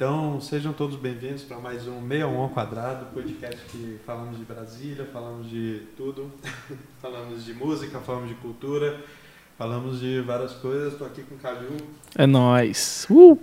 Então, 0.00 0.40
sejam 0.40 0.72
todos 0.72 0.96
bem-vindos 0.96 1.42
para 1.42 1.58
mais 1.58 1.86
um 1.86 2.00
61 2.00 2.40
ao 2.40 2.48
quadrado, 2.48 3.04
podcast 3.12 3.60
que 3.66 3.98
falamos 4.06 4.38
de 4.38 4.46
Brasília, 4.46 5.06
falamos 5.12 5.46
de 5.46 5.82
tudo, 5.94 6.32
falamos 7.02 7.44
de 7.44 7.52
música, 7.52 7.98
falamos 7.98 8.30
de 8.30 8.34
cultura, 8.36 8.98
falamos 9.58 10.00
de 10.00 10.22
várias 10.22 10.52
coisas. 10.52 10.94
Estou 10.94 11.06
aqui 11.06 11.22
com 11.22 11.34
o 11.34 11.38
Calil. 11.38 11.76
É 12.16 12.26
nóis. 12.26 13.06
Uh! 13.10 13.38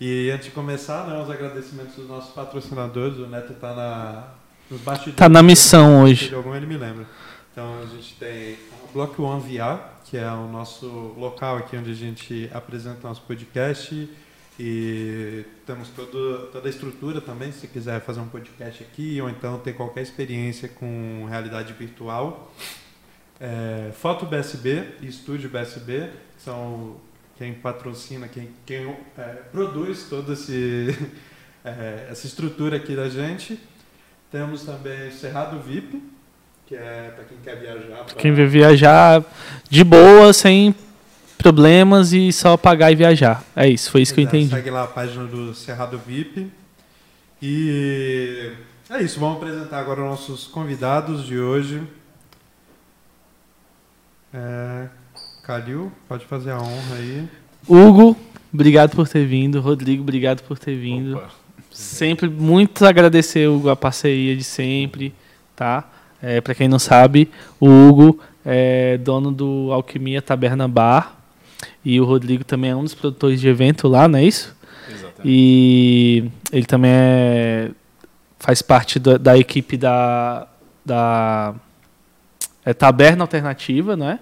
E 0.00 0.28
antes 0.32 0.46
de 0.46 0.50
começar, 0.50 1.06
né, 1.06 1.22
os 1.22 1.30
agradecimentos 1.30 1.94
dos 1.94 2.08
nossos 2.08 2.34
patrocinadores. 2.34 3.18
O 3.18 3.28
Neto 3.28 3.52
está 3.52 3.72
na, 3.72 4.24
nos 4.68 4.80
bastidores. 4.80 5.14
Tá 5.14 5.28
na 5.28 5.40
missão 5.40 6.02
hoje. 6.02 6.30
De 6.30 6.34
algum 6.34 6.52
ele 6.52 6.66
me 6.66 6.78
lembra. 6.78 7.06
Então, 7.52 7.78
a 7.80 7.86
gente 7.86 8.16
tem 8.16 8.54
o 8.54 8.92
Block 8.92 9.22
One 9.22 9.40
VR, 9.40 9.78
que 10.04 10.16
é 10.16 10.28
o 10.32 10.48
nosso 10.48 11.14
local 11.16 11.58
aqui 11.58 11.76
onde 11.76 11.92
a 11.92 11.94
gente 11.94 12.50
apresenta 12.52 13.06
nosso 13.06 13.22
podcast 13.22 14.10
e 14.64 15.44
temos 15.66 15.88
todo, 15.88 16.46
toda 16.52 16.68
a 16.68 16.70
estrutura 16.70 17.20
também, 17.20 17.50
se 17.50 17.66
quiser 17.66 18.00
fazer 18.00 18.20
um 18.20 18.28
podcast 18.28 18.84
aqui 18.84 19.20
ou 19.20 19.28
então 19.28 19.58
ter 19.58 19.72
qualquer 19.72 20.02
experiência 20.02 20.68
com 20.68 21.26
realidade 21.28 21.72
virtual. 21.72 22.54
É, 23.40 23.90
Foto 23.92 24.24
BSB 24.24 24.84
e 25.00 25.08
Estúdio 25.08 25.50
BSB, 25.50 26.10
são 26.38 26.94
quem 27.36 27.54
patrocina, 27.54 28.28
quem, 28.28 28.50
quem 28.64 28.96
é, 29.18 29.22
produz 29.50 30.06
toda 30.08 30.32
é, 31.64 32.06
essa 32.08 32.28
estrutura 32.28 32.76
aqui 32.76 32.94
da 32.94 33.08
gente. 33.08 33.58
Temos 34.30 34.62
também 34.62 35.10
Cerrado 35.10 35.58
VIP, 35.58 36.00
que 36.66 36.76
é 36.76 37.12
para 37.16 37.24
quem 37.24 37.38
quer 37.38 37.56
viajar. 37.56 38.04
Pra... 38.04 38.14
Quem 38.14 38.32
quer 38.32 38.46
viajar 38.46 39.24
de 39.68 39.82
boa, 39.82 40.32
sem 40.32 40.72
problemas 41.42 42.12
e 42.12 42.32
só 42.32 42.56
pagar 42.56 42.92
e 42.92 42.94
viajar. 42.94 43.44
É 43.56 43.68
isso, 43.68 43.90
foi 43.90 44.02
isso 44.02 44.14
que 44.14 44.20
eu 44.20 44.24
entendi. 44.24 44.48
Segue 44.48 44.70
lá 44.70 44.84
a 44.84 44.86
página 44.86 45.24
do 45.24 45.52
Cerrado 45.52 45.98
VIP. 45.98 46.50
E 47.42 48.52
é 48.88 49.02
isso, 49.02 49.18
vamos 49.18 49.38
apresentar 49.38 49.80
agora 49.80 50.00
nossos 50.00 50.46
convidados 50.46 51.26
de 51.26 51.38
hoje. 51.38 51.82
É, 54.32 54.86
Calil, 55.42 55.90
pode 56.08 56.24
fazer 56.26 56.52
a 56.52 56.58
honra 56.58 56.94
aí. 56.96 57.28
Hugo, 57.68 58.16
obrigado 58.52 58.94
por 58.94 59.08
ter 59.08 59.26
vindo. 59.26 59.60
Rodrigo, 59.60 60.02
obrigado 60.02 60.42
por 60.42 60.58
ter 60.58 60.76
vindo. 60.76 61.16
Opa. 61.16 61.30
Sempre 61.70 62.28
muito 62.28 62.84
agradecer 62.84 63.48
Hugo, 63.48 63.70
a 63.70 63.76
parceria 63.76 64.36
de 64.36 64.44
sempre, 64.44 65.12
tá? 65.56 65.90
É, 66.22 66.40
para 66.40 66.54
quem 66.54 66.68
não 66.68 66.78
sabe, 66.78 67.30
o 67.58 67.66
Hugo 67.66 68.20
é 68.44 68.98
dono 68.98 69.32
do 69.32 69.72
Alquimia 69.72 70.22
Taberna 70.22 70.68
Bar, 70.68 71.21
e 71.84 72.00
o 72.00 72.04
Rodrigo 72.04 72.44
também 72.44 72.70
é 72.70 72.76
um 72.76 72.84
dos 72.84 72.94
produtores 72.94 73.40
de 73.40 73.48
evento 73.48 73.88
lá, 73.88 74.08
não 74.08 74.18
é 74.18 74.24
isso? 74.24 74.54
Exatamente. 74.88 75.22
E 75.24 76.30
ele 76.52 76.66
também 76.66 76.90
é, 76.92 77.70
faz 78.38 78.62
parte 78.62 78.98
da, 78.98 79.16
da 79.16 79.38
equipe 79.38 79.76
da, 79.76 80.48
da 80.84 81.54
é, 82.64 82.72
Taberna 82.74 83.24
Alternativa, 83.24 83.96
não 83.96 84.08
é? 84.08 84.18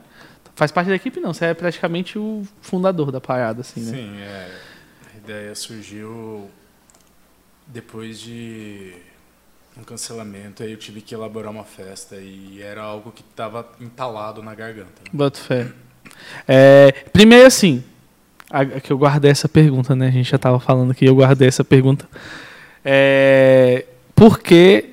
Faz 0.55 0.71
parte 0.71 0.89
da 0.89 0.95
equipe 0.95 1.21
não, 1.21 1.33
você 1.33 1.47
é 1.47 1.55
praticamente 1.55 2.19
o 2.19 2.47
fundador 2.61 3.11
da 3.11 3.21
parada, 3.21 3.63
assim, 3.63 3.81
né? 3.81 3.97
Sim, 3.97 4.21
é, 4.21 4.59
a 5.15 5.17
ideia 5.17 5.55
surgiu 5.55 6.51
depois 7.67 8.21
de 8.21 8.95
um 9.77 9.85
cancelamento, 9.85 10.63
aí 10.63 10.73
eu 10.73 10.77
tive 10.77 11.01
que 11.01 11.15
elaborar 11.15 11.51
uma 11.51 11.65
festa 11.65 12.17
e 12.17 12.61
era 12.61 12.83
algo 12.83 13.11
que 13.13 13.23
estava 13.23 13.67
entalado 13.81 14.43
na 14.43 14.55
garganta. 14.55 15.01
Né? 15.03 15.11
Boto 15.13 15.39
fé. 15.39 15.73
É, 16.47 16.93
primeiro, 17.13 17.47
assim, 17.47 17.83
a, 18.51 18.65
que 18.65 18.93
eu 18.93 18.99
guardei 18.99 19.31
essa 19.31 19.49
pergunta, 19.49 19.95
né? 19.95 20.09
A 20.09 20.11
gente 20.11 20.31
já 20.31 20.37
estava 20.37 20.59
falando 20.59 20.95
que 20.95 21.05
eu 21.05 21.15
guardei 21.15 21.49
essa 21.49 21.65
pergunta. 21.65 22.09
É, 22.85 23.87
por 24.15 24.39
que 24.39 24.91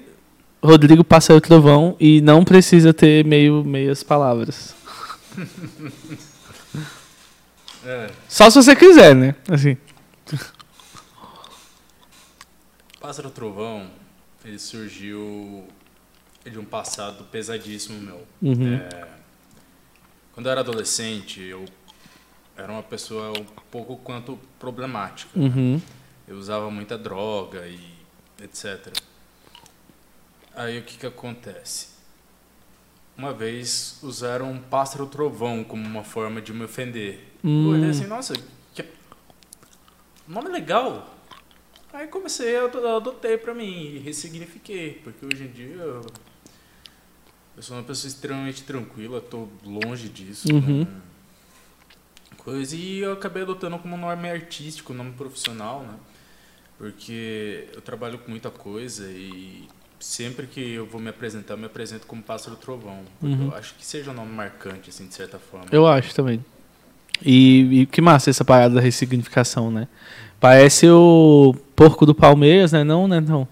Rodrigo 0.63 1.03
passa 1.03 1.34
o 1.34 1.41
trovão 1.41 1.96
e 2.00 2.22
não 2.22 2.44
precisa 2.44 2.94
ter 2.94 3.25
meio 3.25 3.63
meias 3.63 4.03
palavras? 4.03 4.75
É. 7.88 8.09
Só 8.28 8.50
se 8.50 8.62
você 8.62 8.75
quiser, 8.75 9.16
né? 9.16 9.34
Assim. 9.50 9.78
Pássaro 13.00 13.29
Trovão, 13.29 13.90
ele 14.44 14.59
surgiu 14.59 15.66
de 16.44 16.59
um 16.59 16.66
passado 16.66 17.23
pesadíssimo 17.25 17.97
meu. 18.02 18.28
Uhum. 18.41 18.75
É, 18.75 19.07
quando 20.38 20.46
eu 20.46 20.52
era 20.52 20.62
adolescente, 20.62 21.42
eu 21.42 21.66
era 22.56 22.72
uma 22.72 22.84
pessoa 22.84 23.31
um 23.31 23.44
pouco 23.72 23.98
quanto 23.98 24.38
problemática. 24.59 25.31
Uhum. 25.36 25.78
Né? 25.78 25.81
Eu 26.28 26.38
usava 26.38 26.70
muita 26.70 26.96
droga 26.96 27.66
e 27.66 27.80
etc. 28.44 28.96
Aí 30.53 30.78
o 30.78 30.84
que, 30.84 30.96
que 30.96 31.08
acontece? 31.08 31.88
Uma 33.18 33.34
vez 33.34 33.97
usaram 34.03 34.52
um 34.52 34.59
pássaro 34.59 35.08
trovão 35.08 35.64
como 35.64 35.84
uma 35.84 36.03
forma 36.03 36.40
de 36.40 36.53
me 36.53 36.66
ofender. 36.66 37.34
Hum. 37.44 37.72
Eu 37.72 37.80
olhei 37.80 37.90
assim, 37.90 38.06
nossa, 38.06 38.36
que 38.76 38.86
nome 40.28 40.50
legal. 40.50 41.18
Aí 41.92 42.06
comecei, 42.06 42.56
eu 42.56 42.96
adotei 42.96 43.40
pra 43.40 43.56
mim 43.56 43.96
e 43.96 43.97
ressignifiquei, 43.97 45.02
porque 45.03 45.26
hoje 45.26 45.46
em 45.46 45.52
dia 45.52 45.78
eu 45.78 46.06
eu 47.57 47.63
sou 47.63 47.75
uma 47.75 47.84
pessoa 47.84 48.07
extremamente 48.07 48.62
tranquila, 48.62 49.19
tô 49.19 49.47
longe 49.66 50.07
disso. 50.07 50.47
Uhum. 50.53 50.81
Né? 50.81 50.88
Coisa, 52.38 52.75
e 52.75 53.00
eu 53.00 53.13
acabei 53.13 53.41
adotando 53.41 53.79
como 53.79 53.97
nome 53.97 54.29
artístico, 54.29 54.94
nome 54.94 55.12
profissional, 55.13 55.81
né? 55.81 55.96
Porque 56.78 57.67
eu 57.73 57.81
trabalho 57.81 58.19
com 58.19 58.29
muita 58.29 58.51
coisa 58.51 59.09
e 59.09 59.67
sempre 60.00 60.46
que 60.46 60.73
eu 60.73 60.85
vou 60.85 61.01
me 61.01 61.09
apresentar, 61.09 61.56
eu 61.56 61.57
me 61.57 61.66
apresento 61.66 62.06
como 62.06 62.22
Pássaro 62.22 62.56
Trovão. 62.56 63.00
Uhum. 63.23 63.47
Eu 63.47 63.56
acho 63.56 63.73
que 63.73 63.84
seja 63.84 64.12
um 64.12 64.13
nome 64.13 64.31
marcante, 64.31 64.91
assim, 64.91 65.07
de 65.07 65.16
certa 65.16 65.40
forma. 65.40 65.66
Eu 65.72 65.88
acho 65.88 66.13
também. 66.13 66.46
E, 67.25 67.81
e 67.81 67.85
que 67.88 68.00
massa 68.00 68.29
essa 68.29 68.46
parada 68.46 68.75
da 68.75 68.81
ressignificação, 68.81 69.72
né? 69.72 69.88
Parece 70.40 70.88
o 70.88 71.56
porco 71.75 72.06
do 72.06 72.13
Palmeiras, 72.13 72.72
né? 72.72 72.84
Não, 72.84 73.07
né? 73.07 73.19
Não 73.19 73.47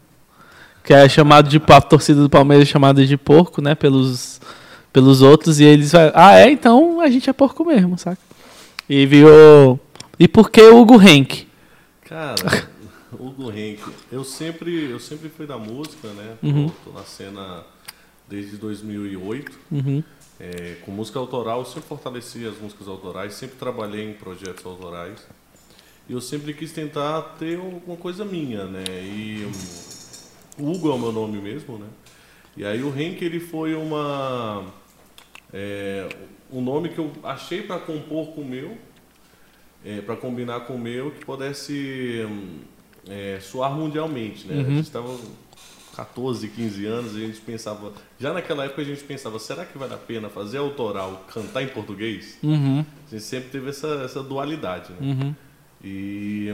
que 0.85 0.93
é 0.93 1.09
chamado 1.09 1.49
de 1.49 1.61
a 1.67 1.81
torcida 1.81 2.21
do 2.21 2.29
Palmeiras 2.29 2.67
é 2.67 2.71
chamada 2.71 3.05
de 3.05 3.17
porco, 3.17 3.61
né, 3.61 3.75
pelos 3.75 4.39
pelos 4.93 5.21
outros 5.21 5.59
e 5.59 5.65
eles 5.65 5.91
vai, 5.91 6.09
ah, 6.15 6.39
é, 6.39 6.49
então 6.49 7.01
a 7.01 7.09
gente 7.09 7.29
é 7.29 7.33
porco 7.33 7.65
mesmo, 7.65 7.97
saca? 7.97 8.21
E 8.87 9.05
viu 9.05 9.79
E 10.17 10.27
por 10.27 10.49
que 10.49 10.61
Hugo 10.61 11.01
Henk? 11.01 11.47
Cara, 12.01 12.69
Hugo 13.11 13.51
Henk, 13.51 13.81
eu 14.11 14.23
sempre 14.23 14.89
eu 14.89 14.99
sempre 14.99 15.27
fui 15.27 15.45
da 15.45 15.57
música, 15.57 16.07
né? 16.09 16.37
Uhum. 16.41 16.69
Tô, 16.69 16.91
tô 16.91 16.97
na 16.97 17.03
cena 17.03 17.63
desde 18.29 18.55
2008. 18.57 19.51
Uhum. 19.71 20.03
É, 20.39 20.75
com 20.85 20.91
música 20.91 21.17
autoral, 21.17 21.59
eu 21.59 21.65
sempre 21.65 21.87
fortaleci 21.87 22.45
as 22.45 22.57
músicas 22.57 22.87
autorais, 22.87 23.33
sempre 23.33 23.55
trabalhei 23.57 24.09
em 24.09 24.13
projetos 24.13 24.65
autorais. 24.65 25.25
E 26.07 26.13
eu 26.13 26.21
sempre 26.21 26.53
quis 26.53 26.71
tentar 26.71 27.21
ter 27.39 27.57
alguma 27.57 27.97
coisa 27.97 28.23
minha, 28.23 28.65
né? 28.65 28.83
E 28.87 29.49
Hugo 30.57 30.89
é 30.89 30.93
o 30.93 30.99
meu 30.99 31.11
nome 31.11 31.39
mesmo, 31.39 31.77
né? 31.77 31.87
E 32.57 32.65
aí 32.65 32.81
o 32.81 32.97
Henk 32.97 33.23
ele 33.23 33.39
foi 33.39 33.75
uma 33.75 34.65
é, 35.53 36.07
um 36.51 36.61
nome 36.61 36.89
que 36.89 36.99
eu 36.99 37.11
achei 37.23 37.61
para 37.61 37.79
compor 37.79 38.27
com 38.27 38.41
o 38.41 38.45
meu, 38.45 38.77
é, 39.83 40.01
para 40.01 40.15
combinar 40.15 40.61
com 40.61 40.75
o 40.75 40.79
meu, 40.79 41.11
que 41.11 41.25
pudesse 41.25 42.25
é, 43.07 43.39
soar 43.41 43.71
mundialmente, 43.71 44.47
né? 44.47 44.55
Uhum. 44.55 44.61
A 44.61 44.69
gente 44.69 44.85
estava 44.85 45.17
14, 45.95 46.47
15 46.49 46.85
anos, 46.85 47.15
a 47.15 47.19
gente 47.19 47.39
pensava, 47.39 47.93
já 48.19 48.33
naquela 48.33 48.65
época 48.65 48.81
a 48.81 48.85
gente 48.85 49.03
pensava, 49.03 49.39
será 49.39 49.63
que 49.65 49.77
vale 49.77 49.93
a 49.93 49.97
pena 49.97 50.29
fazer 50.29 50.57
autoral, 50.57 51.25
cantar 51.33 51.63
em 51.63 51.67
português? 51.67 52.37
Uhum. 52.43 52.85
A 53.07 53.09
gente 53.11 53.23
sempre 53.23 53.49
teve 53.49 53.69
essa, 53.69 53.87
essa 54.03 54.21
dualidade, 54.21 54.91
né? 54.93 54.97
Uhum. 55.01 55.35
E 55.83 56.49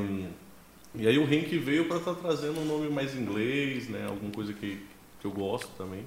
e 0.95 1.07
aí 1.07 1.17
o 1.17 1.23
Henk 1.23 1.57
veio 1.57 1.85
para 1.85 1.97
estar 1.97 2.13
tá 2.13 2.19
trazendo 2.21 2.59
um 2.59 2.65
nome 2.65 2.89
mais 2.89 3.15
inglês, 3.15 3.88
né? 3.89 4.05
Alguma 4.07 4.31
coisa 4.31 4.53
que, 4.53 4.79
que 5.19 5.25
eu 5.25 5.31
gosto 5.31 5.69
também. 5.77 6.03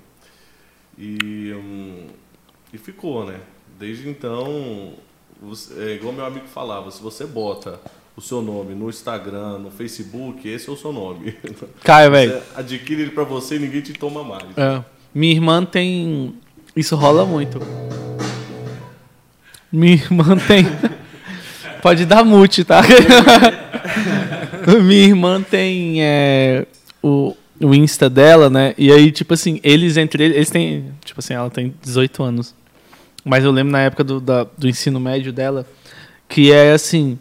E, 0.99 1.53
hum, 1.55 2.07
e 2.73 2.79
ficou, 2.79 3.25
né? 3.25 3.41
Desde 3.79 4.09
então, 4.09 4.93
você, 5.41 5.91
é 5.91 5.95
igual 5.95 6.13
meu 6.13 6.25
amigo 6.25 6.47
falava, 6.47 6.91
se 6.91 7.03
você 7.03 7.27
bota 7.27 7.81
o 8.17 8.21
seu 8.21 8.41
nome 8.43 8.75
no 8.75 8.89
Instagram, 8.89 9.59
no 9.59 9.71
Facebook, 9.71 10.49
esse 10.49 10.69
é 10.69 10.73
o 10.73 10.77
seu 10.77 10.93
nome. 10.93 11.37
Caio, 11.83 12.11
velho. 12.11 12.43
Adquire 12.55 13.03
ele 13.03 13.11
para 13.11 13.25
você 13.25 13.57
e 13.57 13.59
ninguém 13.59 13.81
te 13.81 13.93
toma 13.93 14.23
mais. 14.23 14.57
É. 14.57 14.85
Minha 15.15 15.33
irmã 15.33 15.65
tem. 15.65 16.35
Isso 16.77 16.95
rola 16.95 17.25
muito. 17.25 17.61
Minha 19.73 19.95
irmã 19.95 20.37
tem. 20.37 20.65
Pode 21.83 22.07
dar 22.07 22.25
mute, 22.25 22.65
tá? 22.65 22.83
Minha 24.83 25.05
irmã 25.05 25.43
tem 25.43 26.03
é, 26.03 26.67
o, 27.03 27.37
o 27.61 27.75
Insta 27.75 28.09
dela, 28.09 28.49
né? 28.49 28.75
E 28.79 28.91
aí, 28.93 29.11
tipo 29.11 29.35
assim, 29.35 29.61
eles 29.63 29.97
entre 29.97 30.25
eles, 30.25 30.37
eles 30.37 30.51
têm. 30.51 30.87
Tipo 31.05 31.21
assim, 31.21 31.35
ela 31.35 31.51
tem 31.51 31.75
18 31.83 32.23
anos. 32.23 32.55
Mas 33.25 33.45
eu 33.45 33.51
lembro 33.51 33.73
na 33.73 33.81
época 33.81 34.05
do, 34.05 34.21
da, 34.21 34.45
do 34.57 34.69
ensino 34.69 35.01
médio 35.01 35.33
dela 35.33 35.67
que 36.29 36.53
é 36.53 36.73
assim. 36.73 37.19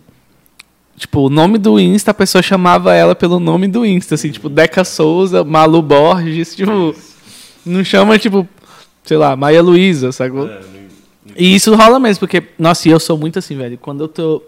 Tipo, 0.98 1.22
o 1.22 1.30
nome 1.30 1.58
do 1.58 1.80
Insta, 1.80 2.12
a 2.12 2.14
pessoa 2.14 2.42
chamava 2.42 2.94
ela 2.94 3.16
pelo 3.16 3.40
nome 3.40 3.68
do 3.68 3.86
Insta, 3.86 4.16
assim, 4.16 4.30
tipo, 4.32 4.48
Deca 4.48 4.84
Souza, 4.84 5.44
Malu 5.44 5.82
Borges, 5.82 6.56
tipo. 6.56 6.96
Não 7.66 7.84
chama, 7.84 8.18
tipo, 8.20 8.48
sei 9.04 9.18
lá, 9.18 9.36
Maia 9.36 9.62
Luísa, 9.62 10.12
sacou? 10.12 10.48
É, 10.48 10.62
e 11.36 11.56
isso 11.56 11.74
rola 11.76 12.00
mesmo, 12.00 12.20
porque, 12.20 12.44
nossa, 12.60 12.88
e 12.88 12.92
eu 12.92 13.00
sou 13.00 13.18
muito 13.18 13.40
assim, 13.40 13.56
velho. 13.56 13.78
Quando 13.78 14.04
eu 14.04 14.08
tô. 14.08 14.42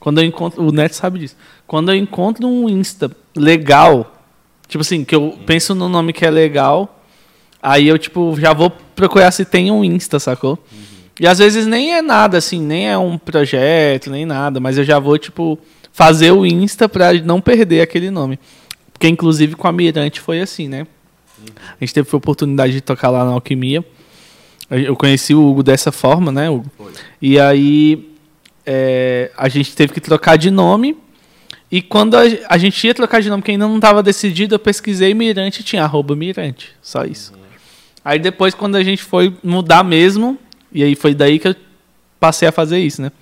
Quando 0.00 0.18
eu 0.18 0.24
encontro. 0.24 0.66
O 0.66 0.72
Neto 0.72 0.94
sabe 0.94 1.18
disso. 1.18 1.36
Quando 1.66 1.92
eu 1.92 1.94
encontro 1.94 2.48
um 2.48 2.68
Insta 2.68 3.10
legal, 3.36 4.24
tipo 4.66 4.80
assim, 4.80 5.04
que 5.04 5.14
eu 5.14 5.38
penso 5.46 5.74
no 5.74 5.88
nome 5.88 6.12
que 6.14 6.24
é 6.24 6.30
legal, 6.30 7.04
aí 7.62 7.86
eu, 7.86 7.98
tipo, 7.98 8.34
já 8.40 8.54
vou 8.54 8.70
procurar 8.70 9.30
se 9.30 9.44
tem 9.44 9.70
um 9.70 9.84
Insta, 9.84 10.18
sacou? 10.18 10.58
Uhum. 10.72 10.78
E 11.20 11.26
às 11.26 11.38
vezes 11.38 11.66
nem 11.66 11.94
é 11.94 12.00
nada, 12.00 12.38
assim, 12.38 12.60
nem 12.60 12.88
é 12.88 12.96
um 12.96 13.18
projeto, 13.18 14.10
nem 14.10 14.24
nada, 14.24 14.58
mas 14.58 14.78
eu 14.78 14.84
já 14.84 14.98
vou, 14.98 15.18
tipo, 15.18 15.58
fazer 15.92 16.30
o 16.32 16.46
Insta 16.46 16.88
pra 16.88 17.12
não 17.12 17.40
perder 17.40 17.82
aquele 17.82 18.10
nome. 18.10 18.40
Porque, 18.90 19.06
inclusive, 19.06 19.54
com 19.54 19.68
a 19.68 19.72
Mirante 19.72 20.18
foi 20.18 20.40
assim, 20.40 20.66
né? 20.66 20.86
A 21.58 21.84
gente 21.84 21.94
teve 21.94 22.08
a 22.10 22.16
oportunidade 22.16 22.72
de 22.72 22.80
tocar 22.80 23.10
lá 23.10 23.24
na 23.24 23.32
Alquimia. 23.32 23.84
Eu 24.70 24.94
conheci 24.94 25.34
o 25.34 25.46
Hugo 25.46 25.62
dessa 25.62 25.90
forma, 25.90 26.30
né, 26.30 26.48
Hugo? 26.48 26.70
Foi. 26.76 26.92
E 27.20 27.40
aí 27.40 28.09
é, 28.66 29.30
a 29.36 29.48
gente 29.48 29.74
teve 29.74 29.92
que 29.92 30.00
trocar 30.00 30.36
de 30.36 30.50
nome. 30.50 30.96
E 31.70 31.80
quando 31.80 32.16
a, 32.16 32.22
a, 32.48 32.58
gente 32.58 32.84
ia 32.84 32.94
trocar 32.94 33.20
de 33.20 33.28
nome, 33.30 33.42
que 33.42 33.50
ainda 33.50 33.66
não 33.66 33.76
estava 33.76 34.02
decidido, 34.02 34.54
eu 34.54 34.58
pesquisei 34.58 35.14
Mirante 35.14 35.62
tinha 35.62 35.84
arroba 35.84 36.16
Mirante. 36.16 36.70
Só 36.82 37.04
isso. 37.04 37.32
Aí 38.04 38.18
depois, 38.18 38.54
quando 38.54 38.76
a 38.76 38.82
gente 38.82 39.02
foi 39.02 39.36
mudar 39.42 39.84
mesmo, 39.84 40.38
e 40.72 40.82
aí 40.82 40.94
foi 40.94 41.14
daí 41.14 41.38
que 41.38 41.48
eu 41.48 41.56
passei 42.18 42.48
a 42.48 42.52
fazer 42.52 42.78
isso, 42.78 43.02
né? 43.02 43.12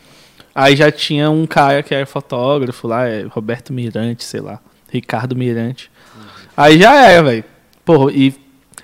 Aí 0.55 0.75
já 0.75 0.91
tinha 0.91 1.31
um 1.31 1.47
cara 1.47 1.83
que 1.83 1.95
era 1.95 2.07
fotógrafo 2.07 2.89
lá, 2.89 3.07
é 3.07 3.23
Roberto 3.23 3.73
Mirante, 3.73 4.25
sei 4.25 4.41
lá. 4.41 4.61
Ricardo 4.91 5.37
Mirante. 5.37 5.91
Aí 6.57 6.79
já 6.79 6.95
era, 6.95 7.23
velho. 7.23 7.45
E 8.13 8.35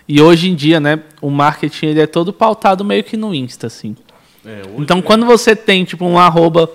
e 0.06 0.20
hoje 0.20 0.50
em 0.50 0.54
dia, 0.54 0.78
né, 0.78 1.02
o 1.20 1.30
marketing 1.30 1.86
ele 1.86 2.00
é 2.00 2.06
todo 2.06 2.32
pautado 2.32 2.84
meio 2.84 3.02
que 3.02 3.16
no 3.16 3.34
Insta, 3.34 3.66
assim. 3.66 3.96
É, 4.44 4.62
então, 4.78 4.98
é. 4.98 5.02
quando 5.02 5.26
você 5.26 5.56
tem, 5.56 5.84
tipo, 5.84 6.04
um 6.04 6.18
arroba 6.18 6.70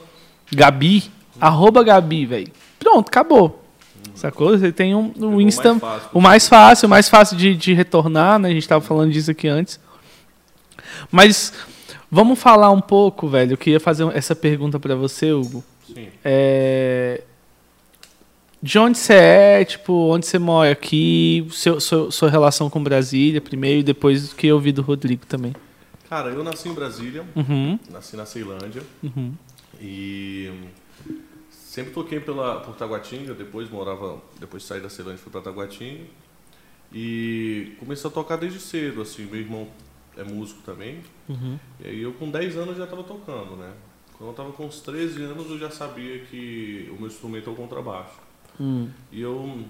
Gabi, 0.51 1.03
arroba 1.39 1.83
Gabi, 1.83 2.25
velho, 2.25 2.51
pronto, 2.79 3.07
acabou. 3.07 3.63
Uhum. 3.95 4.11
Sacou? 4.15 4.57
Você 4.57 4.71
tem 4.71 4.95
um, 4.95 5.13
um 5.17 5.41
Insta, 5.41 5.73
mais 5.73 5.79
fácil, 5.79 6.09
o 6.13 6.21
mais 6.21 6.47
fácil, 6.47 6.87
o 6.87 6.89
mais 6.89 7.09
fácil 7.09 7.37
de, 7.37 7.55
de 7.55 7.73
retornar, 7.73 8.39
né? 8.39 8.49
A 8.49 8.51
gente 8.51 8.63
estava 8.63 8.83
falando 8.83 9.11
disso 9.11 9.31
aqui 9.31 9.47
antes. 9.47 9.79
Mas 11.11 11.53
vamos 12.09 12.39
falar 12.39 12.71
um 12.71 12.81
pouco, 12.81 13.27
velho. 13.27 13.53
Eu 13.53 13.57
queria 13.57 13.79
fazer 13.79 14.07
essa 14.15 14.35
pergunta 14.35 14.79
para 14.79 14.95
você, 14.95 15.31
Hugo. 15.31 15.63
Sim. 15.93 16.07
É, 16.23 17.21
de 18.61 18.77
onde 18.77 18.97
você 18.97 19.13
é, 19.13 19.65
tipo, 19.65 19.93
onde 19.93 20.25
você 20.25 20.37
mora 20.37 20.71
aqui, 20.71 21.47
seu, 21.51 21.79
seu, 21.79 22.11
sua 22.11 22.29
relação 22.29 22.69
com 22.69 22.83
Brasília 22.83 23.39
primeiro 23.39 23.79
e 23.79 23.83
depois 23.83 24.31
o 24.31 24.35
que 24.35 24.47
eu 24.47 24.55
ouvi 24.55 24.71
do 24.71 24.81
Rodrigo 24.81 25.25
também. 25.25 25.53
Cara, 26.09 26.29
eu 26.31 26.43
nasci 26.43 26.67
em 26.67 26.73
Brasília, 26.73 27.23
uhum. 27.35 27.79
nasci 27.91 28.17
na 28.17 28.25
Ceilândia 28.25 28.81
uhum. 29.03 29.33
e 29.79 30.51
sempre 31.51 31.93
toquei 31.93 32.19
pela, 32.19 32.61
por 32.61 32.75
Taguatinga, 32.75 33.35
depois 33.35 33.69
morava, 33.69 34.19
depois 34.39 34.63
saí 34.63 34.81
da 34.81 34.89
Ceilândia 34.89 35.21
fui 35.21 35.31
para 35.31 35.41
Taguatinga 35.41 36.05
e 36.91 37.75
comecei 37.79 38.09
a 38.09 38.13
tocar 38.13 38.37
desde 38.37 38.59
cedo, 38.59 39.03
assim, 39.03 39.25
meu 39.25 39.39
irmão 39.39 39.67
é 40.17 40.23
músico 40.23 40.61
também, 40.63 41.01
uhum. 41.29 41.59
e 41.79 41.87
aí 41.87 42.01
eu 42.01 42.11
com 42.13 42.31
10 42.31 42.57
anos 42.57 42.75
já 42.75 42.85
estava 42.85 43.03
tocando, 43.03 43.55
né? 43.55 43.71
Quando 44.17 44.29
eu 44.29 44.31
estava 44.31 44.51
com 44.51 44.65
uns 44.65 44.81
13 44.81 45.23
anos 45.23 45.49
eu 45.49 45.59
já 45.59 45.69
sabia 45.69 46.19
que 46.25 46.89
o 46.91 46.95
meu 46.95 47.07
instrumento 47.07 47.51
é 47.51 47.53
o 47.53 47.55
contrabaixo. 47.55 48.19
Hum. 48.59 48.89
E 49.11 49.21
eu, 49.21 49.63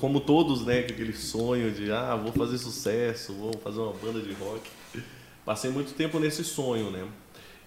como 0.00 0.20
todos, 0.20 0.64
né, 0.64 0.78
aquele 0.80 1.12
sonho 1.12 1.70
de, 1.70 1.92
ah, 1.92 2.16
vou 2.16 2.32
fazer 2.32 2.56
sucesso, 2.56 3.34
vou 3.34 3.52
fazer 3.58 3.78
uma 3.78 3.92
banda 3.92 4.20
de 4.20 4.32
rock. 4.32 4.70
Passei 5.44 5.70
muito 5.70 5.94
tempo 5.94 6.18
nesse 6.18 6.42
sonho, 6.42 6.90
né? 6.90 7.06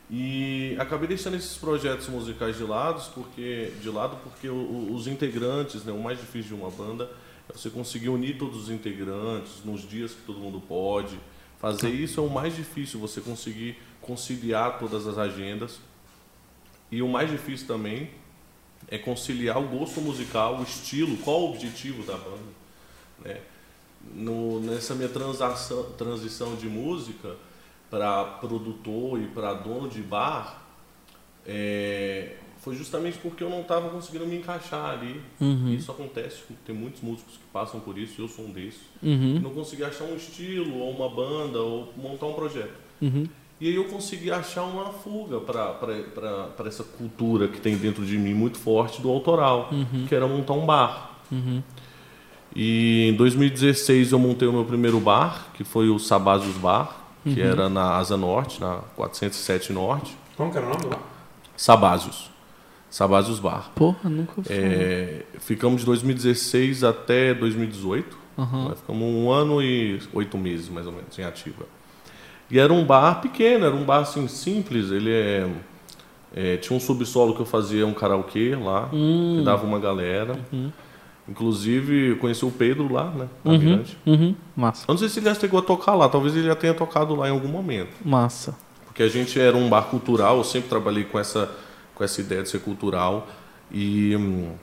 E 0.09 0.75
acabei 0.79 1.07
deixando 1.07 1.35
esses 1.35 1.55
projetos 1.55 2.07
musicais 2.07 2.57
de 2.57 2.63
lado, 2.63 2.99
porque 3.13 3.71
de 3.79 3.89
lado 3.89 4.17
porque 4.23 4.49
os 4.49 5.05
integrantes, 5.05 5.83
né, 5.83 5.93
o 5.93 6.01
mais 6.01 6.19
difícil 6.19 6.55
de 6.57 6.61
uma 6.61 6.71
banda 6.71 7.11
é 7.47 7.53
você 7.55 7.69
conseguir 7.69 8.09
unir 8.09 8.37
todos 8.37 8.63
os 8.63 8.69
integrantes 8.71 9.63
nos 9.63 9.87
dias 9.87 10.11
que 10.11 10.21
todo 10.23 10.39
mundo 10.39 10.59
pode. 10.59 11.19
Fazer 11.59 11.89
isso 11.89 12.19
é 12.19 12.23
o 12.23 12.29
mais 12.29 12.55
difícil, 12.55 12.99
você 12.99 13.21
conseguir 13.21 13.77
conciliar 14.01 14.79
todas 14.79 15.05
as 15.05 15.19
agendas. 15.19 15.79
E 16.91 17.03
o 17.03 17.07
mais 17.07 17.29
difícil 17.29 17.67
também 17.67 18.09
é 18.87 18.97
conciliar 18.97 19.57
o 19.57 19.67
gosto 19.67 20.01
musical, 20.01 20.59
o 20.59 20.63
estilo, 20.63 21.17
qual 21.17 21.41
o 21.41 21.49
objetivo 21.51 22.03
da 22.03 22.17
banda. 22.17 22.59
Né? 23.23 23.41
No, 24.13 24.59
nessa 24.61 24.95
minha 24.95 25.09
transição 25.09 26.55
de 26.55 26.67
música 26.67 27.35
para 27.89 28.23
produtor 28.23 29.21
e 29.21 29.27
para 29.27 29.53
dono 29.53 29.89
de 29.89 30.01
bar, 30.01 30.63
é, 31.45 32.37
foi 32.59 32.75
justamente 32.75 33.17
porque 33.17 33.43
eu 33.43 33.49
não 33.49 33.61
estava 33.61 33.89
conseguindo 33.89 34.25
me 34.25 34.37
encaixar 34.37 34.91
ali. 34.91 35.21
Uhum. 35.39 35.73
Isso 35.73 35.91
acontece, 35.91 36.43
tem 36.65 36.75
muitos 36.75 37.01
músicos 37.01 37.35
que 37.35 37.43
passam 37.51 37.79
por 37.79 37.97
isso, 37.97 38.21
eu 38.21 38.27
sou 38.27 38.45
um 38.45 38.51
desses. 38.51 38.81
Uhum. 39.01 39.39
Não 39.39 39.51
consegui 39.51 39.83
achar 39.83 40.05
um 40.05 40.15
estilo, 40.15 40.77
ou 40.77 40.91
uma 40.91 41.09
banda, 41.09 41.59
ou 41.59 41.93
montar 41.97 42.27
um 42.27 42.33
projeto. 42.33 42.73
Uhum. 43.01 43.27
E 43.61 43.67
aí 43.67 43.75
eu 43.75 43.85
consegui 43.85 44.31
achar 44.31 44.63
uma 44.63 44.85
fuga 44.85 45.39
para 45.41 46.67
essa 46.67 46.83
cultura 46.83 47.47
que 47.47 47.59
tem 47.59 47.75
dentro 47.75 48.05
de 48.05 48.17
mim 48.17 48.33
muito 48.33 48.57
forte 48.57 49.01
do 49.01 49.09
autoral, 49.09 49.69
uhum. 49.71 50.05
que 50.07 50.15
era 50.15 50.25
montar 50.25 50.53
um 50.53 50.65
bar. 50.65 51.19
Uhum. 51.29 51.61
E 52.55 53.09
em 53.09 53.13
2016 53.15 54.13
eu 54.13 54.19
montei 54.19 54.47
o 54.47 54.53
meu 54.53 54.63
primeiro 54.63 54.99
bar, 54.99 55.47
que 55.53 55.63
foi 55.63 55.89
o 55.89 55.99
Sabazios 55.99 56.55
Bar, 56.55 56.95
que 57.23 57.41
uhum. 57.41 57.47
era 57.47 57.69
na 57.69 57.97
Asa 57.97 58.15
Norte, 58.15 58.61
na 58.61 58.77
407 58.95 59.73
Norte. 59.73 60.15
Como 60.37 60.51
que 60.51 60.57
era 60.57 60.65
o 60.65 60.69
nome 60.69 60.81
do 60.83 60.89
bar? 60.89 61.01
Sabazios. 61.57 62.31
Sabazios 62.89 63.39
Bar. 63.39 63.71
Porra, 63.75 64.09
nunca 64.09 64.41
fui. 64.41 64.45
É, 64.49 65.25
ficamos 65.37 65.81
de 65.81 65.85
2016 65.85 66.83
até 66.83 67.33
2018. 67.33 68.17
Uhum. 68.37 68.75
Ficamos 68.75 69.03
um 69.03 69.29
ano 69.29 69.61
e 69.61 70.01
oito 70.13 70.37
meses, 70.37 70.69
mais 70.69 70.87
ou 70.87 70.93
menos, 70.93 71.19
em 71.19 71.23
ativa. 71.23 71.65
E 72.51 72.59
era 72.59 72.73
um 72.73 72.83
bar 72.83 73.21
pequeno, 73.21 73.65
era 73.65 73.75
um 73.75 73.83
bar 73.83 73.99
assim 73.99 74.27
simples. 74.27 74.91
Ele 74.91 75.11
é, 75.11 75.47
é 76.35 76.57
tinha 76.57 76.75
um 76.75 76.79
subsolo 76.79 77.35
que 77.35 77.41
eu 77.41 77.45
fazia 77.45 77.85
um 77.85 77.93
karaokê 77.93 78.55
lá, 78.55 78.89
hum. 78.91 79.35
que 79.37 79.45
dava 79.45 79.65
uma 79.65 79.79
galera. 79.79 80.35
Uhum. 80.51 80.71
Inclusive, 81.27 82.11
eu 82.11 82.17
conheci 82.17 82.43
o 82.43 82.49
Pedro 82.49 82.91
lá, 82.91 83.05
né? 83.11 83.27
Na 83.43 83.51
uhum, 83.51 83.83
uhum, 84.07 84.35
massa. 84.55 84.85
Eu 84.87 84.93
não 84.93 84.97
sei 84.97 85.09
se 85.09 85.19
ele 85.19 85.27
já 85.27 85.35
chegou 85.35 85.59
a 85.59 85.61
tocar 85.61 85.93
lá, 85.93 86.09
talvez 86.09 86.35
ele 86.35 86.47
já 86.47 86.55
tenha 86.55 86.73
tocado 86.73 87.15
lá 87.15 87.27
em 87.27 87.31
algum 87.31 87.47
momento. 87.47 87.91
Massa. 88.03 88.55
Porque 88.85 89.03
a 89.03 89.07
gente 89.07 89.39
era 89.39 89.55
um 89.55 89.69
bar 89.69 89.83
cultural, 89.83 90.37
eu 90.37 90.43
sempre 90.43 90.69
trabalhei 90.69 91.03
com 91.03 91.19
essa, 91.19 91.51
com 91.93 92.03
essa 92.03 92.19
ideia 92.19 92.41
de 92.41 92.49
ser 92.49 92.61
cultural. 92.61 93.27
E 93.71 94.15
hum, 94.15 94.53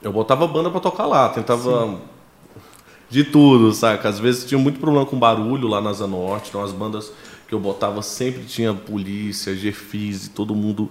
eu 0.00 0.10
botava 0.10 0.46
banda 0.46 0.70
para 0.70 0.80
tocar 0.80 1.04
lá, 1.04 1.28
tentava 1.28 1.88
Sim 1.88 1.98
de 3.08 3.24
tudo, 3.24 3.72
saca? 3.72 4.08
Às 4.08 4.18
vezes 4.18 4.44
tinha 4.44 4.58
muito 4.58 4.80
problema 4.80 5.06
com 5.06 5.18
barulho 5.18 5.68
lá 5.68 5.80
na 5.80 5.90
Asa 5.90 6.06
Norte, 6.06 6.48
então 6.48 6.62
as 6.62 6.72
bandas 6.72 7.12
que 7.48 7.54
eu 7.54 7.60
botava 7.60 8.02
sempre 8.02 8.44
tinha 8.44 8.74
polícia, 8.74 9.54
GFIS, 9.54 10.28
todo 10.28 10.54
mundo 10.54 10.90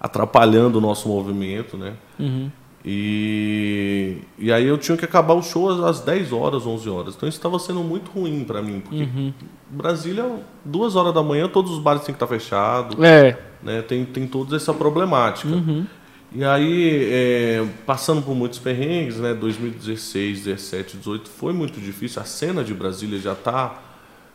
atrapalhando 0.00 0.78
o 0.78 0.80
nosso 0.80 1.08
movimento, 1.08 1.76
né? 1.76 1.94
Uhum. 2.18 2.50
E, 2.84 4.16
e 4.36 4.52
aí 4.52 4.66
eu 4.66 4.76
tinha 4.76 4.96
que 4.96 5.04
acabar 5.04 5.34
o 5.34 5.42
show 5.42 5.84
às 5.84 6.00
10 6.00 6.32
horas, 6.32 6.66
11 6.66 6.90
horas. 6.90 7.14
Então 7.14 7.28
isso 7.28 7.38
estava 7.38 7.58
sendo 7.58 7.80
muito 7.80 8.10
ruim 8.10 8.42
para 8.42 8.60
mim, 8.60 8.80
porque 8.80 9.04
uhum. 9.04 9.32
Brasília, 9.70 10.28
duas 10.64 10.96
horas 10.96 11.14
da 11.14 11.22
manhã, 11.22 11.48
todos 11.48 11.70
os 11.70 11.78
bares 11.78 12.02
têm 12.02 12.12
que 12.12 12.16
estar 12.16 12.26
fechados. 12.26 12.98
É. 13.02 13.38
Né? 13.62 13.82
Tem, 13.82 14.04
tem 14.04 14.26
toda 14.26 14.56
essa 14.56 14.74
problemática. 14.74 15.48
Uhum. 15.54 15.86
E 16.34 16.42
aí, 16.44 17.12
é, 17.12 17.68
passando 17.84 18.22
por 18.22 18.34
muitos 18.34 18.58
perrengues, 18.58 19.16
né, 19.16 19.34
2016, 19.34 20.44
17, 20.44 20.96
18, 20.96 21.28
foi 21.28 21.52
muito 21.52 21.78
difícil. 21.78 22.22
A 22.22 22.24
cena 22.24 22.64
de 22.64 22.72
Brasília 22.72 23.18
já 23.18 23.32
está 23.32 23.82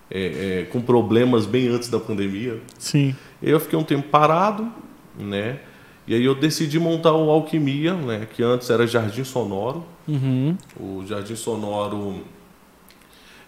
é, 0.09 0.61
é, 0.61 0.65
com 0.65 0.79
problemas 0.79 1.45
bem 1.45 1.67
antes 1.69 1.89
da 1.89 1.99
pandemia. 1.99 2.61
Sim. 2.77 3.15
Eu 3.41 3.59
fiquei 3.59 3.77
um 3.77 3.83
tempo 3.83 4.09
parado, 4.09 4.71
né? 5.17 5.59
E 6.07 6.13
aí 6.13 6.23
eu 6.23 6.35
decidi 6.35 6.79
montar 6.79 7.13
o 7.13 7.29
Alquimia, 7.29 7.93
né, 7.93 8.27
que 8.31 8.41
antes 8.41 8.69
era 8.69 8.87
Jardim 8.87 9.23
Sonoro. 9.23 9.83
Uhum. 10.07 10.55
O 10.79 11.03
Jardim 11.05 11.35
Sonoro 11.35 12.23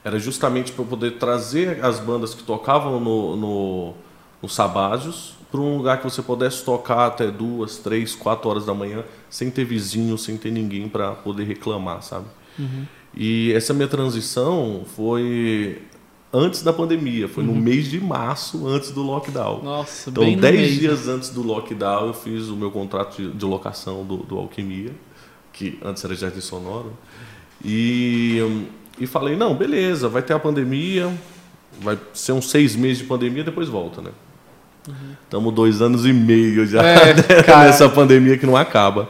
era 0.03 0.19
justamente 0.19 0.71
para 0.71 0.83
poder 0.83 1.11
trazer 1.11 1.83
as 1.85 1.99
bandas 1.99 2.33
que 2.33 2.43
tocavam 2.43 2.99
no, 2.99 3.35
no, 3.35 3.93
no 4.41 4.49
Sabásios 4.49 5.38
para 5.51 5.59
um 5.59 5.77
lugar 5.77 5.97
que 5.97 6.03
você 6.03 6.21
pudesse 6.21 6.63
tocar 6.63 7.07
até 7.07 7.31
duas, 7.31 7.77
três, 7.77 8.15
quatro 8.15 8.49
horas 8.49 8.65
da 8.65 8.73
manhã, 8.73 9.03
sem 9.29 9.49
ter 9.49 9.65
vizinho, 9.65 10.17
sem 10.17 10.37
ter 10.37 10.51
ninguém 10.51 10.87
para 10.87 11.11
poder 11.11 11.43
reclamar, 11.43 12.03
sabe? 12.03 12.27
Uhum. 12.57 12.85
E 13.15 13.51
essa 13.53 13.73
minha 13.73 13.87
transição 13.87 14.83
foi 14.95 15.81
antes 16.31 16.61
da 16.61 16.71
pandemia, 16.71 17.27
foi 17.27 17.43
uhum. 17.43 17.55
no 17.55 17.59
mês 17.59 17.89
de 17.89 17.99
março, 17.99 18.67
antes 18.67 18.91
do 18.91 19.01
lockdown. 19.01 19.63
Nossa, 19.63 20.11
então, 20.11 20.23
bem 20.23 20.37
10 20.37 20.79
dias 20.79 21.07
antes 21.07 21.29
do 21.29 21.41
lockdown, 21.41 22.07
eu 22.07 22.13
fiz 22.13 22.47
o 22.47 22.55
meu 22.55 22.69
contrato 22.69 23.19
de, 23.19 23.31
de 23.31 23.45
locação 23.45 24.05
do, 24.05 24.17
do, 24.17 24.37
Alquimia, 24.37 24.91
que 25.51 25.79
antes 25.83 26.05
era 26.05 26.13
Jardim 26.13 26.41
Sonoro. 26.41 26.93
E, 27.65 28.37
e 28.99 29.07
falei: 29.07 29.35
não, 29.35 29.55
beleza, 29.55 30.07
vai 30.07 30.21
ter 30.21 30.33
a 30.33 30.39
pandemia, 30.39 31.11
vai 31.81 31.97
ser 32.13 32.33
uns 32.33 32.51
seis 32.51 32.75
meses 32.75 32.99
de 32.99 33.05
pandemia, 33.05 33.43
depois 33.43 33.67
volta, 33.67 33.99
né? 33.99 34.11
Estamos 35.23 35.53
dois 35.53 35.81
anos 35.81 36.05
e 36.05 36.13
meio 36.13 36.65
já 36.65 36.81
é, 36.83 37.13
nessa 37.45 37.89
pandemia 37.89 38.37
que 38.37 38.45
não 38.45 38.55
acaba. 38.55 39.09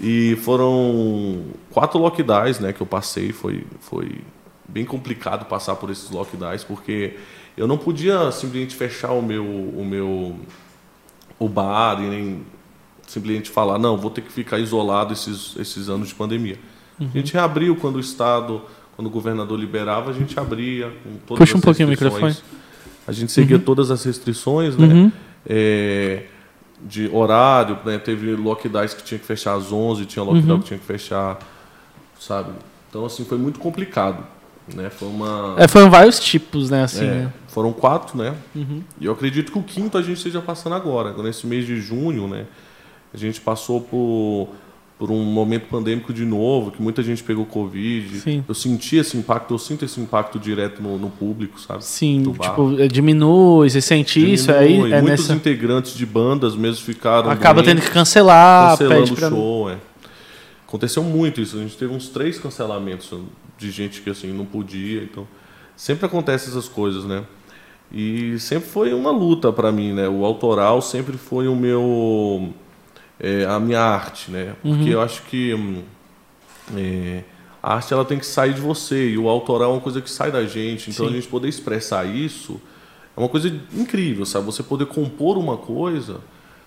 E 0.00 0.36
foram 0.42 1.44
quatro 1.70 1.98
lockdowns 1.98 2.58
né, 2.58 2.72
que 2.72 2.80
eu 2.80 2.86
passei, 2.86 3.32
foi, 3.32 3.66
foi 3.80 4.20
bem 4.66 4.84
complicado 4.84 5.44
passar 5.44 5.76
por 5.76 5.90
esses 5.90 6.10
lockdowns, 6.10 6.64
porque 6.64 7.16
eu 7.56 7.66
não 7.66 7.76
podia 7.76 8.32
simplesmente 8.32 8.74
fechar 8.74 9.12
o 9.12 9.20
meu, 9.20 9.44
o 9.44 9.84
meu 9.84 10.36
o 11.38 11.48
bar 11.48 12.02
e 12.02 12.08
nem 12.08 12.42
simplesmente 13.06 13.50
falar, 13.50 13.78
não, 13.78 13.96
vou 13.96 14.10
ter 14.10 14.20
que 14.20 14.30
ficar 14.30 14.58
isolado 14.58 15.12
esses, 15.12 15.56
esses 15.56 15.88
anos 15.88 16.08
de 16.08 16.14
pandemia. 16.14 16.58
Uhum. 16.98 17.08
A 17.12 17.18
gente 17.18 17.32
reabriu 17.32 17.74
quando 17.74 17.96
o 17.96 18.00
Estado, 18.00 18.62
quando 18.94 19.08
o 19.08 19.10
governador 19.10 19.58
liberava, 19.58 20.10
a 20.10 20.14
gente 20.14 20.38
abria. 20.38 20.92
Com 21.26 21.34
Puxa 21.34 21.56
um 21.56 21.60
pouquinho 21.60 21.88
o 21.88 21.90
microfone. 21.90 22.36
A 23.06 23.12
gente 23.12 23.32
seguia 23.32 23.56
uhum. 23.56 23.62
todas 23.62 23.90
as 23.90 24.04
restrições, 24.04 24.76
né? 24.76 24.86
Uhum. 24.86 25.12
É, 25.46 26.24
de 26.82 27.08
horário, 27.12 27.78
né? 27.84 27.98
Teve 27.98 28.34
lockdowns 28.34 28.94
que 28.94 29.02
tinha 29.02 29.18
que 29.18 29.26
fechar 29.26 29.54
às 29.54 29.72
11, 29.72 30.06
tinha 30.06 30.22
lockdown 30.22 30.56
uhum. 30.56 30.60
que 30.60 30.68
tinha 30.68 30.78
que 30.78 30.86
fechar, 30.86 31.38
sabe? 32.18 32.52
Então, 32.88 33.04
assim, 33.04 33.24
foi 33.24 33.38
muito 33.38 33.58
complicado. 33.58 34.24
Né? 34.74 34.90
Foi 34.90 35.08
uma... 35.08 35.54
É, 35.58 35.66
foram 35.66 35.90
vários 35.90 36.20
tipos, 36.20 36.70
né? 36.70 36.84
Assim, 36.84 37.04
é, 37.04 37.10
né? 37.10 37.32
Foram 37.48 37.72
quatro, 37.72 38.16
né? 38.16 38.34
Uhum. 38.54 38.82
E 39.00 39.06
eu 39.06 39.12
acredito 39.12 39.50
que 39.50 39.58
o 39.58 39.62
quinto 39.62 39.98
a 39.98 40.02
gente 40.02 40.18
esteja 40.18 40.40
passando 40.40 40.74
agora. 40.74 41.12
Nesse 41.22 41.46
mês 41.46 41.66
de 41.66 41.80
junho, 41.80 42.28
né? 42.28 42.46
A 43.12 43.16
gente 43.16 43.40
passou 43.40 43.80
por, 43.80 44.48
por 45.00 45.10
um 45.10 45.24
momento 45.24 45.62
pandêmico 45.62 46.12
de 46.12 46.26
novo, 46.26 46.70
que 46.70 46.82
muita 46.82 47.02
gente 47.02 47.22
pegou 47.24 47.46
Covid. 47.46 48.20
Sim. 48.20 48.44
Eu 48.46 48.54
senti 48.54 48.96
esse 48.96 49.16
impacto, 49.16 49.54
eu 49.54 49.58
sinto 49.58 49.82
esse 49.82 49.98
impacto 49.98 50.38
direto 50.38 50.82
no, 50.82 50.98
no 50.98 51.08
público, 51.08 51.58
sabe? 51.58 51.82
Sim, 51.82 52.22
tipo, 52.22 52.78
é, 52.78 52.86
diminui, 52.86 53.70
você 53.70 53.80
sente 53.80 54.18
diminui. 54.18 54.34
isso 54.34 54.52
aí. 54.52 54.74
É 54.92 55.00
Muitos 55.00 55.26
nessa... 55.26 55.32
integrantes 55.32 55.94
de 55.94 56.04
bandas 56.04 56.54
mesmo 56.54 56.84
ficaram. 56.84 57.30
Acaba 57.30 57.62
tendo 57.62 57.80
que 57.80 57.90
cancelar, 57.90 58.76
cancelando 58.76 59.14
o 59.14 59.16
show, 59.16 59.64
pra... 59.64 59.72
é. 59.72 59.78
Aconteceu 60.68 61.02
muito 61.02 61.40
isso. 61.40 61.56
A 61.56 61.60
gente 61.60 61.78
teve 61.78 61.94
uns 61.94 62.10
três 62.10 62.38
cancelamentos 62.38 63.10
de 63.56 63.70
gente 63.70 64.02
que 64.02 64.10
assim 64.10 64.30
não 64.34 64.44
podia. 64.44 65.02
Então, 65.02 65.26
sempre 65.74 66.04
acontece 66.04 66.50
essas 66.50 66.68
coisas, 66.68 67.06
né? 67.06 67.24
E 67.90 68.38
sempre 68.38 68.68
foi 68.68 68.92
uma 68.92 69.10
luta 69.10 69.50
para 69.50 69.72
mim, 69.72 69.94
né? 69.94 70.06
O 70.10 70.26
autoral 70.26 70.82
sempre 70.82 71.16
foi 71.16 71.48
o 71.48 71.56
meu 71.56 72.52
é, 73.20 73.44
a 73.44 73.60
minha 73.60 73.80
arte, 73.80 74.30
né? 74.30 74.54
Porque 74.62 74.82
uhum. 74.82 74.88
eu 74.88 75.00
acho 75.00 75.22
que 75.22 75.54
hum, 75.54 75.82
é, 76.76 77.22
a 77.62 77.74
arte 77.74 77.92
ela 77.92 78.04
tem 78.04 78.18
que 78.18 78.26
sair 78.26 78.54
de 78.54 78.60
você 78.60 79.10
e 79.10 79.18
o 79.18 79.28
autoral 79.28 79.70
é 79.70 79.74
uma 79.74 79.80
coisa 79.80 80.00
que 80.00 80.10
sai 80.10 80.32
da 80.32 80.44
gente. 80.44 80.90
Então 80.90 81.06
Sim. 81.06 81.12
a 81.12 81.14
gente 81.14 81.28
poder 81.28 81.48
expressar 81.48 82.04
isso 82.04 82.60
é 83.16 83.20
uma 83.20 83.28
coisa 83.28 83.48
incrível, 83.72 84.24
sabe? 84.24 84.46
Você 84.46 84.62
poder 84.62 84.86
compor 84.86 85.36
uma 85.36 85.56
coisa 85.56 86.20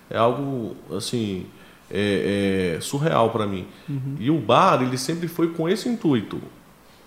é 0.08 0.16
algo 0.16 0.76
assim 0.96 1.46
é, 1.90 2.76
é 2.76 2.80
surreal 2.80 3.30
para 3.30 3.46
mim. 3.46 3.66
Uhum. 3.88 4.16
E 4.20 4.30
o 4.30 4.38
bar 4.38 4.82
ele 4.82 4.96
sempre 4.96 5.28
foi 5.28 5.48
com 5.48 5.68
esse 5.68 5.88
intuito 5.88 6.40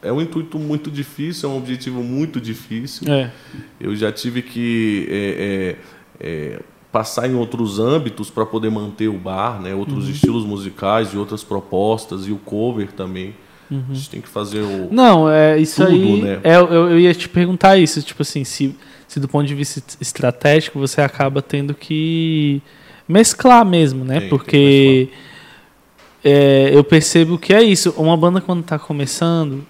é 0.01 0.11
um 0.11 0.21
intuito 0.21 0.59
muito 0.59 0.91
difícil, 0.91 1.49
é 1.49 1.53
um 1.53 1.57
objetivo 1.57 2.03
muito 2.03 2.39
difícil. 2.39 3.11
É. 3.11 3.31
Eu 3.79 3.95
já 3.95 4.11
tive 4.11 4.41
que 4.41 5.07
é, 5.09 5.75
é, 6.19 6.59
passar 6.91 7.29
em 7.29 7.35
outros 7.35 7.79
âmbitos 7.79 8.29
para 8.29 8.45
poder 8.45 8.69
manter 8.69 9.07
o 9.07 9.17
bar, 9.17 9.61
né? 9.61 9.73
outros 9.75 10.05
uhum. 10.05 10.11
estilos 10.11 10.45
musicais 10.45 11.13
e 11.13 11.17
outras 11.17 11.43
propostas, 11.43 12.27
e 12.27 12.31
o 12.31 12.37
cover 12.37 12.91
também. 12.91 13.35
Uhum. 13.69 13.83
A 13.91 13.93
gente 13.93 14.09
tem 14.09 14.21
que 14.21 14.29
fazer 14.29 14.61
o. 14.61 14.87
Não, 14.91 15.29
é 15.29 15.57
isso 15.57 15.83
tudo, 15.83 15.93
aí. 15.93 16.21
Né? 16.21 16.39
É, 16.43 16.55
eu, 16.55 16.71
eu 16.71 16.99
ia 16.99 17.13
te 17.13 17.27
perguntar 17.27 17.77
isso, 17.77 18.01
tipo 18.01 18.21
assim, 18.21 18.43
se, 18.45 18.73
se 19.07 19.19
do 19.19 19.27
ponto 19.27 19.45
de 19.45 19.53
vista 19.53 19.83
estratégico 19.99 20.79
você 20.79 21.01
acaba 21.01 21.41
tendo 21.41 21.73
que 21.73 22.61
mesclar 23.07 23.65
mesmo, 23.65 24.05
né? 24.05 24.21
Tem, 24.21 24.29
Porque 24.29 25.09
tem 25.11 25.27
é, 26.23 26.71
eu 26.73 26.83
percebo 26.83 27.37
que 27.37 27.53
é 27.53 27.63
isso. 27.63 27.93
Uma 27.97 28.17
banda 28.17 28.41
quando 28.41 28.61
está 28.61 28.77
começando, 28.77 29.65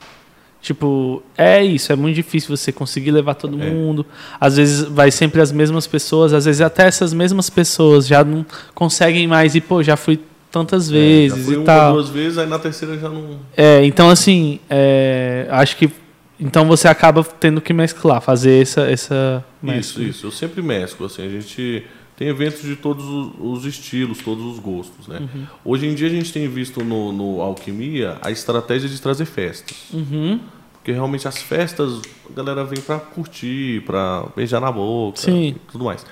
Tipo, 0.68 1.24
é 1.38 1.64
isso, 1.64 1.94
é 1.94 1.96
muito 1.96 2.16
difícil 2.16 2.54
você 2.54 2.74
conseguir 2.74 3.12
levar 3.12 3.36
todo 3.36 3.58
é. 3.64 3.70
mundo. 3.70 4.06
Às 4.38 4.58
vezes 4.58 4.84
vai 4.84 5.10
sempre 5.12 5.40
as 5.40 5.50
mesmas 5.50 5.88
pessoas, 5.88 6.34
às 6.34 6.44
vezes 6.44 6.60
até 6.60 6.86
essas 6.86 7.14
mesmas 7.14 7.50
pessoas 7.50 8.06
já 8.06 8.22
não 8.22 8.46
conseguem 8.76 9.26
mais 9.30 9.56
e, 9.56 9.62
pô, 9.62 9.82
já 9.82 9.96
fui 9.96 10.20
tantas 10.52 10.90
vezes 10.90 11.32
é, 11.32 11.38
já 11.38 11.46
fui 11.46 11.54
e 11.54 11.58
uma, 11.58 11.66
tal. 11.66 11.94
duas 11.94 12.10
vezes, 12.10 12.38
aí 12.38 12.48
na 12.48 12.60
terceira 12.60 12.98
já 12.98 13.08
não. 13.08 13.40
É, 13.56 13.86
então 13.86 14.10
assim, 14.10 14.60
é, 14.70 15.48
acho 15.52 15.78
que 15.78 15.90
então 16.38 16.68
você 16.68 16.90
acaba 16.90 17.24
tendo 17.24 17.62
que 17.62 17.72
mesclar, 17.72 18.20
fazer 18.20 18.62
essa 18.62 18.82
essa 18.82 19.42
Isso, 19.64 20.04
isso. 20.04 20.28
Eu 20.28 20.32
sempre 20.32 20.62
mesclo, 20.62 21.06
assim, 21.06 21.26
a 21.26 21.30
gente 21.30 21.86
tem 22.18 22.28
eventos 22.28 22.62
de 22.62 22.76
todos 22.76 23.06
os 23.40 23.64
estilos, 23.64 24.18
todos 24.18 24.44
os 24.44 24.60
gostos, 24.60 25.08
né? 25.08 25.20
Uhum. 25.20 25.46
Hoje 25.64 25.88
em 25.88 25.96
dia 25.96 26.08
a 26.08 26.10
gente 26.10 26.34
tem 26.34 26.46
visto 26.50 26.84
no, 26.84 27.14
no 27.14 27.42
Alquimia 27.42 28.18
a 28.22 28.32
estratégia 28.32 28.90
de 28.90 29.00
trazer 29.00 29.26
festas. 29.26 29.78
Uhum. 29.94 30.42
Porque 30.88 30.96
realmente 30.96 31.28
as 31.28 31.40
festas, 31.40 32.02
a 32.30 32.34
galera 32.34 32.64
vem 32.64 32.80
para 32.80 32.98
curtir, 32.98 33.82
para 33.82 34.24
beijar 34.34 34.62
na 34.62 34.72
boca 34.72 35.20
Sim. 35.20 35.48
e 35.50 35.54
tudo 35.70 35.84
mais. 35.84 36.06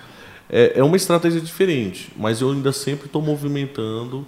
É, 0.50 0.74
é 0.75 0.84
uma 0.84 0.98
estratégia 0.98 1.39
diferente, 1.39 2.12
mas 2.17 2.41
eu 2.41 2.51
ainda 2.51 2.74
sempre 2.74 3.05
estou 3.05 3.22
movimentando 3.22 4.27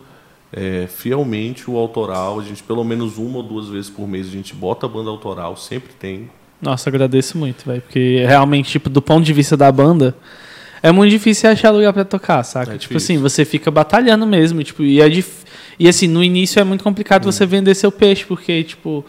é, 0.54 0.88
fielmente 0.88 1.70
o 1.70 1.76
autoral. 1.76 2.40
A 2.40 2.44
gente, 2.44 2.64
pelo 2.64 2.82
menos 2.86 3.18
uma 3.18 3.40
ou 3.40 3.44
duas 3.44 3.68
vezes 3.68 3.90
por 3.90 4.08
mês, 4.08 4.26
a 4.26 4.30
gente 4.30 4.56
bota 4.56 4.86
a 4.86 4.90
banda 4.90 5.10
autoral, 5.10 5.58
sempre 5.58 5.92
tem. 6.00 6.30
Nossa, 6.62 6.90
agradeço 6.90 7.38
muito, 7.38 7.66
velho. 7.66 7.82
Porque 7.82 8.24
realmente, 8.26 8.72
tipo, 8.72 8.90
do 8.90 9.02
ponto 9.02 9.26
de 9.26 9.34
vista 9.34 9.58
da 9.58 9.70
banda, 9.70 10.16
é 10.82 10.94
muito 10.94 11.12
difícil 11.12 11.50
achar 11.50 11.72
lugar 11.72 11.92
para 11.92 12.06
tocar, 12.06 12.42
saca? 12.44 12.76
É 12.76 12.78
tipo 12.78 12.96
assim, 12.96 13.18
você 13.18 13.44
fica 13.44 13.70
batalhando 13.70 14.26
mesmo, 14.26 14.64
tipo, 14.64 14.82
e 14.82 15.02
é 15.02 15.10
dif... 15.10 15.44
E 15.78 15.90
assim, 15.90 16.08
no 16.08 16.24
início 16.24 16.58
é 16.58 16.64
muito 16.64 16.86
complicado 16.86 17.28
hum. 17.28 17.32
você 17.34 17.46
vender 17.46 17.76
seu 17.76 17.92
peixe, 17.92 18.24
porque, 18.24 18.64
tipo, 18.64 19.04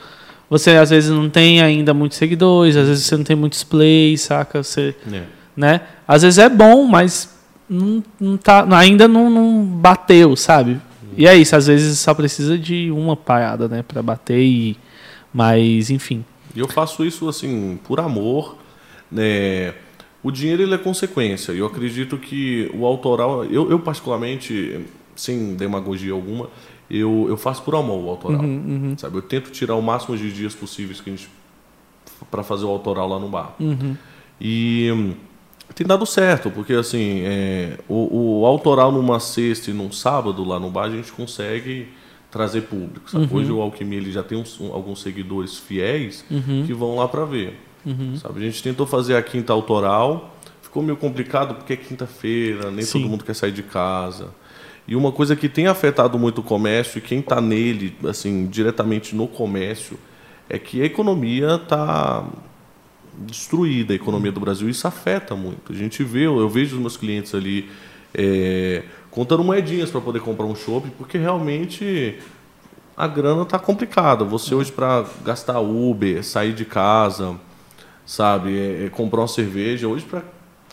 você 0.48 0.70
às 0.70 0.90
vezes 0.90 1.10
não 1.10 1.28
tem 1.28 1.60
ainda 1.60 1.92
muitos 1.92 2.18
seguidores, 2.18 2.76
às 2.76 2.88
vezes 2.88 3.04
você 3.04 3.16
não 3.16 3.24
tem 3.24 3.36
muitos 3.36 3.62
plays, 3.62 4.22
saca? 4.22 4.62
Você, 4.62 4.94
é. 5.12 5.22
né? 5.56 5.80
Às 6.06 6.22
vezes 6.22 6.38
é 6.38 6.48
bom, 6.48 6.84
mas 6.84 7.36
não, 7.68 8.02
não 8.18 8.36
tá, 8.36 8.66
ainda 8.76 9.06
não, 9.06 9.28
não 9.28 9.64
bateu, 9.64 10.34
sabe? 10.36 10.80
E 11.16 11.26
é 11.26 11.36
isso, 11.36 11.56
às 11.56 11.66
vezes 11.66 11.98
só 11.98 12.14
precisa 12.14 12.56
de 12.56 12.90
uma 12.92 13.16
parada, 13.16 13.66
né, 13.66 13.82
para 13.82 14.00
bater 14.00 14.40
e 14.40 14.76
mas 15.34 15.90
enfim. 15.90 16.24
E 16.54 16.60
eu 16.60 16.68
faço 16.68 17.04
isso 17.04 17.28
assim 17.28 17.78
por 17.84 18.00
amor, 18.00 18.56
né? 19.10 19.74
O 20.22 20.30
dinheiro 20.30 20.62
ele 20.62 20.74
é 20.74 20.78
consequência. 20.78 21.52
E 21.52 21.58
eu 21.58 21.66
acredito 21.66 22.16
que 22.18 22.70
o 22.74 22.84
autoral, 22.84 23.44
eu, 23.44 23.70
eu 23.70 23.78
particularmente, 23.78 24.80
sem 25.14 25.54
demagogia 25.54 26.12
alguma, 26.12 26.50
eu, 26.90 27.26
eu 27.28 27.36
faço 27.36 27.62
por 27.62 27.74
amor 27.74 28.04
o 28.04 28.08
autoral. 28.08 28.40
Uhum, 28.40 28.88
uhum. 28.88 28.98
Sabe? 28.98 29.16
Eu 29.16 29.22
tento 29.22 29.50
tirar 29.50 29.74
o 29.74 29.82
máximo 29.82 30.16
de 30.16 30.32
dias 30.32 30.54
possíveis 30.54 31.00
que 31.00 31.10
a 31.10 31.12
gente 31.12 31.28
para 32.30 32.42
fazer 32.42 32.64
o 32.64 32.68
autoral 32.68 33.08
lá 33.08 33.18
no 33.18 33.28
bar. 33.28 33.54
Uhum. 33.60 33.96
E 34.40 35.14
tem 35.74 35.86
dado 35.86 36.06
certo, 36.06 36.50
porque 36.50 36.72
assim, 36.72 37.20
é, 37.24 37.78
o, 37.88 38.40
o, 38.40 38.46
autoral 38.46 38.90
numa 38.90 39.20
sexta 39.20 39.70
e 39.70 39.74
num 39.74 39.92
sábado 39.92 40.44
lá 40.44 40.58
no 40.58 40.70
bar 40.70 40.84
a 40.84 40.90
gente 40.90 41.12
consegue 41.12 41.88
trazer 42.30 42.62
público. 42.62 43.10
Sabe? 43.10 43.26
Uhum. 43.26 43.38
Hoje 43.38 43.52
o 43.52 43.60
Alquimia 43.60 43.98
ele 43.98 44.10
já 44.10 44.22
tem 44.22 44.38
uns, 44.38 44.60
um, 44.60 44.72
alguns 44.72 45.02
seguidores 45.02 45.56
fiéis 45.56 46.24
uhum. 46.30 46.64
que 46.66 46.72
vão 46.72 46.96
lá 46.96 47.08
para 47.08 47.24
ver. 47.24 47.58
Uhum. 47.84 48.16
Sabe? 48.16 48.40
A 48.40 48.42
gente 48.42 48.62
tentou 48.62 48.86
fazer 48.86 49.16
a 49.16 49.22
quinta 49.22 49.52
autoral, 49.52 50.34
ficou 50.62 50.82
meio 50.82 50.96
complicado 50.96 51.54
porque 51.54 51.72
é 51.72 51.76
quinta-feira, 51.76 52.70
nem 52.70 52.84
Sim. 52.84 53.00
todo 53.00 53.10
mundo 53.10 53.24
quer 53.24 53.34
sair 53.34 53.52
de 53.52 53.62
casa. 53.62 54.30
E 54.88 54.96
uma 54.96 55.12
coisa 55.12 55.36
que 55.36 55.50
tem 55.50 55.66
afetado 55.66 56.18
muito 56.18 56.40
o 56.40 56.42
comércio 56.42 56.96
e 56.96 57.02
quem 57.02 57.20
está 57.20 57.42
nele, 57.42 57.94
assim, 58.08 58.46
diretamente 58.46 59.14
no 59.14 59.28
comércio, 59.28 59.98
é 60.48 60.58
que 60.58 60.80
a 60.80 60.86
economia 60.86 61.56
está 61.62 62.26
destruída, 63.18 63.92
a 63.92 63.96
economia 63.96 64.32
do 64.32 64.40
Brasil. 64.40 64.66
Isso 64.66 64.88
afeta 64.88 65.36
muito. 65.36 65.72
A 65.72 65.76
gente 65.76 66.02
vê, 66.02 66.24
eu 66.24 66.48
vejo 66.48 66.76
os 66.76 66.80
meus 66.80 66.96
clientes 66.96 67.34
ali 67.34 67.68
é, 68.14 68.82
contando 69.10 69.44
moedinhas 69.44 69.90
para 69.90 70.00
poder 70.00 70.20
comprar 70.20 70.46
um 70.46 70.54
shopping, 70.54 70.90
porque 70.96 71.18
realmente 71.18 72.18
a 72.96 73.06
grana 73.06 73.42
está 73.42 73.58
complicada. 73.58 74.24
Você 74.24 74.54
hoje 74.54 74.72
para 74.72 75.04
gastar 75.22 75.60
Uber, 75.60 76.24
sair 76.24 76.54
de 76.54 76.64
casa, 76.64 77.38
sabe, 78.06 78.58
é, 78.58 78.86
é 78.86 78.88
comprar 78.88 79.20
uma 79.20 79.28
cerveja, 79.28 79.86
hoje 79.86 80.06
para 80.06 80.22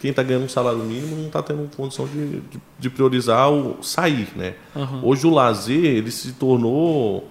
quem 0.05 0.11
está 0.11 0.21
ganhando 0.21 0.45
um 0.45 0.49
salário 0.49 0.77
mínimo 0.79 1.15
não 1.15 1.25
está 1.25 1.41
tendo 1.41 1.67
condição 1.75 2.05
de, 2.05 2.41
de, 2.41 2.61
de, 2.77 2.89
priorizar 2.91 3.51
o 3.51 3.81
sair, 3.81 4.27
né? 4.35 4.53
Uhum. 4.75 4.99
Hoje 5.01 5.25
o 5.25 5.31
lazer 5.31 5.83
ele 5.83 6.11
se 6.11 6.33
tornou 6.33 7.27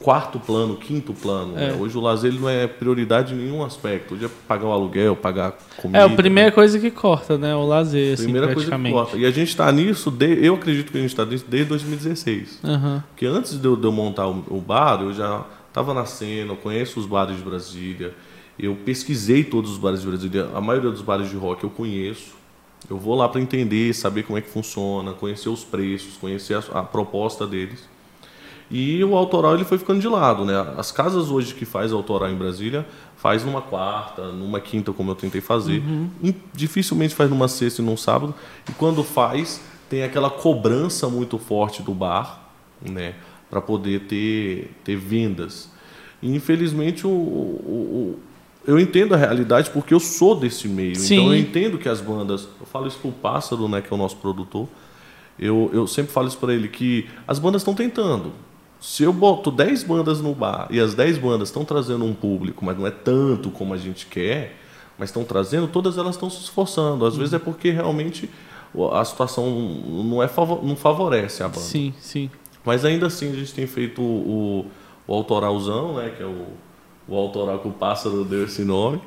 quarto 0.00 0.40
plano, 0.40 0.74
quinto 0.76 1.12
plano. 1.12 1.52
É. 1.54 1.68
Né? 1.68 1.76
Hoje 1.78 1.98
o 1.98 2.00
lazer 2.00 2.30
ele 2.30 2.40
não 2.40 2.48
é 2.48 2.66
prioridade 2.66 3.34
em 3.34 3.36
nenhum 3.36 3.62
aspecto. 3.62 4.14
Hoje 4.14 4.24
é 4.24 4.30
pagar 4.48 4.68
o 4.68 4.72
aluguel, 4.72 5.14
pagar 5.14 5.52
comida. 5.76 5.98
É 5.98 6.02
a 6.02 6.08
primeira 6.08 6.48
né? 6.48 6.54
coisa 6.54 6.78
que 6.78 6.90
corta, 6.90 7.36
né? 7.36 7.54
O 7.54 7.66
lazer, 7.66 8.14
assim, 8.14 8.24
primeira 8.24 8.48
praticamente. 8.48 8.94
Coisa 8.94 9.06
que 9.06 9.12
corta. 9.12 9.22
E 9.22 9.28
a 9.28 9.30
gente 9.30 9.48
está 9.48 9.70
nisso, 9.70 10.10
de, 10.10 10.46
eu 10.46 10.54
acredito 10.54 10.90
que 10.90 10.96
a 10.96 11.00
gente 11.02 11.10
está 11.10 11.26
nisso 11.26 11.44
desde 11.46 11.68
2016. 11.68 12.60
Uhum. 12.64 13.02
Porque 13.10 13.26
antes 13.26 13.60
de 13.60 13.66
eu, 13.66 13.76
de 13.76 13.84
eu 13.84 13.92
montar 13.92 14.26
o, 14.26 14.42
o, 14.48 14.62
bar, 14.62 15.02
eu 15.02 15.12
já 15.12 15.44
estava 15.68 15.92
na 15.92 16.06
cena, 16.06 16.52
eu 16.52 16.56
conheço 16.56 16.98
os 16.98 17.04
bares 17.04 17.36
de 17.36 17.42
Brasília. 17.42 18.14
Eu 18.58 18.76
pesquisei 18.76 19.42
todos 19.42 19.72
os 19.72 19.78
bares 19.78 20.00
de 20.00 20.06
Brasília. 20.06 20.50
A 20.54 20.60
maioria 20.60 20.90
dos 20.90 21.02
bares 21.02 21.28
de 21.28 21.36
rock 21.36 21.64
eu 21.64 21.70
conheço. 21.70 22.34
Eu 22.88 22.98
vou 22.98 23.14
lá 23.14 23.28
para 23.28 23.40
entender, 23.40 23.94
saber 23.94 24.24
como 24.24 24.38
é 24.38 24.42
que 24.42 24.50
funciona, 24.50 25.12
conhecer 25.12 25.48
os 25.48 25.64
preços, 25.64 26.16
conhecer 26.16 26.54
a, 26.54 26.80
a 26.80 26.82
proposta 26.82 27.46
deles. 27.46 27.88
E 28.70 29.02
o 29.04 29.16
autoral 29.16 29.54
ele 29.54 29.64
foi 29.64 29.78
ficando 29.78 30.00
de 30.00 30.08
lado, 30.08 30.44
né? 30.44 30.54
As 30.76 30.90
casas 30.90 31.30
hoje 31.30 31.54
que 31.54 31.64
faz 31.64 31.92
autoral 31.92 32.30
em 32.30 32.34
Brasília 32.34 32.86
faz 33.16 33.44
numa 33.44 33.62
quarta, 33.62 34.32
numa 34.32 34.60
quinta, 34.60 34.92
como 34.92 35.10
eu 35.10 35.14
tentei 35.14 35.40
fazer. 35.40 35.80
Uhum. 35.80 36.34
Dificilmente 36.52 37.14
faz 37.14 37.30
numa 37.30 37.48
sexta 37.48 37.82
e 37.82 37.84
num 37.84 37.96
sábado. 37.96 38.34
E 38.68 38.72
quando 38.72 39.02
faz, 39.02 39.60
tem 39.88 40.02
aquela 40.02 40.30
cobrança 40.30 41.08
muito 41.08 41.38
forte 41.38 41.82
do 41.82 41.92
bar, 41.92 42.48
né? 42.82 43.14
Para 43.50 43.60
poder 43.60 44.00
ter, 44.06 44.74
ter 44.82 44.96
vendas. 44.96 45.70
E 46.22 46.34
infelizmente 46.34 47.06
o, 47.06 47.10
o, 47.10 47.12
o, 47.12 48.18
eu 48.66 48.78
entendo 48.78 49.14
a 49.14 49.16
realidade 49.16 49.70
porque 49.70 49.92
eu 49.92 50.00
sou 50.00 50.34
desse 50.34 50.68
meio. 50.68 50.96
Sim. 50.96 51.14
Então 51.14 51.32
eu 51.32 51.38
entendo 51.38 51.78
que 51.78 51.88
as 51.88 52.00
bandas. 52.00 52.48
Eu 52.60 52.66
falo 52.66 52.86
isso 52.86 52.98
pro 52.98 53.12
Pássaro, 53.12 53.68
né? 53.68 53.80
Que 53.80 53.92
é 53.92 53.94
o 53.94 53.98
nosso 53.98 54.16
produtor. 54.16 54.68
Eu, 55.38 55.70
eu 55.72 55.86
sempre 55.86 56.12
falo 56.12 56.28
isso 56.28 56.38
para 56.38 56.54
ele 56.54 56.68
que 56.68 57.08
as 57.26 57.38
bandas 57.38 57.62
estão 57.62 57.74
tentando. 57.74 58.32
Se 58.80 59.02
eu 59.02 59.12
boto 59.12 59.50
10 59.50 59.82
bandas 59.84 60.20
no 60.20 60.34
bar 60.34 60.68
e 60.70 60.78
as 60.78 60.94
10 60.94 61.18
bandas 61.18 61.48
estão 61.48 61.64
trazendo 61.64 62.04
um 62.04 62.14
público, 62.14 62.64
mas 62.64 62.76
não 62.76 62.86
é 62.86 62.90
tanto 62.90 63.50
como 63.50 63.72
a 63.72 63.76
gente 63.76 64.06
quer, 64.06 64.56
mas 64.98 65.08
estão 65.08 65.24
trazendo, 65.24 65.66
todas 65.66 65.96
elas 65.98 66.14
estão 66.14 66.28
se 66.28 66.40
esforçando. 66.42 67.04
Às 67.06 67.16
vezes 67.16 67.32
é 67.32 67.38
porque 67.38 67.70
realmente 67.70 68.28
a 68.92 69.04
situação 69.04 69.48
não, 69.50 70.22
é, 70.22 70.30
não 70.62 70.76
favorece 70.76 71.42
a 71.42 71.48
banda. 71.48 71.60
Sim, 71.60 71.94
sim. 71.98 72.30
Mas 72.64 72.84
ainda 72.84 73.06
assim 73.06 73.30
a 73.30 73.34
gente 73.34 73.54
tem 73.54 73.66
feito 73.66 74.02
o, 74.02 74.66
o 75.06 75.14
autoralzão, 75.14 75.96
né, 75.96 76.12
que 76.16 76.22
é 76.22 76.26
o, 76.26 76.46
o 77.08 77.16
autoral 77.16 77.58
que 77.58 77.68
o 77.68 77.72
Pássaro 77.72 78.24
deu 78.24 78.44
esse 78.44 78.62
nome, 78.64 79.00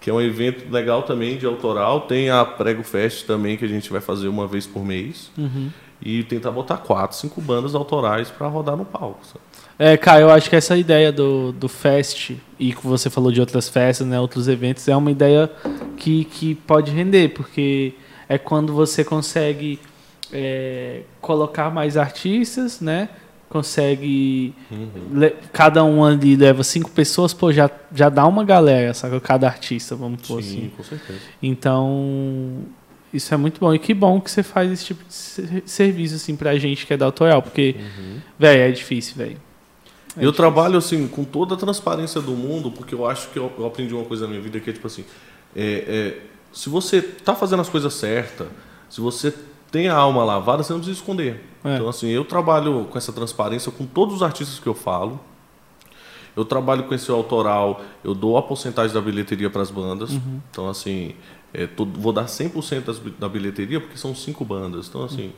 que 0.00 0.10
é 0.10 0.12
um 0.12 0.20
evento 0.20 0.70
legal 0.70 1.02
também 1.02 1.36
de 1.36 1.46
autoral. 1.46 2.02
Tem 2.02 2.30
a 2.30 2.44
Prego 2.44 2.82
Fest 2.82 3.26
também, 3.26 3.56
que 3.56 3.64
a 3.64 3.68
gente 3.68 3.90
vai 3.90 4.00
fazer 4.00 4.28
uma 4.28 4.46
vez 4.46 4.66
por 4.66 4.84
mês. 4.84 5.30
Uhum 5.36 5.70
e 6.00 6.22
tentar 6.24 6.50
botar 6.50 6.76
quatro, 6.78 7.16
cinco 7.16 7.40
bandas 7.40 7.74
autorais 7.74 8.30
para 8.30 8.46
rodar 8.46 8.76
no 8.76 8.84
palco. 8.84 9.20
Sabe? 9.24 9.40
É, 9.78 9.96
cara, 9.96 10.20
eu 10.20 10.30
acho 10.30 10.48
que 10.48 10.56
essa 10.56 10.76
ideia 10.76 11.12
do, 11.12 11.52
do 11.52 11.68
Fest, 11.68 12.32
e 12.58 12.72
que 12.72 12.86
você 12.86 13.10
falou 13.10 13.30
de 13.30 13.40
outras 13.40 13.68
festas, 13.68 14.06
né, 14.06 14.18
outros 14.18 14.48
eventos, 14.48 14.86
é 14.88 14.96
uma 14.96 15.10
ideia 15.10 15.50
que, 15.96 16.24
que 16.24 16.54
pode 16.54 16.90
render, 16.90 17.30
porque 17.30 17.94
é 18.28 18.38
quando 18.38 18.72
você 18.72 19.04
consegue 19.04 19.78
é, 20.32 21.02
colocar 21.20 21.70
mais 21.70 21.96
artistas, 21.96 22.80
né? 22.80 23.08
Consegue. 23.48 24.52
Uhum. 24.70 25.30
Cada 25.52 25.84
um 25.84 26.04
ali 26.04 26.36
leva 26.36 26.64
cinco 26.64 26.90
pessoas, 26.90 27.32
pô, 27.32 27.52
já, 27.52 27.70
já 27.94 28.08
dá 28.08 28.26
uma 28.26 28.44
galera, 28.44 28.92
sabe? 28.92 29.18
Cada 29.20 29.46
artista, 29.46 29.94
vamos 29.94 30.26
pôr 30.26 30.42
Sim, 30.42 30.48
assim. 30.48 30.72
com 30.76 30.82
certeza. 30.82 31.20
Então, 31.42 32.64
isso 33.12 33.32
é 33.32 33.36
muito 33.36 33.60
bom. 33.60 33.72
E 33.72 33.78
que 33.78 33.94
bom 33.94 34.20
que 34.20 34.30
você 34.30 34.42
faz 34.42 34.70
esse 34.70 34.86
tipo 34.86 35.04
de 35.04 35.62
serviço, 35.64 36.16
assim, 36.16 36.34
pra 36.34 36.58
gente 36.58 36.86
que 36.86 36.92
é 36.92 36.96
da 36.96 37.06
autoral. 37.06 37.40
Porque, 37.40 37.76
uhum. 37.78 38.18
velho, 38.38 38.62
é 38.62 38.70
difícil, 38.70 39.14
velho. 39.16 39.30
É 39.30 39.34
eu 39.36 40.30
difícil. 40.30 40.32
trabalho, 40.32 40.76
assim, 40.76 41.06
com 41.06 41.22
toda 41.24 41.54
a 41.54 41.56
transparência 41.56 42.20
do 42.20 42.32
mundo, 42.32 42.70
porque 42.70 42.94
eu 42.94 43.06
acho 43.06 43.28
que 43.30 43.38
eu, 43.38 43.52
eu 43.58 43.66
aprendi 43.66 43.94
uma 43.94 44.04
coisa 44.04 44.24
na 44.24 44.30
minha 44.30 44.42
vida 44.42 44.58
que 44.58 44.70
é, 44.70 44.72
tipo 44.72 44.86
assim, 44.86 45.04
é, 45.54 45.62
é, 45.62 46.18
se 46.52 46.68
você 46.68 47.00
tá 47.00 47.34
fazendo 47.34 47.60
as 47.60 47.68
coisas 47.68 47.94
certas, 47.94 48.48
se 48.88 49.00
você 49.00 49.32
tem 49.76 49.88
a 49.88 49.94
alma 49.94 50.24
lavada, 50.24 50.62
você 50.62 50.72
não 50.72 50.80
precisa 50.80 50.98
esconder. 50.98 51.44
É. 51.62 51.74
Então, 51.74 51.86
assim, 51.86 52.08
eu 52.08 52.24
trabalho 52.24 52.86
com 52.90 52.96
essa 52.96 53.12
transparência 53.12 53.70
com 53.70 53.84
todos 53.84 54.14
os 54.14 54.22
artistas 54.22 54.58
que 54.58 54.66
eu 54.66 54.72
falo. 54.72 55.20
Eu 56.34 56.46
trabalho 56.46 56.84
com 56.84 56.94
esse 56.94 57.10
autoral, 57.10 57.82
eu 58.02 58.14
dou 58.14 58.38
a 58.38 58.42
porcentagem 58.42 58.94
da 58.94 59.02
bilheteria 59.02 59.50
para 59.50 59.60
as 59.60 59.70
bandas. 59.70 60.12
Uhum. 60.12 60.40
Então, 60.50 60.66
assim, 60.66 61.14
é, 61.52 61.66
tô, 61.66 61.84
vou 61.84 62.10
dar 62.10 62.24
100% 62.24 62.84
das, 62.84 62.98
da 62.98 63.28
bilheteria, 63.28 63.78
porque 63.78 63.98
são 63.98 64.14
cinco 64.14 64.46
bandas. 64.46 64.88
Então, 64.88 65.04
assim, 65.04 65.30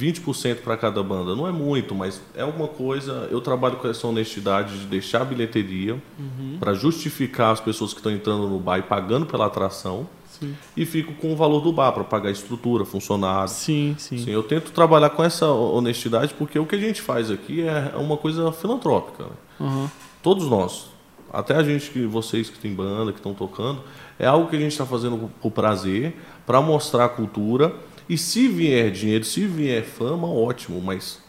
20% 0.00 0.62
para 0.62 0.78
cada 0.78 1.02
banda. 1.02 1.36
Não 1.36 1.46
é 1.46 1.52
muito, 1.52 1.94
mas 1.94 2.22
é 2.34 2.40
alguma 2.40 2.68
coisa. 2.68 3.28
Eu 3.30 3.42
trabalho 3.42 3.76
com 3.76 3.86
essa 3.86 4.06
honestidade 4.06 4.78
de 4.78 4.86
deixar 4.86 5.20
a 5.20 5.24
bilheteria 5.26 6.00
uhum. 6.18 6.56
para 6.58 6.72
justificar 6.72 7.52
as 7.52 7.60
pessoas 7.60 7.92
que 7.92 8.00
estão 8.00 8.12
entrando 8.12 8.48
no 8.48 8.58
bar 8.58 8.78
e 8.78 8.82
pagando 8.82 9.26
pela 9.26 9.44
atração. 9.44 10.08
Sim. 10.40 10.56
E 10.76 10.84
fico 10.84 11.12
com 11.14 11.32
o 11.32 11.36
valor 11.36 11.60
do 11.60 11.72
bar 11.72 11.92
para 11.92 12.04
pagar 12.04 12.30
estrutura, 12.30 12.84
funcionário. 12.84 13.48
Sim, 13.48 13.94
sim, 13.98 14.18
sim. 14.18 14.30
Eu 14.30 14.42
tento 14.42 14.72
trabalhar 14.72 15.10
com 15.10 15.22
essa 15.22 15.46
honestidade 15.46 16.34
porque 16.34 16.58
o 16.58 16.66
que 16.66 16.74
a 16.74 16.78
gente 16.78 17.00
faz 17.00 17.30
aqui 17.30 17.62
é 17.62 17.94
uma 17.96 18.16
coisa 18.16 18.50
filantrópica. 18.52 19.24
Né? 19.24 19.30
Uhum. 19.60 19.88
Todos 20.22 20.48
nós. 20.48 20.88
Até 21.32 21.56
a 21.56 21.62
gente 21.62 21.90
que 21.90 22.06
vocês 22.06 22.48
que 22.48 22.58
tem 22.58 22.72
banda, 22.72 23.12
que 23.12 23.18
estão 23.18 23.34
tocando, 23.34 23.82
é 24.18 24.26
algo 24.26 24.48
que 24.48 24.56
a 24.56 24.58
gente 24.58 24.72
está 24.72 24.86
fazendo 24.86 25.30
por 25.40 25.50
prazer, 25.50 26.14
para 26.46 26.60
mostrar 26.60 27.06
a 27.06 27.08
cultura. 27.08 27.74
E 28.08 28.16
se 28.16 28.46
vier 28.46 28.90
dinheiro, 28.90 29.24
se 29.24 29.46
vier 29.46 29.84
fama, 29.84 30.28
ótimo, 30.28 30.80
mas 30.80 31.20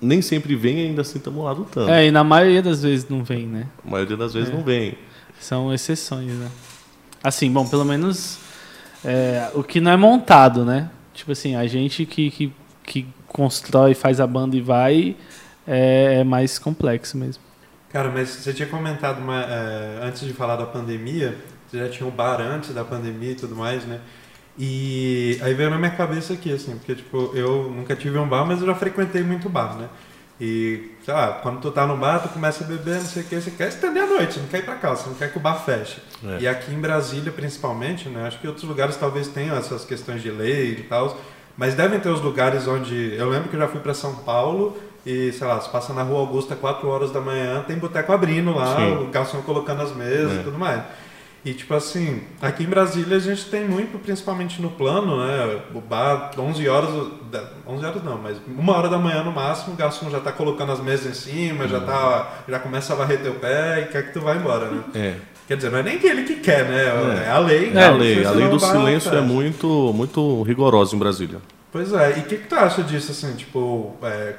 nem 0.00 0.20
sempre 0.20 0.54
vem 0.54 0.80
ainda 0.80 1.02
assim 1.02 1.18
estamos 1.18 1.44
lá 1.44 1.52
lutando. 1.52 1.90
É, 1.90 2.06
e 2.06 2.10
na 2.10 2.22
maioria 2.22 2.62
das 2.62 2.82
vezes 2.82 3.08
não 3.08 3.24
vem, 3.24 3.46
né? 3.46 3.66
A 3.86 3.90
maioria 3.90 4.16
das 4.16 4.34
vezes 4.34 4.50
é. 4.50 4.52
não 4.52 4.62
vem. 4.62 4.98
São 5.40 5.72
exceções, 5.72 6.32
né? 6.32 6.50
Assim, 7.22 7.50
bom, 7.50 7.66
pelo 7.66 7.84
menos 7.84 8.38
é, 9.04 9.50
o 9.54 9.62
que 9.62 9.80
não 9.80 9.90
é 9.90 9.96
montado, 9.96 10.64
né? 10.64 10.90
Tipo 11.14 11.32
assim, 11.32 11.54
a 11.54 11.66
gente 11.66 12.04
que, 12.06 12.30
que, 12.30 12.52
que 12.82 13.06
constrói, 13.26 13.94
faz 13.94 14.20
a 14.20 14.26
banda 14.26 14.56
e 14.56 14.60
vai, 14.60 15.16
é, 15.66 16.20
é 16.20 16.24
mais 16.24 16.58
complexo 16.58 17.16
mesmo. 17.16 17.42
Cara, 17.90 18.10
mas 18.10 18.28
você 18.28 18.52
tinha 18.52 18.68
comentado 18.68 19.18
uma, 19.18 19.42
é, 19.42 20.00
antes 20.02 20.22
de 20.26 20.32
falar 20.32 20.56
da 20.56 20.66
pandemia, 20.66 21.36
você 21.66 21.78
já 21.78 21.88
tinha 21.88 22.06
um 22.06 22.12
bar 22.12 22.40
antes 22.40 22.74
da 22.74 22.84
pandemia 22.84 23.32
e 23.32 23.34
tudo 23.34 23.56
mais, 23.56 23.84
né? 23.84 24.00
E 24.58 25.38
aí 25.42 25.52
veio 25.54 25.70
na 25.70 25.78
minha 25.78 25.90
cabeça 25.90 26.32
aqui, 26.32 26.52
assim, 26.52 26.76
porque, 26.76 26.94
tipo, 26.94 27.32
eu 27.34 27.70
nunca 27.70 27.94
tive 27.94 28.18
um 28.18 28.26
bar, 28.26 28.44
mas 28.46 28.60
eu 28.60 28.66
já 28.66 28.74
frequentei 28.74 29.22
muito 29.22 29.48
bar, 29.48 29.76
né? 29.76 29.88
E, 30.40 30.92
sei 31.06 31.14
lá, 31.14 31.38
quando 31.40 31.60
tu 31.60 31.70
tá 31.70 31.86
no 31.86 31.96
bar, 31.96 32.18
tu 32.18 32.30
começa 32.30 32.64
a 32.64 32.66
beber, 32.66 32.96
não 32.96 33.06
sei 33.06 33.22
o 33.22 33.26
que, 33.26 33.40
você 33.40 33.52
quer 33.52 33.68
estender 33.68 34.02
a 34.02 34.06
noite, 34.08 34.40
não 34.40 34.48
quer 34.48 34.58
ir 34.58 34.64
pra 34.64 34.74
casa, 34.74 35.02
você 35.02 35.08
não 35.08 35.14
quer 35.14 35.30
que 35.30 35.38
o 35.38 35.40
bar 35.40 35.54
feche. 35.64 36.02
É. 36.26 36.38
E 36.40 36.48
aqui 36.48 36.74
em 36.74 36.80
Brasília, 36.80 37.30
principalmente, 37.30 38.08
né? 38.08 38.26
Acho 38.26 38.40
que 38.40 38.48
outros 38.48 38.64
lugares 38.64 38.96
talvez 38.96 39.28
tenham 39.28 39.56
essas 39.56 39.84
questões 39.84 40.20
de 40.20 40.32
lei 40.32 40.72
e 40.72 40.82
tal, 40.82 41.16
mas 41.56 41.76
devem 41.76 42.00
ter 42.00 42.08
os 42.08 42.20
lugares 42.20 42.66
onde... 42.66 43.14
Eu 43.14 43.30
lembro 43.30 43.48
que 43.48 43.54
eu 43.54 43.60
já 43.60 43.68
fui 43.68 43.78
para 43.78 43.94
São 43.94 44.16
Paulo 44.16 44.76
e, 45.06 45.30
sei 45.30 45.46
lá, 45.46 45.60
você 45.60 45.70
passa 45.70 45.92
na 45.92 46.02
Rua 46.02 46.18
Augusta 46.18 46.56
4 46.56 46.88
horas 46.88 47.12
da 47.12 47.20
manhã, 47.20 47.62
tem 47.64 47.78
boteco 47.78 48.12
abrindo 48.12 48.52
lá, 48.52 48.74
Sim. 48.74 48.96
o 48.96 49.06
garçom 49.06 49.40
colocando 49.42 49.82
as 49.82 49.94
mesas 49.94 50.32
é. 50.32 50.40
e 50.40 50.42
tudo 50.42 50.58
mais. 50.58 50.82
E 51.46 51.54
tipo 51.54 51.72
assim, 51.74 52.22
aqui 52.42 52.64
em 52.64 52.66
Brasília 52.66 53.16
a 53.16 53.20
gente 53.20 53.44
tem 53.44 53.64
muito, 53.68 53.96
principalmente 54.00 54.60
no 54.60 54.68
plano, 54.68 55.24
né? 55.24 55.60
O 55.72 55.80
bar, 55.80 56.32
11 56.36 56.68
horas, 56.68 56.90
11 57.64 57.86
horas 57.86 58.02
não, 58.02 58.18
mas 58.18 58.36
uma 58.48 58.76
hora 58.76 58.88
da 58.88 58.98
manhã 58.98 59.22
no 59.22 59.30
máximo, 59.30 59.74
o 59.74 59.76
garçom 59.76 60.10
já 60.10 60.18
tá 60.18 60.32
colocando 60.32 60.72
as 60.72 60.80
mesas 60.80 61.06
em 61.06 61.14
cima, 61.14 61.62
uhum. 61.62 61.70
já, 61.70 61.80
tá, 61.82 62.42
já 62.48 62.58
começa 62.58 62.92
a 62.92 62.96
varrer 62.96 63.22
teu 63.22 63.34
pé 63.34 63.82
e 63.82 63.92
quer 63.92 64.08
que 64.08 64.12
tu 64.12 64.20
vá 64.22 64.34
embora, 64.34 64.68
né? 64.68 64.82
É. 64.92 65.14
Quer 65.46 65.56
dizer, 65.56 65.70
não 65.70 65.78
é 65.78 65.84
nem 65.84 66.04
ele 66.04 66.24
que 66.24 66.34
quer, 66.40 66.64
né? 66.64 66.82
É, 66.82 67.26
é 67.28 67.30
a 67.30 67.38
lei. 67.38 67.72
É 67.72 67.84
a 67.84 67.90
lei. 67.92 68.24
A 68.24 68.30
lei 68.32 68.48
do 68.48 68.58
silêncio 68.58 69.14
é 69.14 69.20
muito, 69.20 69.92
muito 69.94 70.42
rigorosa 70.42 70.96
em 70.96 70.98
Brasília. 70.98 71.38
Pois 71.70 71.92
é. 71.92 72.18
E 72.18 72.20
o 72.22 72.24
que, 72.24 72.38
que 72.38 72.48
tu 72.48 72.56
acha 72.56 72.82
disso, 72.82 73.12
assim? 73.12 73.36
Tipo, 73.36 73.94
é, 74.02 74.34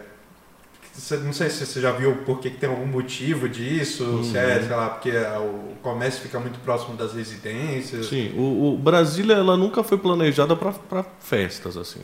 não 1.23 1.33
sei 1.33 1.49
se 1.49 1.65
você 1.65 1.79
já 1.79 1.91
viu 1.91 2.17
por 2.25 2.39
que, 2.39 2.49
tem 2.49 2.69
algum 2.69 2.85
motivo 2.85 3.47
disso, 3.47 4.03
uhum. 4.03 4.23
se 4.23 4.37
é, 4.37 4.61
sei 4.61 4.75
lá, 4.75 4.89
porque 4.89 5.11
o 5.11 5.75
comércio 5.81 6.21
fica 6.21 6.39
muito 6.39 6.59
próximo 6.59 6.95
das 6.95 7.13
residências. 7.13 8.07
Sim, 8.07 8.33
o, 8.35 8.73
o 8.73 8.77
Brasília 8.77 9.35
ela 9.35 9.55
nunca 9.55 9.83
foi 9.83 9.97
planejada 9.97 10.55
para 10.55 11.05
festas, 11.19 11.77
assim. 11.77 12.01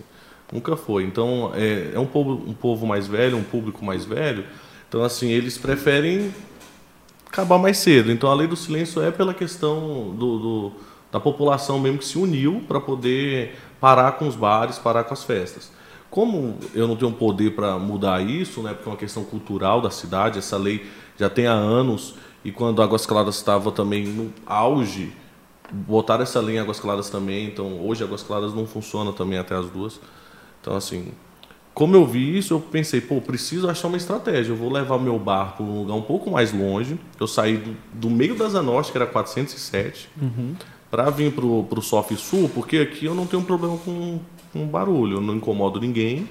Nunca 0.51 0.77
foi. 0.77 1.03
Então, 1.03 1.51
é, 1.55 1.91
é 1.95 1.99
um, 1.99 2.05
povo, 2.05 2.31
um 2.47 2.53
povo 2.53 2.85
mais 2.85 3.07
velho, 3.07 3.37
um 3.37 3.43
público 3.43 3.83
mais 3.83 4.05
velho. 4.05 4.45
Então, 4.87 5.03
assim, 5.03 5.31
eles 5.31 5.57
preferem 5.57 6.33
acabar 7.25 7.57
mais 7.57 7.77
cedo. 7.77 8.11
Então, 8.11 8.29
a 8.29 8.35
lei 8.35 8.47
do 8.47 8.55
silêncio 8.55 9.01
é 9.01 9.09
pela 9.09 9.33
questão 9.33 10.15
do, 10.15 10.39
do 10.39 10.71
da 11.13 11.19
população 11.19 11.77
mesmo 11.79 11.99
que 11.99 12.05
se 12.05 12.17
uniu 12.17 12.63
para 12.67 12.81
poder 12.81 13.55
parar 13.79 14.13
com 14.13 14.27
os 14.27 14.35
bares, 14.35 14.79
parar 14.79 15.03
com 15.03 15.13
as 15.13 15.23
festas. 15.23 15.71
Como 16.13 16.59
eu 16.75 16.87
não 16.87 16.95
tenho 16.95 17.11
poder 17.11 17.55
para 17.55 17.79
mudar 17.79 18.21
isso, 18.21 18.61
né, 18.61 18.71
porque 18.71 18.87
é 18.87 18.91
uma 18.91 18.97
questão 18.97 19.23
cultural 19.23 19.81
da 19.81 19.89
cidade, 19.89 20.37
essa 20.37 20.57
lei 20.57 20.85
já 21.17 21.27
tem 21.27 21.47
há 21.47 21.53
anos, 21.53 22.13
e 22.45 22.51
quando 22.51 22.83
Águas 22.83 23.03
Claras 23.03 23.33
estava 23.33 23.71
também 23.71 24.05
no 24.05 24.31
auge, 24.45 25.11
botaram 25.71 26.21
essa 26.21 26.39
lei 26.39 26.57
em 26.57 26.59
Águas 26.59 26.79
Claras 26.79 27.09
também, 27.09 27.47
então 27.47 27.83
hoje 27.83 28.03
Águas 28.03 28.21
Claras 28.21 28.53
não 28.53 28.67
funciona 28.67 29.11
também 29.11 29.39
até 29.39 29.55
as 29.55 29.65
duas. 29.71 29.99
Então, 30.61 30.75
assim, 30.75 31.13
como 31.73 31.95
eu 31.95 32.05
vi 32.05 32.37
isso, 32.37 32.53
eu 32.53 32.59
pensei, 32.59 33.01
pô, 33.01 33.19
preciso 33.19 33.67
achar 33.67 33.87
uma 33.87 33.97
estratégia. 33.97 34.51
Eu 34.51 34.55
vou 34.55 34.71
levar 34.71 34.99
meu 34.99 35.17
bar 35.17 35.55
para 35.55 35.65
um 35.65 35.79
lugar 35.79 35.95
um 35.95 36.03
pouco 36.03 36.29
mais 36.29 36.53
longe. 36.53 36.99
Eu 37.19 37.25
saí 37.25 37.57
do, 37.57 37.75
do 37.91 38.11
meio 38.11 38.35
da 38.35 38.47
Zanorte, 38.47 38.91
que 38.91 38.97
era 38.99 39.07
407, 39.07 40.09
uhum. 40.21 40.53
para 40.91 41.09
vir 41.09 41.33
para 41.33 41.43
o 41.43 41.81
Sof 41.81 42.15
Sul, 42.17 42.51
porque 42.53 42.77
aqui 42.77 43.05
eu 43.05 43.15
não 43.15 43.25
tenho 43.25 43.41
problema 43.41 43.77
com, 43.77 44.19
com 44.53 44.65
barulho, 44.67 45.17
eu 45.17 45.21
não 45.21 45.35
incomodo 45.35 45.81
ninguém. 45.81 46.29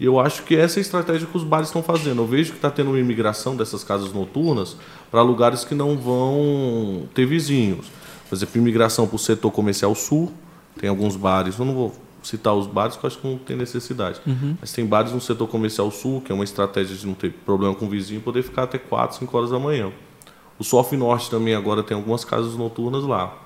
E 0.00 0.04
eu 0.04 0.18
acho 0.18 0.42
que 0.42 0.56
essa 0.56 0.78
é 0.78 0.80
a 0.80 0.82
estratégia 0.82 1.28
que 1.28 1.36
os 1.36 1.44
bares 1.44 1.68
estão 1.68 1.82
fazendo. 1.82 2.22
Eu 2.22 2.26
vejo 2.26 2.50
que 2.50 2.58
está 2.58 2.70
tendo 2.70 2.90
uma 2.90 2.98
imigração 2.98 3.54
dessas 3.54 3.84
casas 3.84 4.12
noturnas 4.12 4.76
para 5.10 5.22
lugares 5.22 5.64
que 5.64 5.74
não 5.74 5.96
vão 5.96 7.04
ter 7.14 7.24
vizinhos. 7.24 7.86
Por 8.28 8.34
exemplo, 8.34 8.60
imigração 8.60 9.06
para 9.06 9.16
o 9.16 9.18
setor 9.18 9.52
comercial 9.52 9.94
sul, 9.94 10.32
tem 10.80 10.90
alguns 10.90 11.14
bares, 11.16 11.58
eu 11.58 11.64
não 11.64 11.74
vou 11.74 11.94
citar 12.22 12.54
os 12.54 12.66
bares, 12.66 12.96
que 12.96 13.04
eu 13.04 13.08
acho 13.08 13.18
que 13.18 13.26
não 13.26 13.38
tem 13.38 13.56
necessidade. 13.56 14.20
Uhum. 14.26 14.56
Mas 14.60 14.72
tem 14.72 14.86
bares 14.86 15.12
no 15.12 15.20
setor 15.20 15.46
comercial 15.48 15.90
sul, 15.90 16.20
que 16.20 16.32
é 16.32 16.34
uma 16.34 16.44
estratégia 16.44 16.96
de 16.96 17.06
não 17.06 17.14
ter 17.14 17.30
problema 17.30 17.74
com 17.74 17.86
o 17.86 17.88
vizinho, 17.88 18.20
poder 18.20 18.42
ficar 18.42 18.64
até 18.64 18.78
4, 18.78 19.18
5 19.18 19.36
horas 19.36 19.50
da 19.50 19.58
manhã. 19.58 19.92
O 20.58 20.64
Sof 20.64 20.96
Norte 20.96 21.30
também 21.30 21.54
agora 21.54 21.82
tem 21.82 21.96
algumas 21.96 22.24
casas 22.24 22.54
noturnas 22.54 23.04
lá. 23.04 23.36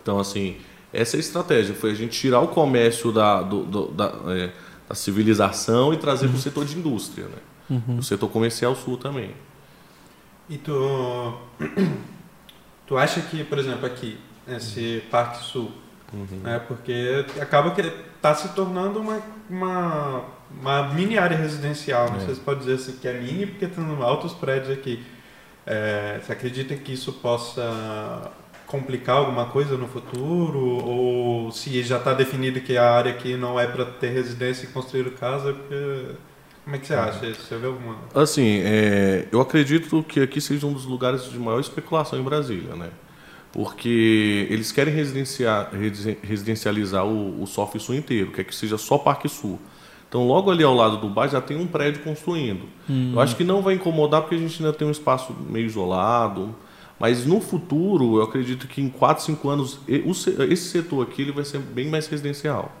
Então, 0.00 0.18
assim, 0.18 0.56
essa 0.92 1.16
é 1.16 1.18
a 1.18 1.20
estratégia, 1.20 1.74
foi 1.74 1.90
a 1.90 1.94
gente 1.94 2.18
tirar 2.18 2.40
o 2.40 2.48
comércio 2.48 3.12
da, 3.12 3.42
do, 3.42 3.64
do, 3.64 3.88
da, 3.88 4.12
é, 4.28 4.52
da, 4.88 4.94
civilização 4.94 5.92
e 5.92 5.96
trazer 5.96 6.26
uhum. 6.26 6.32
para 6.32 6.38
o 6.38 6.42
setor 6.42 6.64
de 6.64 6.78
indústria, 6.78 7.26
né? 7.26 7.38
Uhum. 7.70 7.98
O 7.98 8.02
setor 8.02 8.28
comercial 8.30 8.74
sul 8.74 8.96
também. 8.96 9.34
E 10.48 10.56
tu, 10.56 10.72
tu 12.86 12.96
acha 12.96 13.20
que, 13.20 13.44
por 13.44 13.58
exemplo, 13.58 13.84
aqui, 13.84 14.18
esse 14.46 15.02
Parque 15.10 15.44
Sul, 15.44 15.70
Uhum. 16.12 16.40
Né? 16.42 16.58
Porque 16.66 17.24
acaba 17.40 17.72
que 17.72 17.80
está 17.82 18.34
se 18.34 18.48
tornando 18.50 19.00
uma, 19.00 19.20
uma, 19.48 20.24
uma, 20.50 20.94
mini 20.94 21.18
área 21.18 21.36
residencial. 21.36 22.10
Não 22.10 22.16
é. 22.16 22.20
sei 22.24 22.34
se 22.34 22.40
pode 22.40 22.60
dizer 22.60 22.74
assim 22.74 22.92
que 22.92 23.06
é 23.06 23.20
mini, 23.20 23.46
porque 23.46 23.66
tem 23.66 23.84
altos 24.02 24.32
prédios 24.32 24.70
aqui. 24.70 25.04
É, 25.66 26.18
você 26.22 26.32
acredita 26.32 26.74
que 26.76 26.92
isso 26.92 27.12
possa 27.14 28.30
complicar 28.68 29.16
alguma 29.16 29.46
coisa 29.46 29.76
no 29.76 29.88
futuro? 29.88 30.58
Ou 30.84 31.50
se 31.50 31.82
já 31.82 31.98
está 31.98 32.14
definido 32.14 32.60
que 32.60 32.76
a 32.76 32.90
área 32.90 33.10
aqui 33.12 33.36
não 33.36 33.58
é 33.58 33.66
para 33.66 33.84
ter 33.84 34.10
residência 34.10 34.66
e 34.66 34.68
construir 34.68 35.10
casa? 35.12 35.52
Porque... 35.52 36.14
Como 36.62 36.76
é 36.76 36.78
que 36.78 36.86
você 36.86 36.94
uhum. 36.94 37.00
acha? 37.00 37.34
Você 37.34 37.56
vê 37.56 37.66
alguma... 37.66 37.96
Assim, 38.14 38.60
é, 38.62 39.26
eu 39.32 39.40
acredito 39.40 40.02
que 40.02 40.20
aqui 40.20 40.40
seja 40.40 40.66
um 40.66 40.72
dos 40.72 40.84
lugares 40.84 41.24
de 41.24 41.38
maior 41.38 41.58
especulação 41.58 42.18
em 42.18 42.22
Brasília, 42.22 42.76
né? 42.76 42.90
porque 43.52 44.46
eles 44.50 44.70
querem 44.70 44.92
residenciar, 44.94 45.70
residencializar 46.22 47.04
o, 47.04 47.42
o 47.42 47.46
Sof 47.46 47.78
Sul 47.78 47.94
inteiro, 47.94 48.30
quer 48.30 48.44
que 48.44 48.54
seja 48.54 48.76
só 48.76 48.98
Parque 48.98 49.28
Sul. 49.28 49.58
Então, 50.08 50.26
logo 50.26 50.50
ali 50.50 50.64
ao 50.64 50.74
lado 50.74 50.96
do 50.96 51.08
bar 51.08 51.28
já 51.28 51.40
tem 51.40 51.56
um 51.56 51.66
prédio 51.66 52.02
construindo. 52.02 52.66
Hum. 52.88 53.12
Eu 53.14 53.20
acho 53.20 53.36
que 53.36 53.44
não 53.44 53.60
vai 53.60 53.74
incomodar 53.74 54.22
porque 54.22 54.36
a 54.36 54.38
gente 54.38 54.62
ainda 54.62 54.72
tem 54.72 54.86
um 54.88 54.90
espaço 54.90 55.34
meio 55.48 55.66
isolado. 55.66 56.54
Mas 56.98 57.24
no 57.24 57.40
futuro, 57.40 58.16
eu 58.16 58.22
acredito 58.22 58.66
que 58.66 58.80
em 58.80 58.88
4, 58.88 59.24
5 59.24 59.48
anos, 59.48 59.80
esse 59.86 60.68
setor 60.68 61.02
aqui 61.02 61.22
ele 61.22 61.32
vai 61.32 61.44
ser 61.44 61.58
bem 61.58 61.88
mais 61.88 62.08
residencial. 62.08 62.72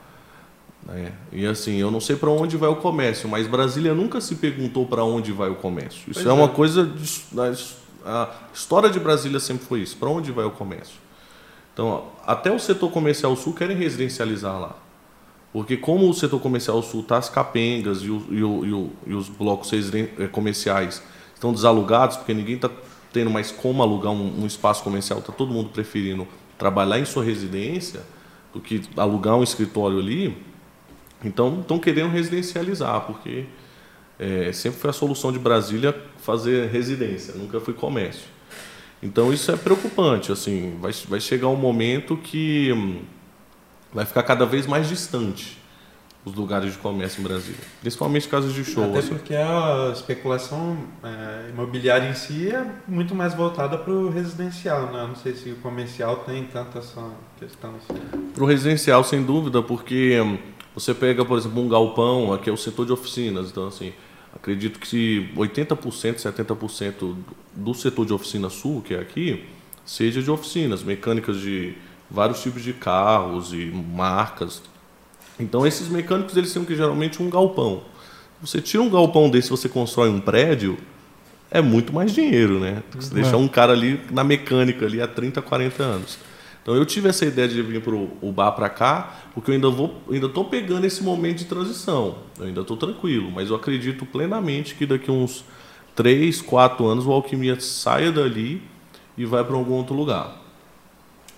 É. 0.88 1.12
E 1.32 1.46
assim, 1.46 1.76
eu 1.76 1.90
não 1.90 2.00
sei 2.00 2.16
para 2.16 2.30
onde 2.30 2.56
vai 2.56 2.68
o 2.68 2.76
comércio, 2.76 3.28
mas 3.28 3.46
Brasília 3.46 3.94
nunca 3.94 4.20
se 4.20 4.34
perguntou 4.36 4.86
para 4.86 5.04
onde 5.04 5.32
vai 5.32 5.50
o 5.50 5.54
comércio. 5.54 6.10
Isso 6.10 6.26
é, 6.26 6.30
é, 6.30 6.32
uma 6.32 6.48
coisa 6.48 6.84
de, 6.84 7.24
a 8.04 8.30
história 8.54 8.88
de 8.88 8.98
Brasília 8.98 9.38
sempre 9.38 9.66
foi 9.66 9.80
isso. 9.80 9.96
Para 9.96 10.08
onde 10.08 10.32
vai 10.32 10.44
o 10.44 10.50
comércio? 10.50 10.96
Então, 11.72 12.06
até 12.26 12.50
o 12.50 12.58
setor 12.58 12.90
comercial 12.90 13.36
sul 13.36 13.52
querem 13.52 13.76
residencializar 13.76 14.58
lá. 14.58 14.76
Porque 15.52 15.76
como 15.76 16.08
o 16.08 16.14
setor 16.14 16.40
comercial 16.40 16.82
sul 16.82 17.00
está 17.00 17.18
as 17.18 17.28
capengas 17.28 18.02
e, 18.02 18.10
o, 18.10 18.26
e, 18.30 18.42
o, 18.42 18.90
e, 19.06 19.14
os 19.14 19.28
blocos 19.28 19.70
eh, 19.72 20.26
comerciais 20.28 21.02
estão 21.34 21.52
desalugados, 21.52 22.16
porque 22.16 22.34
ninguém 22.34 22.56
está 22.56 22.68
tendo 23.12 23.30
mais 23.30 23.50
como 23.50 23.82
alugar 23.82 24.12
um, 24.12 24.42
um 24.42 24.46
espaço 24.46 24.82
comercial, 24.82 25.18
está 25.20 25.32
todo 25.32 25.52
mundo 25.52 25.70
preferindo 25.70 26.26
trabalhar 26.56 26.98
em 26.98 27.04
sua 27.04 27.24
residência 27.24 28.02
do 28.52 28.60
que 28.60 28.82
alugar 28.96 29.36
um 29.36 29.42
escritório 29.42 29.98
ali. 29.98 30.36
Então, 31.24 31.60
estão 31.60 31.78
querendo 31.78 32.10
residencializar, 32.10 33.02
porque 33.02 33.46
é, 34.18 34.52
sempre 34.52 34.80
foi 34.80 34.90
a 34.90 34.92
solução 34.92 35.32
de 35.32 35.38
Brasília 35.38 35.94
fazer 36.18 36.68
residência, 36.68 37.34
nunca 37.34 37.60
foi 37.60 37.74
comércio. 37.74 38.28
Então 39.02 39.32
isso 39.32 39.50
é 39.52 39.56
preocupante, 39.56 40.32
assim, 40.32 40.76
vai, 40.80 40.92
vai 41.08 41.20
chegar 41.20 41.48
um 41.48 41.56
momento 41.56 42.16
que 42.16 42.72
hum, 42.72 43.02
vai 43.92 44.04
ficar 44.04 44.24
cada 44.24 44.44
vez 44.44 44.66
mais 44.66 44.88
distante 44.88 45.57
os 46.24 46.34
lugares 46.34 46.72
de 46.72 46.78
comércio 46.78 47.20
em 47.20 47.24
Brasília, 47.24 47.60
principalmente 47.80 48.28
casas 48.28 48.52
de 48.52 48.64
show. 48.64 48.84
Até 48.84 48.98
assim. 48.98 49.08
porque 49.08 49.34
a 49.34 49.90
especulação 49.94 50.76
é, 51.02 51.50
imobiliária 51.50 52.08
em 52.08 52.14
si 52.14 52.50
é 52.50 52.66
muito 52.86 53.14
mais 53.14 53.34
voltada 53.34 53.78
para 53.78 53.92
o 53.92 54.10
residencial, 54.10 54.92
né? 54.92 55.06
Não 55.06 55.16
sei 55.16 55.34
se 55.34 55.50
o 55.50 55.56
comercial 55.56 56.16
tem 56.26 56.44
tanta 56.44 56.80
essa 56.80 57.02
questão. 57.38 57.74
Assim. 57.76 58.00
Para 58.34 58.44
o 58.44 58.46
residencial, 58.46 59.02
sem 59.04 59.22
dúvida, 59.22 59.62
porque 59.62 60.20
hum, 60.20 60.38
você 60.74 60.92
pega, 60.92 61.24
por 61.24 61.38
exemplo, 61.38 61.62
um 61.62 61.68
galpão, 61.68 62.32
aqui 62.32 62.50
é 62.50 62.52
o 62.52 62.56
setor 62.56 62.84
de 62.84 62.92
oficinas, 62.92 63.50
então 63.50 63.66
assim, 63.66 63.92
Acredito 64.34 64.78
que 64.78 65.30
80%, 65.36 66.16
70% 66.16 67.16
do 67.54 67.74
setor 67.74 68.06
de 68.06 68.12
oficina 68.12 68.48
sul, 68.48 68.82
que 68.82 68.94
é 68.94 69.00
aqui, 69.00 69.44
seja 69.84 70.22
de 70.22 70.30
oficinas, 70.30 70.82
mecânicas 70.82 71.40
de 71.40 71.74
vários 72.10 72.42
tipos 72.42 72.62
de 72.62 72.72
carros 72.72 73.52
e 73.52 73.66
marcas. 73.66 74.62
Então 75.38 75.66
esses 75.66 75.88
mecânicos 75.88 76.36
eles 76.36 76.52
têm 76.52 76.64
que 76.64 76.74
geralmente 76.74 77.22
um 77.22 77.30
galpão. 77.30 77.82
Você 78.40 78.60
tira 78.60 78.82
um 78.82 78.90
galpão 78.90 79.28
desse, 79.28 79.50
você 79.50 79.68
constrói 79.68 80.08
um 80.08 80.20
prédio, 80.20 80.78
é 81.50 81.60
muito 81.60 81.92
mais 81.92 82.12
dinheiro, 82.12 82.60
né? 82.60 82.82
Você 82.94 83.14
deixar 83.14 83.36
um 83.36 83.48
cara 83.48 83.72
ali 83.72 84.00
na 84.10 84.22
mecânica 84.22 84.86
ali 84.86 85.00
há 85.00 85.08
30, 85.08 85.40
40 85.42 85.82
anos. 85.82 86.18
Então 86.62 86.76
eu 86.76 86.84
tive 86.84 87.08
essa 87.08 87.24
ideia 87.24 87.48
de 87.48 87.62
vir 87.62 87.80
para 87.80 87.94
o 87.94 88.30
bar 88.30 88.52
para 88.52 88.68
cá, 88.68 89.20
porque 89.32 89.50
eu 89.50 89.54
ainda 89.54 89.70
vou, 89.70 90.02
ainda 90.10 90.26
estou 90.26 90.44
pegando 90.44 90.84
esse 90.84 91.02
momento 91.02 91.38
de 91.38 91.44
transição. 91.46 92.18
Eu 92.38 92.46
ainda 92.46 92.60
estou 92.60 92.76
tranquilo, 92.76 93.30
mas 93.30 93.48
eu 93.48 93.56
acredito 93.56 94.04
plenamente 94.04 94.74
que 94.74 94.84
daqui 94.84 95.10
uns 95.10 95.44
3, 95.96 96.42
4 96.42 96.86
anos 96.86 97.06
o 97.06 97.12
Alquimia 97.12 97.58
saia 97.58 98.12
dali 98.12 98.62
e 99.16 99.24
vai 99.24 99.42
para 99.42 99.56
algum 99.56 99.72
outro 99.72 99.94
lugar. 99.96 100.36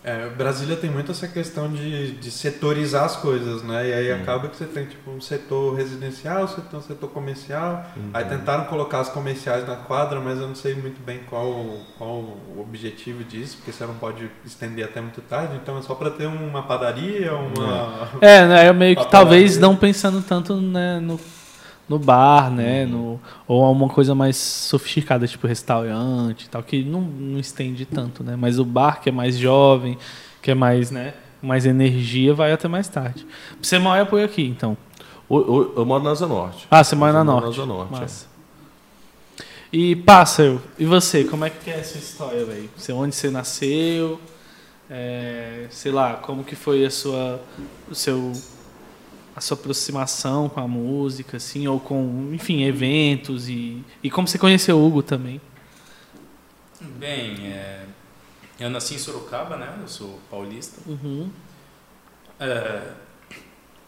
É, 0.03 0.29
Brasília 0.31 0.77
tem 0.77 0.91
muito 0.91 1.13
essa 1.13 1.29
questão 1.29 1.71
de, 1.71 2.13
de 2.13 2.31
setorizar 2.31 3.05
as 3.05 3.17
coisas, 3.17 3.63
né? 3.63 3.89
E 3.89 3.93
aí 3.93 4.13
uhum. 4.13 4.23
acaba 4.23 4.49
que 4.49 4.57
você 4.57 4.65
tem 4.65 4.87
tipo 4.87 5.11
um 5.11 5.21
setor 5.21 5.75
residencial, 5.77 6.49
você 6.49 6.63
tem 6.63 6.79
um 6.79 6.83
setor 6.83 7.11
comercial. 7.11 7.85
Uhum. 7.95 8.11
Aí 8.15 8.25
tentaram 8.25 8.65
colocar 8.65 9.01
as 9.01 9.11
comerciais 9.11 9.67
na 9.69 9.77
quadra, 9.77 10.19
mas 10.19 10.39
eu 10.39 10.49
não 10.49 10.55
sei 10.55 10.75
muito 10.75 11.05
bem 11.05 11.21
qual, 11.29 11.77
qual 11.99 12.17
o 12.17 12.61
objetivo 12.61 13.23
disso, 13.23 13.59
porque 13.59 13.73
você 13.73 13.85
não 13.85 13.95
pode 13.95 14.31
estender 14.45 14.85
até 14.87 15.03
muito 15.03 15.21
tarde. 15.21 15.57
Então 15.63 15.77
é 15.79 15.83
só 15.83 15.95
para 15.95 16.11
ter 16.11 16.27
uma 16.27 16.63
padaria, 16.63 17.35
uma. 17.35 18.09
É, 18.23 18.47
né? 18.49 18.69
Eu 18.69 18.75
meio 18.75 18.97
que 18.97 19.11
talvez 19.11 19.59
não 19.59 19.77
pensando 19.77 20.23
tanto 20.23 20.57
né, 20.57 20.99
no 20.99 21.21
no 21.91 21.99
bar, 21.99 22.53
né? 22.53 22.85
Uhum. 22.85 22.91
No, 22.91 23.21
ou 23.49 23.73
uma 23.73 23.89
coisa 23.89 24.15
mais 24.15 24.37
sofisticada, 24.37 25.27
tipo 25.27 25.49
restaurante 25.49 26.45
e 26.45 26.49
tal, 26.49 26.63
que 26.63 26.85
não, 26.85 27.01
não 27.01 27.41
estende 27.41 27.85
tanto, 27.85 28.23
né? 28.23 28.37
Mas 28.37 28.61
o 28.61 28.65
bar, 28.65 29.01
que 29.01 29.09
é 29.09 29.13
mais 29.13 29.37
jovem, 29.37 29.99
que 30.41 30.53
é 30.53 30.55
mais, 30.55 30.93
né? 30.93 31.15
Mais 31.43 31.67
energia, 31.67 32.33
vai 32.33 32.53
até 32.53 32.69
mais 32.69 32.87
tarde. 32.87 33.27
Você 33.61 33.77
mora 33.77 34.07
por 34.07 34.23
aqui, 34.23 34.47
então? 34.47 34.77
Eu, 35.29 35.75
eu 35.77 35.85
moro 35.85 36.05
na 36.05 36.13
Asa 36.13 36.29
Norte. 36.29 36.69
Ah, 36.71 36.85
você 36.85 36.95
mora 36.95 37.13
na 37.13 37.25
Norte. 37.25 37.47
Na 37.47 37.51
Asa 37.51 37.67
Norte, 37.67 37.91
Massa. 37.91 38.27
É. 39.43 39.45
E, 39.73 39.97
Pássaro, 39.97 40.63
e 40.79 40.85
você? 40.85 41.25
Como 41.25 41.45
é 41.45 41.51
que 41.51 41.71
é 41.71 41.81
essa 41.81 41.99
história, 41.99 42.45
velho? 42.45 42.71
Onde 42.93 43.17
você 43.17 43.31
nasceu? 43.31 44.21
É, 44.89 45.67
sei 45.71 45.91
lá, 45.91 46.15
como 46.15 46.45
que 46.45 46.55
foi 46.55 46.85
a 46.85 46.91
sua, 46.91 47.41
o 47.91 47.95
seu 47.97 48.33
a 49.41 49.43
sua 49.43 49.57
aproximação 49.57 50.51
com 50.51 50.61
a 50.61 50.69
música, 50.69 51.39
assim, 51.39 51.67
ou 51.67 51.81
com, 51.81 52.31
enfim, 52.35 52.63
eventos 52.63 53.49
e, 53.49 53.83
e 54.03 54.11
como 54.11 54.29
você 54.29 54.39
conheceu 54.39 54.77
o 54.77 54.87
Hugo 54.87 55.03
também? 55.03 55.41
Bem, 56.99 57.47
é, 57.47 57.87
eu 58.59 58.69
nasci 58.69 58.97
em 58.97 58.99
Sorocaba, 58.99 59.57
né? 59.57 59.79
Eu 59.81 59.89
sou 59.89 60.21
paulista. 60.31 60.79
Uhum. 60.87 61.31
É, 62.39 62.93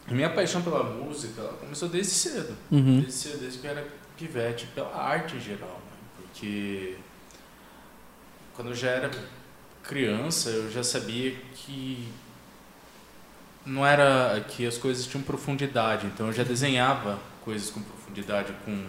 minha 0.09 0.31
paixão 0.31 0.63
pela 0.63 0.83
música 0.85 1.43
começou 1.61 1.91
desde 1.91 2.15
cedo. 2.15 2.57
Uhum. 2.71 3.01
Desde 3.01 3.13
cedo, 3.13 3.41
desde 3.41 3.59
que 3.59 3.67
eu 3.67 3.71
era 3.73 3.87
pivete, 4.17 4.67
pela 4.75 4.97
arte 4.97 5.37
em 5.37 5.41
geral. 5.41 5.83
Né? 5.85 5.99
Porque 6.17 6.97
quando 8.55 8.69
eu 8.69 8.75
já 8.75 8.89
era 8.89 9.11
criança, 9.83 10.49
eu 10.49 10.71
já 10.71 10.83
sabia 10.83 11.37
que 11.55 12.09
não 13.65 13.87
era 13.87 14.45
que 14.49 14.67
as 14.67 14.77
coisas 14.77 15.07
tinham 15.07 15.23
profundidade, 15.23 16.07
então 16.07 16.27
eu 16.27 16.33
já 16.33 16.43
desenhava 16.43 17.19
coisas 17.45 17.71
com 17.71 17.81
profundidade, 17.81 18.53
com 18.65 18.85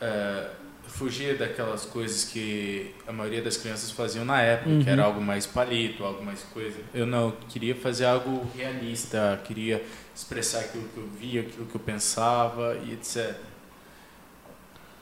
é, 0.00 0.50
fugir 0.86 1.36
daquelas 1.36 1.84
coisas 1.84 2.24
que 2.24 2.94
a 3.06 3.12
maioria 3.12 3.42
das 3.42 3.56
crianças 3.56 3.90
faziam 3.90 4.24
na 4.24 4.40
época, 4.40 4.70
uhum. 4.70 4.84
que 4.84 4.88
era 4.88 5.02
algo 5.02 5.20
mais 5.20 5.46
palito, 5.46 6.04
algo 6.04 6.24
mais 6.24 6.42
coisa. 6.42 6.78
Eu 6.94 7.06
não, 7.06 7.32
queria 7.48 7.74
fazer 7.74 8.04
algo 8.04 8.48
realista, 8.54 9.40
queria 9.44 9.84
expressar 10.14 10.60
aquilo 10.60 10.88
que 10.88 10.98
eu 10.98 11.08
via, 11.08 11.40
aquilo 11.40 11.66
que 11.66 11.74
eu 11.74 11.80
pensava 11.80 12.78
e 12.84 12.92
etc. 12.92 13.34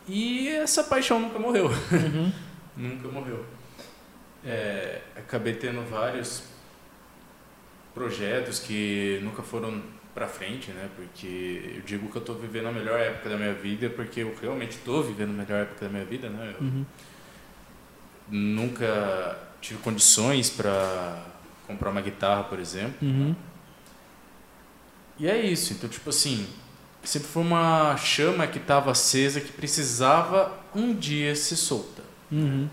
E 0.08 0.48
essa 0.48 0.82
paixão 0.84 1.20
nunca 1.20 1.38
morreu. 1.38 1.66
Uhum. 1.66 2.32
nunca 2.76 3.08
morreu. 3.08 3.44
É, 4.44 5.02
acabei 5.16 5.54
tendo 5.54 5.88
vários 5.88 6.42
projetos 7.94 8.58
que 8.58 9.20
nunca 9.22 9.42
foram 9.42 9.82
para 10.14 10.26
frente, 10.26 10.70
né? 10.70 10.88
Porque 10.94 11.74
eu 11.76 11.82
digo 11.82 12.08
que 12.10 12.16
eu 12.16 12.20
estou 12.20 12.36
vivendo 12.36 12.66
a 12.68 12.72
melhor 12.72 12.98
época 13.00 13.30
da 13.30 13.36
minha 13.36 13.54
vida 13.54 13.88
porque 13.90 14.20
eu 14.20 14.34
realmente 14.40 14.72
estou 14.72 15.02
vivendo 15.02 15.30
a 15.30 15.32
melhor 15.32 15.62
época 15.62 15.86
da 15.86 15.90
minha 15.90 16.04
vida, 16.04 16.28
né? 16.28 16.54
Uhum. 16.60 16.84
Nunca 18.28 19.38
tive 19.60 19.80
condições 19.80 20.50
para 20.50 21.24
comprar 21.66 21.90
uma 21.90 22.00
guitarra, 22.00 22.44
por 22.44 22.58
exemplo. 22.58 22.96
Uhum. 23.00 23.34
E 25.18 25.28
é 25.28 25.40
isso. 25.40 25.72
Então, 25.72 25.88
tipo 25.88 26.10
assim, 26.10 26.46
sempre 27.02 27.28
foi 27.28 27.42
uma 27.42 27.96
chama 27.96 28.46
que 28.46 28.58
estava 28.58 28.90
acesa 28.90 29.40
que 29.40 29.52
precisava 29.52 30.52
um 30.74 30.94
dia 30.94 31.34
ser 31.34 31.56
solta. 31.56 32.02
Uhum. 32.30 32.68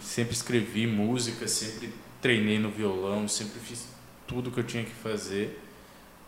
Sempre 0.00 0.34
escrevi 0.34 0.86
música, 0.86 1.48
sempre 1.48 1.92
treinei 2.20 2.58
no 2.58 2.70
violão, 2.70 3.28
sempre 3.28 3.60
fiz 3.60 3.86
tudo 4.26 4.50
que 4.50 4.60
eu 4.60 4.64
tinha 4.64 4.84
que 4.84 4.92
fazer. 4.92 5.60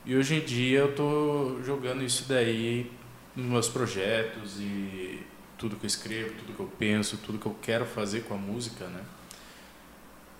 E 0.05 0.17
hoje 0.17 0.37
em 0.37 0.41
dia 0.45 0.81
eu 0.81 0.95
tô 0.95 1.61
jogando 1.63 2.03
isso 2.03 2.25
daí 2.29 2.91
nos 3.37 3.47
meus 3.47 3.69
projetos 3.69 4.59
e 4.59 5.23
tudo 5.57 5.77
que 5.77 5.85
eu 5.85 5.89
escrevo, 5.89 6.35
tudo 6.39 6.53
que 6.55 6.61
eu 6.61 6.71
penso, 6.79 7.19
tudo 7.19 7.39
que 7.39 7.47
eu 7.47 7.57
quero 7.61 7.85
fazer 7.85 8.23
com 8.23 8.35
a 8.35 8.39
música, 8.39 8.87
né? 8.87 9.05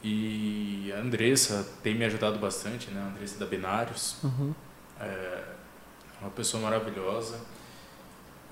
E 0.03 0.93
a 0.97 1.01
Andressa 1.01 1.69
tem 1.83 1.95
me 1.95 2.05
ajudado 2.05 2.39
bastante, 2.39 2.91
né? 2.91 3.01
A 3.01 3.07
Andressa 3.09 3.39
da 3.39 3.47
Binários. 3.47 4.17
Uhum. 4.23 4.55
É 5.01 5.45
uma 6.21 6.31
pessoa 6.31 6.63
maravilhosa. 6.63 7.41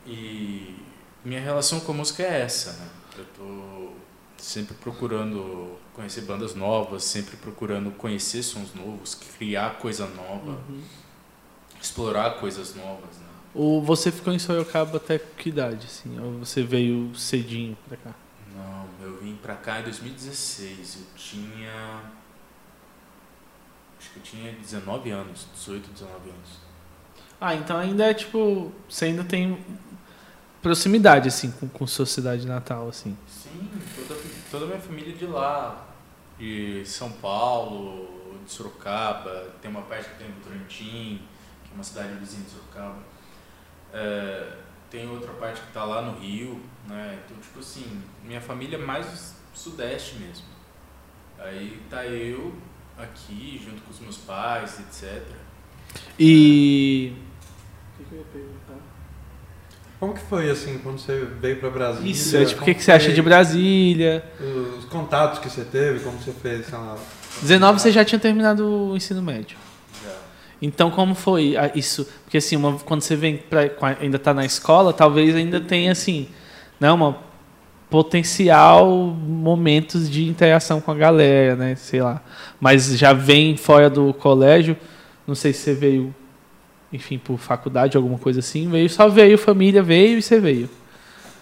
E 0.05 0.77
minha 1.25 1.41
relação 1.41 1.81
com 1.81 1.93
a 1.93 1.95
música 1.95 2.23
é 2.23 2.43
essa, 2.43 2.73
né? 2.73 2.89
Eu 3.19 3.25
tô 3.37 3.93
sempre 4.37 4.75
procurando 4.75 5.79
conhecer 5.97 6.21
bandas 6.21 6.55
novas, 6.55 7.03
sempre 7.03 7.37
procurando 7.37 7.91
conhecer 7.91 8.45
sons 8.45 8.73
novos, 8.75 9.15
criar 9.15 9.79
coisa 9.79 10.07
nova. 10.07 10.61
Uhum 10.69 10.83
explorar 11.87 12.33
coisas 12.33 12.75
novas, 12.75 13.17
né? 13.19 13.27
Ou 13.55 13.83
você 13.83 14.13
ficou 14.13 14.33
em 14.33 14.39
Sorocaba 14.39 14.99
até 14.99 15.19
que 15.19 15.49
idade, 15.49 15.87
assim? 15.87 16.19
Ou 16.21 16.39
você 16.41 16.63
veio 16.63 17.15
cedinho 17.15 17.77
pra 17.89 17.97
cá? 17.97 18.15
Não, 18.55 18.87
eu 19.03 19.19
vim 19.19 19.37
pra 19.37 19.55
cá 19.55 19.81
em 19.81 19.85
2016. 19.85 20.97
Eu 20.97 21.07
tinha... 21.17 22.03
Acho 23.99 24.11
que 24.11 24.19
eu 24.19 24.23
tinha 24.23 24.53
19 24.53 25.11
anos, 25.11 25.47
18, 25.55 25.91
19 25.91 26.31
anos. 26.31 26.51
Ah, 27.41 27.55
então 27.55 27.79
ainda 27.79 28.05
é 28.05 28.15
tipo... 28.15 28.73
Você 28.89 29.07
ainda 29.07 29.25
tem 29.25 29.59
proximidade, 30.67 31.29
assim, 31.29 31.51
com, 31.53 31.69
com 31.69 31.87
sua 31.87 32.07
cidade 32.07 32.47
natal, 32.47 32.89
assim? 32.89 33.17
Sim, 33.29 33.71
toda, 33.97 34.21
toda 34.51 34.65
a 34.65 34.69
minha 34.69 34.81
família 34.81 35.15
é 35.15 35.17
de 35.17 35.27
lá. 35.27 35.87
De 36.39 36.85
São 36.85 37.11
Paulo, 37.13 38.39
de 38.45 38.51
Sorocaba. 38.53 39.55
Tem 39.63 39.71
uma 39.71 39.83
parte 39.83 40.09
que 40.11 40.17
tem 40.17 40.31
Votorantim 40.33 41.23
uma 41.73 41.85
cidade 41.85 42.15
vizinha 42.15 42.43
de 42.43 42.51
Sorocaba. 42.51 42.99
É, 43.93 44.57
tem 44.91 45.09
outra 45.09 45.33
parte 45.35 45.61
que 45.61 45.69
está 45.69 45.85
lá 45.85 46.03
no 46.03 46.19
Rio, 46.19 46.61
né? 46.89 47.23
Então, 47.25 47.37
tipo 47.39 47.61
assim, 47.61 48.03
minha 48.25 48.41
família 48.41 48.77
é 48.77 48.81
mais 48.81 49.37
sudeste 49.55 50.17
mesmo. 50.17 50.47
Aí 51.39 51.81
tá 51.89 52.05
eu 52.07 52.55
aqui, 52.97 53.61
junto 53.63 53.83
com 53.83 53.91
os 53.91 54.01
meus 54.01 54.17
pais, 54.17 54.81
etc. 54.81 55.23
E... 56.19 57.15
O 57.99 58.05
que, 58.05 58.13
eu 58.15 58.19
ia 58.19 58.25
perguntar? 58.25 58.86
Como 59.99 60.13
que 60.13 60.21
foi, 60.21 60.51
assim, 60.51 60.79
quando 60.83 60.99
você 60.99 61.27
veio 61.41 61.57
para 61.57 61.71
Brasília? 61.71 62.11
Isso, 62.11 62.45
tipo, 62.45 62.61
o 62.61 62.65
que, 62.65 62.75
que 62.75 62.83
você 62.83 62.93
acha 62.93 63.13
de 63.13 63.23
Brasília? 63.23 64.23
Os 64.79 64.85
contatos 64.85 65.39
que 65.39 65.49
você 65.49 65.65
teve, 65.65 66.01
como 66.01 66.19
você 66.19 66.33
fez, 66.33 66.67
sei 66.67 66.79
lá... 66.79 66.97
19 67.41 67.81
você 67.81 67.91
já 67.91 68.05
tinha 68.05 68.19
terminado 68.19 68.67
o 68.67 68.97
ensino 68.97 69.23
médio. 69.23 69.57
Então, 70.61 70.91
como 70.91 71.15
foi 71.15 71.55
isso? 71.75 72.09
Porque, 72.25 72.39
assim, 72.39 72.57
uma, 72.57 72.79
quando 72.79 73.03
você 73.03 73.15
vem 73.15 73.37
pra, 73.37 73.71
ainda 74.01 74.17
está 74.17 74.33
na 74.33 74.45
escola, 74.45 74.93
talvez 74.93 75.35
ainda 75.35 75.61
tenha, 75.61 75.93
assim, 75.93 76.29
né, 76.81 76.91
uma 76.91 77.19
potencial 77.89 78.89
momentos 78.89 80.11
de 80.11 80.29
interação 80.29 80.81
com 80.81 80.91
a 80.91 80.95
galera, 80.95 81.57
né? 81.57 81.75
Sei 81.77 82.03
lá. 82.03 82.23
Mas 82.59 82.97
já 82.99 83.13
vem 83.13 83.57
fora 83.57 83.89
do 83.89 84.13
colégio, 84.13 84.77
não 85.27 85.35
sei 85.35 85.53
se 85.53 85.61
você 85.61 85.75
veio, 85.75 86.15
enfim, 86.97 87.19
por 87.19 87.39
faculdade, 87.39 87.97
alguma 87.97 88.19
coisa 88.19 88.41
assim, 88.41 88.69
veio, 88.69 88.91
só 88.91 89.09
veio, 89.09 89.39
família 89.39 89.83
veio 89.83 90.19
e 90.19 90.23
você 90.23 90.41
veio. 90.41 90.69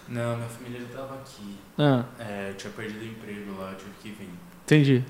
Não, 0.09 0.37
minha 0.37 0.49
família 0.49 0.81
já 0.81 0.87
estava 0.87 1.15
aqui. 1.15 1.57
Ah. 1.79 2.05
É, 2.19 2.51
eu 2.51 2.55
tinha 2.55 2.73
perdido 2.73 3.01
o 3.01 3.07
emprego 3.07 3.59
lá, 3.59 3.71
eu 3.73 3.79
tive 3.79 3.91
que 4.03 4.09
vir. 4.11 4.31
Entendi. 4.65 5.05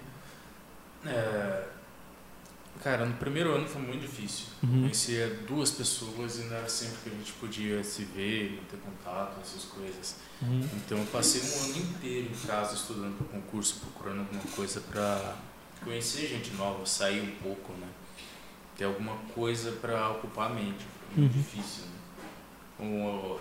É, 1.07 1.65
Cara, 2.85 3.07
no 3.07 3.15
primeiro 3.15 3.55
ano 3.55 3.67
foi 3.67 3.81
muito 3.81 4.03
difícil. 4.03 4.49
Uhum. 4.63 4.83
Conhecia 4.83 5.39
duas 5.49 5.71
pessoas 5.71 6.39
e 6.39 6.43
não 6.43 6.57
era 6.57 6.69
sempre 6.69 6.99
que 7.03 7.09
a 7.09 7.13
gente 7.13 7.33
podia 7.33 7.83
se 7.83 8.05
ver, 8.05 8.61
ter 8.71 8.77
contato, 8.77 9.41
essas 9.41 9.65
coisas. 9.65 10.17
Uhum. 10.43 10.69
Então 10.75 10.99
eu 10.99 11.07
passei 11.07 11.41
um 11.41 11.65
ano 11.65 11.79
inteiro 11.79 12.29
em 12.31 12.47
casa 12.47 12.75
estudando 12.75 13.17
para 13.17 13.27
concurso, 13.29 13.81
procurando 13.81 14.19
alguma 14.19 14.43
coisa 14.55 14.83
para 14.83 15.35
conhecer 15.83 16.27
gente 16.27 16.55
nova, 16.57 16.85
sair 16.85 17.23
um 17.23 17.35
pouco, 17.43 17.73
né? 17.73 17.87
Ter 18.77 18.85
alguma 18.85 19.17
coisa 19.35 19.73
para 19.73 20.11
ocupar 20.11 20.51
a 20.51 20.55
mente. 20.55 20.85
Foi 21.13 21.23
muito 21.23 21.37
uhum. 21.37 21.43
difícil. 21.43 21.85
Né? 21.85 21.91
Como 22.77 23.41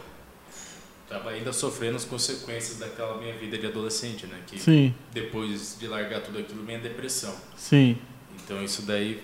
estava 1.03 1.29
ainda 1.29 1.53
sofrendo 1.53 1.97
as 1.97 2.05
consequências 2.05 2.79
daquela 2.79 3.17
minha 3.17 3.35
vida 3.37 3.57
de 3.57 3.67
adolescente, 3.67 4.25
né? 4.25 4.41
Que 4.47 4.59
Sim. 4.59 4.93
depois 5.11 5.77
de 5.79 5.87
largar 5.87 6.21
tudo 6.21 6.39
aquilo 6.39 6.63
vem 6.63 6.77
a 6.77 6.79
depressão. 6.79 7.35
Sim. 7.55 7.97
Então 8.35 8.63
isso 8.63 8.83
daí 8.83 9.23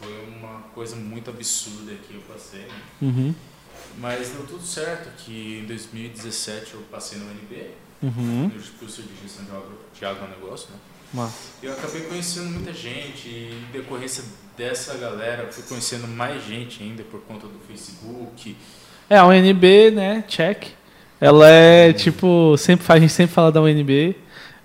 foi 0.00 0.26
uma 0.26 0.60
coisa 0.74 0.96
muito 0.96 1.30
absurda 1.30 1.92
que 2.06 2.14
eu 2.14 2.20
passei. 2.22 2.62
Né? 2.62 2.82
Uhum. 3.02 3.34
Mas 3.98 4.30
deu 4.30 4.46
tudo 4.46 4.64
certo, 4.64 5.08
que 5.24 5.60
em 5.62 5.66
2017 5.66 6.74
eu 6.74 6.80
passei 6.90 7.18
no 7.18 7.30
NB, 7.30 7.70
uhum. 8.02 8.48
no 8.48 8.62
curso 8.78 9.02
de 9.02 9.14
gestão 9.22 9.44
de, 9.44 9.50
agro, 9.50 9.78
de 9.94 10.04
agronegócio, 10.04 10.70
né? 10.70 10.78
Mas... 11.12 11.32
Eu 11.62 11.72
acabei 11.72 12.02
conhecendo 12.02 12.50
muita 12.50 12.72
gente 12.72 13.28
e 13.28 13.66
em 13.68 13.72
decorrência 13.72 14.24
dessa 14.56 14.96
galera 14.96 15.48
fui 15.50 15.62
conhecendo 15.64 16.06
mais 16.06 16.44
gente 16.44 16.82
ainda 16.82 17.02
por 17.02 17.20
conta 17.22 17.46
do 17.46 17.58
Facebook. 17.66 18.56
É, 19.08 19.16
a 19.16 19.26
UNB, 19.26 19.90
né, 19.90 20.24
check. 20.28 20.68
Ela 21.20 21.48
é 21.48 21.92
tipo, 21.92 22.56
sempre 22.56 22.84
a 22.88 22.98
gente 22.98 23.12
sempre 23.12 23.34
fala 23.34 23.50
da 23.50 23.60
UNB 23.60 24.16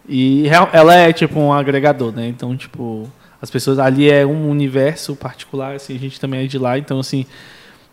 e 0.08 0.46
ela 0.74 0.96
é 0.96 1.14
tipo 1.14 1.40
um 1.40 1.54
agregador, 1.54 2.12
né? 2.12 2.28
Então, 2.28 2.58
tipo, 2.58 3.10
as 3.42 3.50
pessoas 3.50 3.80
ali 3.80 4.10
é 4.10 4.26
um 4.26 4.50
universo 4.50 5.16
particular, 5.16 5.76
assim, 5.76 5.96
a 5.96 6.00
gente 6.00 6.20
também 6.20 6.44
é 6.44 6.48
de 6.48 6.58
lá, 6.58 6.78
então 6.78 7.00
assim 7.00 7.26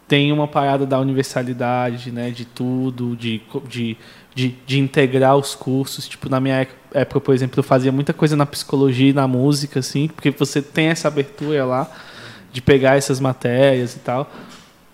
tem 0.09 0.31
uma 0.33 0.47
parada 0.47 0.87
da 0.87 0.99
universalidade, 1.01 2.13
né, 2.13 2.31
de 2.31 2.45
tudo, 2.45 3.17
de, 3.17 3.43
de, 3.69 3.97
de, 4.37 4.51
de, 4.67 4.79
integrar 4.79 5.35
os 5.35 5.55
cursos. 5.55 6.07
Tipo, 6.07 6.29
na 6.29 6.39
minha 6.39 6.69
época, 6.93 7.21
por 7.23 7.35
exemplo, 7.35 7.59
eu 7.59 7.65
fazia 7.65 7.91
muita 7.91 8.13
coisa 8.13 8.37
na 8.37 8.45
psicologia 8.45 9.09
e 9.09 9.13
na 9.15 9.27
música, 9.27 9.81
assim, 9.81 10.09
porque 10.09 10.31
você 10.31 10.61
tem 10.61 10.89
essa 10.89 11.09
abertura 11.09 11.65
lá 11.65 11.91
de 12.53 12.61
pegar 12.61 12.99
essas 12.99 13.19
matérias 13.19 13.97
e 13.97 14.01
tal. 14.01 14.31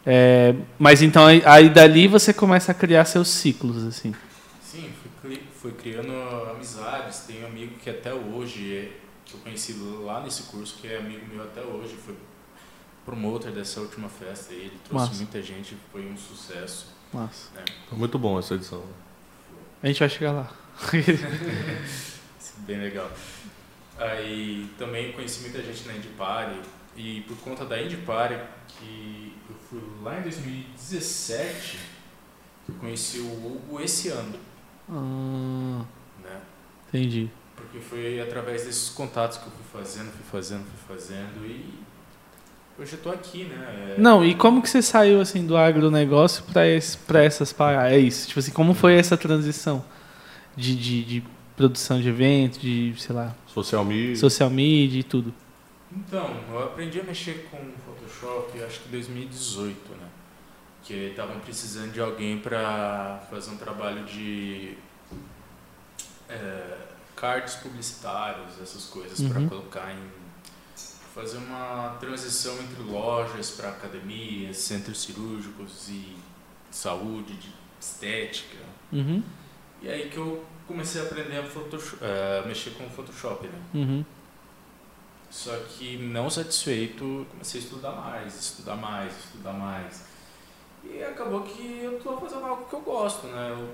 É, 0.06 0.54
mas 0.78 1.02
então 1.02 1.26
aí 1.26 1.68
dali 1.68 2.06
você 2.06 2.32
começa 2.32 2.70
a 2.70 2.74
criar 2.74 3.04
seus 3.04 3.28
ciclos, 3.28 3.84
assim. 3.84 4.14
Sim, 4.62 4.90
fui, 5.20 5.42
fui 5.60 5.72
criando 5.72 6.12
amizades. 6.48 7.24
Tenho 7.26 7.42
um 7.42 7.46
amigo 7.48 7.74
que 7.82 7.90
até 7.90 8.14
hoje 8.14 8.92
que 9.24 9.34
eu 9.34 9.40
conheci 9.40 9.72
lá 10.04 10.20
nesse 10.20 10.44
curso, 10.44 10.78
que 10.80 10.86
é 10.86 10.98
amigo 10.98 11.26
meu 11.32 11.42
até 11.42 11.62
hoje, 11.62 11.96
foi 11.96 12.14
promotor 13.04 13.50
dessa 13.50 13.80
última 13.80 14.08
festa. 14.08 14.54
Ele 14.54 14.78
trouxe 14.84 15.06
Massa. 15.08 15.16
muita 15.16 15.42
gente, 15.42 15.76
foi 15.90 16.06
um 16.06 16.16
sucesso. 16.16 16.86
Massa. 17.12 17.48
Né? 17.56 17.64
Foi 17.88 17.98
muito 17.98 18.16
bom 18.20 18.38
essa 18.38 18.54
edição. 18.54 18.82
A 19.82 19.86
gente 19.88 19.98
vai 19.98 20.08
chegar 20.08 20.32
lá. 20.32 20.52
Bem 22.58 22.78
legal. 22.80 23.10
Aí 23.98 24.70
também 24.78 25.12
conheci 25.12 25.40
muita 25.40 25.60
gente 25.60 25.86
na 25.86 25.94
Indie 25.94 26.10
Party, 26.10 26.60
e 26.96 27.22
por 27.22 27.36
conta 27.38 27.64
da 27.64 27.80
Indie 27.80 27.96
Party, 27.98 28.38
que 28.68 29.34
eu 29.48 29.56
fui 29.56 29.82
lá 30.02 30.18
em 30.18 30.22
2017, 30.22 31.78
eu 32.68 32.74
conheci 32.76 33.18
o 33.18 33.26
Hugo 33.26 33.80
esse 33.80 34.08
ano. 34.08 34.38
Ah, 34.88 35.84
né? 36.22 36.40
Entendi. 36.88 37.30
Porque 37.56 37.80
foi 37.80 38.20
através 38.20 38.64
desses 38.64 38.88
contatos 38.90 39.38
que 39.38 39.46
eu 39.46 39.52
fui 39.52 39.80
fazendo, 39.80 40.12
fui 40.12 40.24
fazendo, 40.30 40.64
fui 40.64 40.96
fazendo 40.96 41.46
e 41.46 41.82
hoje 42.78 42.94
eu 42.94 42.98
tô 43.00 43.10
aqui, 43.10 43.44
né? 43.44 43.94
É... 43.96 44.00
Não, 44.00 44.24
e 44.24 44.34
como 44.34 44.62
que 44.62 44.68
você 44.68 44.82
saiu 44.82 45.20
assim 45.20 45.46
do 45.46 45.56
agronegócio 45.56 46.44
para 46.52 46.66
essas 47.22 47.52
paradas? 47.52 47.92
É 47.92 47.98
isso. 47.98 48.28
Tipo 48.28 48.40
assim, 48.40 48.52
como 48.52 48.74
foi 48.74 48.94
essa 48.94 49.16
transição 49.16 49.84
de, 50.56 50.76
de, 50.76 51.04
de, 51.04 51.24
produção 51.56 52.00
de 52.00 52.08
evento, 52.08 52.58
de, 52.58 52.94
sei 52.98 53.14
lá. 53.14 53.34
Social 53.46 53.84
media. 53.84 54.16
Social 54.16 54.50
media 54.50 55.00
e 55.00 55.02
tudo. 55.02 55.32
Então, 55.94 56.34
eu 56.50 56.64
aprendi 56.64 57.00
a 57.00 57.04
mexer 57.04 57.48
com 57.50 57.58
Photoshop 57.84 58.62
acho 58.62 58.80
que 58.80 58.88
em 58.88 58.92
2018, 58.92 59.92
né? 59.92 60.08
Que 60.82 60.94
estavam 61.10 61.38
precisando 61.40 61.92
de 61.92 62.00
alguém 62.00 62.38
para 62.38 63.22
fazer 63.30 63.50
um 63.50 63.56
trabalho 63.56 64.04
de 64.04 64.74
é, 66.28 66.78
cards 67.14 67.54
publicitários, 67.56 68.60
essas 68.60 68.86
coisas, 68.86 69.20
uhum. 69.20 69.28
para 69.28 69.42
colocar 69.48 69.92
em 69.92 70.21
fazer 71.14 71.36
uma 71.36 71.96
transição 72.00 72.54
entre 72.60 72.82
lojas 72.82 73.50
para 73.50 73.68
academias, 73.68 74.56
centros 74.56 75.02
cirúrgicos 75.02 75.88
e 75.88 76.16
saúde, 76.70 77.34
de 77.34 77.52
estética. 77.78 78.64
Uhum. 78.90 79.22
E 79.82 79.88
aí 79.88 80.08
que 80.08 80.16
eu 80.16 80.44
comecei 80.66 81.02
a 81.02 81.04
aprender 81.04 81.38
a 81.38 81.44
Photoshop, 81.44 82.02
uh, 82.02 82.48
mexer 82.48 82.70
com 82.70 82.86
o 82.86 82.90
Photoshop, 82.90 83.46
né? 83.46 83.62
Uhum. 83.74 84.04
Só 85.30 85.56
que 85.68 85.96
não 85.98 86.30
satisfeito, 86.30 87.26
comecei 87.30 87.60
a 87.60 87.64
estudar 87.64 87.92
mais, 87.92 88.38
estudar 88.38 88.76
mais, 88.76 89.18
estudar 89.18 89.52
mais. 89.52 90.04
E 90.84 91.02
acabou 91.02 91.42
que 91.42 91.80
eu 91.82 91.98
estou 91.98 92.18
fazendo 92.18 92.44
algo 92.44 92.66
que 92.66 92.74
eu 92.74 92.80
gosto, 92.80 93.26
né? 93.26 93.50
Eu 93.50 93.68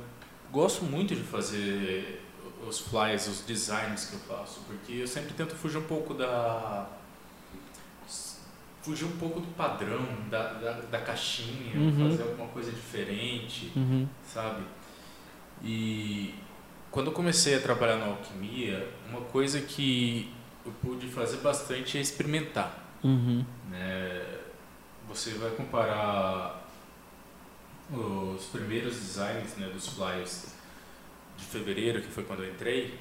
gosto 0.51 0.85
muito 0.85 1.14
de 1.14 1.22
fazer 1.22 2.22
os 2.66 2.81
flyers, 2.81 3.27
os 3.29 3.40
designs 3.42 4.07
que 4.07 4.14
eu 4.14 4.20
faço, 4.20 4.61
porque 4.66 4.92
eu 4.92 5.07
sempre 5.07 5.35
tento 5.35 5.55
fugir 5.55 5.79
um 5.79 5.85
pouco 5.85 6.14
da 6.14 6.98
fugir 8.83 9.05
um 9.05 9.17
pouco 9.17 9.41
do 9.41 9.49
padrão, 9.49 10.07
da, 10.31 10.55
da, 10.55 10.73
da 10.81 11.01
caixinha, 11.01 11.77
uhum. 11.77 12.11
fazer 12.11 12.23
alguma 12.23 12.49
coisa 12.49 12.71
diferente, 12.71 13.73
uhum. 13.77 14.09
sabe? 14.25 14.62
E 15.62 16.35
quando 16.91 17.09
eu 17.09 17.12
comecei 17.12 17.57
a 17.57 17.61
trabalhar 17.61 17.97
na 17.97 18.07
alquimia, 18.07 18.88
uma 19.09 19.21
coisa 19.23 19.61
que 19.61 20.33
eu 20.64 20.73
pude 20.83 21.07
fazer 21.09 21.38
bastante 21.38 21.99
é 21.99 22.01
experimentar. 22.01 22.87
Uhum. 23.03 23.45
Né? 23.71 24.38
Você 25.09 25.31
vai 25.33 25.51
comparar 25.51 26.67
os 27.91 28.45
primeiros 28.47 28.95
designs 28.95 29.57
né, 29.57 29.69
dos 29.69 29.88
flyers 29.88 30.55
de 31.37 31.45
fevereiro, 31.45 32.03
que 32.03 32.09
foi 32.09 32.25
quando 32.25 32.43
eu 32.43 32.51
entrei, 32.51 32.99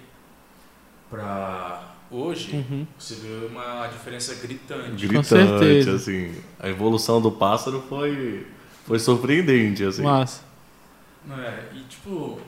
para 1.10 1.96
Hoje, 2.10 2.56
uhum. 2.56 2.88
você 2.98 3.16
vê 3.16 3.48
uma 3.48 3.88
diferença 3.88 4.36
gritante. 4.36 5.08
Gritante, 5.08 5.90
assim. 5.90 6.34
A 6.60 6.70
evolução 6.70 7.22
do 7.22 7.32
pássaro 7.32 7.84
foi, 7.90 8.48
foi 8.86 8.98
surpreendente, 8.98 9.84
assim. 9.84 10.04
Massa. 10.04 10.44
É, 11.30 11.76
e 11.76 11.82
tipo, 11.84 12.40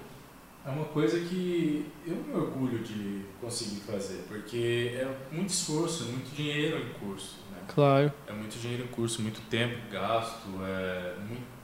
é 0.66 0.70
uma 0.70 0.86
coisa 0.86 1.20
que 1.20 1.86
eu 2.08 2.16
me 2.16 2.34
orgulho 2.34 2.80
de 2.80 3.26
conseguir 3.42 3.82
fazer, 3.82 4.24
porque 4.30 4.92
é 4.96 5.18
muito 5.32 5.50
esforço, 5.50 6.04
é 6.04 6.12
muito 6.12 6.34
dinheiro 6.34 6.78
em 6.78 6.94
curso. 6.94 7.38
Né? 7.52 7.58
Claro. 7.68 8.14
É 8.28 8.32
muito 8.32 8.58
dinheiro 8.58 8.84
em 8.86 8.88
curso, 8.88 9.22
muito 9.22 9.42
tempo 9.50 9.78
gasto, 9.92 10.48
é 10.64 11.16
muito. 11.28 11.60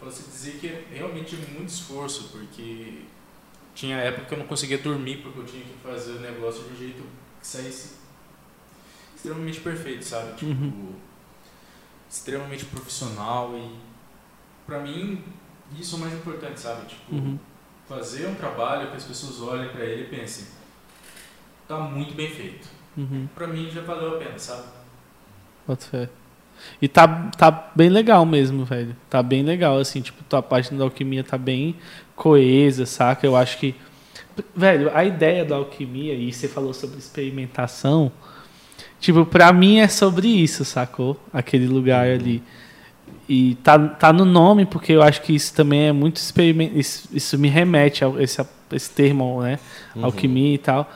Posso 0.00 0.24
dizer 0.24 0.58
que 0.58 0.66
é 0.66 0.84
realmente 0.92 1.36
muito 1.36 1.68
esforço, 1.68 2.30
porque 2.32 3.02
tinha 3.74 3.96
época 3.96 4.26
que 4.26 4.34
eu 4.34 4.38
não 4.38 4.46
conseguia 4.46 4.78
dormir 4.78 5.18
porque 5.18 5.40
eu 5.40 5.44
tinha 5.44 5.64
que 5.64 5.74
fazer 5.82 6.12
o 6.12 6.20
negócio 6.20 6.64
de 6.64 6.74
um 6.74 6.76
jeito 6.76 7.02
que 7.40 7.46
saísse 7.46 7.96
extremamente 9.16 9.60
perfeito, 9.60 10.04
sabe? 10.04 10.34
Tipo, 10.36 10.50
uhum. 10.50 10.94
extremamente 12.10 12.64
profissional 12.66 13.56
e 13.56 13.78
para 14.66 14.80
mim 14.80 15.22
isso 15.78 15.94
é 15.94 15.98
o 15.98 16.00
mais 16.00 16.12
importante, 16.14 16.60
sabe? 16.60 16.86
Tipo, 16.86 17.14
uhum. 17.14 17.38
fazer 17.88 18.26
um 18.26 18.34
trabalho 18.34 18.90
que 18.90 18.96
as 18.96 19.04
pessoas 19.04 19.40
olhem 19.40 19.70
para 19.70 19.84
ele 19.84 20.04
e 20.04 20.08
pensem, 20.08 20.46
tá 21.66 21.78
muito 21.78 22.14
bem 22.14 22.28
feito. 22.30 22.68
Uhum. 22.96 23.28
Para 23.34 23.46
mim 23.46 23.70
já 23.70 23.80
valeu 23.82 24.16
a 24.16 24.18
pena, 24.18 24.38
sabe? 24.38 24.68
Pode 25.66 25.84
fé. 25.84 26.08
E 26.80 26.88
tá, 26.88 27.30
tá 27.36 27.70
bem 27.74 27.88
legal 27.88 28.24
mesmo, 28.26 28.64
velho. 28.64 28.96
Tá 29.08 29.22
bem 29.22 29.42
legal, 29.42 29.78
assim, 29.78 30.00
tipo, 30.00 30.22
tua 30.24 30.42
página 30.42 30.78
da 30.78 30.84
alquimia 30.84 31.22
tá 31.22 31.38
bem 31.38 31.76
coesa, 32.16 32.86
saca? 32.86 33.26
Eu 33.26 33.36
acho 33.36 33.58
que. 33.58 33.74
Velho, 34.56 34.90
a 34.94 35.04
ideia 35.04 35.44
da 35.44 35.56
alquimia, 35.56 36.14
e 36.14 36.32
você 36.32 36.48
falou 36.48 36.72
sobre 36.72 36.98
experimentação, 36.98 38.10
tipo, 38.98 39.26
pra 39.26 39.52
mim 39.52 39.78
é 39.78 39.88
sobre 39.88 40.26
isso, 40.26 40.64
sacou? 40.64 41.20
Aquele 41.32 41.66
lugar 41.66 42.06
uhum. 42.08 42.14
ali. 42.14 42.42
E 43.28 43.54
tá, 43.56 43.78
tá 43.78 44.12
no 44.12 44.24
nome, 44.24 44.66
porque 44.66 44.92
eu 44.92 45.02
acho 45.02 45.22
que 45.22 45.34
isso 45.34 45.54
também 45.54 45.88
é 45.88 45.92
muito 45.92 46.16
experimento. 46.16 46.78
Isso, 46.78 47.08
isso 47.12 47.38
me 47.38 47.48
remete 47.48 48.04
a 48.04 48.08
esse, 48.18 48.44
esse 48.72 48.90
termo, 48.90 49.42
né? 49.42 49.58
Uhum. 49.94 50.04
Alquimia 50.06 50.54
e 50.54 50.58
tal 50.58 50.90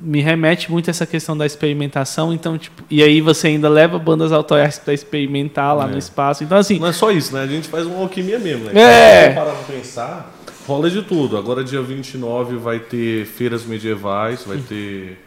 me 0.00 0.20
remete 0.20 0.70
muito 0.70 0.88
a 0.88 0.90
essa 0.90 1.06
questão 1.06 1.36
da 1.36 1.46
experimentação, 1.46 2.32
então, 2.32 2.58
tipo, 2.58 2.82
e 2.90 3.02
aí 3.02 3.20
você 3.20 3.48
ainda 3.48 3.68
leva 3.68 3.98
bandas 3.98 4.32
autorais 4.32 4.78
para 4.78 4.92
experimentar 4.92 5.76
lá 5.76 5.84
é. 5.84 5.92
no 5.92 5.98
espaço. 5.98 6.44
Então, 6.44 6.58
assim. 6.58 6.78
Não 6.78 6.88
é 6.88 6.92
só 6.92 7.10
isso, 7.10 7.32
né? 7.32 7.42
A 7.42 7.46
gente 7.46 7.68
faz 7.68 7.86
uma 7.86 8.00
alquimia 8.00 8.38
mesmo, 8.38 8.64
né? 8.64 8.72
É. 8.74 9.32
Parar 9.32 9.52
pra 9.52 9.74
pensar, 9.74 10.34
rola 10.66 10.90
de 10.90 11.02
tudo. 11.02 11.36
Agora, 11.36 11.62
dia 11.62 11.82
29, 11.82 12.56
vai 12.56 12.80
ter 12.80 13.24
feiras 13.26 13.64
medievais, 13.64 14.44
vai 14.44 14.58
ter. 14.58 15.24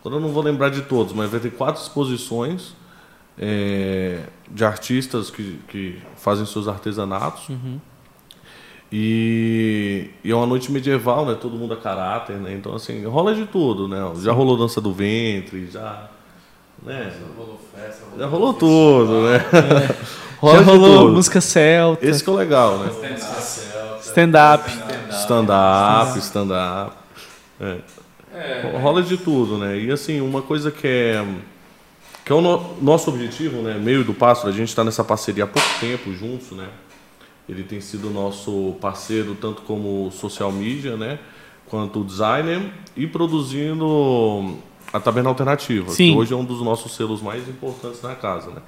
Agora 0.00 0.16
eu 0.16 0.20
não 0.20 0.28
vou 0.30 0.42
lembrar 0.42 0.68
de 0.68 0.82
todos, 0.82 1.12
mas 1.12 1.30
vai 1.30 1.40
ter 1.40 1.50
quatro 1.50 1.80
exposições 1.80 2.74
é, 3.38 4.20
de 4.50 4.64
artistas 4.64 5.30
que, 5.30 5.58
que 5.68 5.98
fazem 6.16 6.44
seus 6.44 6.68
artesanatos. 6.68 7.48
Uhum. 7.48 7.80
E, 8.92 10.10
e, 10.22 10.30
é 10.30 10.34
uma 10.34 10.46
noite 10.46 10.70
medieval, 10.70 11.24
né? 11.24 11.34
Todo 11.40 11.56
mundo 11.56 11.72
a 11.72 11.78
caráter, 11.78 12.36
né? 12.36 12.52
Então, 12.52 12.74
assim, 12.74 13.04
rola 13.06 13.34
de 13.34 13.46
tudo, 13.46 13.88
né? 13.88 13.98
Já 14.20 14.32
rolou 14.32 14.58
dança 14.58 14.82
do 14.82 14.92
ventre, 14.92 15.66
já. 15.70 16.10
Né? 16.82 17.10
Já 17.10 17.26
rolou 17.38 17.60
festa, 17.74 18.04
rolou 18.04 18.18
Já 18.18 18.26
rolou 18.26 18.52
tudo, 18.52 19.22
né? 19.22 19.36
É. 19.36 20.22
Rola 20.42 20.58
já 20.58 20.72
rolou 20.72 21.12
música 21.12 21.40
celta. 21.40 22.04
Esse 22.04 22.24
que 22.24 22.28
é 22.28 22.32
o 22.32 22.36
legal, 22.36 22.76
né? 22.78 22.90
Stand-up. 24.00 24.68
Stand-up, 25.08 26.18
stand-up. 26.18 26.96
É. 27.60 27.76
É. 28.34 28.76
Rola 28.76 29.02
de 29.02 29.16
tudo, 29.16 29.56
né? 29.56 29.78
E 29.78 29.90
assim, 29.92 30.20
uma 30.20 30.42
coisa 30.42 30.72
que 30.72 30.86
é. 30.86 31.24
Que 32.24 32.32
é 32.32 32.34
o 32.34 32.40
no, 32.40 32.76
nosso 32.82 33.10
objetivo, 33.10 33.62
né? 33.62 33.78
Meio 33.78 34.02
do 34.02 34.12
Pássaro, 34.12 34.48
a 34.48 34.52
gente 34.52 34.68
está 34.68 34.82
nessa 34.82 35.04
parceria 35.04 35.44
há 35.44 35.46
pouco 35.46 35.68
tempo 35.78 36.12
juntos, 36.12 36.50
né? 36.50 36.68
Ele 37.48 37.62
tem 37.64 37.80
sido 37.80 38.10
nosso 38.10 38.76
parceiro 38.80 39.34
tanto 39.34 39.62
como 39.62 40.10
social 40.10 40.52
media, 40.52 40.96
né, 40.96 41.18
quanto 41.66 42.04
designer 42.04 42.70
e 42.96 43.06
produzindo 43.06 44.56
a 44.92 45.00
Taberna 45.00 45.30
Alternativa, 45.30 45.90
Sim. 45.90 46.12
que 46.12 46.18
hoje 46.18 46.32
é 46.32 46.36
um 46.36 46.44
dos 46.44 46.60
nossos 46.60 46.94
selos 46.94 47.22
mais 47.22 47.48
importantes 47.48 48.02
na 48.02 48.14
casa, 48.14 48.50
né? 48.50 48.60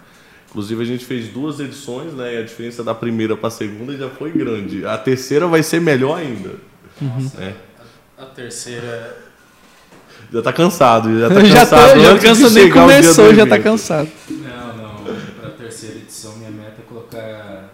Inclusive 0.49 0.83
a 0.83 0.87
gente 0.87 1.05
fez 1.05 1.29
duas 1.29 1.59
edições, 1.59 2.15
né? 2.15 2.35
E 2.35 2.39
a 2.39 2.43
diferença 2.43 2.83
da 2.85 2.95
primeira 2.95 3.37
para 3.37 3.49
a 3.49 3.51
segunda 3.51 3.97
já 3.97 4.09
foi 4.09 4.31
grande. 4.31 4.87
A 4.87 4.97
terceira 4.97 5.49
vai 5.49 5.65
ser 5.65 5.81
melhor 5.81 6.17
ainda. 6.17 6.55
Uhum. 7.03 7.31
É. 7.39 7.55
A, 8.17 8.23
a, 8.23 8.27
terceira 8.27 9.19
já 10.33 10.39
está 10.39 10.53
cansado, 10.53 11.19
já 11.19 11.29
tá 11.29 11.35
cansado. 11.35 12.01
já 12.01 12.11
tô, 12.15 12.17
já 12.17 12.19
cansa 12.19 12.51
nem 12.51 12.71
começou, 12.71 13.35
já 13.35 13.43
está 13.43 13.59
cansado. 13.59 14.09
Não, 14.31 14.77
não. 14.77 14.95
Para 15.41 15.49
a 15.49 15.53
terceira 15.53 15.97
edição 15.97 16.37
minha 16.37 16.51
meta 16.51 16.77
é 16.79 16.89
colocar 16.89 17.74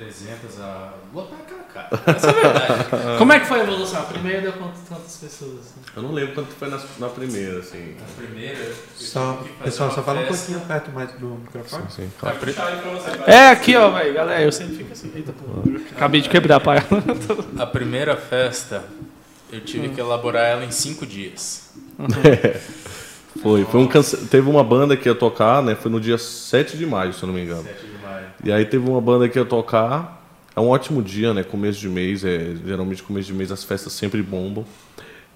300 0.00 0.60
a 0.60 0.94
lotar 1.12 1.38
aquela 1.40 1.62
cara. 1.64 1.88
Essa 2.06 2.26
é 2.26 2.30
a 2.30 2.32
verdade. 2.32 3.18
Como 3.18 3.32
é 3.34 3.40
que 3.40 3.46
foi 3.46 3.60
a 3.60 3.62
evolução? 3.64 4.00
A 4.00 4.04
primeira 4.04 4.40
deu 4.40 4.52
quantas, 4.54 4.80
quantas 4.88 5.16
pessoas? 5.16 5.60
Assim? 5.60 5.80
Eu 5.94 6.02
não 6.02 6.12
lembro 6.12 6.34
quanto 6.34 6.48
foi 6.54 6.70
na, 6.70 6.80
na 6.98 7.08
primeira, 7.08 7.58
assim. 7.58 7.96
Na 8.00 8.24
primeira. 8.24 8.72
Só, 8.96 9.44
pessoal, 9.62 9.90
só 9.90 10.02
fala 10.02 10.20
um 10.20 10.26
pouquinho 10.26 10.60
perto 10.60 10.90
mais 10.90 11.12
do 11.12 11.26
microfone. 11.26 11.84
Sim, 11.90 12.04
sim, 12.04 12.12
claro. 12.18 12.38
É 13.26 13.48
aqui, 13.48 13.76
ó, 13.76 13.90
velho, 13.90 14.14
galera. 14.14 14.42
Eu 14.42 14.52
sempre 14.52 14.76
fico 14.76 14.92
assim. 14.92 15.12
Eita, 15.14 15.34
Acabei 15.94 16.22
de 16.22 16.30
quebrar 16.30 16.62
a. 16.66 17.62
A 17.62 17.66
primeira 17.66 18.16
festa, 18.16 18.84
eu 19.52 19.60
tive 19.60 19.90
que 19.90 20.00
elaborar 20.00 20.46
ela 20.46 20.64
em 20.64 20.70
cinco 20.70 21.04
dias. 21.04 21.70
É. 22.24 22.58
Foi, 23.42 23.64
foi 23.64 23.80
um 23.80 23.86
cance... 23.86 24.16
teve 24.26 24.50
uma 24.50 24.62
banda 24.62 24.96
que 24.96 25.08
ia 25.08 25.14
tocar, 25.14 25.62
né? 25.62 25.74
Foi 25.74 25.90
no 25.90 26.00
dia 26.00 26.18
7 26.18 26.76
de 26.76 26.84
maio, 26.84 27.12
se 27.12 27.22
eu 27.22 27.28
não 27.28 27.34
me 27.34 27.42
engano. 27.42 27.62
7 27.62 27.86
de 27.86 27.92
maio. 27.92 27.99
E 28.42 28.50
aí 28.50 28.64
teve 28.64 28.88
uma 28.88 29.00
banda 29.00 29.28
que 29.28 29.38
ia 29.38 29.44
tocar. 29.44 30.20
É 30.54 30.60
um 30.60 30.68
ótimo 30.68 31.02
dia, 31.02 31.32
né? 31.32 31.42
Começo 31.42 31.78
de 31.78 31.88
mês, 31.88 32.24
é, 32.24 32.54
geralmente 32.66 33.02
começo 33.02 33.28
de 33.28 33.34
mês 33.34 33.52
as 33.52 33.64
festas 33.64 33.92
sempre 33.92 34.22
bombam. 34.22 34.64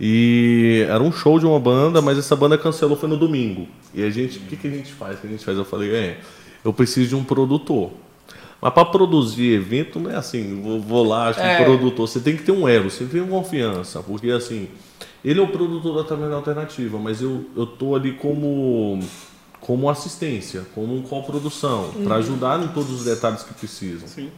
E 0.00 0.84
era 0.88 1.02
um 1.02 1.12
show 1.12 1.38
de 1.38 1.46
uma 1.46 1.60
banda, 1.60 2.02
mas 2.02 2.18
essa 2.18 2.34
banda 2.34 2.58
cancelou 2.58 2.96
foi 2.96 3.08
no 3.08 3.16
domingo. 3.16 3.68
E 3.94 4.02
a 4.02 4.10
gente, 4.10 4.38
o 4.38 4.42
que, 4.42 4.56
que 4.56 4.66
a 4.66 4.70
gente 4.70 4.92
faz? 4.92 5.18
O 5.18 5.20
que 5.20 5.26
a 5.26 5.30
gente 5.30 5.44
faz? 5.44 5.56
Eu 5.56 5.64
falei, 5.64 5.94
é, 5.94 6.18
eu 6.64 6.72
preciso 6.72 7.10
de 7.10 7.14
um 7.14 7.22
produtor. 7.22 7.92
Mas 8.60 8.72
para 8.72 8.86
produzir 8.86 9.52
evento 9.52 10.00
não 10.00 10.10
é 10.10 10.16
assim, 10.16 10.62
vou, 10.62 10.80
vou 10.80 11.06
lá, 11.06 11.28
acho 11.28 11.38
é. 11.40 11.60
um 11.60 11.64
produtor. 11.64 12.08
Você 12.08 12.18
tem 12.18 12.36
que 12.36 12.42
ter 12.42 12.52
um 12.52 12.66
elo, 12.66 12.90
você 12.90 13.04
tem 13.04 13.08
que 13.08 13.20
ter 13.20 13.28
confiança. 13.28 14.02
Porque 14.02 14.30
assim, 14.30 14.68
ele 15.24 15.38
é 15.38 15.42
o 15.42 15.48
produtor 15.48 16.02
da 16.02 16.08
Taverna 16.08 16.36
Alternativa, 16.36 16.98
mas 16.98 17.20
eu, 17.20 17.44
eu 17.56 17.66
tô 17.66 17.94
ali 17.94 18.12
como 18.12 18.98
como 19.64 19.88
assistência, 19.88 20.62
como 20.74 21.02
coprodução, 21.04 21.90
uhum. 21.96 22.04
para 22.04 22.16
ajudar 22.16 22.62
em 22.62 22.68
todos 22.68 22.90
os 22.90 23.04
detalhes 23.04 23.42
que 23.42 23.54
precisam. 23.54 24.06
Sim. 24.06 24.30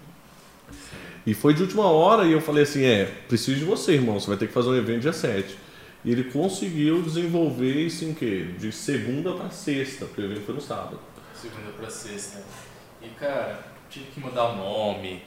E 1.27 1.35
foi 1.35 1.53
de 1.53 1.62
última 1.62 1.87
hora 1.87 2.24
e 2.24 2.31
eu 2.31 2.41
falei 2.41 2.62
assim, 2.62 2.85
é, 2.85 3.07
preciso 3.27 3.59
de 3.59 3.64
você, 3.64 3.95
irmão, 3.95 4.20
você 4.20 4.29
vai 4.29 4.37
ter 4.37 4.47
que 4.47 4.53
fazer 4.53 4.68
um 4.68 4.77
evento 4.77 5.01
dia 5.01 5.12
7. 5.12 5.59
E 6.05 6.12
ele 6.12 6.24
conseguiu 6.31 7.03
desenvolver 7.03 7.72
isso 7.72 8.05
em 8.05 8.14
quê? 8.14 8.51
De 8.57 8.70
segunda 8.70 9.33
para 9.33 9.51
sexta, 9.51 10.07
porque 10.07 10.20
o 10.20 10.24
evento 10.27 10.43
foi 10.43 10.55
no 10.55 10.61
sábado. 10.61 11.01
Segunda 11.35 11.72
para 11.77 11.91
sexta. 11.91 12.45
E 13.03 13.09
cara, 13.09 13.66
tive 13.91 14.07
que 14.07 14.20
mudar 14.20 14.51
o 14.51 14.57
nome. 14.57 15.24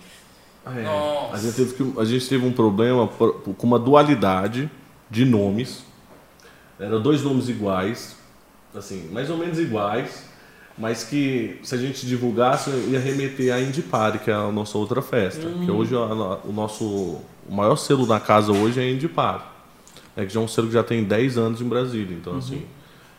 É, 0.66 0.82
Nossa. 0.82 1.36
A 1.36 1.39
gente, 1.39 1.56
teve 1.56 1.74
que, 1.74 2.00
a 2.00 2.06
gente 2.06 2.30
teve 2.30 2.45
um 2.45 2.54
problema 2.54 3.06
com 3.06 3.68
uma 3.68 3.78
dualidade 3.78 4.72
de 5.10 5.26
nomes. 5.26 5.84
Eram 6.80 7.02
dois 7.02 7.22
nomes 7.22 7.50
iguais, 7.50 8.16
assim, 8.76 9.09
mais 9.11 9.30
ou 9.30 9.38
menos 9.38 9.59
iguais, 9.59 10.26
mas 10.78 11.03
que 11.03 11.59
se 11.61 11.76
a 11.76 11.78
gente 11.78 12.05
divulgasse 12.05 12.70
ia 12.70 12.99
remeter 12.99 13.53
à 13.53 13.59
Indie 13.59 13.82
Party, 13.82 14.20
que 14.20 14.32
é 14.32 14.34
a 14.34 14.51
nossa 14.51 14.78
outra 14.78 15.01
festa. 15.01 15.45
Hum. 15.47 15.65
Que 15.65 15.72
hoje 15.72 15.93
o 15.93 16.51
nosso 16.53 17.22
o 17.49 17.53
maior 17.53 17.76
selo 17.76 18.05
da 18.05 18.20
casa 18.20 18.51
hoje 18.51 18.80
é 18.80 18.89
Indie 18.89 19.07
Party. 19.07 19.45
É 20.15 20.26
que 20.26 20.34
já 20.34 20.39
é 20.39 20.43
um 20.43 20.47
selo 20.47 20.67
que 20.67 20.74
já 20.74 20.84
tem 20.84 21.03
10 21.03 21.38
anos 21.38 21.61
em 21.61 21.65
Brasília, 21.67 22.15
então 22.15 22.34
uhum. 22.34 22.39
assim, 22.39 22.65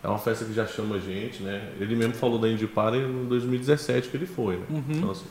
é 0.02 0.08
uma 0.08 0.18
festa 0.18 0.44
que 0.44 0.52
já 0.52 0.66
chama 0.66 0.96
a 0.96 0.98
gente, 0.98 1.42
né? 1.42 1.70
Ele 1.78 1.96
mesmo 1.96 2.14
falou 2.14 2.38
da 2.38 2.48
Indie 2.48 2.66
Party 2.66 2.98
em 2.98 3.26
2017 3.26 4.08
que 4.08 4.16
ele 4.16 4.26
foi, 4.26 4.56
né? 4.56 4.66
Uhum. 4.70 4.84
Então 4.88 5.10
assim, 5.10 5.26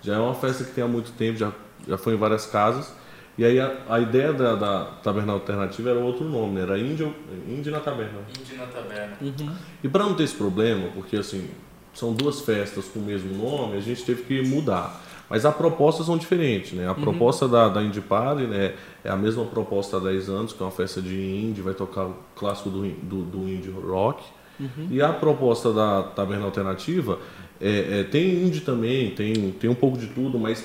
já 0.00 0.14
é 0.14 0.18
uma 0.18 0.34
festa 0.34 0.64
que 0.64 0.72
tem 0.72 0.84
há 0.84 0.88
muito 0.88 1.12
tempo, 1.12 1.38
já, 1.38 1.52
já 1.86 1.98
foi 1.98 2.14
em 2.14 2.16
várias 2.16 2.46
casas. 2.46 2.92
E 3.36 3.44
aí 3.44 3.58
a, 3.58 3.76
a 3.88 4.00
ideia 4.00 4.32
da, 4.32 4.54
da 4.54 4.84
taberna 5.02 5.32
alternativa 5.32 5.90
era 5.90 5.98
outro 5.98 6.24
nome, 6.24 6.54
né? 6.54 6.62
era 6.62 6.78
Índio, 6.78 7.14
Índio 7.48 7.72
na 7.72 7.80
Taberna. 7.80 8.20
Índio 8.38 8.56
na 8.56 8.66
Taberna. 8.66 9.16
Uhum. 9.20 9.52
E 9.82 9.88
para 9.88 10.04
não 10.04 10.14
ter 10.14 10.22
esse 10.22 10.34
problema, 10.34 10.88
porque 10.94 11.16
assim, 11.16 11.48
são 11.92 12.12
duas 12.12 12.40
festas 12.42 12.86
com 12.86 13.00
o 13.00 13.02
mesmo 13.02 13.34
nome, 13.36 13.76
a 13.76 13.80
gente 13.80 14.04
teve 14.04 14.22
que 14.22 14.42
mudar. 14.42 15.02
Mas 15.28 15.44
as 15.44 15.54
propostas 15.56 16.06
são 16.06 16.18
diferentes, 16.18 16.72
né? 16.72 16.86
A 16.86 16.92
uhum. 16.92 17.00
proposta 17.00 17.48
da, 17.48 17.68
da 17.68 17.82
Indie 17.82 18.00
Party 18.00 18.42
né, 18.42 18.74
é 19.02 19.10
a 19.10 19.16
mesma 19.16 19.44
proposta 19.44 19.96
há 19.96 20.00
10 20.00 20.28
anos, 20.28 20.52
que 20.52 20.62
é 20.62 20.66
uma 20.66 20.70
festa 20.70 21.00
de 21.00 21.14
indie, 21.14 21.62
vai 21.62 21.74
tocar 21.74 22.04
o 22.04 22.16
clássico 22.36 22.68
do, 22.68 22.88
do, 22.88 23.22
do 23.22 23.48
indie 23.48 23.70
rock. 23.70 24.22
Uhum. 24.60 24.88
E 24.90 25.02
a 25.02 25.12
proposta 25.12 25.72
da 25.72 26.02
Taberna 26.02 26.44
Alternativa 26.44 27.18
é, 27.60 28.00
é, 28.00 28.04
tem 28.04 28.44
indie 28.44 28.60
também, 28.60 29.10
tem, 29.10 29.50
tem 29.52 29.70
um 29.70 29.74
pouco 29.74 29.98
de 29.98 30.08
tudo, 30.08 30.38
mas 30.38 30.64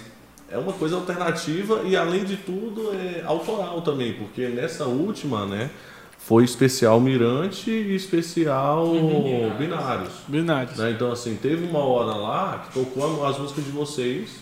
é 0.52 0.58
uma 0.58 0.74
coisa 0.74 0.96
alternativa 0.96 1.82
e 1.84 1.96
além 1.96 2.24
de 2.24 2.38
tudo 2.38 2.92
é 2.94 3.24
autoral 3.26 3.82
também, 3.82 4.14
porque 4.14 4.48
nessa 4.48 4.86
última, 4.86 5.46
né, 5.46 5.70
foi 6.18 6.44
especial 6.44 7.00
Mirante 7.00 7.72
e 7.72 7.96
especial 7.96 8.86
uhum. 8.88 9.52
Binários. 9.58 10.14
Binários. 10.28 10.78
Né? 10.78 10.92
Então 10.92 11.12
assim, 11.12 11.36
teve 11.36 11.66
uma 11.66 11.80
hora 11.80 12.16
lá 12.16 12.66
que 12.66 12.74
tocou 12.80 13.26
as 13.26 13.38
músicas 13.38 13.66
de 13.66 13.72
vocês, 13.72 14.40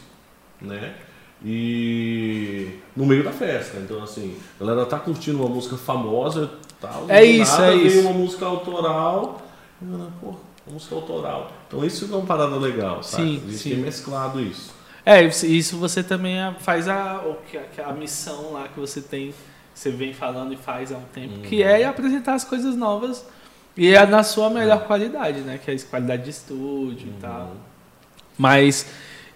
né? 0.62 0.96
E 1.46 2.70
no 2.96 3.06
meio 3.06 3.24
da 3.24 3.32
festa. 3.32 3.78
Então 3.78 4.02
assim, 4.02 4.36
a 4.60 4.66
galera 4.66 4.86
tá 4.86 4.98
curtindo 4.98 5.40
uma 5.40 5.50
música 5.50 5.78
famosa, 5.78 6.50
tal, 6.82 7.06
é 7.08 7.24
isso, 7.24 7.52
nada, 7.52 7.74
é 7.74 7.76
isso. 7.76 8.00
uma 8.02 8.14
música 8.14 8.46
autoral. 8.46 9.42
Pô, 10.20 10.36
música 10.70 10.96
autoral. 10.96 11.52
Então 11.68 11.86
isso 11.86 12.06
é 12.06 12.16
uma 12.16 12.26
parada 12.26 12.56
legal, 12.56 13.04
sabe? 13.04 13.40
Sim, 13.40 13.42
gente 13.48 13.58
sim. 13.58 13.76
mesclado 13.76 14.42
isso. 14.42 14.77
É, 15.10 15.24
isso 15.24 15.78
você 15.78 16.04
também 16.04 16.36
faz 16.60 16.90
a, 16.90 17.24
a, 17.24 17.90
a 17.90 17.94
missão 17.94 18.52
lá 18.52 18.68
que 18.68 18.78
você 18.78 19.00
tem, 19.00 19.34
você 19.74 19.90
vem 19.90 20.14
falando 20.14 20.52
e 20.52 20.58
faz 20.58 20.92
há 20.92 20.98
um 20.98 21.06
tempo, 21.14 21.36
uhum. 21.36 21.42
que 21.44 21.64
é 21.64 21.86
apresentar 21.86 22.34
as 22.34 22.44
coisas 22.44 22.76
novas 22.76 23.26
e 23.78 23.88
é 23.88 24.06
na 24.06 24.22
sua 24.22 24.50
melhor 24.50 24.82
é. 24.82 24.86
qualidade, 24.86 25.40
né? 25.40 25.62
Que 25.64 25.72
é 25.72 25.76
a 25.76 25.80
qualidade 25.80 26.26
de 26.26 26.32
estúdio 26.32 27.08
uhum. 27.08 27.14
e 27.18 27.22
tal. 27.22 27.56
Mas 28.38 28.86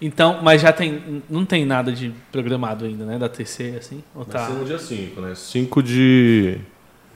então, 0.02 0.42
mas 0.44 0.62
já 0.62 0.74
tem 0.74 1.24
não 1.30 1.46
tem 1.46 1.66
nada 1.66 1.94
de 1.94 2.14
programado 2.34 2.84
ainda, 2.84 3.06
né, 3.06 3.18
da 3.18 3.30
TC 3.30 3.76
assim? 3.80 4.04
Ou 4.14 4.26
vai 4.26 4.34
tá? 4.34 4.48
ser 4.48 4.54
no 4.54 4.66
dia 4.66 4.78
5, 4.78 5.22
né? 5.22 5.36
5 5.36 5.82
de 5.82 6.60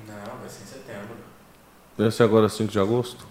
Não, 0.07 0.15
vai 0.15 0.47
ser 0.47 0.63
em 0.63 0.67
setembro. 0.67 1.17
Vai 1.97 2.09
ser 2.09 2.23
agora 2.23 2.47
5 2.47 2.71
de 2.71 2.79
agosto? 2.79 3.27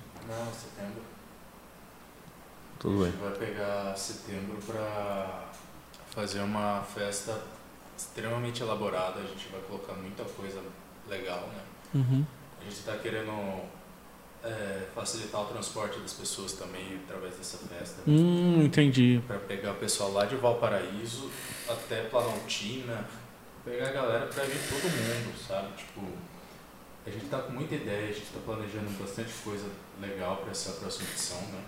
Tudo 2.85 2.99
bem. 2.99 3.09
A 3.09 3.11
gente 3.13 3.21
vai 3.23 3.33
pegar 3.33 3.97
setembro 3.97 4.59
para 4.67 5.49
fazer 6.11 6.41
uma 6.41 6.83
festa 6.83 7.41
extremamente 7.97 8.63
elaborada. 8.63 9.21
A 9.21 9.27
gente 9.27 9.49
vai 9.51 9.63
colocar 9.63 9.95
muita 9.95 10.23
coisa 10.25 10.61
legal, 11.09 11.49
né? 11.49 11.63
Uhum. 11.95 12.27
A 12.61 12.65
gente 12.65 12.75
está 12.75 12.95
querendo 12.99 13.63
é, 14.45 14.87
facilitar 14.95 15.41
o 15.41 15.47
transporte 15.47 15.99
das 15.99 16.13
pessoas 16.13 16.53
também 16.53 17.01
através 17.07 17.37
dessa 17.37 17.57
festa. 17.57 18.03
Hum, 18.07 18.65
entendi. 18.65 19.23
Para 19.27 19.39
pegar 19.39 19.73
o 19.73 19.77
pessoal 19.77 20.13
lá 20.13 20.27
de 20.27 20.37
Valparaíso 20.37 21.31
até 21.67 22.03
Planaltina, 22.03 23.09
pegar 23.65 23.89
a 23.89 23.93
galera 23.93 24.27
para 24.27 24.45
vir 24.45 24.61
todo 24.69 24.83
mundo, 24.83 25.35
sabe? 25.49 25.73
Tipo, 25.75 26.03
a 27.07 27.09
gente 27.09 27.25
está 27.25 27.39
com 27.39 27.53
muita 27.53 27.77
ideia, 27.77 28.11
a 28.11 28.13
gente 28.13 28.25
está 28.25 28.41
planejando 28.45 28.91
bastante 29.03 29.33
coisa 29.43 29.71
legal 30.03 30.37
para 30.37 30.51
essa 30.51 30.73
próxima 30.73 31.09
edição, 31.09 31.41
né? 31.41 31.65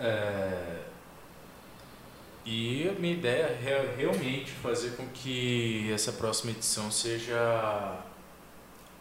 É, 0.00 0.80
e 2.44 2.88
a 2.88 2.92
minha 2.98 3.12
ideia 3.12 3.42
é 3.42 3.94
realmente 3.98 4.50
fazer 4.50 4.96
com 4.96 5.06
que 5.08 5.92
essa 5.92 6.12
próxima 6.12 6.52
edição 6.52 6.90
seja 6.90 8.02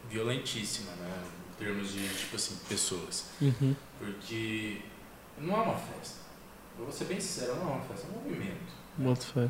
violentíssima, 0.09 0.91
né? 0.91 1.23
Em 1.51 1.63
termos 1.63 1.93
de, 1.93 2.07
tipo 2.09 2.35
assim, 2.35 2.57
pessoas. 2.67 3.25
Uhum. 3.41 3.75
Porque 3.97 4.81
não 5.37 5.55
é 5.55 5.61
uma 5.61 5.77
festa. 5.77 6.19
Eu 6.77 6.85
vou 6.85 6.93
ser 6.93 7.05
bem 7.05 7.19
sincero, 7.19 7.55
não 7.55 7.69
é 7.69 7.75
uma 7.75 7.85
festa, 7.85 8.07
é 8.07 8.09
um 8.11 8.21
movimento. 8.21 8.73
Muito 8.97 9.25
fé. 9.25 9.49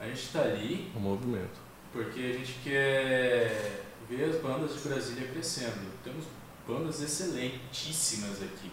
A 0.00 0.06
gente 0.06 0.22
está 0.22 0.40
ali... 0.40 0.90
Um 0.96 1.00
movimento. 1.00 1.60
Porque 1.92 2.20
a 2.20 2.32
gente 2.32 2.54
quer 2.64 3.84
ver 4.08 4.24
as 4.24 4.40
bandas 4.40 4.74
de 4.74 4.88
Brasília 4.88 5.28
crescendo. 5.28 5.92
Temos 6.02 6.24
bandas 6.66 7.00
excelentíssimas 7.02 8.42
aqui 8.42 8.70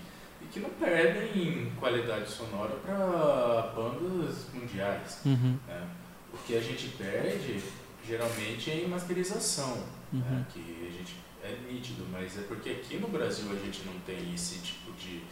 que 0.55 0.61
não 0.61 0.69
perdem 0.69 1.69
qualidade 1.77 2.31
sonora 2.31 2.73
para 2.77 3.73
bandas 3.75 4.45
mundiais. 4.53 5.19
Uhum. 5.25 5.59
Né? 5.67 5.85
O 6.33 6.37
que 6.37 6.55
a 6.55 6.61
gente 6.61 6.87
perde 6.97 7.61
geralmente 8.07 8.71
é 8.71 8.85
em 8.85 8.87
masterização, 8.87 9.75
né? 9.75 9.83
uhum. 10.13 10.19
né? 10.19 10.45
que 10.53 10.87
a 10.87 10.91
gente 10.97 11.17
é 11.43 11.57
nítido, 11.69 12.05
mas 12.09 12.37
é 12.37 12.43
porque 12.43 12.69
aqui 12.69 12.95
no 12.95 13.09
Brasil 13.09 13.51
a 13.51 13.55
gente 13.55 13.83
não 13.85 13.99
tem 14.05 14.33
esse 14.33 14.59
tipo 14.59 14.93
de 14.93 15.23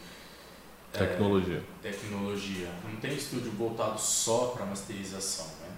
é, 0.92 0.98
tecnologia. 0.98 1.62
É, 1.82 1.90
tecnologia. 1.90 2.68
Não 2.84 2.96
tem 2.96 3.14
estúdio 3.14 3.50
voltado 3.52 3.98
só 3.98 4.48
para 4.48 4.66
masterização, 4.66 5.46
né? 5.62 5.74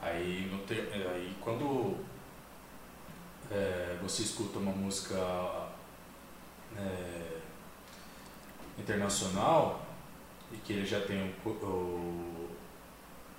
Aí, 0.00 0.48
no 0.50 0.56
ter, 0.60 0.90
aí 0.90 1.36
quando 1.42 1.98
é, 3.50 3.98
você 4.00 4.22
escuta 4.22 4.58
uma 4.58 4.72
música 4.72 5.68
é, 6.78 7.29
internacional 8.90 9.86
e 10.52 10.56
que 10.56 10.72
ele 10.72 10.86
já 10.86 11.00
tem 11.00 11.34
o, 11.44 11.50
o, 11.50 12.50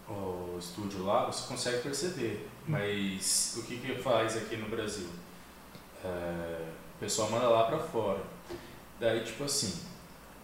o 0.10 0.58
estúdio 0.58 1.04
lá, 1.04 1.26
você 1.26 1.48
consegue 1.48 1.82
perceber. 1.82 2.50
Mas 2.68 3.56
o 3.58 3.64
que 3.64 3.78
que 3.78 3.96
faz 3.96 4.38
aqui 4.38 4.56
no 4.56 4.70
Brasil? 4.70 5.10
É, 6.04 6.66
o 6.96 7.00
pessoal 7.00 7.30
manda 7.30 7.50
lá 7.50 7.64
para 7.66 7.80
fora. 7.80 8.22
Daí, 9.00 9.24
tipo 9.24 9.44
assim, 9.44 9.82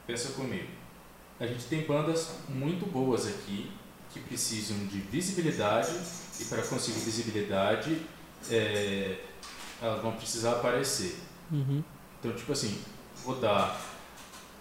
pensa 0.06 0.34
comigo. 0.34 0.68
A 1.40 1.46
gente 1.46 1.66
tem 1.66 1.86
bandas 1.86 2.36
muito 2.50 2.86
boas 2.92 3.28
aqui 3.28 3.72
que 4.12 4.20
precisam 4.20 4.78
de 4.88 5.00
visibilidade 5.00 5.92
e 6.40 6.46
para 6.46 6.64
conseguir 6.64 7.00
visibilidade 7.00 8.02
é, 8.50 9.20
elas 9.82 10.02
vão 10.02 10.14
precisar 10.14 10.54
aparecer. 10.54 11.20
Uhum. 11.52 11.84
Então, 12.20 12.34
tipo 12.34 12.52
assim, 12.52 12.82
vou 13.24 13.36
dar 13.36 13.80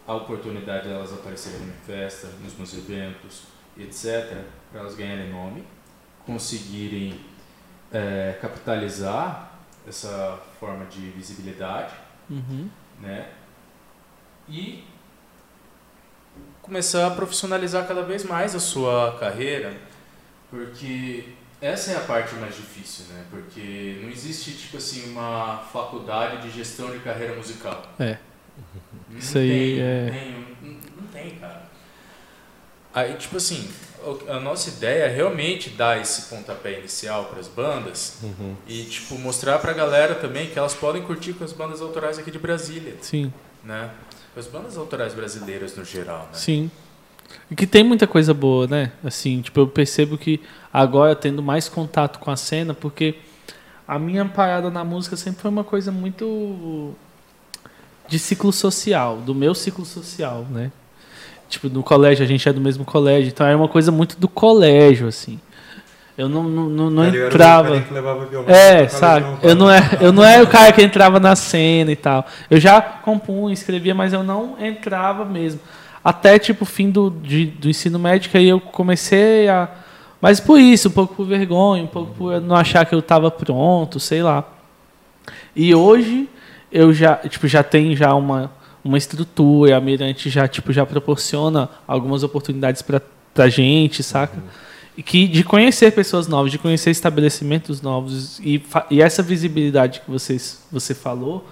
a 0.06 0.14
oportunidade 0.14 0.88
delas 0.88 1.12
aparecerem 1.12 1.66
em 1.66 1.86
festa, 1.86 2.28
nos 2.42 2.56
meus 2.56 2.72
eventos, 2.74 3.42
etc., 3.76 4.44
para 4.70 4.80
elas 4.80 4.94
ganharem 4.94 5.30
nome, 5.30 5.64
conseguirem 6.24 7.20
é, 7.92 8.38
capitalizar 8.40 9.52
essa 9.86 10.38
forma 10.58 10.84
de 10.86 11.10
visibilidade, 11.10 11.94
uhum. 12.28 12.68
né? 13.00 13.30
E 14.48 14.84
começar 16.62 17.06
a 17.06 17.10
profissionalizar 17.10 17.86
cada 17.86 18.02
vez 18.02 18.24
mais 18.24 18.54
a 18.54 18.60
sua 18.60 19.16
carreira, 19.18 19.76
porque 20.50 21.32
essa 21.60 21.92
é 21.92 21.96
a 21.96 22.00
parte 22.00 22.34
mais 22.36 22.54
difícil, 22.54 23.06
né? 23.06 23.24
Porque 23.30 23.98
não 24.02 24.10
existe 24.10 24.52
tipo 24.52 24.76
assim 24.76 25.10
uma 25.10 25.58
faculdade 25.72 26.42
de 26.42 26.50
gestão 26.50 26.90
de 26.90 26.98
carreira 26.98 27.34
musical. 27.34 27.82
É. 27.98 28.18
Não 29.08 29.18
Isso 29.18 29.38
aí 29.38 29.48
tem, 29.48 29.80
é. 29.80 30.10
Tem, 30.10 30.46
não, 30.62 31.02
não 31.02 31.08
tem, 31.12 31.30
cara. 31.32 31.62
Aí, 32.94 33.14
tipo 33.14 33.36
assim, 33.36 33.68
a 34.28 34.38
nossa 34.38 34.70
ideia 34.70 35.04
é 35.04 35.08
realmente 35.08 35.70
dar 35.70 36.00
esse 36.00 36.22
pontapé 36.34 36.78
inicial 36.78 37.26
para 37.26 37.40
as 37.40 37.48
bandas 37.48 38.18
uhum. 38.22 38.54
e, 38.66 38.84
tipo, 38.84 39.18
mostrar 39.18 39.58
para 39.58 39.72
a 39.72 39.74
galera 39.74 40.14
também 40.14 40.48
que 40.48 40.58
elas 40.58 40.74
podem 40.74 41.02
curtir 41.02 41.32
com 41.32 41.44
as 41.44 41.52
bandas 41.52 41.80
autorais 41.80 42.18
aqui 42.18 42.30
de 42.30 42.38
Brasília. 42.38 42.94
Sim. 43.00 43.32
né? 43.64 43.90
As 44.36 44.46
bandas 44.46 44.76
autorais 44.76 45.14
brasileiras 45.14 45.74
no 45.76 45.84
geral, 45.84 46.28
né? 46.32 46.34
Sim. 46.38 46.70
E 47.50 47.56
que 47.56 47.66
tem 47.66 47.82
muita 47.82 48.06
coisa 48.06 48.32
boa, 48.32 48.66
né? 48.66 48.92
Assim, 49.02 49.40
tipo, 49.40 49.60
eu 49.60 49.66
percebo 49.66 50.16
que 50.16 50.40
agora 50.72 51.16
tendo 51.16 51.42
mais 51.42 51.68
contato 51.68 52.18
com 52.18 52.30
a 52.30 52.36
cena, 52.36 52.74
porque 52.74 53.16
a 53.88 53.98
minha 53.98 54.24
parada 54.24 54.70
na 54.70 54.84
música 54.84 55.16
sempre 55.16 55.42
foi 55.42 55.50
uma 55.50 55.64
coisa 55.64 55.90
muito 55.90 56.94
de 58.08 58.18
ciclo 58.18 58.52
social, 58.52 59.16
do 59.18 59.34
meu 59.34 59.54
ciclo 59.54 59.84
social, 59.84 60.46
né? 60.50 60.70
Tipo, 61.48 61.68
no 61.68 61.82
colégio, 61.82 62.24
a 62.24 62.28
gente 62.28 62.48
é 62.48 62.52
do 62.52 62.60
mesmo 62.60 62.84
colégio, 62.84 63.28
então 63.28 63.46
era 63.46 63.56
uma 63.56 63.68
coisa 63.68 63.92
muito 63.92 64.18
do 64.18 64.28
colégio, 64.28 65.06
assim. 65.06 65.38
Eu 66.18 66.28
não, 66.30 66.44
não, 66.44 66.90
não 66.90 67.06
entrava. 67.06 67.76
é, 68.46 68.88
sabe? 68.88 69.26
Eu 69.42 69.54
não, 69.54 69.70
é, 69.70 69.80
eu 70.00 70.12
não 70.12 70.24
era 70.24 70.42
o 70.42 70.46
cara 70.46 70.72
que 70.72 70.82
entrava 70.82 71.20
na 71.20 71.36
cena 71.36 71.92
e 71.92 71.96
tal. 71.96 72.26
Eu 72.50 72.58
já 72.58 72.80
compunha, 72.80 73.52
escrevia, 73.52 73.94
mas 73.94 74.14
eu 74.14 74.22
não 74.22 74.56
entrava 74.58 75.26
mesmo. 75.26 75.60
Até, 76.02 76.38
tipo, 76.38 76.64
fim 76.64 76.90
do, 76.90 77.10
de, 77.10 77.46
do 77.46 77.68
ensino 77.68 77.98
médio, 77.98 78.30
aí 78.32 78.48
eu 78.48 78.58
comecei 78.60 79.48
a. 79.48 79.68
Mas 80.18 80.40
por 80.40 80.58
isso, 80.58 80.88
um 80.88 80.92
pouco 80.92 81.14
por 81.14 81.26
vergonha, 81.26 81.84
um 81.84 81.88
pouco 81.88 82.14
por 82.14 82.40
não 82.40 82.56
achar 82.56 82.86
que 82.86 82.94
eu 82.94 83.00
estava 83.00 83.30
pronto, 83.30 84.00
sei 84.00 84.22
lá. 84.22 84.42
E 85.54 85.74
hoje 85.74 86.28
eu 86.70 86.92
já, 86.92 87.16
tipo, 87.16 87.46
já 87.46 87.62
tenho 87.62 87.96
já 87.96 88.14
uma, 88.14 88.52
uma 88.82 88.98
estrutura, 88.98 89.76
a 89.76 89.80
Mirante 89.80 90.30
já, 90.30 90.46
tipo, 90.48 90.72
já 90.72 90.84
proporciona 90.84 91.68
algumas 91.86 92.22
oportunidades 92.22 92.82
para 92.82 93.02
a 93.36 93.48
gente, 93.48 94.02
saca? 94.02 94.36
Uhum 94.36 94.66
que 95.02 95.28
de 95.28 95.44
conhecer 95.44 95.92
pessoas 95.92 96.26
novas, 96.26 96.50
de 96.50 96.58
conhecer 96.58 96.90
estabelecimentos 96.90 97.82
novos 97.82 98.38
e, 98.40 98.62
e 98.90 99.02
essa 99.02 99.22
visibilidade 99.22 100.00
que 100.00 100.10
vocês, 100.10 100.66
você 100.72 100.94
falou, 100.94 101.46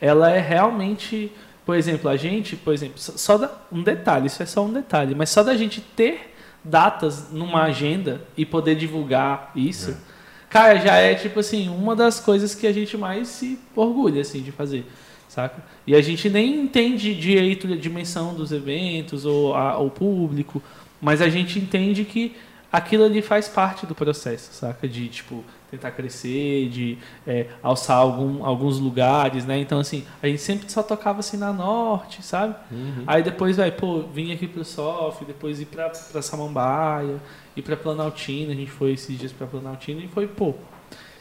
ela 0.00 0.30
é 0.30 0.40
realmente, 0.40 1.32
por 1.66 1.76
exemplo, 1.76 2.08
a 2.08 2.16
gente, 2.16 2.56
por 2.56 2.72
exemplo, 2.72 2.94
só 2.98 3.36
da, 3.36 3.50
um 3.72 3.82
detalhe, 3.82 4.26
isso 4.26 4.42
é 4.42 4.46
só 4.46 4.64
um 4.64 4.72
detalhe, 4.72 5.14
mas 5.14 5.30
só 5.30 5.42
da 5.42 5.56
gente 5.56 5.80
ter 5.80 6.34
datas 6.62 7.30
numa 7.32 7.64
agenda 7.64 8.22
e 8.36 8.46
poder 8.46 8.76
divulgar 8.76 9.50
isso, 9.56 9.90
é. 9.90 10.13
Cara, 10.54 10.78
já 10.78 10.94
é 10.94 11.16
tipo 11.16 11.40
assim, 11.40 11.68
uma 11.68 11.96
das 11.96 12.20
coisas 12.20 12.54
que 12.54 12.64
a 12.64 12.72
gente 12.72 12.96
mais 12.96 13.26
se 13.26 13.58
orgulha 13.74 14.20
assim 14.20 14.40
de 14.40 14.52
fazer, 14.52 14.86
saca? 15.28 15.60
E 15.84 15.96
a 15.96 16.00
gente 16.00 16.30
nem 16.30 16.60
entende 16.60 17.12
direito 17.12 17.66
a 17.72 17.76
dimensão 17.76 18.32
dos 18.32 18.52
eventos 18.52 19.24
ou 19.24 19.52
o 19.52 19.90
público, 19.90 20.62
mas 21.00 21.20
a 21.20 21.28
gente 21.28 21.58
entende 21.58 22.04
que 22.04 22.36
aquilo 22.70 23.02
ali 23.02 23.20
faz 23.20 23.48
parte 23.48 23.84
do 23.84 23.96
processo, 23.96 24.52
saca? 24.52 24.86
De, 24.86 25.08
tipo, 25.08 25.44
tentar 25.72 25.90
crescer, 25.90 26.68
de 26.68 26.98
é, 27.26 27.46
alçar 27.60 27.96
algum, 27.96 28.44
alguns 28.44 28.78
lugares, 28.78 29.44
né? 29.44 29.58
Então, 29.58 29.80
assim, 29.80 30.04
a 30.22 30.28
gente 30.28 30.40
sempre 30.40 30.70
só 30.70 30.84
tocava 30.84 31.18
assim 31.18 31.36
na 31.36 31.52
norte, 31.52 32.22
sabe? 32.22 32.54
Uhum. 32.70 33.02
Aí 33.08 33.24
depois, 33.24 33.56
vai, 33.56 33.72
pô, 33.72 34.02
vim 34.02 34.32
aqui 34.32 34.46
pro 34.46 34.64
Sof, 34.64 35.24
depois 35.24 35.60
ir 35.60 35.66
pra, 35.66 35.88
pra 35.88 36.22
Samambaia, 36.22 37.20
ir 37.56 37.62
pra 37.62 37.76
Planaltina, 37.76 38.52
a 38.52 38.56
gente 38.56 38.70
foi 38.70 38.92
esses 38.92 39.18
dias 39.18 39.32
pra 39.32 39.46
Planaltina 39.46 40.00
e 40.00 40.08
foi, 40.08 40.26
pô, 40.26 40.54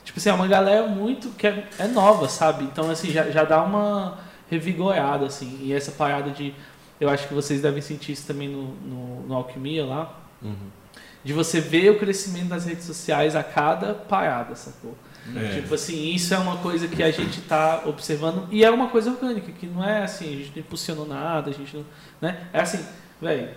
tipo 0.04 0.20
assim, 0.20 0.30
é 0.30 0.34
uma 0.34 0.48
galera 0.48 0.88
muito 0.88 1.30
que 1.30 1.48
é, 1.48 1.68
é 1.80 1.88
nova, 1.88 2.28
sabe? 2.28 2.64
Então, 2.66 2.90
assim, 2.90 3.12
já, 3.12 3.30
já 3.30 3.44
dá 3.44 3.64
uma 3.64 4.20
revigorada, 4.50 5.26
assim, 5.26 5.60
e 5.62 5.74
essa 5.74 5.92
parada 5.92 6.32
de, 6.32 6.54
eu 7.00 7.10
acho 7.10 7.28
que 7.28 7.34
vocês 7.34 7.62
devem 7.62 7.82
sentir 7.82 8.12
isso 8.12 8.28
também 8.28 8.50
no, 8.50 8.64
no, 8.76 9.28
no 9.28 9.36
Alquimia 9.36 9.86
lá, 9.86 10.20
uhum 10.42 10.84
de 11.24 11.32
você 11.32 11.62
ver 11.62 11.90
o 11.90 12.00
crescimento 12.00 12.50
das 12.50 12.66
redes 12.66 12.84
sociais 12.84 13.36
a 13.36 13.44
cada 13.44 13.94
parada, 13.94 14.56
sacou? 14.56 14.96
É. 15.36 15.62
Tipo 15.62 15.76
assim, 15.76 16.14
isso 16.14 16.34
é 16.34 16.38
uma 16.38 16.58
coisa 16.58 16.86
que 16.86 17.02
a 17.02 17.10
gente 17.10 17.40
está 17.40 17.84
observando 17.86 18.46
e 18.52 18.64
é 18.64 18.70
uma 18.70 18.90
coisa 18.90 19.10
orgânica, 19.10 19.54
que 19.54 19.66
não 19.66 19.82
é 19.84 20.04
assim, 20.04 20.26
a 20.26 20.38
gente 20.38 20.52
não 20.54 20.60
impulsionou 20.60 21.08
nada, 21.08 21.50
a 21.50 21.54
gente 21.54 21.78
não. 21.78 21.86
Né? 22.20 22.46
É 22.52 22.60
assim, 22.60 22.86
velho, 23.22 23.50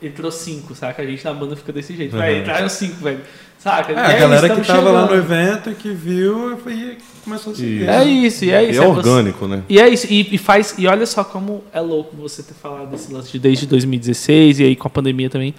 entrou 0.00 0.30
cinco, 0.30 0.74
saca? 0.74 1.02
A 1.02 1.06
gente 1.06 1.24
na 1.24 1.34
banda 1.34 1.56
fica 1.56 1.72
desse 1.72 1.96
jeito, 1.96 2.16
uhum. 2.16 2.38
entraram 2.38 2.68
cinco, 2.68 3.02
velho. 3.02 3.20
Saca? 3.58 3.92
É, 3.92 4.16
a 4.16 4.18
galera 4.18 4.48
que 4.48 4.54
tava 4.56 4.64
chegando. 4.64 4.92
lá 4.92 5.06
no 5.06 5.14
evento 5.14 5.70
e 5.70 5.74
que 5.74 5.90
viu 5.90 6.58
e 6.66 6.98
começou 7.22 7.52
a 7.52 7.56
seguir. 7.56 7.88
É 7.88 8.04
isso, 8.04 8.44
e 8.44 8.50
é 8.50 8.64
isso. 8.64 8.80
E 8.80 8.82
é, 8.82 8.84
é 8.84 8.88
orgânico, 8.88 9.46
né? 9.46 9.62
E 9.68 9.80
é 9.80 9.88
isso, 9.88 10.06
e, 10.10 10.34
e, 10.34 10.38
faz. 10.38 10.74
E 10.76 10.86
olha 10.86 11.06
só 11.06 11.22
como 11.22 11.62
é 11.72 11.80
louco 11.80 12.16
você 12.16 12.42
ter 12.42 12.54
falado 12.54 12.90
desse 12.90 13.12
lance 13.12 13.30
de 13.30 13.38
desde 13.38 13.66
2016 13.66 14.58
e 14.58 14.64
aí 14.64 14.76
com 14.76 14.88
a 14.88 14.90
pandemia 14.90 15.30
também 15.30 15.54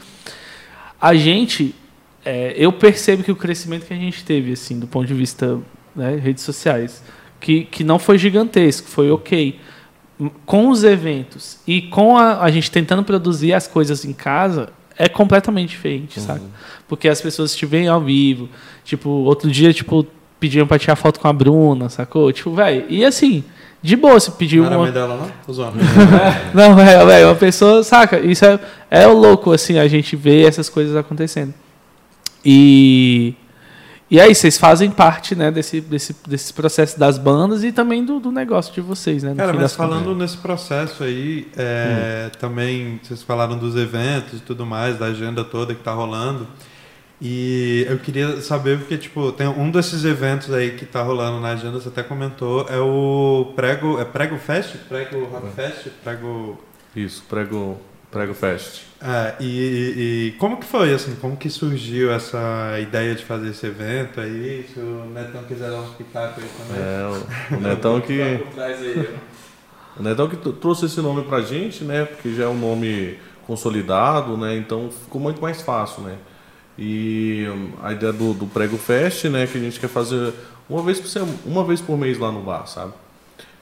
a 1.04 1.16
gente, 1.16 1.76
é, 2.24 2.54
eu 2.56 2.72
percebo 2.72 3.24
que 3.24 3.32
o 3.32 3.36
crescimento 3.36 3.86
que 3.86 3.94
a 3.94 3.98
gente 3.98 4.24
teve, 4.24 4.54
assim, 4.54 4.80
do 4.80 4.88
ponto 4.88 5.06
de 5.06 5.14
vista 5.14 5.60
né, 5.94 6.16
redes 6.16 6.46
sociais, 6.46 7.04
que, 7.42 7.66
que 7.66 7.84
não 7.84 8.00
foi 8.00 8.18
gigantesco, 8.18 8.88
foi 8.88 9.12
ok. 9.12 9.60
Com 10.46 10.70
os 10.70 10.84
eventos 10.84 11.58
e 11.68 11.82
com 11.82 12.18
a, 12.18 12.44
a 12.44 12.52
gente 12.52 12.70
tentando 12.70 13.04
produzir 13.04 13.54
as 13.54 13.68
coisas 13.68 14.06
em 14.06 14.14
casa, 14.14 14.70
é 14.98 15.10
completamente 15.10 15.70
diferente, 15.70 16.20
uhum. 16.20 16.26
sabe? 16.26 16.42
Porque 16.88 17.08
as 17.08 17.20
pessoas 17.20 17.52
estiverem 17.52 17.88
ao 17.88 18.00
vivo. 18.00 18.48
Tipo, 18.84 19.10
outro 19.10 19.50
dia, 19.50 19.74
tipo, 19.74 20.06
pediam 20.40 20.68
pra 20.68 20.78
tirar 20.78 20.96
foto 20.96 21.20
com 21.20 21.28
a 21.28 21.34
Bruna, 21.34 21.90
sacou? 21.90 22.32
Tipo, 22.32 22.54
velho, 22.54 22.86
e 22.90 23.04
assim, 23.04 23.44
de 23.82 23.96
boa, 23.96 24.20
se 24.20 24.32
pediu 24.32 24.64
não 24.64 24.78
uma. 24.78 24.88
Era 24.88 24.94
dela, 24.94 25.18
não? 25.18 25.32
Não, 26.54 26.80
é, 26.80 27.22
é, 27.22 27.26
uma 27.26 27.36
pessoa, 27.36 27.84
saca? 27.84 28.20
Isso 28.20 28.46
é, 28.46 28.60
é 28.90 29.08
o 29.08 29.14
louco, 29.14 29.52
assim, 29.52 29.78
a 29.78 29.88
gente 29.88 30.16
vê 30.16 30.46
essas 30.46 30.70
coisas 30.70 30.96
acontecendo. 30.96 31.54
E. 32.46 33.34
E 34.14 34.22
aí, 34.22 34.36
vocês 34.36 34.60
fazem 34.60 34.92
parte, 34.92 35.34
né, 35.34 35.50
desse, 35.50 35.82
desse, 35.82 36.16
desse 36.28 36.54
processo 36.54 37.00
das 37.00 37.18
bandas 37.18 37.64
e 37.64 37.72
também 37.72 38.06
do, 38.06 38.20
do 38.20 38.32
negócio 38.32 38.72
de 38.72 38.80
vocês, 38.80 39.24
né? 39.24 39.34
Cara, 39.34 39.52
mas 39.54 39.74
falando 39.74 40.04
contas. 40.04 40.18
nesse 40.20 40.38
processo 40.38 41.04
aí, 41.04 41.48
é, 41.58 42.28
hum. 42.28 42.38
também 42.40 43.00
vocês 43.02 43.24
falaram 43.24 43.58
dos 43.58 43.76
eventos 43.76 44.38
e 44.38 44.44
tudo 44.44 44.68
mais, 44.68 45.00
da 45.00 45.08
agenda 45.08 45.44
toda 45.44 45.74
que 45.74 45.82
tá 45.82 45.94
rolando. 45.94 46.48
E 47.20 47.88
eu 47.90 47.98
queria 47.98 48.40
saber, 48.40 48.78
porque, 48.78 49.00
tipo, 49.00 49.32
tem 49.32 49.48
um 49.48 49.72
desses 49.72 50.06
eventos 50.06 50.54
aí 50.54 50.76
que 50.76 50.86
tá 50.86 51.02
rolando 51.02 51.40
na 51.40 51.54
agenda, 51.54 51.80
você 51.80 51.90
até 51.90 52.04
comentou, 52.04 52.68
é 52.70 52.78
o 52.78 53.52
Prego. 53.56 54.00
É 54.00 54.06
Prego 54.06 54.38
Fest? 54.38 54.76
Prego 54.88 55.26
Rock 55.26 55.48
é. 55.48 55.50
Fest? 55.50 55.88
Prego. 56.04 56.62
Isso, 56.96 57.24
Prego, 57.28 57.82
Prego 58.12 58.36
Fest. 58.36 58.93
É, 59.06 59.36
e, 59.42 60.30
e, 60.30 60.32
como 60.40 60.56
que 60.56 60.66
foi, 60.66 60.94
assim, 60.94 61.14
como 61.16 61.36
que 61.36 61.50
surgiu 61.50 62.10
essa 62.10 62.80
ideia 62.80 63.14
de 63.14 63.26
fazer 63.26 63.50
esse 63.50 63.66
evento 63.66 64.22
aí? 64.22 64.66
Se 64.74 64.80
o 64.80 65.04
Netão 65.14 65.44
quiser 65.44 65.70
dar 65.70 65.82
um 65.82 65.92
pitaco 65.92 66.40
aí 66.40 66.48
também. 66.58 66.82
É, 66.82 67.56
o 67.58 67.60
Netão 67.60 68.00
que. 68.02 68.22
o 70.00 70.02
Netão 70.02 70.30
que 70.30 70.38
trouxe 70.54 70.86
esse 70.86 71.02
nome 71.02 71.24
pra 71.24 71.42
gente, 71.42 71.84
né? 71.84 72.06
Porque 72.06 72.34
já 72.34 72.46
é 72.46 72.48
um 72.48 72.58
nome 72.58 73.20
consolidado, 73.46 74.38
né? 74.38 74.56
Então 74.56 74.90
ficou 74.90 75.20
muito 75.20 75.42
mais 75.42 75.62
fácil, 75.62 76.04
né? 76.04 76.16
E 76.80 77.46
a 77.84 77.92
ideia 77.92 78.14
do, 78.14 78.34
do 78.34 78.46
Prego 78.46 78.78
Fest, 78.78 79.26
né, 79.26 79.46
que 79.46 79.58
a 79.58 79.62
gente 79.62 79.80
quer 79.80 79.90
fazer 79.90 80.34
uma 80.68 80.82
vez 80.82 81.00
por, 81.00 81.08
semana, 81.08 81.38
uma 81.46 81.64
vez 81.64 81.82
por 81.82 81.98
mês 81.98 82.18
lá 82.18 82.32
no 82.32 82.42
bar, 82.42 82.66
sabe? 82.68 82.94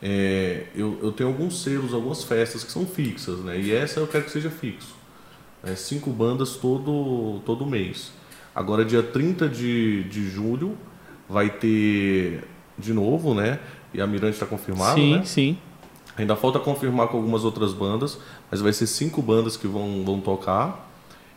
É, 0.01 0.65
eu, 0.75 0.99
eu 1.01 1.11
tenho 1.11 1.29
alguns 1.29 1.61
selos, 1.63 1.93
algumas 1.93 2.23
festas 2.23 2.63
que 2.63 2.71
são 2.71 2.85
fixas, 2.85 3.39
né? 3.39 3.59
E 3.59 3.73
essa 3.73 3.99
eu 3.99 4.07
quero 4.07 4.23
que 4.23 4.31
seja 4.31 4.49
fixo. 4.49 5.00
É, 5.63 5.75
cinco 5.75 6.09
bandas 6.09 6.55
todo, 6.55 7.39
todo 7.45 7.65
mês. 7.65 8.11
Agora, 8.53 8.83
dia 8.83 9.03
30 9.03 9.47
de, 9.47 10.03
de 10.05 10.29
julho, 10.29 10.77
vai 11.29 11.49
ter 11.49 12.43
de 12.77 12.93
novo, 12.93 13.33
né? 13.33 13.59
E 13.93 14.01
a 14.01 14.07
Mirante 14.07 14.33
está 14.33 14.45
confirmada, 14.45 14.95
sim, 14.95 15.15
né? 15.15 15.19
Sim, 15.19 15.25
sim. 15.25 15.57
Ainda 16.17 16.35
falta 16.35 16.59
confirmar 16.59 17.07
com 17.07 17.17
algumas 17.17 17.43
outras 17.43 17.73
bandas, 17.73 18.17
mas 18.49 18.61
vai 18.61 18.73
ser 18.73 18.87
cinco 18.87 19.21
bandas 19.21 19.55
que 19.55 19.67
vão, 19.67 20.03
vão 20.05 20.19
tocar. 20.19 20.89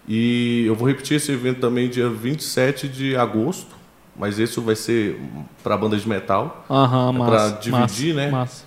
E 0.07 0.65
eu 0.67 0.75
vou 0.75 0.87
repetir 0.87 1.17
esse 1.17 1.33
evento 1.33 1.61
também 1.61 1.89
dia 1.89 2.09
27 2.09 2.89
de 2.89 3.17
agosto, 3.17 3.75
mas 4.17 4.39
esse 4.39 4.59
vai 4.61 4.77
ser 4.77 5.21
para 5.63 5.77
bandas 5.77 6.03
de 6.03 6.09
metal. 6.09 6.65
Aham, 6.69 7.15
é 7.15 7.19
Para 7.19 7.49
dividir, 7.51 8.15
massa, 8.15 8.27
né? 8.27 8.31
Massa. 8.31 8.65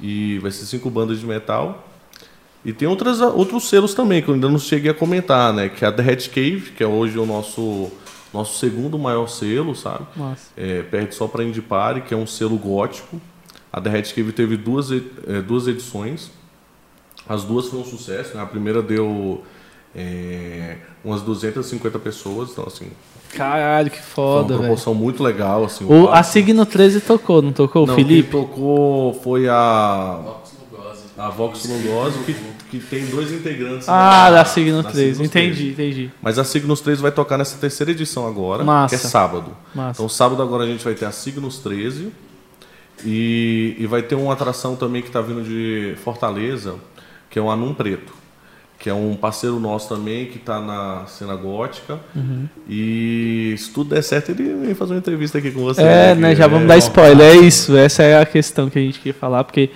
E 0.00 0.38
vai 0.40 0.50
ser 0.50 0.66
cinco 0.66 0.90
bandas 0.90 1.20
de 1.20 1.26
metal. 1.26 1.85
E 2.66 2.72
tem 2.72 2.88
outras, 2.88 3.20
outros 3.20 3.68
selos 3.68 3.94
também, 3.94 4.20
que 4.20 4.28
eu 4.28 4.34
ainda 4.34 4.48
não 4.48 4.58
cheguei 4.58 4.90
a 4.90 4.94
comentar, 4.94 5.52
né? 5.52 5.68
Que 5.68 5.84
é 5.84 5.88
a 5.88 5.92
The 5.92 6.02
Red 6.02 6.16
Cave, 6.16 6.72
que 6.76 6.82
é 6.82 6.86
hoje 6.86 7.16
o 7.16 7.24
nosso, 7.24 7.92
nosso 8.34 8.58
segundo 8.58 8.98
maior 8.98 9.28
selo, 9.28 9.72
sabe? 9.76 10.04
Massa. 10.16 10.50
É, 10.56 10.82
perde 10.82 11.14
só 11.14 11.28
para 11.28 11.44
Indie 11.44 11.62
Party, 11.62 12.00
que 12.00 12.12
é 12.12 12.16
um 12.16 12.26
selo 12.26 12.58
gótico. 12.58 13.20
A 13.72 13.80
The 13.80 13.88
Red 13.88 14.02
Cave 14.02 14.32
teve 14.32 14.56
duas, 14.56 14.90
é, 14.90 15.42
duas 15.46 15.68
edições. 15.68 16.32
As 17.28 17.44
duas 17.44 17.68
foram 17.68 17.84
um 17.84 17.86
sucesso, 17.86 18.36
né? 18.36 18.42
A 18.42 18.46
primeira 18.46 18.82
deu 18.82 19.44
é, 19.94 20.78
umas 21.04 21.22
250 21.22 22.00
pessoas, 22.00 22.50
então 22.50 22.64
assim. 22.66 22.90
Caralho, 23.32 23.92
que 23.92 24.02
foda, 24.02 24.48
velho. 24.48 24.54
Uma 24.54 24.64
promoção 24.64 24.92
véio. 24.92 25.04
muito 25.04 25.22
legal, 25.22 25.64
assim. 25.64 25.84
O, 25.84 26.08
a 26.08 26.24
Signo 26.24 26.66
13 26.66 27.00
tocou, 27.00 27.40
não 27.40 27.52
tocou? 27.52 27.86
Não, 27.86 27.94
o 27.94 27.96
Felipe? 27.96 28.32
Tocou 28.32 29.14
foi 29.14 29.48
a. 29.48 30.20
A 31.18 31.30
Vox 31.30 31.64
Lugose, 31.66 32.18
que, 32.24 32.34
que 32.70 32.78
tem 32.78 33.06
dois 33.06 33.32
integrantes. 33.32 33.88
Ah, 33.88 34.24
na, 34.24 34.30
da 34.30 34.44
Signo 34.44 34.82
13, 34.82 35.22
entendi, 35.22 35.54
13. 35.54 35.70
entendi. 35.70 36.10
Mas 36.20 36.38
a 36.38 36.44
Signos 36.44 36.80
13 36.80 37.00
vai 37.00 37.10
tocar 37.10 37.38
nessa 37.38 37.56
terceira 37.58 37.92
edição 37.92 38.26
agora, 38.26 38.62
Massa. 38.62 38.94
que 38.96 39.06
é 39.06 39.08
sábado. 39.08 39.56
Massa. 39.74 39.92
Então, 39.92 40.08
sábado 40.08 40.42
agora 40.42 40.64
a 40.64 40.66
gente 40.66 40.84
vai 40.84 40.94
ter 40.94 41.06
a 41.06 41.12
Signos 41.12 41.58
13 41.58 42.12
E, 43.04 43.76
e 43.78 43.86
vai 43.86 44.02
ter 44.02 44.14
uma 44.14 44.32
atração 44.32 44.76
também 44.76 45.00
que 45.00 45.08
está 45.08 45.20
vindo 45.20 45.42
de 45.42 45.94
Fortaleza, 46.02 46.74
que 47.30 47.38
é 47.38 47.42
o 47.42 47.50
Anum 47.50 47.72
Preto, 47.72 48.12
que 48.78 48.90
é 48.90 48.94
um 48.94 49.16
parceiro 49.16 49.58
nosso 49.58 49.88
também 49.88 50.26
que 50.26 50.36
está 50.36 50.60
na 50.60 51.06
cena 51.06 51.34
gótica. 51.34 51.98
Uhum. 52.14 52.46
E 52.68 53.54
se 53.56 53.70
tudo 53.70 53.94
der 53.94 54.02
certo, 54.02 54.32
ele 54.32 54.52
vem 54.66 54.74
fazer 54.74 54.92
uma 54.92 54.98
entrevista 54.98 55.38
aqui 55.38 55.50
com 55.50 55.60
você. 55.60 55.82
É, 55.82 56.14
né? 56.14 56.34
Já 56.36 56.46
vamos 56.46 56.64
é, 56.64 56.68
dar 56.68 56.78
spoiler. 56.78 57.26
É 57.26 57.36
isso. 57.36 57.76
Essa 57.76 58.02
é 58.02 58.20
a 58.20 58.26
questão 58.26 58.68
que 58.68 58.78
a 58.78 58.82
gente 58.82 58.98
queria 58.98 59.14
falar, 59.14 59.44
porque, 59.44 59.70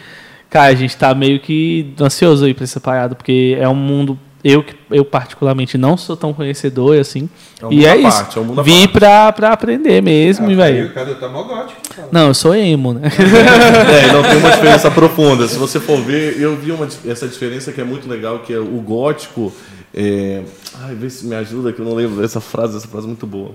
cara, 0.50 0.72
a 0.72 0.74
gente 0.74 0.90
está 0.90 1.14
meio 1.14 1.40
que 1.40 1.94
ansioso 2.00 2.44
aí 2.44 2.52
para 2.52 2.64
essa 2.64 2.80
parada, 2.80 3.14
porque 3.14 3.56
é 3.58 3.68
um 3.68 3.74
mundo 3.74 4.18
eu, 4.42 4.64
eu 4.90 5.04
particularmente 5.04 5.76
não 5.76 5.96
sou 5.96 6.16
tão 6.16 6.32
conhecedor 6.32 6.98
assim. 6.98 7.28
É 7.60 7.66
um 7.66 7.72
e 7.72 7.86
é 7.86 7.96
isso. 7.96 8.22
Parte, 8.22 8.38
é 8.38 8.40
um 8.40 8.62
Vim 8.62 8.88
pra, 8.88 9.30
pra 9.32 9.52
aprender 9.52 10.02
mesmo, 10.02 10.50
ah, 10.50 10.54
velho. 10.54 10.92
Cadê 10.94 11.14
tá 11.14 11.28
gótico, 11.28 11.80
Não, 12.10 12.28
eu 12.28 12.34
sou 12.34 12.54
emo, 12.54 12.94
né? 12.94 13.02
é, 13.12 14.12
não 14.12 14.22
tem 14.22 14.38
uma 14.38 14.50
diferença 14.50 14.90
profunda. 14.90 15.46
Se 15.46 15.58
você 15.58 15.78
for 15.78 16.00
ver, 16.00 16.40
eu 16.40 16.56
vi 16.56 16.72
uma, 16.72 16.88
essa 17.06 17.28
diferença 17.28 17.70
que 17.70 17.80
é 17.80 17.84
muito 17.84 18.08
legal, 18.08 18.38
que 18.38 18.52
é 18.52 18.58
o 18.58 18.80
gótico. 18.80 19.52
É... 19.92 20.42
Ai, 20.82 20.94
vê 20.94 21.10
se 21.10 21.26
me 21.26 21.34
ajuda, 21.34 21.72
que 21.72 21.80
eu 21.80 21.84
não 21.84 21.94
lembro 21.94 22.20
dessa 22.20 22.40
frase, 22.40 22.76
essa 22.76 22.88
frase 22.88 23.06
é 23.06 23.08
muito 23.08 23.26
boa. 23.26 23.52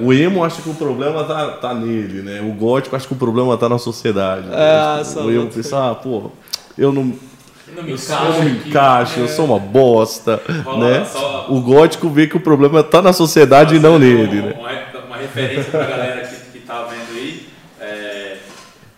O 0.00 0.12
emo 0.12 0.44
acha 0.44 0.60
que 0.60 0.68
o 0.68 0.74
problema 0.74 1.24
tá, 1.24 1.52
tá 1.52 1.74
nele, 1.74 2.22
né? 2.22 2.40
O 2.40 2.52
gótico 2.52 2.96
acha 2.96 3.06
que 3.06 3.12
o 3.12 3.16
problema 3.16 3.56
tá 3.56 3.68
na 3.68 3.78
sociedade. 3.78 4.46
Ah, 4.50 5.02
né? 5.04 5.22
O 5.22 5.30
emo 5.30 5.48
pensa, 5.48 5.90
ah, 5.90 5.94
pô, 5.94 6.30
eu 6.76 6.92
não 6.92 7.14
não 7.74 7.82
me 7.82 7.92
encaixo, 7.92 8.24
eu, 8.24 8.44
não 8.44 8.48
encaixo, 8.48 9.20
eu 9.20 9.28
sou 9.28 9.44
uma 9.44 9.58
bosta. 9.58 10.40
né? 10.78 11.04
Só... 11.04 11.46
O 11.48 11.60
gótico 11.60 12.08
vê 12.08 12.26
que 12.26 12.36
o 12.36 12.40
problema 12.40 12.80
está 12.80 13.02
na 13.02 13.12
sociedade 13.12 13.76
e 13.76 13.78
não 13.78 13.98
nele. 13.98 14.40
Uma, 14.40 14.72
né? 14.72 14.86
uma, 15.06 15.16
referência 15.16 15.70
para 15.70 15.84
a 15.84 15.86
galera 15.86 16.26
que, 16.52 16.58
está 16.58 16.82
vendo 16.84 17.16
aí. 17.16 17.46
É, 17.80 18.36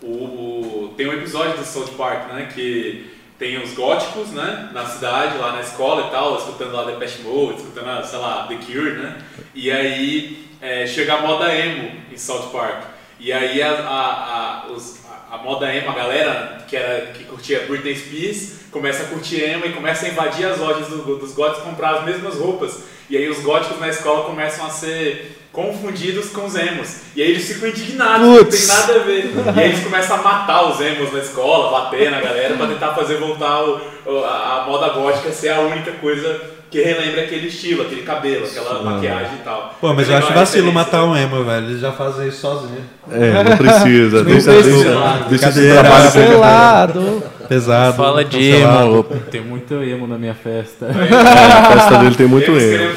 o, 0.01 0.07
o, 0.07 0.93
tem 0.95 1.07
um 1.07 1.13
episódio 1.13 1.57
do 1.57 1.65
South 1.65 1.93
Park 1.97 2.33
né, 2.33 2.49
que 2.53 3.18
tem 3.39 3.57
os 3.63 3.73
góticos 3.73 4.31
né, 4.31 4.69
na 4.73 4.85
cidade, 4.85 5.37
lá 5.37 5.53
na 5.53 5.61
escola 5.61 6.07
e 6.07 6.11
tal, 6.11 6.37
escutando 6.37 6.73
lá 6.73 6.83
Pest 6.97 7.21
Mode, 7.21 7.59
escutando, 7.59 8.05
sei 8.05 8.19
lá, 8.19 8.45
The 8.45 8.55
Cure, 8.55 8.97
né? 8.97 9.17
E 9.55 9.71
aí 9.71 10.49
é, 10.61 10.85
chega 10.85 11.13
a 11.13 11.21
moda 11.21 11.55
emo 11.55 11.89
em 12.11 12.17
South 12.17 12.49
Park. 12.51 12.83
E 13.17 13.31
aí 13.31 13.61
a, 13.61 13.71
a, 13.71 14.65
a, 14.65 14.71
os, 14.71 14.99
a 15.31 15.37
moda 15.37 15.73
emo, 15.73 15.89
a 15.89 15.93
galera 15.93 16.65
que, 16.67 16.75
era, 16.75 17.13
que 17.13 17.23
curtia 17.23 17.65
Britney 17.65 17.95
Spears, 17.95 18.59
começa 18.71 19.03
a 19.03 19.07
curtir 19.07 19.41
emo 19.41 19.65
e 19.65 19.71
começa 19.71 20.05
a 20.05 20.09
invadir 20.09 20.45
as 20.45 20.59
lojas 20.59 20.89
do, 20.89 21.17
dos 21.17 21.33
góticos 21.33 21.63
comprar 21.63 21.99
as 21.99 22.05
mesmas 22.05 22.35
roupas. 22.35 22.83
E 23.09 23.15
aí 23.15 23.29
os 23.29 23.39
góticos 23.39 23.79
na 23.79 23.87
escola 23.87 24.25
começam 24.25 24.65
a 24.65 24.69
ser 24.69 25.38
confundidos 25.51 26.29
com 26.29 26.45
os 26.45 26.55
emos. 26.55 26.97
E 27.15 27.21
aí 27.21 27.31
eles 27.31 27.47
ficam 27.47 27.69
indignados, 27.69 28.27
Puts. 28.27 28.67
não 28.67 28.75
tem 28.75 28.77
nada 28.77 29.01
a 29.01 29.03
ver. 29.03 29.33
E 29.55 29.59
aí 29.59 29.69
eles 29.69 29.83
começam 29.83 30.17
a 30.17 30.21
matar 30.21 30.69
os 30.69 30.79
emos 30.79 31.11
na 31.11 31.19
escola, 31.19 31.71
bater 31.71 32.11
na 32.11 32.21
galera 32.21 32.55
para 32.55 32.67
tentar 32.67 32.93
fazer 32.93 33.17
voltar 33.17 33.63
o, 33.63 33.81
a, 34.23 34.63
a 34.63 34.65
moda 34.67 34.89
gótica 34.89 35.31
ser 35.31 35.49
a 35.49 35.61
única 35.61 35.91
coisa 35.93 36.39
que 36.69 36.81
relembra 36.81 37.23
aquele 37.23 37.47
estilo, 37.47 37.81
aquele 37.81 38.03
cabelo, 38.03 38.45
aquela 38.45 38.83
maquiagem 38.83 39.35
e 39.35 39.43
tal. 39.43 39.75
Pô, 39.81 39.93
mas 39.93 40.07
eu 40.07 40.17
acho 40.17 40.31
vacilo 40.33 40.71
matar 40.71 41.03
um 41.03 41.17
emo, 41.17 41.43
velho. 41.43 41.65
Eles 41.65 41.81
já 41.81 41.91
fazem 41.91 42.27
isso 42.27 42.41
sozinho. 42.41 42.85
É, 43.11 43.43
não 43.43 43.57
precisa. 43.57 44.17
não 44.23 44.31
deixa, 44.31 44.51
precisa. 44.53 45.25
Deixa 45.29 45.49
esse 45.49 45.69
trabalho 45.71 46.03
cancelado. 46.03 47.23
Pesado. 47.49 47.97
Fala 47.97 48.23
de 48.23 48.51
emo. 48.51 49.03
Tem 49.31 49.41
muito 49.41 49.73
emo 49.81 50.05
na 50.05 50.19
minha 50.19 50.35
festa. 50.35 50.85
É, 50.85 50.89
a 51.11 51.71
festa 51.73 51.97
dele 51.97 52.15
tem 52.15 52.27
muito 52.27 52.51
emo. 52.51 52.93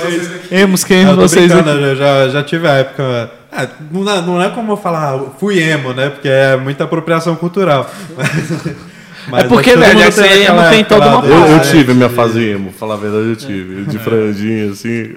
Emos 0.50 0.84
queremos 0.84 1.16
vocês 1.16 1.50
aqui. 1.50 1.68
Eu 1.68 1.96
já, 1.96 2.28
já 2.28 2.42
tive 2.42 2.68
a 2.68 2.72
época... 2.74 3.30
É, 3.50 3.66
não, 3.90 4.10
é, 4.10 4.20
não 4.20 4.42
é 4.42 4.50
como 4.50 4.72
eu 4.72 4.76
falar, 4.76 5.18
fui 5.38 5.58
emo, 5.58 5.92
né? 5.92 6.10
Porque 6.10 6.28
é 6.28 6.56
muita 6.56 6.84
apropriação 6.84 7.34
cultural. 7.34 7.90
Mas 8.16 8.76
é 9.32 9.44
porque, 9.44 9.76
velho, 9.76 10.00
emo 10.00 10.08
aquela, 10.08 10.70
tem 10.70 10.84
toda 10.84 11.06
uma 11.06 11.26
eu, 11.26 11.46
eu 11.46 11.60
tive 11.60 11.94
minha 11.94 12.08
fase 12.08 12.42
emo, 12.42 12.72
falar 12.72 12.94
a 12.94 12.96
verdade, 12.96 13.28
eu 13.28 13.36
tive. 13.36 13.84
De 13.84 13.96
é. 13.96 14.00
franjinha, 14.00 14.70
assim. 14.70 15.14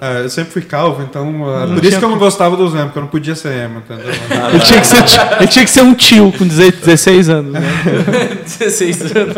É, 0.00 0.22
eu 0.24 0.28
sempre 0.30 0.52
fui 0.52 0.62
calvo, 0.62 1.02
então. 1.02 1.44
É 1.62 1.66
por 1.66 1.84
isso 1.84 1.98
que 1.98 2.04
eu 2.04 2.08
não 2.08 2.18
gostava 2.18 2.56
dos 2.56 2.74
emo, 2.74 2.84
porque 2.86 2.98
eu 2.98 3.02
não 3.02 3.08
podia 3.08 3.34
ser 3.34 3.52
emo, 3.52 3.78
entendeu? 3.78 4.06
eu, 4.52 4.60
tinha 4.60 4.80
que 4.80 4.86
ser, 4.86 5.04
eu 5.40 5.46
tinha 5.46 5.64
que 5.64 5.70
ser 5.70 5.82
um 5.82 5.94
tio 5.94 6.32
com 6.32 6.46
16 6.46 7.28
anos, 7.28 7.52
né? 7.52 7.60
16 8.44 9.16
anos. 9.16 9.36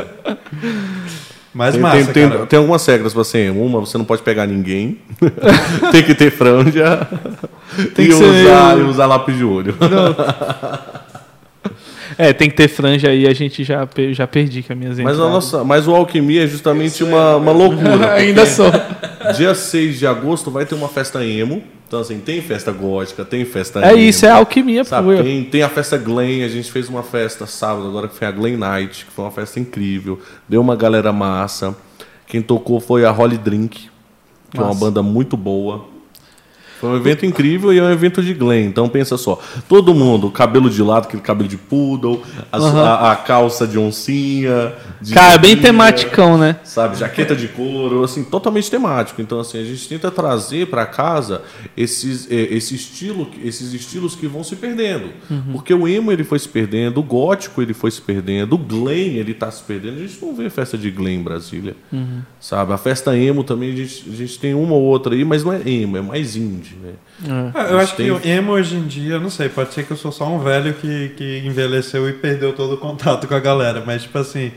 Mas 1.53 1.73
tem, 1.73 1.83
massa, 1.83 1.97
tem, 2.13 2.29
tem, 2.29 2.47
tem, 2.47 2.59
algumas 2.59 2.87
regras 2.87 3.13
pra 3.13 3.25
ser 3.25 3.39
emo. 3.49 3.65
Uma, 3.65 3.81
você 3.81 3.99
não 3.99 4.05
pode 4.05 4.23
pegar 4.23 4.47
ninguém. 4.47 4.99
tem 5.91 6.03
que 6.03 6.15
ter 6.15 6.31
franja. 6.31 7.09
Tem 7.95 8.07
e, 8.07 8.13
usar, 8.13 8.75
ser... 8.75 8.79
e 8.79 8.83
usar 8.83 9.07
lápis 9.07 9.37
de 9.37 9.45
olho. 9.45 9.75
Não. 9.81 11.10
É, 12.21 12.35
tem 12.35 12.51
que 12.51 12.57
ter 12.57 12.69
franja 12.69 13.09
aí, 13.09 13.27
a 13.27 13.33
gente 13.33 13.65
já, 13.65 13.89
já 14.13 14.27
perdi 14.27 14.63
com 14.63 14.75
as 14.75 14.79
minhas 14.79 14.99
mas, 14.99 15.19
a 15.19 15.23
nossa, 15.23 15.65
mas 15.65 15.89
o 15.89 15.95
Alquimia 15.95 16.45
é 16.45 16.47
justamente 16.47 17.03
uma, 17.03 17.37
uma 17.37 17.51
loucura. 17.51 18.13
Ainda 18.21 18.45
sou. 18.45 18.71
Dia 19.35 19.55
6 19.55 19.99
de 19.99 20.07
agosto 20.07 20.51
vai 20.51 20.67
ter 20.67 20.75
uma 20.75 20.89
festa 20.89 21.25
emo. 21.25 21.63
Então, 21.89 21.99
assim, 21.99 22.21
tem 22.21 22.43
festa 22.43 22.71
gótica, 22.73 23.25
tem 23.25 23.43
festa. 23.47 23.83
É 23.83 23.93
emo, 23.93 23.99
isso, 24.03 24.27
é 24.27 24.31
alquimia, 24.31 24.85
sabe? 24.85 25.17
Pô. 25.17 25.23
Tem, 25.23 25.45
tem 25.45 25.63
a 25.63 25.69
festa 25.71 25.97
Glen, 25.97 26.45
a 26.45 26.49
gente 26.49 26.71
fez 26.71 26.91
uma 26.91 27.03
festa 27.03 27.47
sábado, 27.47 27.89
agora 27.89 28.07
que 28.07 28.15
foi 28.15 28.29
a 28.29 28.31
Glen 28.31 28.59
Night, 28.59 29.07
que 29.07 29.11
foi 29.11 29.25
uma 29.25 29.31
festa 29.31 29.59
incrível. 29.59 30.21
Deu 30.47 30.61
uma 30.61 30.77
galera 30.77 31.15
massa. 31.15 31.75
Quem 32.27 32.43
tocou 32.43 32.81
foi 32.81 33.07
a 33.07 33.11
Holly 33.11 33.39
Drink, 33.39 33.89
que 34.51 34.59
Nossa. 34.59 34.69
é 34.69 34.73
uma 34.73 34.75
banda 34.75 35.03
muito 35.03 35.39
boa. 35.39 35.87
Foi 36.81 36.89
um 36.89 36.97
evento 36.97 37.27
incrível 37.27 37.75
e 37.75 37.79
é 37.79 37.83
um 37.83 37.91
evento 37.91 38.23
de 38.23 38.33
Glen. 38.33 38.65
Então 38.65 38.89
pensa 38.89 39.19
só, 39.19 39.39
todo 39.69 39.95
mundo, 39.95 40.31
cabelo 40.31 40.71
de 40.71 40.83
lado, 40.83 41.05
aquele 41.05 41.21
cabelo 41.21 41.47
de 41.47 41.59
poodle, 41.59 42.23
a, 42.51 42.59
uhum. 42.59 42.81
a, 42.81 43.13
a 43.13 43.17
calça 43.17 43.67
de 43.67 43.79
oncinha. 43.79 44.73
De 44.99 45.13
Cara, 45.13 45.37
bem 45.37 45.59
tematicão, 45.59 46.39
né? 46.39 46.57
Sabe, 46.65 46.97
jaqueta 46.97 47.37
de 47.37 47.49
couro, 47.49 48.03
assim, 48.03 48.25
totalmente 48.25 48.71
temático. 48.71 49.21
Então 49.21 49.41
assim, 49.41 49.61
a 49.61 49.65
gente 49.65 49.87
tenta 49.87 50.11
trazer 50.11 50.69
para 50.69 50.87
casa 50.87 51.43
esses, 51.77 52.27
eh, 52.31 52.49
esse 52.51 52.75
estilo, 52.75 53.29
esses 53.45 53.75
estilos 53.75 54.15
que 54.15 54.27
vão 54.27 54.43
se 54.43 54.57
perdendo. 54.57 55.11
Uhum. 55.31 55.53
Porque 55.53 55.75
o 55.75 55.87
emo 55.87 56.11
ele 56.11 56.25
foi 56.25 56.39
se 56.39 56.49
perdendo, 56.49 57.01
o 57.01 57.03
gótico 57.03 57.61
ele 57.61 57.75
foi 57.75 57.91
se 57.91 58.01
perdendo, 58.01 58.55
o 58.55 58.59
Glen 58.59 59.17
ele 59.17 59.33
está 59.33 59.51
se 59.51 59.63
perdendo. 59.63 59.99
A 59.99 60.07
gente 60.07 60.25
não 60.25 60.35
vê 60.35 60.49
festa 60.49 60.79
de 60.79 60.91
Glen 60.91 61.21
em 61.21 61.23
Brasília. 61.23 61.77
Uhum. 61.93 62.23
Sabe, 62.41 62.73
a 62.73 62.79
festa 62.79 63.15
emo 63.15 63.45
também 63.45 63.71
a 63.75 63.77
gente, 63.77 64.09
a 64.11 64.17
gente 64.17 64.39
tem 64.39 64.55
uma 64.55 64.73
ou 64.73 64.83
outra 64.83 65.15
aí, 65.15 65.27
mas 65.27 65.45
não 65.45 65.53
é 65.53 65.61
emo, 65.69 65.99
é 65.99 66.01
mais 66.01 66.37
indie 66.37 66.70
né? 66.77 66.95
É. 67.55 67.59
é 67.59 67.73
eu 67.73 67.79
acho 67.79 67.97
tem... 67.97 68.07
que 68.07 68.13
o 68.13 68.21
emo 68.27 68.53
hoje 68.53 68.77
em 68.77 68.87
dia, 68.87 69.19
não 69.19 69.31
sei, 69.31 69.49
pode 69.49 69.73
ser 69.73 69.85
que 69.85 69.91
eu 69.91 69.97
sou 69.97 70.13
só 70.13 70.29
um 70.29 70.39
velho 70.39 70.75
que, 70.75 71.11
que 71.17 71.39
envelheceu 71.45 72.09
e 72.09 72.13
perdeu 72.13 72.53
todo 72.53 72.75
o 72.75 72.79
contato 72.79 73.27
com 73.27 73.35
a 73.35 73.41
galera, 73.41 73.83
mas 73.85 74.03
tipo 74.03 74.19
assim, 74.19 74.53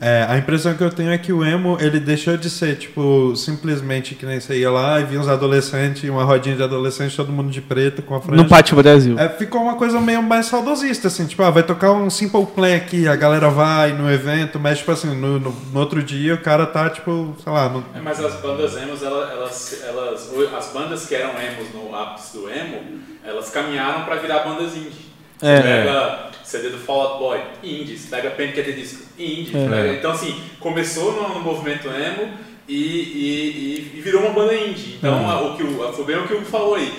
é, 0.00 0.24
a 0.28 0.38
impressão 0.38 0.74
que 0.74 0.82
eu 0.82 0.90
tenho 0.90 1.10
é 1.10 1.18
que 1.18 1.32
o 1.32 1.44
emo, 1.44 1.76
ele 1.80 1.98
deixou 1.98 2.36
de 2.36 2.48
ser, 2.48 2.76
tipo, 2.76 3.34
simplesmente 3.34 4.14
que 4.14 4.24
nem 4.24 4.38
você 4.38 4.58
ia 4.58 4.70
lá 4.70 5.00
e 5.00 5.04
via 5.04 5.18
uns 5.18 5.26
adolescentes, 5.26 6.08
uma 6.08 6.22
rodinha 6.22 6.54
de 6.54 6.62
adolescentes, 6.62 7.16
todo 7.16 7.32
mundo 7.32 7.50
de 7.50 7.60
preto, 7.60 8.00
com 8.02 8.14
a 8.14 8.20
franja. 8.20 8.42
No 8.42 8.48
Pátio 8.48 8.76
Brasil. 8.76 9.18
É, 9.18 9.28
ficou 9.28 9.60
uma 9.60 9.74
coisa 9.74 10.00
meio 10.00 10.22
mais 10.22 10.46
saudosista, 10.46 11.08
assim, 11.08 11.26
tipo, 11.26 11.42
ah, 11.42 11.50
vai 11.50 11.64
tocar 11.64 11.92
um 11.92 12.08
Simple 12.08 12.46
Plan 12.46 12.76
aqui, 12.76 13.08
a 13.08 13.16
galera 13.16 13.50
vai 13.50 13.92
no 13.92 14.10
evento, 14.10 14.60
mas, 14.60 14.78
tipo 14.78 14.92
assim, 14.92 15.14
no, 15.16 15.40
no, 15.40 15.50
no 15.50 15.80
outro 15.80 16.00
dia 16.00 16.34
o 16.34 16.38
cara 16.38 16.64
tá, 16.64 16.88
tipo, 16.88 17.34
sei 17.42 17.52
lá... 17.52 17.68
No... 17.68 17.84
É, 17.92 18.00
mas 18.00 18.24
as 18.24 18.34
bandas 18.40 18.76
emos, 18.76 19.02
elas, 19.02 19.30
elas, 19.30 19.84
elas, 19.84 20.30
as 20.56 20.72
bandas 20.72 21.06
que 21.06 21.14
eram 21.16 21.32
emos 21.40 21.74
no 21.74 21.94
ápice 21.94 22.36
do 22.36 22.48
emo, 22.48 23.00
elas 23.24 23.50
caminharam 23.50 24.04
para 24.04 24.14
virar 24.16 24.40
bandas 24.40 24.76
indie. 24.76 25.08
Você 25.38 25.46
é. 25.46 25.60
pega 25.60 26.30
CD 26.48 26.70
do 26.70 26.78
Fall 26.78 27.00
Out 27.02 27.18
Boy, 27.18 27.40
indie. 27.62 27.98
Você 27.98 28.08
pega 28.08 28.30
Panic! 28.30 28.58
at 28.58 28.64
the 28.64 28.72
Disco, 28.72 29.02
indie. 29.18 29.52
É. 29.54 29.96
Então, 29.98 30.12
assim, 30.12 30.34
começou 30.58 31.12
no, 31.12 31.34
no 31.34 31.40
movimento 31.40 31.88
emo 31.88 32.32
e, 32.66 32.74
e, 32.74 33.92
e, 33.98 34.00
virou 34.00 34.22
uma 34.22 34.30
banda 34.30 34.54
indie. 34.54 34.96
Então, 34.96 35.12
uhum. 35.12 35.52
o 35.52 35.56
que 35.56 35.62
o, 35.62 35.92
foi 35.92 36.04
bem 36.06 36.16
o 36.16 36.26
que 36.26 36.32
o 36.32 36.38
Hugo 36.38 36.46
falou 36.46 36.76
aí. 36.76 36.90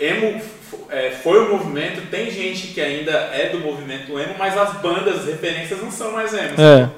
Emo 0.00 0.40
é, 0.90 1.10
foi 1.10 1.38
o 1.38 1.56
movimento, 1.56 2.10
tem 2.10 2.28
gente 2.32 2.68
que 2.68 2.80
ainda 2.80 3.12
é 3.12 3.48
do 3.50 3.60
movimento 3.60 4.18
emo, 4.18 4.34
mas 4.36 4.58
as 4.58 4.74
bandas, 4.80 5.20
as 5.20 5.26
referências 5.26 5.80
não 5.80 5.90
são 5.90 6.10
mais 6.10 6.34
emo. 6.34 6.54
É. 6.58 6.88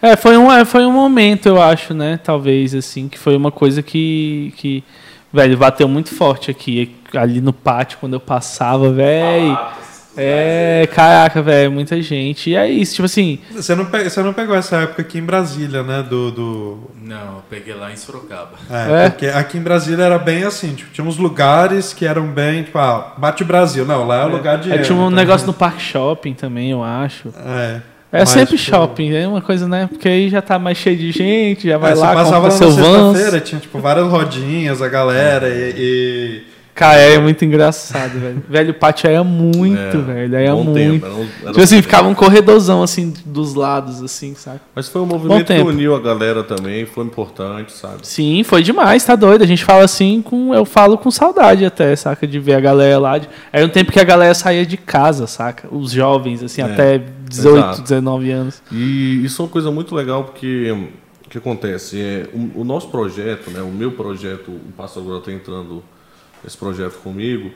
É. 0.00 0.12
é. 0.12 0.16
foi, 0.16 0.36
um, 0.36 0.50
é, 0.50 0.64
foi 0.64 0.86
um 0.86 0.92
momento, 0.92 1.46
eu 1.46 1.60
acho, 1.60 1.92
né? 1.92 2.20
Talvez, 2.22 2.72
assim, 2.72 3.08
que 3.08 3.18
foi 3.18 3.36
uma 3.36 3.50
coisa 3.50 3.82
que, 3.82 4.54
que 4.56 4.84
velho, 5.32 5.58
bateu 5.58 5.88
muito 5.88 6.14
forte 6.14 6.52
aqui, 6.52 6.94
ali 7.12 7.40
no 7.40 7.52
pátio, 7.52 7.98
quando 7.98 8.12
eu 8.12 8.20
passava, 8.20 8.92
velho. 8.92 9.50
Ah, 9.50 9.76
é, 10.16 10.88
caraca, 10.92 11.42
velho, 11.42 11.70
muita 11.70 12.00
gente. 12.00 12.50
E 12.50 12.56
é 12.56 12.68
isso, 12.68 12.94
tipo 12.94 13.06
assim. 13.06 13.38
Você 13.52 13.74
não, 13.74 13.84
pe... 13.84 14.04
você 14.04 14.22
não 14.22 14.32
pegou 14.32 14.54
essa 14.54 14.76
época 14.76 15.02
aqui 15.02 15.18
em 15.18 15.22
Brasília, 15.22 15.82
né? 15.82 16.02
Do. 16.02 16.30
do... 16.30 16.90
Não, 17.02 17.36
eu 17.36 17.42
peguei 17.48 17.74
lá 17.74 17.92
em 17.92 17.96
Sorocaba. 17.96 18.52
É, 18.70 19.06
é, 19.06 19.10
porque 19.10 19.26
aqui 19.26 19.58
em 19.58 19.62
Brasília 19.62 20.04
era 20.04 20.18
bem 20.18 20.44
assim, 20.44 20.74
tipo, 20.74 20.90
tinha 20.92 21.06
uns 21.06 21.16
lugares 21.16 21.92
que 21.92 22.06
eram 22.06 22.26
bem, 22.28 22.64
tipo, 22.64 22.78
ah, 22.78 23.14
bate 23.16 23.44
Brasil. 23.44 23.84
Não, 23.84 24.06
lá 24.06 24.22
é 24.22 24.24
o 24.24 24.28
é. 24.28 24.32
lugar 24.32 24.58
de. 24.58 24.72
É, 24.72 24.78
tinha 24.78 24.96
um 24.96 25.10
negócio 25.10 25.46
no 25.46 25.54
Parque 25.54 25.82
Shopping 25.82 26.34
também, 26.34 26.70
eu 26.70 26.82
acho. 26.82 27.28
É. 27.44 27.80
É 28.12 28.20
Mas, 28.20 28.28
sempre 28.30 28.56
tipo, 28.56 28.70
shopping, 28.70 29.12
é 29.12 29.26
uma 29.26 29.42
coisa, 29.42 29.66
né? 29.66 29.88
Porque 29.88 30.08
aí 30.08 30.30
já 30.30 30.40
tá 30.40 30.58
mais 30.58 30.78
cheio 30.78 30.96
de 30.96 31.10
gente, 31.10 31.68
já 31.68 31.76
vai 31.76 31.92
é, 31.92 31.94
lá, 31.94 32.08
você 32.08 32.14
passava 32.14 32.48
compra 32.48 32.66
lá 32.66 32.72
seu 32.72 32.84
van. 32.84 33.14
feira 33.14 33.40
tinha, 33.40 33.60
tipo, 33.60 33.78
várias 33.80 34.06
rodinhas, 34.06 34.80
a 34.80 34.88
galera, 34.88 35.48
e, 35.48 35.74
e 35.76 36.42
Cara, 36.76 37.00
é 37.00 37.18
muito 37.18 37.42
engraçado, 37.42 38.20
velho. 38.20 38.42
Velho, 38.46 38.70
o 38.72 38.74
pátio 38.74 39.08
era 39.08 39.24
muito, 39.24 39.78
é, 39.78 39.96
velho. 39.96 40.36
Era 40.36 40.54
muito. 40.54 40.74
Tempo, 40.74 41.06
era 41.06 41.14
um, 41.14 41.26
era 41.40 41.50
tipo 41.52 41.60
assim, 41.62 41.80
ficava 41.80 42.06
um 42.06 42.14
corredorzão 42.14 42.82
assim 42.82 43.14
dos 43.24 43.54
lados, 43.54 44.02
assim, 44.02 44.34
sabe? 44.34 44.60
Mas 44.74 44.86
foi 44.86 45.00
um 45.00 45.06
movimento 45.06 45.46
que 45.46 45.58
uniu 45.58 45.94
a 45.94 46.00
galera 46.00 46.44
também, 46.44 46.84
foi 46.84 47.06
importante, 47.06 47.72
sabe? 47.72 48.06
Sim, 48.06 48.42
foi 48.44 48.62
demais, 48.62 49.02
tá 49.02 49.16
doido. 49.16 49.40
A 49.40 49.46
gente 49.46 49.64
fala 49.64 49.84
assim 49.84 50.20
com. 50.20 50.54
Eu 50.54 50.66
falo 50.66 50.98
com 50.98 51.10
saudade 51.10 51.64
até, 51.64 51.96
saca? 51.96 52.26
De 52.26 52.38
ver 52.38 52.56
a 52.56 52.60
galera 52.60 52.98
lá. 52.98 53.16
De, 53.16 53.26
era 53.50 53.64
um 53.64 53.70
tempo 53.70 53.90
que 53.90 53.98
a 53.98 54.04
galera 54.04 54.34
saía 54.34 54.66
de 54.66 54.76
casa, 54.76 55.26
saca? 55.26 55.74
Os 55.74 55.92
jovens, 55.92 56.42
assim, 56.42 56.60
é, 56.60 56.64
até 56.64 56.98
18, 57.26 57.56
exato. 57.56 57.82
19 57.84 58.30
anos. 58.30 58.62
E 58.70 59.24
isso 59.24 59.40
é 59.40 59.46
uma 59.46 59.50
coisa 59.50 59.70
muito 59.70 59.94
legal 59.94 60.24
porque 60.24 60.70
o 61.24 61.30
que 61.30 61.38
acontece? 61.38 61.98
É, 61.98 62.28
o, 62.34 62.60
o 62.60 62.64
nosso 62.64 62.88
projeto, 62.88 63.50
né, 63.50 63.62
o 63.62 63.70
meu 63.70 63.92
projeto, 63.92 64.50
o 64.50 64.72
Pássaro 64.76 65.06
agora 65.06 65.20
está 65.20 65.32
entrando 65.32 65.82
nesse 66.46 66.56
projeto 66.56 66.98
comigo, 67.02 67.50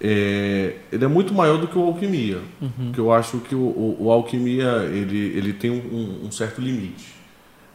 é, 0.00 0.76
ele 0.90 1.04
é 1.04 1.08
muito 1.08 1.34
maior 1.34 1.58
do 1.58 1.68
que 1.68 1.76
o 1.78 1.82
Alquimia. 1.82 2.38
Uhum. 2.60 2.70
Porque 2.86 3.00
eu 3.00 3.12
acho 3.12 3.38
que 3.38 3.54
o, 3.54 3.58
o, 3.58 3.96
o 4.00 4.10
Alquimia 4.10 4.88
ele, 4.90 5.18
ele 5.36 5.52
tem 5.52 5.70
um, 5.70 6.26
um 6.26 6.32
certo 6.32 6.60
limite. 6.60 7.14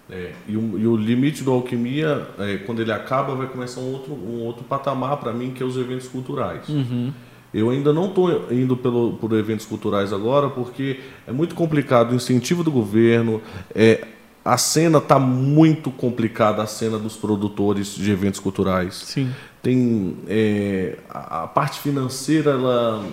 Né? 0.09 0.31
E, 0.47 0.57
o, 0.57 0.79
e, 0.79 0.87
o, 0.87 0.97
limite 0.97 1.43
do 1.43 1.51
Alquimia, 1.51 2.27
é, 2.39 2.57
quando 2.57 2.81
ele 2.81 2.91
acaba, 2.91 3.35
vai 3.35 3.47
começar 3.47 3.79
um 3.79 3.93
outro, 3.93 4.13
um 4.13 4.43
outro 4.43 4.63
patamar 4.63 5.17
para 5.17 5.31
mim, 5.31 5.51
que 5.51 5.61
é 5.61 5.65
os 5.65 5.77
eventos 5.77 6.07
culturais. 6.07 6.67
Uhum. 6.67 7.13
Eu 7.53 7.69
ainda 7.69 7.93
não 7.93 8.07
estou 8.07 8.51
indo 8.51 8.75
pelo, 8.75 9.13
por 9.13 9.31
eventos 9.33 9.65
culturais 9.65 10.11
agora, 10.11 10.49
porque 10.49 10.99
é 11.25 11.31
muito 11.31 11.55
complicado 11.55 12.11
o 12.11 12.15
incentivo 12.15 12.63
do 12.63 12.71
governo, 12.71 13.41
é, 13.73 14.05
a 14.45 14.57
cena 14.57 14.99
está 14.99 15.17
muito 15.17 15.89
complicada, 15.89 16.61
a 16.61 16.67
cena 16.67 16.99
dos 16.99 17.15
produtores 17.15 17.95
de 17.95 18.11
eventos 18.11 18.39
culturais. 18.39 18.93
Sim. 18.93 19.31
Tem 19.65 20.15
é, 20.27 20.95
a, 21.09 21.45
a, 21.45 21.47
parte 21.47 21.79
financeira, 21.79 22.51
ela, 22.51 23.03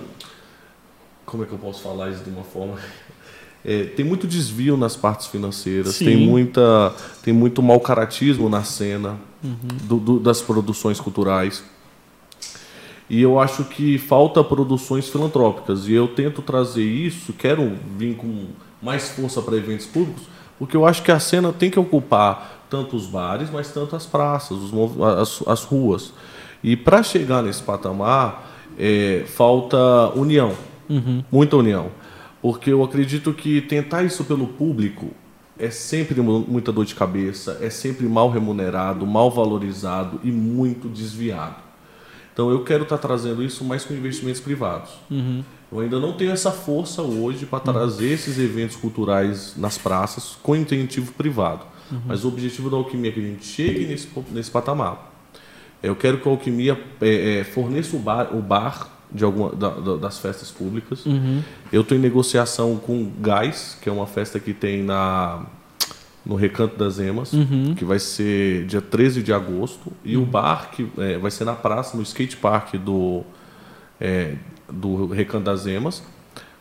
como 1.25 1.45
é 1.45 1.47
que 1.47 1.53
eu 1.53 1.59
posso 1.59 1.83
falar 1.83 2.11
isso 2.11 2.23
de 2.23 2.29
uma 2.29 2.45
forma? 2.45 2.79
É, 3.65 3.85
tem 3.85 4.05
muito 4.05 4.27
desvio 4.27 4.77
nas 4.77 4.97
partes 4.97 5.29
financeiras, 5.29 5.95
Sim. 5.95 6.05
tem 6.07 6.17
muita, 6.17 6.93
tem 7.23 7.33
muito 7.33 7.63
mau 7.63 7.79
caratismo 7.79 8.49
na 8.49 8.65
cena 8.65 9.17
uhum. 9.41 9.57
do, 9.85 9.97
do, 9.99 10.19
das 10.19 10.43
produções 10.43 10.99
culturais. 10.99 11.63
E 13.09 13.23
eu 13.23 13.39
acho 13.39 13.63
que 13.63 13.99
falta 13.99 14.43
produções 14.43 15.09
filantrópicas. 15.09 15.87
E 15.87 15.93
eu 15.93 16.09
tento 16.09 16.43
trazer 16.43 16.83
isso, 16.83 17.33
quero 17.35 17.79
vir 17.97 18.17
com 18.17 18.49
mais 18.83 19.11
força 19.11 19.41
para 19.41 19.57
eventos 19.57 19.87
públicos, 19.87 20.25
porque 20.59 20.77
eu 20.77 20.85
acho 20.85 21.01
que 21.01 21.13
a 21.13 21.21
cena 21.21 21.53
tem 21.53 21.71
que 21.71 21.79
ocupar 21.79 22.67
tanto 22.69 22.97
os 22.97 23.07
bares, 23.07 23.49
mas 23.49 23.71
tanto 23.71 23.95
as 23.95 24.07
praças, 24.07 24.59
os, 24.59 24.73
as, 25.01 25.47
as 25.47 25.63
ruas. 25.63 26.13
E 26.63 26.77
para 26.77 27.03
chegar 27.03 27.43
nesse 27.43 27.63
patamar, 27.63 28.51
é, 28.79 29.25
falta 29.27 29.77
união, 30.15 30.55
uhum. 30.89 31.25
muita 31.31 31.57
união. 31.57 31.91
Porque 32.41 32.71
eu 32.71 32.83
acredito 32.83 33.33
que 33.33 33.61
tentar 33.61 34.03
isso 34.03 34.25
pelo 34.25 34.47
público 34.47 35.11
é 35.59 35.71
sempre 35.71 36.21
muita 36.21 36.73
dor 36.73 36.85
de 36.85 36.95
cabeça, 36.95 37.59
é 37.61 37.71
sempre 37.71 38.07
mal 38.07 38.31
remunerado, 38.31 39.07
mal 39.07 39.31
valorizado 39.31 40.21
e 40.25 40.31
muito 40.31 40.89
desviado. 40.89 41.57
Então 42.33 42.51
eu 42.51 42.65
quero 42.65 42.85
estar 42.85 42.97
tá 42.97 43.07
trazendo 43.07 43.43
isso 43.43 43.65
mais 43.65 43.85
com 43.85 43.95
investimentos 43.95 44.41
privados. 44.41 44.91
Uhum. 45.11 45.45
Eu 45.71 45.81
ainda 45.81 46.01
não 46.01 46.15
tenho 46.15 46.33
essa 46.33 46.51
força 46.51 47.03
hoje 47.03 47.47
para 47.47 47.61
trazer 47.61 48.11
esses 48.11 48.39
eventos 48.39 48.77
culturais 48.77 49.55
nas 49.57 49.79
praças 49.79 50.37
com 50.43 50.57
incentivo 50.57 51.13
privado. 51.13 51.65
Uhum. 51.91 52.01
Mas 52.07 52.25
o 52.25 52.29
objetivo 52.29 52.69
da 52.69 52.77
Alquimia 52.77 53.11
é 53.11 53.13
que 53.13 53.21
a 53.21 53.23
gente 53.23 53.45
chegue 53.45 53.87
nesse, 53.87 54.09
nesse 54.31 54.51
patamar. 54.51 55.12
Eu 55.83 55.97
quero 55.97 56.19
que 56.19 56.29
a 56.29 56.31
Alquimia 56.31 56.79
é, 57.01 57.41
é, 57.41 57.45
forneça 57.45 57.97
o 57.97 57.99
bar, 57.99 58.35
o 58.35 58.41
bar 58.41 58.89
de 59.11 59.25
alguma, 59.25 59.51
da, 59.51 59.69
da, 59.69 59.97
das 59.97 60.19
festas 60.19 60.51
públicas. 60.51 61.05
Uhum. 61.05 61.43
Eu 61.73 61.83
estou 61.83 61.97
em 61.97 62.01
negociação 62.01 62.77
com 62.77 63.11
Gás, 63.21 63.77
que 63.81 63.89
é 63.89 63.93
uma 63.93 64.07
festa 64.07 64.39
que 64.39 64.55
tem 64.55 64.83
na 64.83 65.45
no 66.25 66.37
Recanto 66.37 66.77
das 66.77 67.01
Emas, 67.01 67.33
uhum. 67.33 67.75
que 67.75 67.85
vai 67.85 67.99
ser 67.99 68.65
dia 68.67 68.81
13 68.81 69.25
de 69.25 69.33
agosto, 69.33 69.93
e 70.05 70.17
uhum. 70.17 70.23
o 70.23 70.27
bar 70.27 70.71
que 70.71 70.87
é, 70.97 71.19
vai 71.19 71.33
ser 71.33 71.45
na 71.45 71.53
praça, 71.53 71.97
no 71.97 72.03
skate 72.05 72.37
park 72.37 72.77
do, 72.77 73.25
é, 74.01 74.37
do 74.71 75.07
Recanto 75.07 75.45
das 75.45 75.67
Emas. 75.67 76.01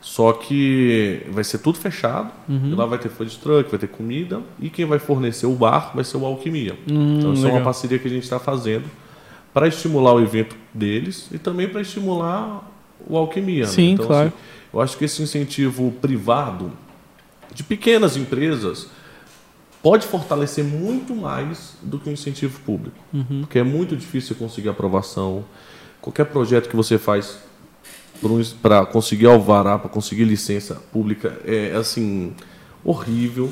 Só 0.01 0.34
que 0.34 1.22
vai 1.30 1.43
ser 1.43 1.59
tudo 1.59 1.78
fechado. 1.78 2.32
Uhum. 2.49 2.72
E 2.72 2.76
lá 2.76 2.88
vai 2.88 2.97
ter 2.97 3.09
food 3.09 3.38
truck, 3.38 3.69
vai 3.69 3.80
ter 3.80 3.88
comida. 3.88 4.41
E 4.59 4.67
quem 4.67 4.84
vai 4.84 4.97
fornecer 4.97 5.45
o 5.45 5.53
bar 5.53 5.91
vai 5.93 6.03
ser 6.03 6.17
o 6.17 6.26
Alquimia. 6.26 6.74
Hum, 6.91 7.19
então, 7.19 7.34
isso 7.34 7.43
legal. 7.43 7.57
é 7.57 7.59
uma 7.59 7.63
parceria 7.63 7.99
que 7.99 8.07
a 8.07 8.09
gente 8.09 8.24
está 8.24 8.39
fazendo 8.39 8.86
para 9.54 9.68
estimular 9.68 10.14
o 10.14 10.22
evento 10.22 10.56
deles 10.74 11.28
e 11.32 11.38
também 11.38 11.68
para 11.68 11.82
estimular 11.82 12.70
o 13.08 13.18
Alquimia. 13.18 13.66
Né? 13.66 13.72
Sim, 13.72 13.88
né? 13.88 13.91
então, 13.91 14.08
claro. 14.08 14.28
Assim, 14.28 14.38
eu 14.74 14.82
acho 14.82 14.97
que 14.97 15.06
esse 15.06 15.22
incentivo 15.22 15.91
privado 16.02 16.72
de 17.54 17.64
pequenas 17.64 18.16
empresas 18.16 18.88
pode 19.82 20.06
fortalecer 20.08 20.64
muito 20.64 21.16
mais 21.16 21.76
do 21.82 21.99
que 21.99 22.10
o 22.10 22.12
incentivo 22.12 22.60
público. 22.62 22.97
Uhum. 23.12 23.41
Porque 23.41 23.60
é 23.60 23.64
muito 23.64 23.95
difícil 23.97 24.36
conseguir 24.36 24.70
aprovação. 24.70 25.43
Qualquer 25.99 26.26
projeto 26.26 26.70
que 26.70 26.76
você 26.76 26.97
faz 26.97 27.39
para 28.62 28.86
conseguir 28.86 29.26
alvará, 29.26 29.80
para 29.80 29.89
conseguir 29.89 30.26
licença 30.26 30.76
pública, 30.91 31.39
é 31.43 31.76
assim 31.76 32.34
horrível. 32.84 33.52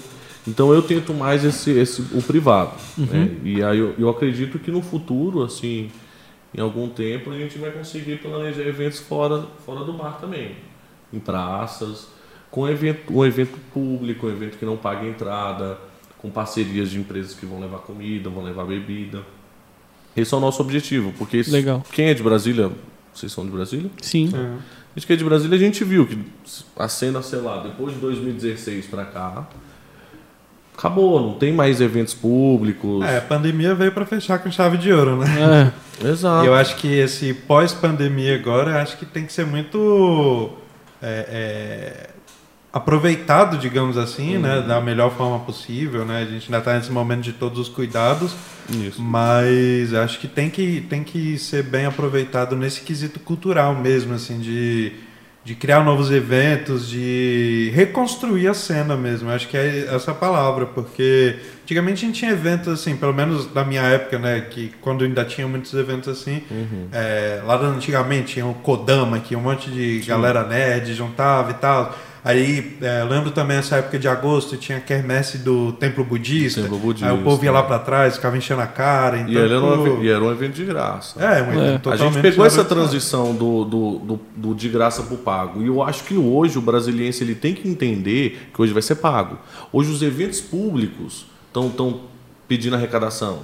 Então 0.49 0.73
eu 0.73 0.81
tento 0.81 1.13
mais 1.13 1.45
esse, 1.45 1.71
esse 1.71 2.01
o 2.13 2.21
privado. 2.21 2.73
Uhum. 2.97 3.05
Né? 3.05 3.37
E 3.43 3.63
aí 3.63 3.77
eu, 3.77 3.93
eu, 3.97 4.09
acredito 4.09 4.57
que 4.57 4.71
no 4.71 4.81
futuro, 4.81 5.43
assim, 5.43 5.91
em 6.55 6.59
algum 6.59 6.89
tempo, 6.89 7.31
a 7.31 7.37
gente 7.37 7.57
vai 7.57 7.71
conseguir 7.71 8.17
planejar 8.17 8.63
eventos 8.63 8.99
fora, 8.99 9.45
fora 9.65 9.85
do 9.85 9.93
bar 9.93 10.17
também. 10.19 10.55
Em 11.13 11.19
praças, 11.19 12.07
com 12.49 12.67
evento, 12.67 13.13
um 13.13 13.25
evento 13.25 13.57
público, 13.71 14.27
um 14.27 14.31
evento 14.31 14.57
que 14.57 14.65
não 14.65 14.75
paga 14.75 15.05
entrada, 15.05 15.77
com 16.17 16.29
parcerias 16.29 16.89
de 16.89 16.99
empresas 16.99 17.33
que 17.33 17.45
vão 17.45 17.59
levar 17.59 17.79
comida, 17.79 18.29
vão 18.29 18.43
levar 18.43 18.65
bebida. 18.65 19.23
Esse 20.17 20.33
é 20.33 20.37
o 20.37 20.39
nosso 20.39 20.61
objetivo, 20.61 21.13
porque 21.17 21.43
Legal. 21.47 21.83
quem 21.91 22.07
é 22.07 22.13
de 22.13 22.23
Brasília 22.23 22.71
vocês 23.13 23.31
são 23.31 23.45
de 23.45 23.51
Brasília? 23.51 23.89
Sim. 24.01 24.29
É. 24.33 24.37
A 24.37 24.59
gente 24.95 25.07
que 25.07 25.13
é 25.13 25.15
de 25.15 25.23
Brasília, 25.23 25.55
a 25.55 25.59
gente 25.59 25.83
viu 25.83 26.07
que 26.07 26.17
a 26.77 26.87
cena, 26.87 27.21
sei 27.21 27.39
lá, 27.39 27.61
depois 27.61 27.93
de 27.93 27.99
2016 27.99 28.87
para 28.87 29.05
cá, 29.05 29.47
acabou, 30.79 31.19
não 31.19 31.33
tem 31.33 31.51
mais 31.51 31.81
eventos 31.81 32.13
públicos. 32.13 33.03
É, 33.03 33.17
a 33.17 33.21
pandemia 33.21 33.75
veio 33.75 33.91
para 33.91 34.05
fechar 34.05 34.39
com 34.39 34.49
chave 34.49 34.77
de 34.77 34.91
ouro, 34.91 35.17
né? 35.17 35.73
É. 36.01 36.07
Exato. 36.07 36.45
Eu 36.45 36.55
acho 36.55 36.77
que 36.77 36.87
esse 36.87 37.33
pós-pandemia 37.33 38.35
agora, 38.35 38.81
acho 38.81 38.97
que 38.97 39.05
tem 39.05 39.25
que 39.25 39.33
ser 39.33 39.45
muito 39.45 40.49
é, 41.01 41.25
é, 41.29 42.09
aproveitado, 42.71 43.57
digamos 43.57 43.97
assim, 43.97 44.37
né, 44.37 44.55
uhum. 44.55 44.61
né, 44.61 44.67
da 44.67 44.79
melhor 44.79 45.11
forma 45.11 45.39
possível, 45.39 46.05
né? 46.05 46.21
A 46.21 46.25
gente 46.25 46.45
ainda 46.45 46.59
está 46.59 46.73
nesse 46.75 46.91
momento 46.91 47.23
de 47.23 47.33
todos 47.33 47.59
os 47.59 47.67
cuidados, 47.67 48.33
Isso. 48.69 49.01
mas 49.01 49.93
acho 49.93 50.19
que 50.19 50.27
tem 50.29 50.49
que 50.49 50.79
tem 50.89 51.03
que 51.03 51.37
ser 51.37 51.63
bem 51.63 51.85
aproveitado 51.85 52.55
nesse 52.55 52.79
quesito 52.81 53.19
cultural 53.19 53.75
mesmo, 53.75 54.13
assim, 54.13 54.39
de 54.39 54.93
de 55.43 55.55
criar 55.55 55.83
novos 55.83 56.11
eventos, 56.11 56.89
de 56.89 57.71
reconstruir 57.73 58.47
a 58.47 58.53
cena 58.53 58.95
mesmo. 58.95 59.29
Acho 59.31 59.47
que 59.47 59.57
é 59.57 59.87
essa 59.93 60.13
palavra, 60.13 60.65
porque 60.65 61.37
antigamente 61.63 62.03
a 62.03 62.07
gente 62.07 62.19
tinha 62.19 62.31
eventos 62.31 62.67
assim, 62.67 62.95
pelo 62.95 63.13
menos 63.13 63.51
na 63.53 63.63
minha 63.63 63.81
época, 63.81 64.19
né, 64.19 64.41
que 64.41 64.73
quando 64.81 65.03
ainda 65.03 65.23
tinha 65.23 65.47
muitos 65.47 65.73
eventos 65.73 66.09
assim, 66.09 66.43
uhum. 66.51 66.87
é, 66.91 67.41
lá 67.45 67.55
antigamente 67.61 68.33
tinha 68.33 68.45
o 68.45 68.53
Kodama, 68.53 69.19
que 69.19 69.35
um 69.35 69.41
monte 69.41 69.71
de 69.71 70.01
Sim. 70.01 70.07
galera 70.07 70.43
nerd 70.43 70.93
juntava 70.93 71.51
e 71.51 71.55
tal. 71.55 71.95
Aí 72.23 72.77
é, 72.81 73.03
lembro 73.03 73.31
também 73.31 73.57
essa 73.57 73.77
época 73.77 73.97
de 73.97 74.07
agosto, 74.07 74.57
tinha 74.57 74.77
a 74.77 74.81
quermesse 74.81 75.37
do 75.37 75.71
templo 75.73 76.03
budista. 76.03 76.61
Templo 76.61 76.77
budista 76.77 77.09
aí 77.09 77.17
o 77.17 77.23
povo 77.23 77.43
ia 77.43 77.51
lá 77.51 77.63
para 77.63 77.79
trás, 77.79 78.15
ficava 78.15 78.37
enchendo 78.37 78.61
a 78.61 78.67
cara. 78.67 79.19
Então, 79.19 79.31
e, 79.31 79.37
era 79.37 79.59
um, 79.61 80.03
e 80.03 80.09
era 80.09 80.23
um 80.23 80.31
evento 80.31 80.53
de 80.53 80.65
graça. 80.65 81.21
É, 81.23 81.41
um 81.41 81.53
evento 81.53 81.89
é. 81.89 81.93
A 81.93 81.95
gente 81.95 82.19
pegou 82.19 82.45
essa 82.45 82.63
transição 82.65 83.33
do, 83.33 83.63
do, 83.63 83.99
do, 83.99 84.19
do, 84.35 84.55
de 84.55 84.67
graça 84.67 85.03
para 85.03 85.15
o 85.15 85.17
pago. 85.17 85.61
E 85.61 85.67
eu 85.67 85.81
acho 85.81 86.03
que 86.03 86.15
hoje 86.15 86.57
o 86.57 86.61
brasiliense 86.61 87.23
ele 87.23 87.35
tem 87.35 87.53
que 87.53 87.67
entender 87.67 88.49
que 88.53 88.61
hoje 88.61 88.73
vai 88.73 88.81
ser 88.81 88.95
pago. 88.95 89.37
Hoje 89.71 89.91
os 89.91 90.01
eventos 90.01 90.41
públicos 90.41 91.25
estão 91.47 92.01
pedindo 92.47 92.75
arrecadação, 92.75 93.39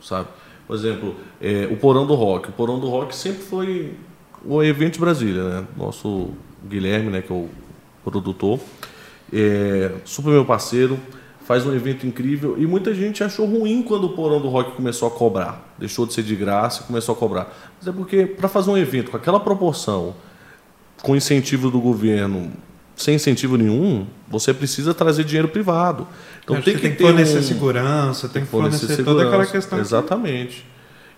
sabe? 0.00 0.28
Por 0.66 0.76
exemplo, 0.76 1.16
é, 1.40 1.68
o 1.68 1.76
Porão 1.76 2.06
do 2.06 2.14
Rock. 2.14 2.50
O 2.50 2.52
Porão 2.52 2.78
do 2.78 2.88
Rock 2.88 3.14
sempre 3.16 3.42
foi 3.42 3.94
o 4.44 4.62
evento 4.62 4.94
de 4.94 5.00
Brasília, 5.00 5.42
né? 5.42 5.64
Nosso 5.76 6.30
Guilherme, 6.68 7.10
né, 7.10 7.22
que 7.22 7.32
é 7.32 7.34
o 7.34 7.48
produtor, 8.04 8.58
é, 9.32 9.92
super 10.04 10.30
meu 10.30 10.44
parceiro, 10.44 10.98
faz 11.44 11.66
um 11.66 11.74
evento 11.74 12.06
incrível 12.06 12.56
e 12.58 12.66
muita 12.66 12.94
gente 12.94 13.24
achou 13.24 13.44
ruim 13.44 13.82
quando 13.82 14.04
o 14.04 14.10
Porão 14.10 14.40
do 14.40 14.48
Rock 14.48 14.76
começou 14.76 15.08
a 15.08 15.10
cobrar. 15.10 15.74
Deixou 15.78 16.06
de 16.06 16.12
ser 16.12 16.22
de 16.22 16.36
graça 16.36 16.82
e 16.82 16.86
começou 16.86 17.14
a 17.14 17.18
cobrar. 17.18 17.52
Mas 17.78 17.88
é 17.88 17.92
porque 17.92 18.24
para 18.24 18.48
fazer 18.48 18.70
um 18.70 18.78
evento 18.78 19.10
com 19.10 19.16
aquela 19.16 19.40
proporção, 19.40 20.14
com 21.02 21.16
incentivo 21.16 21.70
do 21.70 21.80
governo, 21.80 22.52
sem 22.94 23.16
incentivo 23.16 23.56
nenhum, 23.56 24.06
você 24.28 24.54
precisa 24.54 24.94
trazer 24.94 25.24
dinheiro 25.24 25.48
privado. 25.48 26.06
Então 26.44 26.60
tem 26.62 26.74
que, 26.74 26.82
tem 26.82 26.94
que, 26.94 27.02
fornecer 27.02 27.38
um... 27.38 27.42
segurança, 27.42 28.28
tem 28.28 28.44
que 28.44 28.48
fornecer, 28.48 28.80
fornecer 28.80 29.04
toda 29.04 29.26
aquela 29.26 29.46
questão. 29.46 29.78
Exatamente. 29.78 30.64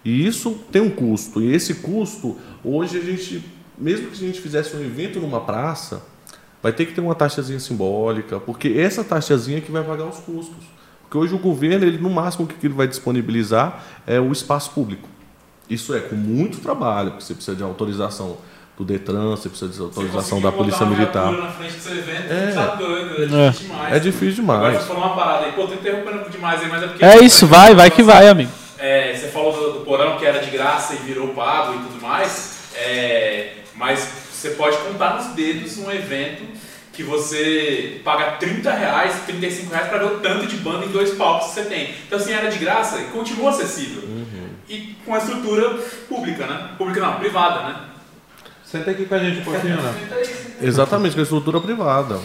E 0.05 0.27
isso 0.27 0.59
tem 0.71 0.81
um 0.81 0.91
custo. 0.91 1.43
E 1.43 1.53
esse 1.53 1.75
custo, 1.75 2.39
hoje 2.65 2.99
a 2.99 3.01
gente, 3.03 3.45
mesmo 3.77 4.09
que 4.09 4.15
a 4.15 4.27
gente 4.27 4.41
fizesse 4.41 4.75
um 4.77 4.81
evento 4.81 5.21
numa 5.21 5.41
praça, 5.41 6.03
vai 6.63 6.73
ter 6.73 6.87
que 6.87 6.93
ter 6.93 7.01
uma 7.01 7.15
taxazinha 7.15 7.59
simbólica, 7.59 8.39
porque 8.39 8.75
essa 8.79 9.03
taxazinha 9.03 9.59
é 9.59 9.61
que 9.61 9.73
vai 9.73 9.83
pagar 9.83 10.05
os 10.05 10.19
custos. 10.19 10.65
Porque 11.03 11.19
hoje 11.19 11.35
o 11.35 11.39
governo, 11.39 11.85
ele 11.85 11.99
no 11.99 12.09
máximo 12.09 12.45
o 12.45 12.49
que 12.49 12.67
ele 12.67 12.75
vai 12.75 12.87
disponibilizar 12.87 13.83
é 14.07 14.19
o 14.19 14.33
espaço 14.33 14.71
público. 14.71 15.09
Isso 15.69 15.95
é 15.95 16.01
com 16.01 16.17
muito 16.17 16.59
trabalho, 16.61 17.11
porque 17.11 17.25
você 17.25 17.35
precisa 17.35 17.57
de 17.57 17.63
autorização 17.63 18.39
do 18.79 18.85
Detran, 18.85 19.31
você 19.31 19.49
precisa 19.49 19.71
de 19.71 19.81
autorização 19.81 20.41
da 20.41 20.51
Polícia 20.51 20.87
Militar. 20.87 21.33
Na 21.33 21.51
frente 21.51 21.77
do 21.77 21.91
evento, 21.93 22.33
é. 22.33 22.53
Tá 22.53 22.75
doido, 22.75 23.17
é, 23.17 23.27
é 23.27 23.29
difícil 23.51 23.67
demais. 23.67 23.93
É 23.93 24.01
difícil 24.01 24.35
demais. 24.35 24.91
Agora 24.91 24.99
uma 24.99 25.17
parada 25.17 25.47
aí, 25.47 25.53
pô, 25.53 25.67
tô 25.67 25.75
interrompendo 25.75 26.31
demais 26.31 26.61
aí, 26.63 26.69
mas 26.69 26.83
é 26.83 26.87
porque. 26.87 27.05
É 27.05 27.19
isso, 27.19 27.47
vai, 27.47 27.75
vai 27.75 27.91
que 27.91 28.03
vai, 28.03 28.29
amigo. 28.29 28.51
É, 28.79 29.15
você 29.15 29.29
falou 29.29 29.53
do, 29.53 29.79
do, 29.79 29.85
porão 29.85 30.19
que 30.19 30.25
era 30.25 30.41
de 30.41 30.51
graça 30.51 30.95
e 30.95 30.97
virou 30.97 31.29
pago 31.29 31.75
e 31.75 31.79
tudo 31.79 32.03
mais, 32.03 32.59
é, 32.75 33.53
mas 33.77 34.22
você 34.43 34.51
pode 34.51 34.77
contar 34.79 35.15
nos 35.15 35.35
dedos 35.37 35.79
um 35.79 35.91
evento 35.91 36.43
que 36.93 37.03
você 37.05 38.01
paga 38.05 38.33
30 38.33 38.71
reais, 38.73 39.23
35 39.25 39.73
reais 39.73 39.89
para 39.89 39.99
ver 39.99 40.17
o 40.17 40.21
tanto 40.21 40.47
de 40.47 40.57
banda 40.57 40.85
em 40.85 40.91
dois 40.91 41.13
palcos 41.13 41.49
que 41.49 41.55
você 41.55 41.65
tem. 41.65 41.95
Então, 42.07 42.19
assim, 42.19 42.33
era 42.33 42.51
de 42.51 42.59
graça 42.59 42.99
e 42.99 43.05
continua 43.05 43.51
acessível. 43.51 44.03
Uhum. 44.03 44.49
E 44.69 44.97
com 45.05 45.15
a 45.15 45.19
estrutura 45.19 45.79
pública, 46.09 46.47
né? 46.47 46.71
Pública 46.77 47.01
não, 47.01 47.19
privada, 47.21 47.69
né? 47.69 47.81
Senta 48.65 48.91
aqui 48.91 49.07
com 49.07 49.15
a 49.15 49.19
gente 49.19 49.41
um 49.41 49.45
pouquinho, 49.45 49.81
né? 49.81 49.95
Exatamente, 50.61 51.15
com 51.15 51.21
a 51.21 51.23
estrutura 51.23 51.61
privada. 51.61 52.19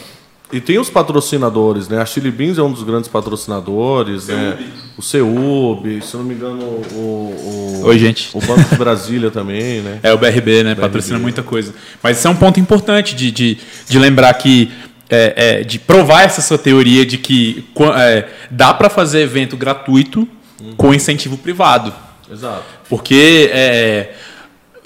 E 0.50 0.60
tem 0.60 0.78
os 0.78 0.88
patrocinadores, 0.88 1.88
né? 1.88 2.00
A 2.00 2.06
Chili 2.06 2.30
Beans 2.30 2.56
é 2.56 2.62
um 2.62 2.72
dos 2.72 2.82
grandes 2.82 3.08
patrocinadores, 3.08 4.28
né? 4.28 4.58
O 4.96 5.02
CEUB, 5.02 6.00
se 6.02 6.16
não 6.16 6.24
me 6.24 6.34
engano, 6.34 6.62
o, 6.64 7.80
o, 7.82 7.82
Oi, 7.84 7.98
gente. 7.98 8.30
o 8.32 8.40
Banco 8.40 8.68
de 8.70 8.76
Brasília 8.76 9.30
também, 9.30 9.82
né? 9.82 10.00
É, 10.02 10.12
o 10.12 10.16
BRB, 10.16 10.62
né? 10.62 10.74
BRB. 10.74 10.80
Patrocina 10.80 11.18
muita 11.18 11.42
coisa. 11.42 11.74
Mas 12.02 12.18
isso 12.18 12.26
é 12.26 12.30
um 12.30 12.36
ponto 12.36 12.58
importante 12.58 13.14
de, 13.14 13.30
de, 13.30 13.58
de 13.86 13.98
lembrar 13.98 14.32
que 14.34 14.70
é, 15.10 15.60
é, 15.60 15.64
de 15.64 15.78
provar 15.78 16.22
essa 16.22 16.40
sua 16.40 16.58
teoria 16.58 17.04
de 17.04 17.18
que 17.18 17.66
é, 17.96 18.28
dá 18.50 18.72
para 18.72 18.88
fazer 18.88 19.20
evento 19.20 19.56
gratuito 19.56 20.26
uhum. 20.60 20.74
com 20.76 20.94
incentivo 20.94 21.36
privado. 21.36 21.92
Exato. 22.30 22.64
Porque 22.88 23.50
é, 23.52 24.14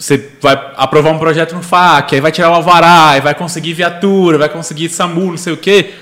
você 0.02 0.30
vai 0.40 0.58
aprovar 0.76 1.12
um 1.12 1.18
projeto 1.18 1.54
no 1.54 1.62
FAC, 1.62 2.16
aí 2.16 2.20
vai 2.20 2.32
tirar 2.32 2.50
o 2.50 2.54
alvará, 2.54 3.10
aí 3.10 3.20
vai 3.20 3.36
conseguir 3.36 3.72
viatura, 3.72 4.36
vai 4.36 4.48
conseguir 4.48 4.88
SAMU, 4.88 5.30
não 5.30 5.36
sei 5.36 5.52
o 5.52 5.56
quê. 5.56 5.94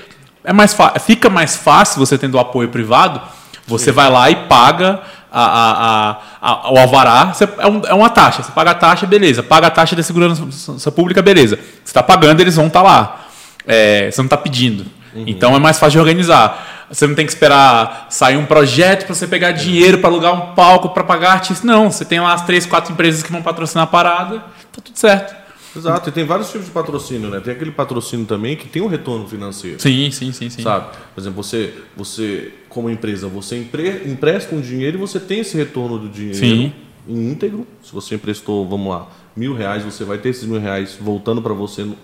É 0.42 0.54
mais 0.54 0.74
fica 1.04 1.28
mais 1.28 1.54
fácil 1.54 1.98
você 1.98 2.16
tendo 2.16 2.36
o 2.36 2.38
apoio 2.38 2.70
privado, 2.70 3.20
você 3.66 3.86
Sim. 3.86 3.92
vai 3.92 4.10
lá 4.10 4.30
e 4.30 4.36
paga 4.46 5.02
a, 5.30 5.42
a, 5.42 6.20
a, 6.40 6.72
o 6.72 6.78
alvará, 6.78 7.26
você, 7.26 7.44
é, 7.44 7.66
um, 7.66 7.82
é, 7.84 7.92
uma 7.92 8.08
taxa, 8.08 8.42
você 8.42 8.50
paga 8.52 8.70
a 8.70 8.74
taxa, 8.74 9.06
beleza. 9.06 9.42
Paga 9.42 9.66
a 9.66 9.70
taxa 9.70 9.94
da 9.94 10.02
segurança 10.02 10.90
pública, 10.90 11.20
beleza. 11.20 11.56
Você 11.56 11.90
está 11.90 12.02
pagando, 12.02 12.40
eles 12.40 12.56
vão 12.56 12.68
estar 12.68 12.80
tá 12.80 12.86
lá. 12.86 13.20
É, 13.66 14.10
você 14.10 14.18
não 14.22 14.28
está 14.28 14.38
pedindo. 14.38 14.86
Uhum. 15.14 15.24
Então 15.26 15.54
é 15.54 15.58
mais 15.58 15.78
fácil 15.78 15.92
de 15.92 15.98
organizar. 15.98 16.86
Você 16.90 17.06
não 17.06 17.14
tem 17.14 17.24
que 17.24 17.32
esperar 17.32 18.08
sair 18.10 18.36
um 18.36 18.44
projeto 18.44 19.06
para 19.06 19.14
você 19.14 19.26
pegar 19.26 19.52
dinheiro 19.52 19.98
para 19.98 20.08
alugar 20.08 20.34
um 20.34 20.54
palco 20.54 20.90
para 20.90 21.04
pagar 21.04 21.32
artista. 21.32 21.66
Não, 21.66 21.90
você 21.90 22.04
tem 22.04 22.20
lá 22.20 22.34
as 22.34 22.44
três, 22.44 22.66
quatro 22.66 22.92
empresas 22.92 23.22
que 23.22 23.30
vão 23.30 23.42
patrocinar 23.42 23.84
a 23.84 23.86
parada, 23.86 24.38
tá 24.72 24.82
tudo 24.82 24.96
certo. 24.96 25.40
Exato, 25.76 26.08
e 26.08 26.12
tem 26.12 26.24
vários 26.24 26.50
tipos 26.50 26.66
de 26.66 26.72
patrocínio, 26.72 27.30
né? 27.30 27.38
Tem 27.38 27.52
aquele 27.52 27.70
patrocínio 27.70 28.26
também 28.26 28.56
que 28.56 28.66
tem 28.66 28.82
um 28.82 28.88
retorno 28.88 29.28
financeiro. 29.28 29.80
Sim, 29.80 30.10
sim, 30.10 30.32
sim, 30.32 30.50
sim. 30.50 30.62
Sabe? 30.62 30.88
Por 31.14 31.20
exemplo, 31.20 31.42
você, 31.42 31.72
você 31.96 32.52
como 32.68 32.90
empresa, 32.90 33.28
você 33.28 33.56
empre, 33.56 34.02
empresta 34.06 34.54
um 34.54 34.60
dinheiro 34.60 34.96
e 34.96 35.00
você 35.00 35.20
tem 35.20 35.40
esse 35.40 35.56
retorno 35.56 35.96
do 35.96 36.08
dinheiro 36.08 36.38
sim. 36.38 36.72
íntegro. 37.08 37.68
Se 37.84 37.92
você 37.92 38.16
emprestou, 38.16 38.68
vamos 38.68 38.88
lá, 38.88 39.06
mil 39.36 39.54
reais, 39.54 39.84
você 39.84 40.02
vai 40.02 40.18
ter 40.18 40.30
esses 40.30 40.44
mil 40.44 40.60
reais 40.60 40.98
voltando 41.00 41.40
para 41.40 41.54
você 41.54 41.84
no, 41.84 41.96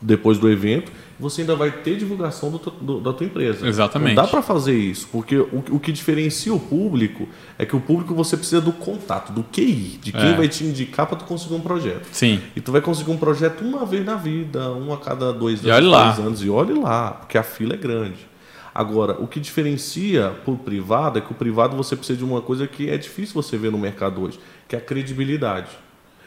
depois 0.00 0.38
do 0.38 0.48
evento 0.48 0.92
você 1.18 1.40
ainda 1.40 1.56
vai 1.56 1.70
ter 1.70 1.96
divulgação 1.96 2.50
do, 2.50 2.58
do, 2.58 3.00
da 3.00 3.12
tua 3.12 3.26
empresa. 3.26 3.66
Exatamente. 3.66 4.14
Não 4.14 4.22
dá 4.22 4.28
para 4.28 4.42
fazer 4.42 4.76
isso, 4.76 5.08
porque 5.10 5.36
o, 5.36 5.64
o, 5.70 5.80
que 5.80 5.90
diferencia 5.90 6.52
o 6.52 6.60
público 6.60 7.28
é 7.58 7.64
que 7.64 7.74
o 7.74 7.80
público 7.80 8.14
você 8.14 8.36
precisa 8.36 8.60
do 8.60 8.72
contato, 8.72 9.32
do 9.32 9.42
QI, 9.42 9.98
de 10.02 10.12
quem 10.12 10.32
é. 10.32 10.34
vai 10.34 10.48
te 10.48 10.64
indicar 10.64 11.06
para 11.06 11.16
tu 11.16 11.24
conseguir 11.24 11.54
um 11.54 11.60
projeto. 11.60 12.06
Sim. 12.12 12.40
E 12.54 12.60
tu 12.60 12.70
vai 12.70 12.80
conseguir 12.80 13.10
um 13.10 13.16
projeto 13.16 13.62
uma 13.62 13.86
vez 13.86 14.04
na 14.04 14.14
vida, 14.14 14.70
um 14.72 14.92
a 14.92 14.98
cada 14.98 15.32
dois 15.32 15.64
e 15.64 15.70
anos, 15.70 15.90
três 15.90 16.18
anos, 16.18 16.44
e 16.44 16.50
olhe 16.50 16.74
lá, 16.74 17.12
porque 17.12 17.38
a 17.38 17.42
fila 17.42 17.74
é 17.74 17.78
grande. 17.78 18.26
Agora, 18.74 19.16
o 19.18 19.26
que 19.26 19.40
diferencia 19.40 20.34
por 20.44 20.58
privado 20.58 21.18
é 21.18 21.22
que 21.22 21.32
o 21.32 21.34
privado 21.34 21.74
você 21.74 21.96
precisa 21.96 22.18
de 22.18 22.24
uma 22.24 22.42
coisa 22.42 22.66
que 22.66 22.90
é 22.90 22.98
difícil 22.98 23.32
você 23.32 23.56
ver 23.56 23.72
no 23.72 23.78
mercado 23.78 24.20
hoje, 24.20 24.38
que 24.68 24.76
é 24.76 24.78
a 24.78 24.82
credibilidade. 24.82 25.70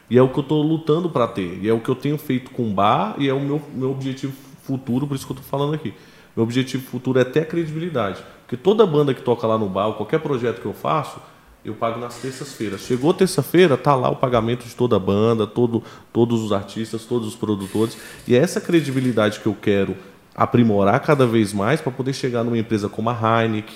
E 0.09 0.17
é 0.17 0.21
o 0.23 0.29
que 0.29 0.39
eu 0.39 0.41
estou 0.41 0.63
lutando 0.63 1.11
para 1.11 1.27
ter. 1.27 1.59
E 1.61 1.69
é 1.69 1.73
o 1.73 1.79
que 1.79 1.89
eu 1.89 1.93
tenho 1.93 2.17
feito 2.17 2.49
com 2.49 2.67
o 2.67 2.73
bar 2.73 3.13
e 3.19 3.29
é 3.29 3.33
o 3.33 3.39
meu, 3.39 3.61
meu 3.75 3.91
objetivo 3.91 4.33
futuro, 4.70 5.07
por 5.07 5.15
isso 5.15 5.26
que 5.26 5.32
eu 5.32 5.38
estou 5.38 5.49
falando 5.49 5.74
aqui. 5.74 5.93
Meu 6.36 6.43
objetivo 6.43 6.84
futuro 6.84 7.20
é 7.20 7.24
ter 7.24 7.39
a 7.39 7.45
credibilidade. 7.45 8.24
Porque 8.43 8.55
toda 8.55 8.86
banda 8.86 9.13
que 9.13 9.22
toca 9.22 9.47
lá 9.47 9.57
no 9.57 9.67
bar, 9.67 9.91
qualquer 9.93 10.20
projeto 10.20 10.61
que 10.61 10.67
eu 10.67 10.74
faço, 10.74 11.20
eu 11.65 11.74
pago 11.74 11.99
nas 11.99 12.15
terças-feiras. 12.17 12.82
Chegou 12.82 13.13
terça-feira, 13.13 13.76
tá 13.76 13.95
lá 13.95 14.09
o 14.09 14.15
pagamento 14.15 14.65
de 14.65 14.76
toda 14.76 14.95
a 14.95 14.99
banda, 14.99 15.47
todo, 15.47 15.84
todos 16.13 16.41
os 16.41 16.51
artistas, 16.51 17.03
todos 17.03 17.28
os 17.28 17.36
produtores. 17.36 17.97
E 18.28 18.36
é 18.36 18.38
essa 18.38 18.61
credibilidade 18.61 19.39
que 19.39 19.47
eu 19.47 19.57
quero 19.59 19.97
aprimorar 20.36 20.99
cada 21.01 21.26
vez 21.26 21.51
mais 21.51 21.82
para 21.82 21.91
poder 21.91 22.13
chegar 22.13 22.43
numa 22.43 22.57
empresa 22.57 22.88
como 22.88 23.09
a 23.09 23.43
Heineken, 23.43 23.76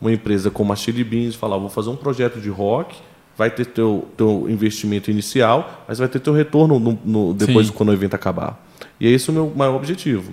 uma 0.00 0.12
empresa 0.12 0.50
como 0.50 0.72
a 0.72 0.76
Chili 0.76 1.02
Beans, 1.02 1.34
falar, 1.34 1.56
vou 1.56 1.68
fazer 1.68 1.88
um 1.88 1.96
projeto 1.96 2.38
de 2.38 2.48
rock, 2.48 2.96
vai 3.36 3.50
ter 3.50 3.66
teu, 3.66 4.06
teu 4.16 4.46
investimento 4.48 5.10
inicial, 5.10 5.84
mas 5.88 5.98
vai 5.98 6.08
ter 6.08 6.20
teu 6.20 6.32
retorno 6.32 6.78
no, 6.78 6.98
no, 7.04 7.34
depois 7.34 7.70
quando 7.70 7.88
o 7.90 7.92
evento 7.92 8.14
acabar. 8.14 8.67
E 9.00 9.06
é 9.06 9.10
esse 9.10 9.30
o 9.30 9.32
meu 9.32 9.52
maior 9.54 9.76
objetivo. 9.76 10.32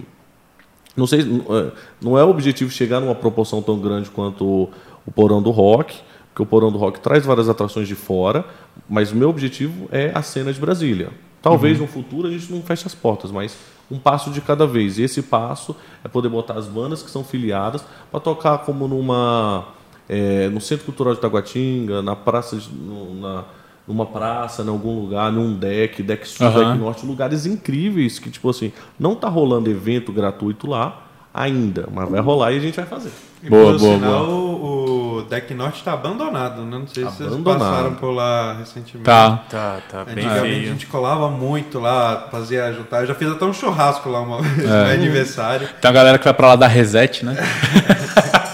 Não 0.96 1.06
sei, 1.06 1.22
é, 1.22 1.72
não 2.02 2.18
é 2.18 2.24
o 2.24 2.30
objetivo 2.30 2.72
chegar 2.72 3.00
numa 3.00 3.16
proporção 3.16 3.62
tão 3.62 3.80
grande 3.80 4.10
quanto 4.10 4.70
o 5.06 5.12
Porão 5.14 5.41
do 5.41 5.52
Rock, 5.52 5.96
porque 6.30 6.43
o 6.43 6.46
Porão 6.46 6.72
do 6.72 6.78
Rock 6.78 7.00
traz 7.00 7.26
várias 7.26 7.50
atrações 7.50 7.88
de 7.88 7.96
fora, 7.96 8.46
mas 8.89 9.12
o 9.12 9.16
meu 9.16 9.30
objetivo 9.30 9.88
é 9.91 10.12
a 10.14 10.22
cena 10.22 10.52
de 10.52 10.60
Brasília. 10.60 11.10
Talvez 11.41 11.78
uhum. 11.78 11.86
no 11.86 11.91
futuro 11.91 12.28
a 12.28 12.32
gente 12.32 12.52
não 12.52 12.62
feche 12.62 12.88
as 12.88 12.96
portas, 12.96 13.32
mas 13.32 13.56
um 13.91 14.00
passo 14.00 14.32
de 14.32 14.41
cada 14.41 14.66
vez. 14.66 14.98
E 14.98 15.04
esse 15.04 15.22
passo 15.22 15.76
é 16.04 16.08
poder 16.08 16.30
botar 16.30 16.56
as 16.56 16.66
bandas 16.66 17.04
que 17.04 17.12
são 17.12 17.24
filiadas 17.24 17.84
para 18.10 18.20
tocar 18.20 18.60
como 18.60 18.88
numa 18.88 19.68
é, 20.10 20.50
no 20.50 20.62
Centro 20.62 20.86
Cultural 20.86 21.14
de 21.14 21.22
Taguatinga, 21.22 22.02
na 22.02 22.16
praça, 22.16 22.58
de, 22.58 22.70
no, 22.70 23.16
na 23.16 23.43
numa 23.88 24.06
praça, 24.06 24.64
em 24.64 24.70
algum 24.70 25.00
lugar, 25.00 25.32
num 25.32 25.54
deck, 25.54 26.02
deck 26.02 26.28
sul, 26.28 26.48
uhum. 26.48 26.54
deck 26.54 26.80
norte, 26.80 27.06
lugares 27.06 27.46
incríveis 27.46 28.20
que, 28.20 28.30
tipo 28.30 28.50
assim, 28.50 28.72
não 29.00 29.16
tá 29.16 29.30
rolando 29.30 29.70
evento 29.70 30.12
gratuito 30.12 30.68
lá 30.68 31.04
ainda, 31.34 31.88
mas 31.92 32.10
vai 32.10 32.22
rolar 32.22 32.52
e 32.54 32.58
a 32.58 32.62
gente 32.62 32.76
vai 32.76 32.86
fazer. 32.86 33.12
E 33.44 33.50
boa, 33.50 33.74
por 33.74 33.80
boa, 33.80 33.96
sinal, 33.96 34.26
boa. 34.26 35.20
O, 35.20 35.22
deck 35.30 35.54
norte 35.54 35.78
está 35.80 35.94
abandonado, 35.94 36.62
né? 36.62 36.80
Não 36.80 36.88
sei 36.88 37.04
se 37.04 37.24
abandonado. 37.24 37.44
vocês 37.44 37.58
passaram 37.58 37.96
por 37.96 38.12
lá 38.12 38.54
recentemente. 38.54 39.06
Tá, 39.06 39.44
tá, 39.50 39.80
tá. 39.90 40.06
Bem 40.06 40.26
Antigamente 40.26 40.66
a 40.66 40.72
gente 40.72 40.88
colava 40.88 41.30
muito 41.30 41.80
lá, 41.80 42.28
fazia 42.32 42.72
juntar. 42.74 43.02
Eu 43.02 43.08
já 43.08 43.16
fiz 43.16 43.30
até 43.30 43.46
um 43.46 43.54
churrasco 43.54 44.10
lá 44.10 44.22
uma 44.22 44.42
vez, 44.42 44.70
é. 44.70 44.86
no 44.88 44.92
aniversário. 44.94 45.68
Tem 45.80 45.90
a 45.90 45.94
galera 45.94 46.18
que 46.18 46.24
vai 46.24 46.34
pra 46.34 46.48
lá 46.48 46.56
dar 46.56 46.68
reset, 46.68 47.26
né? 47.26 47.36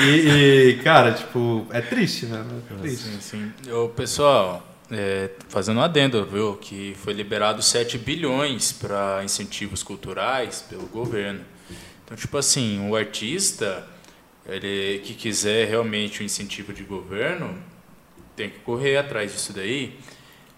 E, 0.00 0.28
e, 0.28 0.82
cara, 0.82 1.12
tipo, 1.12 1.66
é 1.70 1.80
triste, 1.80 2.26
né? 2.26 2.44
É 2.70 2.74
triste. 2.80 3.04
Sim, 3.04 3.52
sim. 3.64 3.72
Ô, 3.72 3.88
pessoal, 3.88 4.66
é, 4.90 5.30
fazendo 5.48 5.78
um 5.78 5.82
adendo, 5.82 6.24
viu? 6.24 6.56
Que 6.56 6.96
foi 7.02 7.12
liberado 7.12 7.62
7 7.62 7.98
bilhões 7.98 8.72
para 8.72 9.22
incentivos 9.24 9.82
culturais 9.82 10.64
pelo 10.68 10.86
governo. 10.86 11.40
Então, 12.04 12.16
tipo 12.16 12.36
assim, 12.36 12.88
o 12.88 12.96
artista 12.96 13.86
ele, 14.46 15.00
que 15.04 15.14
quiser 15.14 15.68
realmente 15.68 16.22
um 16.22 16.26
incentivo 16.26 16.72
de 16.72 16.82
governo 16.82 17.56
tem 18.34 18.50
que 18.50 18.58
correr 18.60 18.96
atrás 18.96 19.32
disso 19.32 19.52
daí 19.52 19.98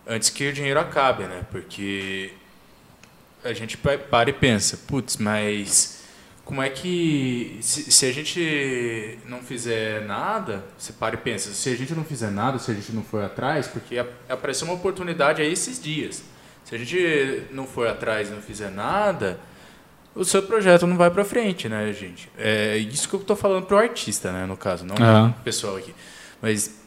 antes 0.07 0.30
que 0.30 0.49
o 0.49 0.53
dinheiro 0.53 0.80
acabe, 0.80 1.24
né? 1.24 1.45
Porque 1.51 2.32
a 3.45 3.53
gente 3.53 3.76
para 3.76 4.30
e 4.30 4.32
pensa, 4.32 4.76
putz, 4.86 5.16
mas 5.16 6.01
como 6.45 6.61
é 6.61 6.68
que 6.68 7.59
se, 7.61 7.90
se, 7.90 8.07
a 8.07 8.12
gente 8.12 9.18
não 9.26 9.40
fizer 9.40 10.05
nada, 10.05 10.64
você 10.76 10.93
para 10.93 11.14
e 11.14 11.18
pensa, 11.18 11.53
se 11.53 11.68
a 11.70 11.76
gente 11.76 11.95
não 11.95 12.05
fizer 12.05 12.30
nada, 12.30 12.59
se 12.59 12.70
a 12.70 12.74
gente 12.74 12.93
não 12.93 13.03
for 13.03 13.22
atrás, 13.24 13.68
porque 13.68 13.99
apareceu 14.28 14.66
uma 14.66 14.74
oportunidade 14.74 15.40
aí 15.40 15.53
esses 15.53 15.80
dias. 15.80 16.22
Se 16.64 16.74
a 16.74 16.78
gente 16.78 17.47
não 17.53 17.66
for 17.66 17.86
atrás 17.86 18.28
e 18.28 18.32
não 18.32 18.43
fizer 18.43 18.70
nada, 18.70 19.38
o 20.14 20.24
seu 20.24 20.43
projeto 20.43 20.86
não 20.86 20.97
vai 20.97 21.11
para 21.11 21.24
frente, 21.24 21.68
né, 21.68 21.93
gente? 21.93 22.28
É 22.36 22.76
isso 22.76 23.09
que 23.09 23.14
eu 23.14 23.20
estou 23.20 23.36
falando 23.36 23.66
pro 23.66 23.76
artista, 23.76 24.32
né, 24.32 24.45
no 24.45 24.57
caso, 24.57 24.84
não 24.84 24.97
uhum. 24.97 25.30
o 25.30 25.45
pessoal 25.45 25.76
aqui. 25.76 25.95
Mas 26.40 26.82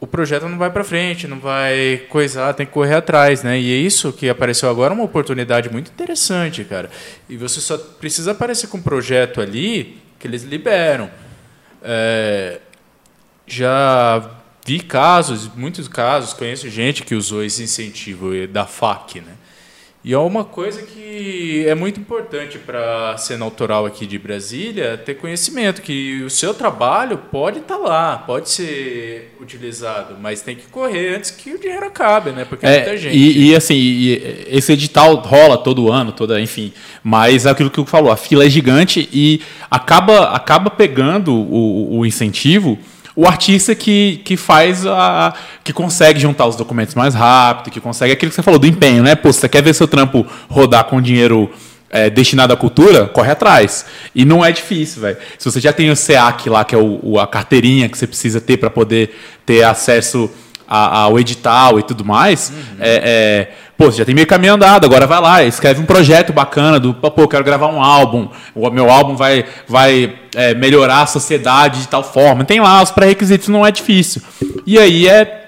o 0.00 0.06
projeto 0.06 0.48
não 0.48 0.56
vai 0.56 0.70
para 0.70 0.82
frente, 0.82 1.28
não 1.28 1.38
vai 1.38 1.98
coisar, 2.08 2.54
tem 2.54 2.64
que 2.64 2.72
correr 2.72 2.94
atrás, 2.94 3.42
né? 3.42 3.60
E 3.60 3.70
é 3.70 3.76
isso 3.76 4.12
que 4.12 4.30
apareceu 4.30 4.70
agora, 4.70 4.94
uma 4.94 5.04
oportunidade 5.04 5.70
muito 5.70 5.90
interessante, 5.90 6.64
cara. 6.64 6.90
E 7.28 7.36
você 7.36 7.60
só 7.60 7.76
precisa 7.76 8.30
aparecer 8.30 8.68
com 8.68 8.78
um 8.78 8.82
projeto 8.82 9.42
ali 9.42 9.98
que 10.18 10.26
eles 10.26 10.42
liberam. 10.42 11.10
É, 11.82 12.60
já 13.46 14.30
vi 14.66 14.80
casos, 14.80 15.50
muitos 15.54 15.86
casos, 15.86 16.32
conheço 16.32 16.68
gente 16.70 17.02
que 17.02 17.14
usou 17.14 17.44
esse 17.44 17.62
incentivo 17.62 18.46
da 18.46 18.66
FAC, 18.66 19.20
né? 19.20 19.34
E 20.02 20.14
é 20.14 20.18
uma 20.18 20.44
coisa 20.44 20.80
que 20.80 21.62
é 21.68 21.74
muito 21.74 22.00
importante 22.00 22.58
para 22.58 23.12
a 23.12 23.18
cena 23.18 23.44
autoral 23.44 23.84
aqui 23.84 24.06
de 24.06 24.18
Brasília 24.18 24.96
ter 24.96 25.14
conhecimento 25.14 25.82
que 25.82 26.22
o 26.22 26.30
seu 26.30 26.54
trabalho 26.54 27.18
pode 27.18 27.58
estar 27.58 27.76
tá 27.76 27.80
lá, 27.80 28.16
pode 28.16 28.48
ser 28.48 29.36
utilizado, 29.38 30.16
mas 30.18 30.40
tem 30.40 30.56
que 30.56 30.66
correr 30.68 31.16
antes 31.16 31.30
que 31.30 31.52
o 31.52 31.58
dinheiro 31.58 31.84
acabe, 31.84 32.30
né? 32.30 32.46
Porque 32.46 32.64
é, 32.64 32.76
muita 32.76 32.96
gente. 32.96 33.14
E, 33.14 33.50
e 33.50 33.54
assim, 33.54 33.74
e 33.74 34.46
esse 34.48 34.72
edital 34.72 35.16
rola 35.16 35.58
todo 35.58 35.92
ano, 35.92 36.12
toda, 36.12 36.40
enfim. 36.40 36.72
Mas 37.04 37.44
é 37.44 37.50
aquilo 37.50 37.70
que 37.70 37.78
eu 37.78 37.84
falou, 37.84 38.10
a 38.10 38.16
fila 38.16 38.46
é 38.46 38.48
gigante 38.48 39.06
e 39.12 39.42
acaba, 39.70 40.30
acaba 40.30 40.70
pegando 40.70 41.34
o, 41.34 41.98
o 41.98 42.06
incentivo 42.06 42.78
o 43.14 43.26
artista 43.26 43.74
que, 43.74 44.20
que 44.24 44.36
faz 44.36 44.86
a. 44.86 45.34
que 45.64 45.72
consegue 45.72 46.20
juntar 46.20 46.46
os 46.46 46.56
documentos 46.56 46.94
mais 46.94 47.14
rápido, 47.14 47.72
que 47.72 47.80
consegue 47.80 48.12
aquilo 48.12 48.30
que 48.30 48.36
você 48.36 48.42
falou 48.42 48.58
do 48.58 48.66
empenho, 48.66 49.02
né? 49.02 49.14
Pô, 49.14 49.32
você 49.32 49.48
quer 49.48 49.62
ver 49.62 49.74
seu 49.74 49.88
trampo 49.88 50.26
rodar 50.48 50.84
com 50.84 51.00
dinheiro 51.00 51.50
é, 51.90 52.08
destinado 52.08 52.52
à 52.52 52.56
cultura, 52.56 53.06
corre 53.06 53.32
atrás. 53.32 53.84
E 54.14 54.24
não 54.24 54.44
é 54.44 54.52
difícil, 54.52 55.02
velho. 55.02 55.16
Se 55.38 55.50
você 55.50 55.60
já 55.60 55.72
tem 55.72 55.90
o 55.90 55.96
SEAC 55.96 56.48
lá, 56.48 56.64
que 56.64 56.74
é 56.74 56.78
o, 56.78 57.00
o 57.02 57.18
a 57.18 57.26
carteirinha 57.26 57.88
que 57.88 57.98
você 57.98 58.06
precisa 58.06 58.40
ter 58.40 58.56
para 58.56 58.70
poder 58.70 59.14
ter 59.44 59.64
acesso 59.64 60.30
ao 60.70 61.18
edital 61.18 61.80
e 61.80 61.82
tudo 61.82 62.04
mais, 62.04 62.50
uhum. 62.50 62.76
é, 62.78 63.02
é, 63.04 63.52
pô, 63.80 63.90
você 63.90 63.96
já 63.96 64.04
tem 64.04 64.14
meio 64.14 64.26
caminho 64.26 64.52
andado, 64.52 64.84
agora 64.84 65.06
vai 65.06 65.18
lá, 65.18 65.42
escreve 65.42 65.80
um 65.80 65.86
projeto 65.86 66.34
bacana 66.34 66.78
do, 66.78 66.92
pô, 66.92 67.10
eu 67.22 67.26
quero 67.26 67.42
gravar 67.42 67.68
um 67.68 67.82
álbum, 67.82 68.28
o 68.54 68.68
meu 68.68 68.90
álbum 68.90 69.16
vai, 69.16 69.46
vai 69.66 70.12
é, 70.34 70.52
melhorar 70.54 71.00
a 71.00 71.06
sociedade 71.06 71.80
de 71.80 71.88
tal 71.88 72.04
forma. 72.04 72.44
Tem 72.44 72.60
lá 72.60 72.82
os 72.82 72.90
pré-requisitos, 72.90 73.48
não 73.48 73.66
é 73.66 73.72
difícil. 73.72 74.20
E 74.66 74.78
aí 74.78 75.08
é 75.08 75.38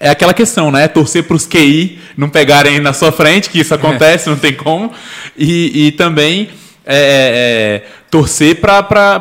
é 0.00 0.08
aquela 0.08 0.32
questão, 0.32 0.70
né? 0.70 0.88
Torcer 0.88 1.24
para 1.24 1.36
os 1.36 1.44
QI 1.44 1.98
não 2.16 2.30
pegarem 2.30 2.80
na 2.80 2.94
sua 2.94 3.12
frente, 3.12 3.50
que 3.50 3.60
isso 3.60 3.74
acontece, 3.74 4.30
não 4.30 4.36
tem 4.36 4.54
como. 4.54 4.90
E, 5.36 5.88
e 5.88 5.92
também 5.92 6.48
é, 6.86 7.82
é, 7.84 7.88
torcer 8.10 8.60
para 8.60 9.20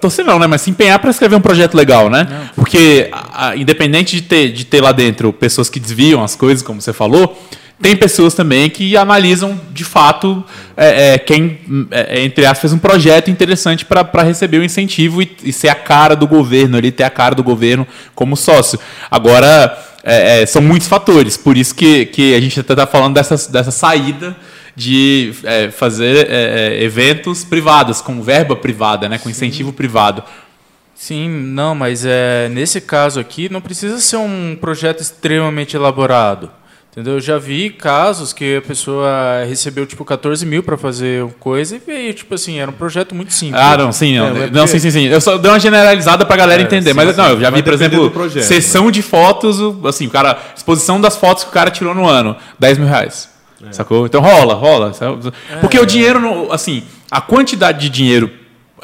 torcer 0.00 0.24
não, 0.24 0.38
né? 0.38 0.46
Mas 0.46 0.62
se 0.62 0.70
empenhar 0.70 0.98
para 0.98 1.10
escrever 1.10 1.36
um 1.36 1.42
projeto 1.42 1.74
legal, 1.74 2.08
né? 2.08 2.26
Não. 2.30 2.48
Porque 2.54 3.08
a, 3.12 3.48
a, 3.48 3.56
independente 3.56 4.16
de 4.16 4.22
ter, 4.22 4.50
de 4.50 4.64
ter 4.64 4.80
lá 4.80 4.92
dentro 4.92 5.30
pessoas 5.30 5.68
que 5.68 5.78
desviam 5.78 6.24
as 6.24 6.34
coisas, 6.34 6.62
como 6.62 6.80
você 6.80 6.94
falou, 6.94 7.36
tem 7.80 7.94
pessoas 7.94 8.34
também 8.34 8.68
que 8.68 8.96
analisam 8.96 9.58
de 9.72 9.84
fato 9.84 10.44
é, 10.76 11.14
é, 11.14 11.18
quem, 11.18 11.60
é, 11.90 12.18
é 12.18 12.24
entre 12.24 12.44
aspas, 12.44 12.60
fez 12.60 12.72
um 12.72 12.78
projeto 12.78 13.30
interessante 13.30 13.84
para 13.84 14.22
receber 14.22 14.58
o 14.58 14.64
incentivo 14.64 15.22
e, 15.22 15.30
e, 15.44 15.52
ser 15.52 15.68
a 15.68 15.74
cara 15.74 16.16
do 16.16 16.26
governo, 16.26 16.76
ele 16.76 16.90
ter 16.90 17.04
a 17.04 17.10
cara 17.10 17.34
do 17.34 17.42
governo 17.42 17.86
como 18.14 18.36
sócio. 18.36 18.78
Agora, 19.10 19.78
é, 20.02 20.42
é, 20.42 20.46
são 20.46 20.60
muitos 20.60 20.88
fatores, 20.88 21.36
por 21.36 21.56
isso 21.56 21.74
que, 21.74 22.06
que 22.06 22.34
a 22.34 22.40
gente 22.40 22.58
está 22.58 22.86
falando 22.86 23.14
dessa, 23.14 23.50
dessa 23.50 23.70
saída 23.70 24.36
de 24.74 25.32
fazer 25.72 26.28
eventos 26.80 27.42
privados, 27.44 28.00
com 28.00 28.22
verba 28.22 28.54
privada, 28.54 29.08
né, 29.08 29.18
com 29.18 29.28
incentivo 29.28 29.70
Sim. 29.70 29.76
privado. 29.76 30.22
Sim, 30.94 31.28
não, 31.28 31.76
mas 31.76 32.04
é, 32.04 32.48
nesse 32.48 32.80
caso 32.80 33.20
aqui 33.20 33.48
não 33.48 33.60
precisa 33.60 33.98
ser 33.98 34.16
um 34.16 34.56
projeto 34.60 35.00
extremamente 35.00 35.76
elaborado. 35.76 36.50
Entendeu? 36.98 37.14
Eu 37.14 37.20
já 37.20 37.38
vi 37.38 37.70
casos 37.70 38.32
que 38.32 38.56
a 38.56 38.60
pessoa 38.60 39.44
recebeu 39.48 39.86
tipo 39.86 40.04
14 40.04 40.44
mil 40.44 40.64
para 40.64 40.76
fazer 40.76 41.24
coisa 41.38 41.76
e 41.76 41.78
veio, 41.78 42.12
tipo 42.12 42.34
assim, 42.34 42.58
era 42.58 42.68
um 42.68 42.74
projeto 42.74 43.14
muito 43.14 43.32
simples. 43.32 43.60
Ah, 43.62 43.76
não, 43.76 43.92
sim, 43.92 44.18
não, 44.18 44.26
é, 44.36 44.50
não 44.50 44.66
sim, 44.66 44.80
sim, 44.80 44.90
sim. 44.90 45.04
Eu 45.04 45.20
só 45.20 45.38
dei 45.38 45.48
uma 45.48 45.60
generalizada 45.60 46.26
pra 46.26 46.36
galera 46.36 46.60
é, 46.60 46.64
entender, 46.64 46.90
sim, 46.90 46.96
mas 46.96 47.10
sim, 47.10 47.16
não, 47.16 47.28
eu 47.28 47.40
já 47.40 47.50
vi, 47.50 47.62
por 47.62 47.72
exemplo, 47.72 48.10
projeto, 48.10 48.42
sessão 48.42 48.86
né? 48.86 48.90
de 48.90 49.02
fotos, 49.02 49.60
assim, 49.86 50.08
o 50.08 50.10
cara, 50.10 50.40
exposição 50.56 51.00
das 51.00 51.16
fotos 51.16 51.44
que 51.44 51.50
o 51.50 51.52
cara 51.52 51.70
tirou 51.70 51.94
no 51.94 52.04
ano, 52.04 52.34
10 52.58 52.78
mil 52.78 52.88
reais. 52.88 53.28
É. 53.64 53.70
Sacou? 53.70 54.04
Então 54.04 54.20
rola, 54.20 54.54
rola. 54.54 54.90
Porque 55.60 55.76
é. 55.76 55.80
o 55.80 55.86
dinheiro, 55.86 56.50
assim, 56.50 56.82
a 57.08 57.20
quantidade 57.20 57.78
de 57.78 57.90
dinheiro 57.90 58.28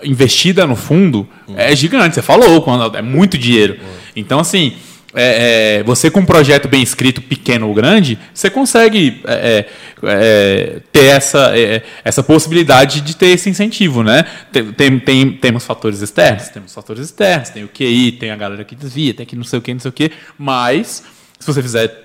investida 0.05 0.69
no 0.69 0.77
fundo 0.77 1.27
hum. 1.49 1.55
é 1.57 1.75
gigante. 1.75 2.15
Você 2.15 2.23
falou, 2.23 2.63
quando 2.63 2.97
é 2.97 3.03
muito 3.03 3.37
dinheiro. 3.37 3.75
Hum. 3.75 3.87
Então, 4.15 4.39
assim, 4.39 4.75
é, 5.15 5.79
é, 5.79 5.83
você 5.83 6.11
com 6.11 6.21
um 6.21 6.25
projeto 6.27 6.69
bem 6.69 6.83
escrito, 6.83 7.23
pequeno 7.23 7.69
ou 7.69 7.75
grande, 7.75 8.19
você 8.33 8.51
consegue 8.51 9.23
é, 9.25 9.33
é, 9.33 9.67
é 10.03 10.81
ter 10.93 11.07
essa, 11.07 11.57
é, 11.57 11.83
essa 12.05 12.23
possibilidade 12.23 13.01
de 13.01 13.17
ter 13.17 13.29
esse 13.29 13.49
incentivo, 13.49 14.03
né? 14.03 14.25
Tem, 14.53 14.73
tem, 14.73 14.99
tem, 14.99 15.33
temos 15.33 15.65
fatores 15.65 16.01
externos, 16.01 16.49
temos 16.49 16.75
fatores 16.75 17.05
externos, 17.05 17.51
tem 17.51 17.65
o 17.65 17.69
QI, 17.69 18.13
tem 18.13 18.31
a 18.31 18.37
galera 18.37 18.65
que 18.65 18.75
desvia, 18.75 19.15
tem 19.15 19.25
que 19.25 19.37
não 19.37 19.45
sei 19.45 19.59
o 19.59 19.63
que, 19.63 19.73
não 19.73 19.81
sei 19.81 19.89
o 19.89 19.93
que, 19.93 20.11
mas 20.37 21.05
se 21.39 21.47
você 21.47 21.63
fizer 21.63 22.05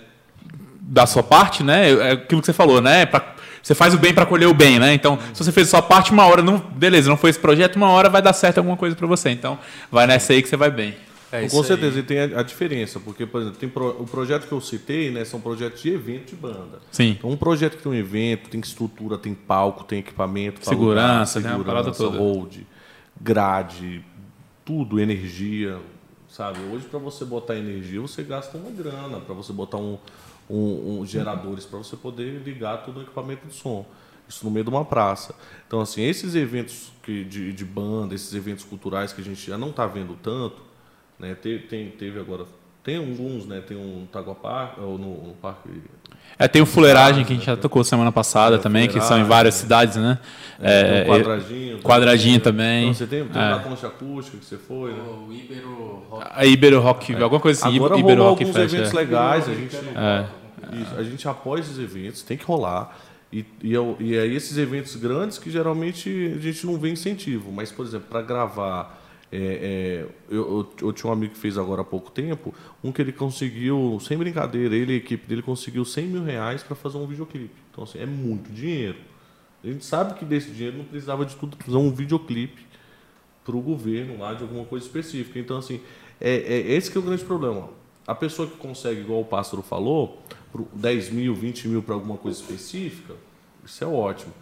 da 0.82 1.06
sua 1.06 1.24
parte, 1.24 1.64
né? 1.64 1.92
É 1.92 2.12
aquilo 2.12 2.42
que 2.42 2.46
você 2.46 2.54
falou, 2.54 2.82
né? 2.82 3.06
Pra, 3.06 3.36
você 3.62 3.76
faz 3.76 3.94
o 3.94 3.98
bem 3.98 4.14
para 4.14 4.26
colher 4.26 4.48
o 4.48 4.54
bem, 4.54 4.80
né? 4.80 4.94
Então, 4.94 5.20
se 5.34 5.44
você 5.44 5.52
fez 5.52 5.68
a 5.68 5.72
sua 5.72 5.82
parte, 5.82 6.12
uma 6.12 6.26
hora, 6.26 6.42
não, 6.42 6.58
beleza, 6.58 7.10
não 7.10 7.18
foi 7.18 7.30
esse 7.30 7.40
projeto, 7.40 7.76
uma 7.76 7.90
hora 7.90 8.10
vai 8.10 8.22
dar 8.22 8.34
certo 8.34 8.58
alguma 8.58 8.78
coisa 8.78 8.96
para 8.96 9.06
você. 9.06 9.30
Então, 9.30 9.60
vai 9.92 10.08
nessa 10.08 10.34
aí 10.34 10.42
que 10.42 10.50
você 10.50 10.58
vai 10.58 10.72
bem. 10.72 10.96
É 11.32 11.48
com 11.48 11.64
certeza, 11.64 11.98
aí. 11.98 12.00
e 12.00 12.04
tem 12.04 12.20
a, 12.20 12.40
a, 12.40 12.44
diferença, 12.44 13.00
porque, 13.00 13.26
por 13.26 13.42
exemplo, 13.42 13.60
tem 13.60 13.70
pro, 13.70 13.90
o 14.02 14.06
projeto 14.06 14.48
que 14.48 14.52
eu 14.52 14.60
citei, 14.60 15.12
né, 15.12 15.24
são 15.24 15.40
projetos 15.40 15.82
de 15.82 15.90
evento 15.90 16.30
de 16.30 16.36
banda. 16.36 16.80
Sim. 16.92 17.12
Então, 17.12 17.30
um 17.30 17.38
projeto 17.38 17.78
que 17.78 17.84
tem 17.84 17.92
um 17.92 17.96
evento, 17.96 18.50
tem 18.50 18.60
estrutura, 18.60 19.18
tem 19.18 19.36
palco, 19.36 19.84
tem 19.84 20.00
equipamento, 20.00 20.66
segurança, 20.66 21.40
lugar, 21.40 21.58
segurança, 21.58 21.92
toda. 21.92 22.18
hold, 22.18 22.58
grade, 23.22 24.04
tudo, 24.66 25.00
energia, 25.00 25.78
sabe? 26.28 26.60
Hoje, 26.72 26.86
para 26.86 27.00
você 27.00 27.24
botar 27.24 27.56
energia, 27.56 28.02
você 28.02 28.24
gasta 28.24 28.58
uma 28.58 28.72
grana, 28.72 29.20
para 29.20 29.36
você 29.36 29.54
botar 29.54 29.78
um, 29.78 30.00
um, 30.50 31.00
um 31.00 31.06
geradores 31.06 31.66
para 31.66 31.78
você 31.78 31.96
poder 31.96 32.42
ligar 32.44 32.84
todo 32.84 32.98
o 32.98 33.02
equipamento 33.04 33.48
de 33.48 33.54
som. 33.54 33.86
Isso 34.28 34.46
no 34.46 34.52
meio 34.52 34.64
de 34.64 34.70
uma 34.70 34.86
praça. 34.86 35.34
Então, 35.68 35.82
assim, 35.82 36.04
esses 36.04 36.36
eventos 36.36 36.92
que, 37.02 37.24
de, 37.24 37.52
de 37.52 37.66
banda, 37.66 38.14
esses 38.14 38.34
eventos 38.34 38.64
culturais 38.64 39.12
que 39.12 39.22
a 39.22 39.24
gente 39.24 39.46
já 39.46 39.58
não 39.58 39.72
está 39.72 39.88
vendo 39.88 40.16
tanto, 40.22 40.69
né? 41.20 41.36
Teve, 41.36 41.64
tem, 41.68 41.90
teve 41.90 42.20
agora. 42.20 42.46
Tem 42.84 42.98
alguns, 42.98 43.46
né? 43.46 43.62
Tem 43.66 43.76
um 43.76 44.08
Taguapá, 44.12 44.76
ou 44.78 44.98
no, 44.98 45.28
no 45.28 45.34
Parque. 45.34 45.70
É, 46.38 46.48
tem 46.48 46.62
o 46.62 46.66
Fuleiragem, 46.66 47.26
que 47.26 47.34
a 47.34 47.36
gente 47.36 47.46
já 47.46 47.58
tocou 47.58 47.84
semana 47.84 48.12
passada 48.12 48.56
é, 48.56 48.60
também, 48.60 48.88
que 48.88 49.00
são 49.02 49.20
em 49.20 49.26
várias 49.26 49.56
né? 49.56 49.62
cidades, 49.62 49.96
né? 49.98 50.18
É, 50.62 51.02
é, 51.02 51.06
quadradinho. 51.06 51.80
Quadradinho 51.80 52.40
também. 52.40 52.84
Então, 52.84 52.94
você 52.94 53.08
tem, 53.08 53.26
tem 53.26 53.42
é. 53.42 53.48
uma 53.48 53.60
concha 53.60 53.88
acústica 53.88 54.38
que 54.38 54.46
você 54.46 54.58
foi, 54.58 54.94
né? 54.94 55.02
O 55.02 55.34
Ibero 55.34 56.04
Rock. 56.10 56.28
A 56.34 56.46
Ibero 56.46 56.80
Rock, 56.80 57.14
é. 57.14 57.22
alguma 57.22 57.42
coisa 57.42 57.68
assim. 57.68 57.76
Agora 57.76 57.98
Ibero 57.98 58.24
Rock 58.24 58.44
alguns 58.44 58.56
Fest, 58.56 58.74
eventos 58.74 58.94
legais, 58.94 59.50
a 59.50 59.54
gente, 59.54 59.76
é. 59.76 60.26
isso, 60.82 60.96
a 60.98 61.04
gente 61.04 61.28
apoia 61.28 61.60
esses 61.60 61.78
eventos, 61.78 62.22
tem 62.22 62.38
que 62.38 62.46
rolar. 62.46 62.98
E, 63.32 63.46
e, 63.62 63.74
e 64.00 64.18
aí 64.18 64.36
esses 64.36 64.58
eventos 64.58 64.96
grandes 64.96 65.38
que 65.38 65.52
geralmente 65.52 66.34
a 66.38 66.42
gente 66.42 66.66
não 66.66 66.78
vê 66.78 66.90
incentivo. 66.90 67.52
Mas, 67.52 67.72
por 67.72 67.86
exemplo, 67.86 68.08
para 68.10 68.22
gravar 68.22 68.99
é, 69.32 69.38
é, 69.38 70.06
eu, 70.30 70.68
eu, 70.82 70.88
eu, 70.88 70.94
tinha 70.94 71.10
um 71.10 71.14
amigo 71.14 71.34
que 71.34 71.40
fez 71.40 71.58
agora 71.58 71.82
há 71.82 71.86
pouco 71.86 72.10
tempo, 72.10 72.54
um 72.84 72.92
que 72.92 73.02
ele 73.02 73.12
conseguiu, 73.12 74.00
sem 74.02 74.18
brincadeira, 74.18 74.76
ele 74.76 74.94
e 74.94 74.96
a 74.96 74.98
equipe 74.98 75.28
dele 75.28 75.42
conseguiu 75.42 75.86
100 75.86 76.08
mil 76.08 76.24
reais 76.24 76.64
para 76.64 76.76
fazer 76.76 76.98
um 76.98 77.06
videoclipe. 77.06 77.54
Então, 77.72 77.84
assim, 77.84 78.00
é 78.00 78.06
muito 78.06 78.52
dinheiro. 78.52 78.98
A 79.64 79.68
gente 79.68 79.86
sabe 79.86 80.16
que 80.16 80.26
desse 80.26 80.50
dinheiro 80.50 80.78
não 80.78 80.86
precisava 80.86 81.26
de 81.26 81.36
tudo 81.36 81.58
fazer 81.58 81.78
um 81.78 81.92
videoclipe 81.92 82.66
para 83.46 83.56
o 83.56 83.62
governo 83.62 84.18
lá 84.18 84.34
de 84.34 84.42
alguma 84.44 84.66
coisa 84.66 84.86
específica. 84.86 85.38
Então, 85.38 85.58
assim, 85.58 85.82
é, 86.20 86.36
é, 86.36 86.72
esse 86.72 86.90
que 86.90 86.98
é 86.98 87.02
o 87.02 87.04
grande 87.04 87.24
problema. 87.24 87.70
A 88.08 88.16
pessoa 88.16 88.48
que 88.48 88.58
consegue, 88.58 89.02
igual 89.02 89.22
o 89.22 89.26
pássaro 89.26 89.62
falou, 89.62 90.24
10 90.74 91.12
mil, 91.12 91.36
20 91.36 91.68
mil 91.68 91.84
para 91.84 91.94
alguma 91.94 92.18
coisa 92.18 92.40
específica, 92.40 93.14
isso 93.64 93.84
é 93.84 93.88
ótimo. 93.88 94.34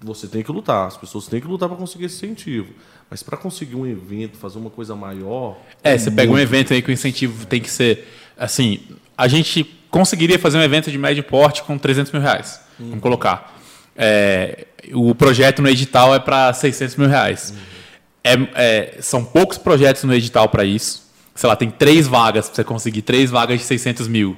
Você 0.00 0.28
tem 0.28 0.42
que 0.42 0.52
lutar, 0.52 0.86
as 0.86 0.96
pessoas 0.96 1.26
têm 1.26 1.40
que 1.40 1.46
lutar 1.46 1.68
para 1.68 1.76
conseguir 1.76 2.04
esse 2.04 2.16
incentivo. 2.16 2.72
Mas 3.10 3.22
para 3.22 3.36
conseguir 3.36 3.74
um 3.74 3.86
evento, 3.86 4.36
fazer 4.36 4.58
uma 4.58 4.70
coisa 4.70 4.94
maior. 4.94 5.58
É, 5.82 5.94
é 5.94 5.98
você 5.98 6.10
pega 6.10 6.30
um 6.30 6.38
evento 6.38 6.72
aí 6.72 6.80
que 6.80 6.90
o 6.90 6.92
incentivo 6.92 7.46
tem 7.46 7.60
que 7.60 7.70
ser. 7.70 8.06
Assim, 8.36 8.80
a 9.16 9.26
gente 9.26 9.64
conseguiria 9.90 10.38
fazer 10.38 10.58
um 10.58 10.62
evento 10.62 10.90
de 10.90 10.98
médio 10.98 11.24
porte 11.24 11.62
com 11.62 11.76
300 11.76 12.12
mil 12.12 12.22
reais. 12.22 12.60
Uhum. 12.78 12.90
Vamos 12.90 13.02
colocar. 13.02 13.58
É, 13.96 14.66
o 14.92 15.14
projeto 15.14 15.60
no 15.62 15.68
edital 15.68 16.14
é 16.14 16.20
para 16.20 16.52
600 16.52 16.94
mil 16.96 17.08
reais. 17.08 17.52
Uhum. 17.52 17.78
É, 18.22 18.48
é, 18.54 19.02
são 19.02 19.24
poucos 19.24 19.58
projetos 19.58 20.04
no 20.04 20.14
edital 20.14 20.48
para 20.48 20.64
isso. 20.64 21.08
Sei 21.34 21.48
lá, 21.48 21.56
tem 21.56 21.70
três 21.70 22.06
vagas 22.06 22.46
para 22.46 22.56
você 22.56 22.64
conseguir 22.64 23.02
três 23.02 23.30
vagas 23.30 23.58
de 23.58 23.64
600 23.64 24.06
mil. 24.06 24.36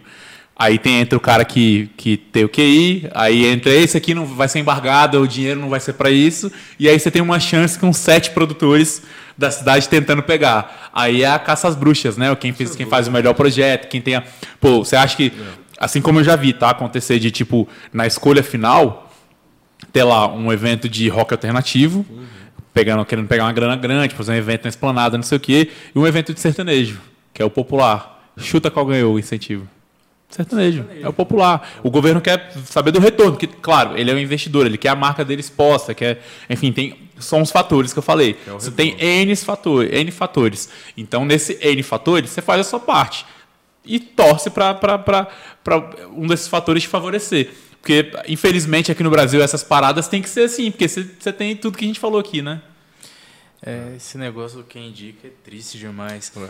Aí 0.60 0.78
tem 0.78 1.00
entra 1.00 1.16
o 1.16 1.20
cara 1.20 1.42
que, 1.42 1.88
que 1.96 2.18
tem 2.18 2.44
o 2.44 2.48
QI, 2.48 3.08
aí 3.14 3.46
entra 3.46 3.72
esse 3.72 3.96
aqui 3.96 4.12
não 4.12 4.26
vai 4.26 4.46
ser 4.46 4.58
embargado, 4.58 5.18
o 5.18 5.26
dinheiro 5.26 5.58
não 5.58 5.70
vai 5.70 5.80
ser 5.80 5.94
para 5.94 6.10
isso, 6.10 6.52
e 6.78 6.86
aí 6.86 7.00
você 7.00 7.10
tem 7.10 7.22
uma 7.22 7.40
chance 7.40 7.78
com 7.78 7.90
sete 7.94 8.30
produtores 8.32 9.02
da 9.38 9.50
cidade 9.50 9.88
tentando 9.88 10.22
pegar. 10.22 10.90
Aí 10.92 11.22
é 11.22 11.30
a 11.30 11.38
caça 11.38 11.66
às 11.66 11.74
bruxas, 11.74 12.18
né? 12.18 12.36
Quem, 12.36 12.52
fez, 12.52 12.76
quem 12.76 12.84
faz 12.84 13.08
o 13.08 13.10
melhor 13.10 13.32
projeto, 13.32 13.88
quem 13.88 14.02
tem 14.02 14.16
a... 14.16 14.24
Pô, 14.60 14.84
você 14.84 14.96
acha 14.96 15.16
que, 15.16 15.32
assim 15.78 16.02
como 16.02 16.20
eu 16.20 16.24
já 16.24 16.36
vi, 16.36 16.52
tá? 16.52 16.68
Acontecer 16.68 17.18
de, 17.18 17.30
tipo, 17.30 17.66
na 17.90 18.06
escolha 18.06 18.42
final, 18.42 19.10
ter 19.90 20.04
lá 20.04 20.30
um 20.30 20.52
evento 20.52 20.90
de 20.90 21.08
rock 21.08 21.32
alternativo, 21.32 22.04
pegando, 22.74 23.02
querendo 23.06 23.28
pegar 23.28 23.44
uma 23.44 23.52
grana 23.54 23.76
grande, 23.76 24.14
fazer 24.14 24.32
um 24.32 24.36
evento 24.36 24.64
na 24.64 24.68
esplanada, 24.68 25.16
não 25.16 25.24
sei 25.24 25.38
o 25.38 25.40
quê, 25.40 25.70
e 25.94 25.98
um 25.98 26.06
evento 26.06 26.34
de 26.34 26.40
sertanejo 26.40 27.00
que 27.32 27.40
é 27.40 27.44
o 27.46 27.50
popular. 27.50 28.30
Chuta 28.36 28.70
qual 28.70 28.84
ganhou 28.84 29.14
o 29.14 29.18
incentivo. 29.18 29.66
Sertanejo. 30.30 30.86
É 31.02 31.08
o 31.08 31.12
popular. 31.12 31.80
O 31.82 31.90
governo 31.90 32.20
quer 32.20 32.52
saber 32.64 32.92
do 32.92 33.00
retorno, 33.00 33.32
porque, 33.32 33.48
claro, 33.48 33.98
ele 33.98 34.10
é 34.10 34.14
um 34.14 34.18
investidor, 34.18 34.64
ele 34.64 34.78
quer 34.78 34.90
a 34.90 34.94
marca 34.94 35.24
dele 35.24 35.40
exposta, 35.40 35.92
quer. 35.92 36.22
Enfim, 36.48 36.72
tem. 36.72 37.10
São 37.18 37.42
os 37.42 37.50
fatores 37.50 37.92
que 37.92 37.98
eu 37.98 38.02
falei. 38.02 38.38
É 38.46 38.50
você 38.52 38.70
tem 38.70 38.96
N 38.98 39.36
fatores, 39.36 39.92
N 39.92 40.10
fatores. 40.10 40.70
Então, 40.96 41.24
nesse 41.24 41.58
N 41.60 41.82
fatores, 41.82 42.30
você 42.30 42.40
faz 42.40 42.60
a 42.60 42.64
sua 42.64 42.80
parte. 42.80 43.26
E 43.84 43.98
torce 43.98 44.50
para 44.50 45.28
um 46.14 46.26
desses 46.26 46.48
fatores 46.48 46.84
te 46.84 46.88
favorecer. 46.88 47.50
Porque, 47.80 48.12
infelizmente, 48.28 48.92
aqui 48.92 49.02
no 49.02 49.10
Brasil, 49.10 49.42
essas 49.42 49.64
paradas 49.64 50.06
têm 50.06 50.22
que 50.22 50.28
ser 50.28 50.42
assim, 50.42 50.70
porque 50.70 50.86
você, 50.86 51.32
tem 51.32 51.56
tudo 51.56 51.76
que 51.76 51.84
a 51.84 51.88
gente 51.88 52.00
falou 52.00 52.20
aqui, 52.20 52.40
né? 52.40 52.62
É, 53.62 53.94
esse 53.96 54.16
negócio 54.16 54.62
que 54.62 54.78
indica 54.78 55.26
é 55.26 55.30
triste 55.44 55.78
demais. 55.78 56.30
É. 56.36 56.48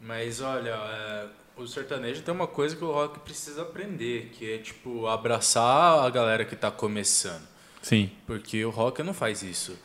Mas, 0.00 0.40
olha, 0.40 0.70
é, 0.70 1.26
o 1.56 1.66
sertanejo 1.66 2.22
tem 2.22 2.34
uma 2.34 2.46
coisa 2.46 2.74
que 2.74 2.84
o 2.84 2.90
rock 2.90 3.20
precisa 3.20 3.62
aprender, 3.62 4.30
que 4.32 4.54
é, 4.54 4.58
tipo, 4.58 5.06
abraçar 5.06 6.04
a 6.04 6.10
galera 6.10 6.44
que 6.44 6.54
está 6.54 6.70
começando. 6.70 7.42
Sim. 7.82 8.10
Porque 8.26 8.64
o 8.64 8.70
rock 8.70 9.02
não 9.02 9.12
faz 9.12 9.42
isso. 9.42 9.76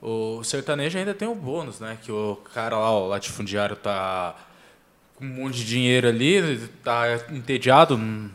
O 0.00 0.44
sertanejo 0.44 0.98
ainda 0.98 1.14
tem 1.14 1.26
o 1.26 1.34
bônus, 1.34 1.80
né? 1.80 1.98
Que 2.02 2.12
o 2.12 2.36
cara 2.54 2.76
lá, 2.78 2.90
o 2.90 3.08
latifundiário, 3.08 3.76
tá 3.76 4.36
com 5.16 5.24
um 5.24 5.28
monte 5.28 5.56
de 5.56 5.64
dinheiro 5.64 6.08
ali, 6.08 6.58
tá 6.84 7.18
entediado, 7.30 7.96
não 7.96 8.30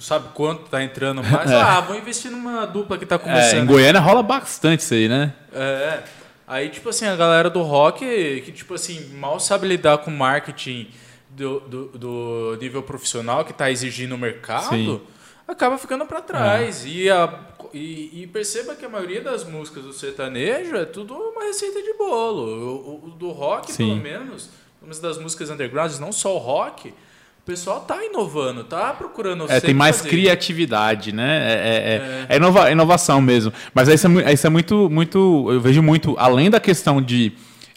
sabe 0.00 0.28
quanto 0.34 0.70
tá 0.70 0.82
entrando 0.82 1.22
mais. 1.22 1.50
É. 1.52 1.54
Ah, 1.54 1.80
vou 1.80 1.96
investir 1.96 2.30
numa 2.30 2.66
dupla 2.66 2.98
que 2.98 3.04
tá 3.04 3.18
começando. 3.18 3.58
É, 3.58 3.62
em 3.62 3.66
Goiânia 3.66 4.00
rola 4.00 4.22
bastante 4.22 4.80
isso 4.80 4.94
aí, 4.94 5.08
né? 5.08 5.34
É. 5.52 6.02
Aí, 6.46 6.68
tipo 6.70 6.88
assim, 6.88 7.06
a 7.06 7.14
galera 7.14 7.48
do 7.48 7.62
rock, 7.62 8.00
que, 8.44 8.52
tipo 8.52 8.74
assim, 8.74 9.14
mal 9.14 9.38
sabe 9.38 9.68
lidar 9.68 9.98
com 9.98 10.10
marketing 10.10 10.90
do, 11.36 11.60
do, 11.60 11.86
do 11.98 12.58
nível 12.60 12.82
profissional 12.82 13.44
que 13.44 13.52
está 13.52 13.70
exigindo 13.70 14.14
o 14.14 14.18
mercado, 14.18 14.68
Sim. 14.68 15.00
acaba 15.48 15.78
ficando 15.78 16.04
para 16.06 16.20
trás. 16.20 16.84
É. 16.84 16.88
E, 16.88 17.10
a, 17.10 17.40
e, 17.72 18.22
e, 18.22 18.26
perceba 18.26 18.74
que 18.74 18.84
a 18.84 18.88
maioria 18.88 19.20
das 19.20 19.44
músicas 19.44 19.84
do 19.84 19.92
sertanejo 19.92 20.76
é 20.76 20.84
tudo 20.84 21.14
uma 21.14 21.44
receita 21.44 21.82
de 21.82 21.94
bolo. 21.94 22.42
O, 22.42 23.06
o 23.06 23.10
do 23.10 23.30
rock, 23.30 23.72
Sim. 23.72 23.88
pelo 23.88 23.96
menos, 23.96 24.50
uma 24.82 24.94
das 24.94 25.18
músicas 25.18 25.50
undergrounds, 25.50 25.98
não 25.98 26.12
só 26.12 26.34
o 26.34 26.38
rock, 26.38 26.88
o 26.88 27.44
pessoal 27.44 27.80
tá 27.80 28.04
inovando, 28.04 28.62
tá 28.62 28.92
procurando. 28.92 29.50
É, 29.50 29.58
tem 29.58 29.74
mais 29.74 29.96
fazer. 29.96 30.10
criatividade, 30.10 31.12
né? 31.12 31.38
É, 31.38 31.54
é, 31.54 31.74
é, 31.74 32.26
é. 32.28 32.36
Inova, 32.36 32.70
inovação 32.70 33.20
mesmo. 33.20 33.52
Mas 33.74 33.88
isso 33.88 34.06
é, 34.20 34.32
isso 34.32 34.46
é 34.46 34.50
muito, 34.50 34.88
muito. 34.88 35.50
Eu 35.50 35.60
vejo 35.60 35.82
muito, 35.82 36.14
além 36.18 36.50
da 36.50 36.60
questão 36.60 37.02
de, 37.02 37.32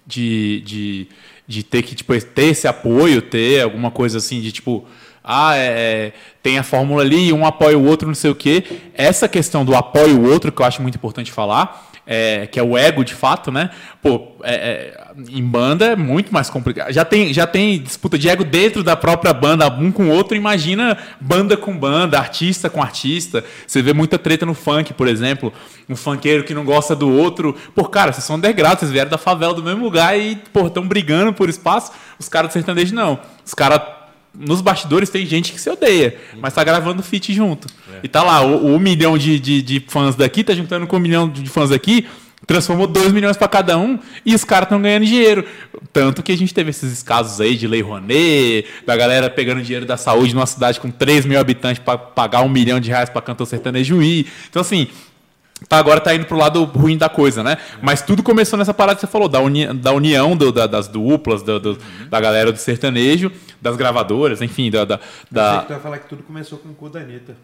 de, 0.05 0.61
de 0.61 1.07
de 1.47 1.63
ter 1.63 1.81
que 1.83 1.95
tipo, 1.95 2.19
ter 2.21 2.45
esse 2.45 2.67
apoio, 2.67 3.21
ter 3.21 3.61
alguma 3.61 3.91
coisa 3.91 4.17
assim 4.17 4.41
de 4.41 4.51
tipo, 4.51 4.85
ah, 5.23 5.55
é, 5.55 5.65
é, 5.65 6.13
tem 6.43 6.57
a 6.57 6.63
fórmula 6.63 7.01
ali, 7.01 7.33
um 7.33 7.45
apoia 7.45 7.77
o 7.77 7.85
outro, 7.85 8.07
não 8.07 8.15
sei 8.15 8.29
o 8.29 8.35
quê. 8.35 8.63
Essa 8.93 9.27
questão 9.27 9.65
do 9.65 9.75
apoio 9.75 10.19
o 10.19 10.29
outro, 10.29 10.51
que 10.51 10.61
eu 10.61 10.65
acho 10.65 10.81
muito 10.81 10.95
importante 10.95 11.31
falar, 11.31 11.91
é, 12.07 12.45
que 12.47 12.59
é 12.59 12.63
o 12.63 12.77
ego 12.77 13.03
de 13.03 13.13
fato, 13.13 13.51
né? 13.51 13.69
Pô, 14.01 14.35
é, 14.43 14.53
é, 14.53 15.05
em 15.29 15.43
banda 15.43 15.85
é 15.85 15.95
muito 15.95 16.33
mais 16.33 16.49
complicado. 16.49 16.91
Já 16.91 17.03
tem, 17.03 17.33
já 17.33 17.47
tem 17.47 17.81
disputa 17.81 18.17
de 18.17 18.29
ego 18.29 18.43
dentro 18.43 18.83
da 18.83 18.95
própria 18.95 19.33
banda, 19.33 19.67
um 19.67 19.91
com 19.91 20.05
o 20.05 20.09
outro. 20.09 20.37
Imagina 20.37 20.97
banda 21.19 21.57
com 21.57 21.75
banda, 21.75 22.19
artista 22.19 22.69
com 22.69 22.81
artista. 22.81 23.43
Você 23.65 23.81
vê 23.81 23.93
muita 23.93 24.19
treta 24.19 24.45
no 24.45 24.53
funk, 24.53 24.93
por 24.93 25.07
exemplo. 25.07 25.51
Um 25.89 25.95
funkeiro 25.95 26.43
que 26.43 26.53
não 26.53 26.63
gosta 26.63 26.95
do 26.95 27.09
outro. 27.09 27.55
Pô, 27.73 27.85
cara, 27.85 28.13
vocês 28.13 28.23
são 28.23 28.39
degraus, 28.39 28.79
vocês 28.79 28.91
vieram 28.91 29.09
da 29.09 29.17
favela 29.17 29.53
do 29.53 29.63
mesmo 29.63 29.83
lugar 29.83 30.17
e, 30.17 30.35
pô, 30.53 30.67
estão 30.67 30.87
brigando 30.87 31.33
por 31.33 31.49
espaço. 31.49 31.91
Os 32.19 32.29
caras 32.29 32.49
do 32.49 32.53
sertanejo 32.53 32.93
não. 32.93 33.19
Os 33.43 33.53
caras 33.53 33.81
nos 34.37 34.61
bastidores 34.61 35.09
tem 35.09 35.25
gente 35.25 35.51
que 35.51 35.59
se 35.59 35.69
odeia, 35.69 36.17
mas 36.39 36.53
tá 36.53 36.63
gravando 36.63 37.01
feat 37.01 37.33
junto. 37.33 37.67
É. 37.93 37.99
E 38.03 38.07
tá 38.07 38.23
lá, 38.23 38.41
o, 38.41 38.75
o 38.75 38.79
milhão 38.79 39.17
de, 39.17 39.39
de, 39.39 39.61
de, 39.61 39.85
fãs 39.87 40.15
daqui 40.15 40.43
tá 40.43 40.53
juntando 40.53 40.87
com 40.87 40.97
um 40.97 40.99
milhão 40.99 41.29
de 41.29 41.49
fãs 41.49 41.71
aqui, 41.71 42.07
transformou 42.45 42.87
2 42.87 43.11
milhões 43.11 43.37
para 43.37 43.47
cada 43.47 43.77
um 43.77 43.99
e 44.25 44.35
os 44.35 44.43
caras 44.43 44.67
estão 44.67 44.81
ganhando 44.81 45.05
dinheiro. 45.05 45.45
Tanto 45.91 46.21
que 46.21 46.31
a 46.31 46.37
gente 46.37 46.53
teve 46.53 46.69
esses 46.69 47.01
casos 47.01 47.41
aí 47.41 47.55
de 47.55 47.67
Lei 47.67 47.81
Rouanet, 47.81 48.65
da 48.85 48.95
galera 48.95 49.29
pegando 49.29 49.61
dinheiro 49.61 49.85
da 49.85 49.97
saúde 49.97 50.33
numa 50.33 50.45
cidade 50.45 50.79
com 50.79 50.91
3 50.91 51.25
mil 51.25 51.39
habitantes 51.39 51.81
para 51.83 51.97
pagar 51.97 52.41
um 52.41 52.49
milhão 52.49 52.79
de 52.79 52.89
reais 52.89 53.09
para 53.09 53.21
cantor 53.21 53.47
sertanejo 53.47 54.01
ir. 54.01 54.27
Então, 54.49 54.61
assim, 54.61 54.87
agora 55.69 55.99
tá 55.99 56.13
indo 56.13 56.25
pro 56.25 56.37
lado 56.37 56.63
ruim 56.63 56.97
da 56.97 57.09
coisa, 57.09 57.43
né? 57.43 57.57
Mas 57.81 58.01
tudo 58.01 58.21
começou 58.21 58.57
nessa 58.57 58.73
parada 58.73 58.95
que 58.95 59.01
você 59.01 59.11
falou, 59.11 59.27
da, 59.27 59.39
uni 59.39 59.65
da 59.73 59.91
união 59.91 60.35
do, 60.35 60.51
da, 60.51 60.67
das 60.67 60.87
duplas, 60.87 61.41
do, 61.41 61.59
do, 61.59 61.69
uhum. 61.71 62.09
da 62.09 62.19
galera 62.19 62.51
do 62.51 62.57
sertanejo, 62.57 63.31
das 63.61 63.75
gravadoras, 63.75 64.41
enfim, 64.41 64.69
da. 64.69 64.85
da, 64.85 64.99
da... 65.31 65.41
Eu 65.41 65.51
sei 65.51 65.59
que 65.59 65.65
tu 65.65 65.73
vai 65.73 65.79
falar 65.79 65.97
que 65.99 66.09
tudo 66.09 66.23
começou 66.23 66.57
com 66.59 66.69
o 66.69 66.73
cu 66.73 66.89
da 66.89 66.99
Anitta. 66.99 67.35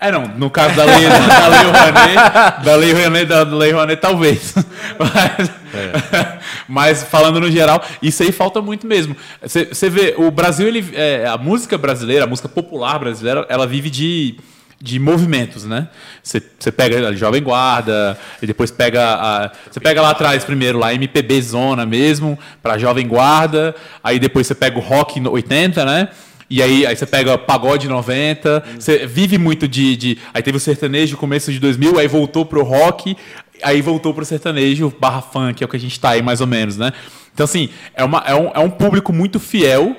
É, 0.00 0.12
não, 0.12 0.28
no 0.28 0.48
caso 0.48 0.76
da 0.76 0.84
lei, 0.84 1.08
da 1.08 1.48
lei 1.48 1.62
Rouanet, 1.64 2.64
da 2.64 2.76
lei 2.76 2.92
Rouanet, 2.92 3.26
da 3.26 3.42
lei 3.42 3.72
Rouanet, 3.72 4.00
talvez. 4.00 4.54
Mas, 4.96 5.50
é. 5.74 6.38
mas, 6.68 7.02
falando 7.02 7.40
no 7.40 7.50
geral, 7.50 7.82
isso 8.00 8.22
aí 8.22 8.30
falta 8.30 8.62
muito 8.62 8.86
mesmo. 8.86 9.16
Você 9.42 9.90
vê, 9.90 10.14
o 10.16 10.30
Brasil, 10.30 10.68
ele, 10.68 10.88
é, 10.94 11.26
a 11.26 11.36
música 11.36 11.76
brasileira, 11.76 12.24
a 12.24 12.28
música 12.28 12.48
popular 12.48 12.98
brasileira, 12.98 13.44
ela 13.48 13.66
vive 13.66 13.90
de 13.90 14.36
de 14.80 14.98
movimentos, 14.98 15.64
né? 15.64 15.88
Você 16.22 16.70
pega 16.70 17.08
a 17.08 17.12
Jovem 17.12 17.42
Guarda, 17.42 18.18
e 18.40 18.46
depois 18.46 18.70
pega 18.70 19.02
a. 19.02 19.50
Você 19.70 19.80
pega 19.80 20.00
lá 20.00 20.10
atrás 20.10 20.44
primeiro, 20.44 20.78
lá 20.78 20.94
MPB 20.94 21.42
Zona 21.42 21.84
mesmo, 21.84 22.38
para 22.62 22.78
Jovem 22.78 23.06
Guarda, 23.06 23.74
aí 24.02 24.18
depois 24.18 24.46
você 24.46 24.54
pega 24.54 24.78
o 24.78 24.80
rock 24.80 25.20
80, 25.20 25.84
né? 25.84 26.08
E 26.50 26.62
aí, 26.62 26.86
aí 26.86 26.96
você 26.96 27.04
pega 27.04 27.36
pagode 27.36 27.88
90, 27.88 28.64
você 28.78 29.06
vive 29.06 29.36
muito 29.36 29.68
de, 29.68 29.96
de. 29.96 30.18
Aí 30.32 30.42
teve 30.42 30.56
o 30.56 30.60
sertanejo 30.60 31.12
no 31.12 31.18
começo 31.18 31.52
de 31.52 31.58
2000, 31.58 31.98
aí 31.98 32.08
voltou 32.08 32.46
pro 32.46 32.62
rock, 32.62 33.16
aí 33.62 33.82
voltou 33.82 34.14
pro 34.14 34.24
sertanejo 34.24 34.94
barra 34.98 35.20
funk, 35.20 35.62
é 35.62 35.66
o 35.66 35.68
que 35.68 35.76
a 35.76 35.80
gente 35.80 35.98
tá 35.98 36.10
aí 36.10 36.22
mais 36.22 36.40
ou 36.40 36.46
menos, 36.46 36.78
né? 36.78 36.92
Então, 37.34 37.44
assim, 37.44 37.68
é, 37.94 38.02
uma, 38.02 38.24
é, 38.26 38.34
um, 38.34 38.50
é 38.54 38.58
um 38.60 38.70
público 38.70 39.12
muito 39.12 39.38
fiel 39.38 39.96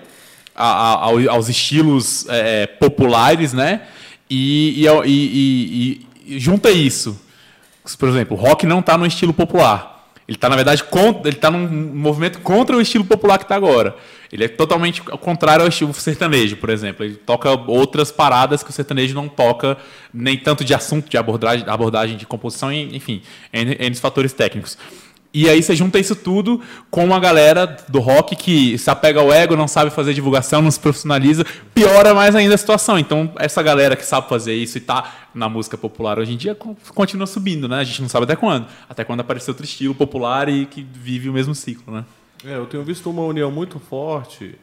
a, 0.55 0.65
a, 0.65 0.95
aos 1.30 1.49
estilos 1.49 2.25
é, 2.30 2.65
populares, 2.65 3.53
né? 3.53 3.82
E, 4.30 4.86
e, 4.86 4.88
e, 5.05 6.07
e, 6.27 6.39
junta 6.39 6.69
isso. 6.69 7.19
Por 7.97 8.07
exemplo, 8.07 8.38
o 8.38 8.39
rock 8.39 8.65
não 8.65 8.80
está 8.80 8.97
no 8.97 9.05
estilo 9.05 9.34
popular. 9.34 9.99
Ele 10.27 10.36
está, 10.36 10.47
na 10.47 10.55
verdade, 10.55 10.84
contra, 10.84 11.27
ele 11.27 11.38
está 11.38 11.49
num 11.49 11.67
movimento 11.67 12.39
contra 12.41 12.77
o 12.77 12.82
estilo 12.82 13.03
popular 13.03 13.39
que 13.39 13.45
está 13.45 13.55
agora. 13.55 13.95
Ele 14.32 14.43
é 14.43 14.47
totalmente 14.47 15.01
ao 15.09 15.17
contrário 15.17 15.63
ao 15.63 15.69
estilo 15.69 15.91
sertanejo, 15.91 16.57
por 16.57 16.69
exemplo. 16.69 17.03
Ele 17.03 17.15
toca 17.15 17.49
outras 17.49 18.11
paradas 18.11 18.61
que 18.61 18.69
o 18.69 18.73
sertanejo 18.73 19.15
não 19.15 19.27
toca, 19.27 19.75
nem 20.13 20.38
tanto 20.38 20.63
de 20.63 20.75
assunto, 20.75 21.09
de 21.09 21.17
abordagem, 21.17 21.65
abordagem 21.67 22.15
de 22.15 22.27
composição, 22.27 22.71
enfim, 22.71 23.23
N, 23.51 23.95
fatores 23.95 24.32
técnicos. 24.32 24.77
E 25.32 25.47
aí 25.47 25.61
você 25.61 25.75
junta 25.75 25.99
isso 25.99 26.15
tudo 26.15 26.59
com 26.89 27.05
uma 27.05 27.19
galera 27.19 27.77
do 27.88 27.99
rock 27.99 28.36
que 28.36 28.77
se 28.80 28.89
apega 28.89 29.19
ao 29.19 29.32
ego, 29.32 29.55
não 29.55 29.67
sabe 29.67 29.91
fazer 29.91 30.13
divulgação, 30.13 30.59
não 30.59 30.71
se 30.71 30.80
profissionaliza, 30.80 31.45
piora 31.73 32.15
mais 32.15 32.36
ainda 32.36 32.55
a 32.55 32.57
situação. 32.57 32.97
Então, 32.97 33.32
essa 33.38 33.61
galera 33.61 33.95
que 33.95 34.03
sabe 34.03 34.27
fazer 34.27 34.55
isso 34.55 34.77
e 34.77 34.82
está 34.82 35.27
na 35.36 35.47
música 35.47 35.77
popular 35.77 36.17
hoje 36.17 36.34
em 36.34 36.38
dia 36.38 36.55
continua 36.55 37.27
subindo, 37.27 37.67
né? 37.67 37.80
A 37.80 37.84
gente 37.84 38.01
não 38.01 38.09
sabe 38.09 38.23
até 38.23 38.36
quando. 38.36 38.65
Até 38.89 39.03
quando 39.03 39.19
aparecer 39.19 39.51
outro 39.51 39.65
estilo 39.65 39.93
popular 39.93 40.49
e 40.49 40.65
que 40.65 40.82
vive 40.82 41.30
o 41.30 41.34
mesmo 41.34 41.53
ciclo, 41.53 41.93
né? 41.93 42.05
É, 42.43 42.55
eu 42.55 42.65
tenho 42.65 42.84
visto 42.84 43.09
uma 43.09 43.21
união 43.21 43.51
muito 43.51 43.80
forte 43.80 44.56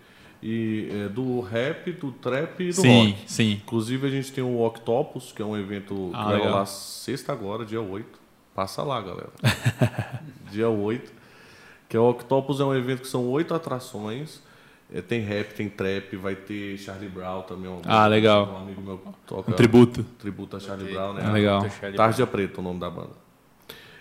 e, 0.43 0.89
é, 0.91 1.09
do 1.09 1.41
rap, 1.41 1.93
do 1.93 2.11
trap 2.11 2.61
e 2.61 2.69
do 2.69 2.81
sim, 2.81 3.11
rock. 3.11 3.19
Sim. 3.27 3.53
Inclusive, 3.65 4.07
a 4.07 4.11
gente 4.11 4.33
tem 4.33 4.43
o 4.43 4.65
Octopus, 4.65 5.33
que 5.33 5.43
é 5.43 5.45
um 5.45 5.57
evento 5.57 6.11
ah, 6.13 6.25
que 6.25 6.31
vai 6.31 6.39
rolar 6.41 6.67
sexta 6.67 7.33
agora, 7.33 7.65
dia 7.65 7.81
8. 7.81 8.26
Passa 8.57 8.83
lá, 8.83 9.03
galera. 9.03 9.29
Dia 10.51 10.71
8. 10.71 11.13
Que 11.91 11.97
é 11.99 12.01
o 12.01 12.09
Octopus 12.09 12.59
é 12.59 12.65
um 12.65 12.75
evento 12.75 13.03
que 13.03 13.09
são 13.09 13.29
oito 13.29 13.53
atrações. 13.53 14.41
É, 14.91 15.03
tem 15.03 15.21
rap, 15.21 15.53
tem 15.53 15.69
trap, 15.69 16.17
vai 16.17 16.35
ter 16.35 16.79
Charlie 16.79 17.11
Brown 17.11 17.43
também. 17.43 17.71
Um 17.71 17.83
ah, 17.85 18.07
legal. 18.07 18.47
Um 18.47 18.57
amigo 18.63 18.81
meu 18.81 19.01
toca. 19.27 19.51
Um 19.51 19.55
tributo. 19.55 20.05
Tributo 20.19 20.57
a 20.57 20.61
Charlie 20.61 20.91
Brown, 20.91 21.13
né? 21.13 21.23
Ah, 21.27 21.33
legal. 21.33 21.67
Tarja 21.95 22.27
Preta, 22.27 22.61
o 22.61 22.65
nome 22.65 22.81
da 22.81 22.89
banda. 22.89 23.13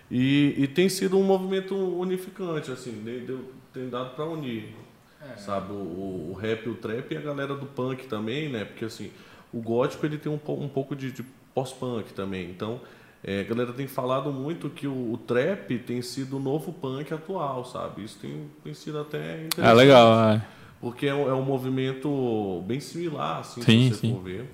E, 0.10 0.56
e 0.57 0.68
tem 0.68 0.88
sido 0.88 1.18
um 1.18 1.23
movimento 1.23 1.76
unificante, 1.76 2.72
assim, 2.72 2.91
deu, 3.27 3.52
tem 3.73 3.90
dado 3.90 4.15
para 4.15 4.23
unir. 4.23 4.73
É. 5.22 5.36
Sabe, 5.36 5.73
o, 5.73 6.30
o, 6.32 6.38
rap, 6.40 6.69
o 6.69 6.76
trap 6.76 7.11
e 7.11 7.18
a 7.18 7.22
galera 7.22 7.56
do 7.56 7.65
punk 7.65 8.07
também, 8.07 8.48
né? 8.48 8.64
Porque 8.64 8.86
assim, 8.86 9.11
o 9.52 9.60
gótico 9.60 10.06
ele 10.06 10.18
tem 10.18 10.32
um, 10.32 10.40
um 10.53 10.69
pouco 10.69 10.95
de, 10.95 11.11
de 11.11 11.23
pós-punk 11.53 12.14
também. 12.14 12.49
Então, 12.49 12.80
é, 13.28 13.40
a 13.40 13.44
galera 13.44 13.74
tem 13.74 13.88
falado 13.88 14.32
muito 14.32 14.70
que 14.70 14.86
o, 14.86 15.14
o, 15.14 15.18
trap 15.18 15.80
tem 15.80 16.00
sido 16.04 16.38
o 16.38 16.40
novo 16.40 16.72
punk 16.72 17.12
atual, 17.12 17.66
sabe? 17.66 18.04
Isso 18.04 18.20
tem, 18.22 18.46
tem 18.64 18.72
sido 18.76 19.00
até 19.00 19.46
interessante. 19.46 19.68
É 19.68 19.74
legal, 19.74 20.30
é. 20.30 20.46
Porque 20.80 21.08
é 21.08 21.16
um, 21.16 21.28
é 21.28 21.34
um 21.34 21.42
movimento 21.42 22.64
bem 22.68 22.80
similar, 22.80 23.40
assim, 23.40 23.64
sim, 23.64 23.90
se 23.90 23.96
você 23.96 24.02
sim. 24.02 24.14
for 24.14 24.22
ver. 24.22 24.46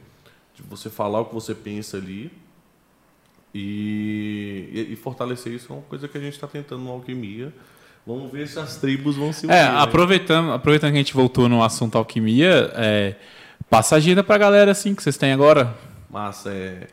De 0.56 0.64
você 0.64 0.90
falar 0.90 1.20
o 1.20 1.26
que 1.26 1.34
você 1.34 1.54
pensa 1.54 1.98
ali. 1.98 2.32
E, 3.54 4.70
e, 4.72 4.94
e 4.94 4.96
fortalecer 4.96 5.52
isso 5.52 5.74
é 5.74 5.76
uma 5.76 5.82
coisa 5.82 6.08
que 6.08 6.18
a 6.18 6.22
gente 6.22 6.36
está 6.36 6.48
tentando 6.48 6.86
na 6.86 6.92
alquimia. 6.92 7.54
Vamos 8.08 8.32
ver 8.32 8.48
se 8.48 8.58
as 8.58 8.78
tribos 8.78 9.18
vão 9.18 9.34
se 9.34 9.48
unir. 9.48 9.54
É, 9.54 9.64
aproveitando, 9.66 10.54
aproveitando 10.54 10.92
que 10.92 10.98
a 10.98 11.02
gente 11.02 11.14
voltou 11.14 11.50
no 11.50 11.62
assunto 11.62 11.98
alquimia, 11.98 12.72
é, 12.76 13.16
passa 13.70 13.96
a 13.96 13.98
agenda 13.98 14.24
pra 14.24 14.38
galera 14.38 14.72
assim 14.72 14.96
que 14.96 15.04
vocês 15.04 15.18
têm 15.18 15.34
agora. 15.34 15.76
Massa, 16.10 16.52
é. 16.54 16.88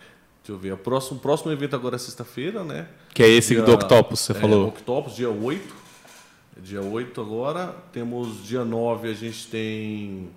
Deixa 0.48 0.52
eu 0.52 0.58
ver. 0.58 0.72
O 0.72 0.78
próximo, 0.78 1.20
próximo 1.20 1.52
evento 1.52 1.76
agora 1.76 1.96
é 1.96 1.98
sexta-feira, 1.98 2.64
né? 2.64 2.86
Que 3.12 3.22
é 3.22 3.28
esse 3.28 3.54
dia, 3.54 3.62
do 3.62 3.72
Octopus, 3.74 4.20
você 4.20 4.32
é, 4.32 4.34
falou. 4.34 4.68
Octopus, 4.68 5.14
dia 5.14 5.28
8. 5.28 5.74
Dia 6.62 6.80
8 6.80 7.20
agora. 7.20 7.76
Temos 7.92 8.42
dia 8.46 8.64
9, 8.64 9.10
a 9.10 9.14
gente 9.14 9.46
tem. 9.48 10.30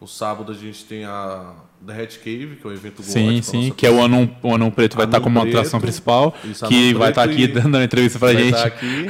No 0.00 0.06
sábado 0.06 0.52
a 0.52 0.54
gente 0.54 0.84
tem 0.84 1.04
a 1.04 1.52
The 1.84 2.00
Hat 2.00 2.18
Cave, 2.18 2.58
que 2.60 2.66
é 2.66 2.70
o 2.70 2.72
evento 2.72 3.02
Sim, 3.02 3.42
sim, 3.42 3.72
que 3.72 3.86
é 3.86 3.90
o 3.90 4.00
Anum, 4.04 4.28
o 4.42 4.54
Anum 4.54 4.70
Preto 4.70 4.94
vai 4.94 5.06
estar 5.06 5.20
como 5.20 5.40
Preto, 5.40 5.56
atração 5.56 5.80
principal, 5.80 6.34
isso, 6.44 6.66
que 6.68 6.92
vai 6.92 7.08
estar 7.08 7.22
aqui 7.24 7.48
dando 7.48 7.76
uma 7.76 7.82
entrevista 7.82 8.18
pra 8.18 8.32
vai 8.32 8.36
gente. 8.36 8.54
Estar 8.54 8.66
aqui. 8.66 9.06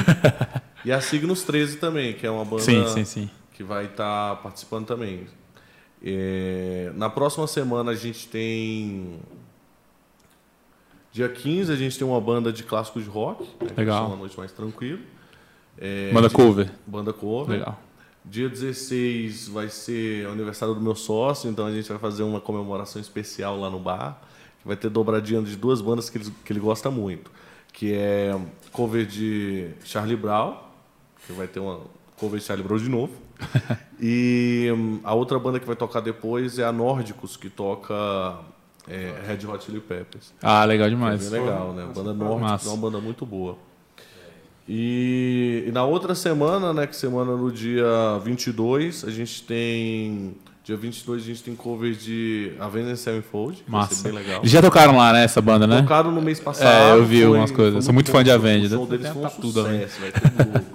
e 0.87 0.93
a 0.93 1.01
Signos 1.01 1.43
13 1.43 1.79
também, 1.79 2.15
que 2.15 2.25
é 2.25 2.31
uma 2.31 2.45
banda 2.45 2.63
sim, 2.63 2.87
sim, 2.87 3.05
sim. 3.05 3.31
que 3.53 3.65
vai 3.65 3.87
estar 3.87 4.37
participando 4.37 4.87
também. 4.87 5.27
É, 6.03 6.93
na 6.95 7.11
próxima 7.11 7.49
semana 7.49 7.91
a 7.91 7.97
gente 7.97 8.29
tem 8.29 9.19
Dia 11.17 11.31
15 11.31 11.73
a 11.73 11.77
gente 11.77 11.97
tem 11.99 12.07
uma 12.07 12.21
banda 12.21 12.53
de 12.53 12.63
clássicos 12.63 13.05
de 13.05 13.09
rock. 13.09 13.43
Né, 13.59 13.71
Legal. 13.75 14.09
Uma 14.09 14.17
noite 14.17 14.37
mais 14.37 14.53
tranquila. 14.53 15.01
É, 15.79 16.13
banda 16.13 16.29
dia, 16.29 16.37
cover. 16.37 16.71
Banda 16.87 17.11
cover. 17.11 17.59
Legal. 17.59 17.81
Dia 18.23 18.51
16 18.51 19.49
vai 19.49 19.71
ser 19.71 20.27
o 20.27 20.33
aniversário 20.33 20.75
do 20.75 20.81
meu 20.83 20.95
sócio, 20.95 21.49
então 21.49 21.65
a 21.65 21.73
gente 21.73 21.89
vai 21.89 21.99
fazer 21.99 22.23
uma 22.23 22.39
comemoração 22.39 23.01
especial 23.01 23.59
lá 23.59 23.71
no 23.71 23.79
bar. 23.79 24.21
Que 24.61 24.69
vai 24.69 24.77
ter 24.77 24.91
dobradinha 24.91 25.41
de 25.41 25.57
duas 25.57 25.81
bandas 25.81 26.11
que 26.11 26.19
ele, 26.19 26.31
que 26.45 26.53
ele 26.53 26.61
gosta 26.61 26.91
muito. 26.91 27.31
Que 27.73 27.95
é 27.95 28.39
cover 28.71 29.07
de 29.07 29.71
Charlie 29.87 30.17
Brown, 30.17 30.59
que 31.27 31.33
vai 31.33 31.47
ter 31.47 31.61
uma 31.61 31.81
cover 32.19 32.39
de 32.39 32.45
Charlie 32.45 32.69
Brown 32.69 32.79
de 32.79 32.91
novo. 32.91 33.15
e 33.99 34.71
hum, 34.71 35.01
a 35.03 35.15
outra 35.15 35.39
banda 35.39 35.59
que 35.59 35.67
vai 35.67 35.77
tocar 35.77 36.01
depois 36.01 36.59
é 36.59 36.65
a 36.65 36.73
Nórdicos, 36.73 37.39
que 37.39 37.49
toca 37.49 38.39
é, 38.89 39.15
Red 39.27 39.47
Hot 39.47 39.65
Chili 39.65 39.81
Peppers. 39.81 40.33
Ah, 40.43 40.65
legal 40.65 40.89
demais. 40.89 41.33
É 41.33 41.39
legal, 41.39 41.73
né? 41.73 41.87
Banda 41.95 42.13
Norte, 42.13 42.67
é 42.67 42.71
uma 42.71 42.77
banda 42.77 43.01
muito 43.01 43.25
boa. 43.27 43.57
E, 44.69 45.65
e, 45.69 45.71
na 45.71 45.85
outra 45.85 46.15
semana, 46.15 46.73
né, 46.73 46.87
que 46.87 46.97
semana 46.97 47.37
no 47.37 47.53
dia 47.53 48.19
22, 48.25 49.05
a 49.05 49.11
gente 49.11 49.45
tem 49.45 50.35
Dia 50.67 50.77
22 50.77 51.23
a 51.23 51.25
gente 51.25 51.45
tem 51.45 51.55
covers 51.55 52.03
de 52.03 52.51
Avenged 52.59 52.97
Sevenfold. 52.97 53.63
Massa. 53.69 54.03
Bem 54.03 54.19
legal. 54.19 54.41
Já 54.43 54.61
tocaram 54.61 54.97
lá, 54.97 55.13
né, 55.13 55.23
essa 55.23 55.41
banda, 55.41 55.65
né? 55.65 55.83
Tocaram 55.83 56.11
no 56.11 56.21
mês 56.21 56.41
passado. 56.41 56.67
É, 56.67 56.99
eu 56.99 57.05
vi 57.05 57.19
foi, 57.19 57.27
algumas 57.27 57.53
coisas. 57.53 57.85
Sou 57.85 57.95
muito 57.95 58.11
fã 58.11 58.25
de 58.25 58.33
Avenged. 58.33 58.75
O 58.75 58.79
show 58.79 58.87
deles 58.89 59.09
foi 59.11 59.25
um 59.25 59.29
tudo, 59.29 59.63
sucesso, 59.63 60.01
velho. 60.01 60.67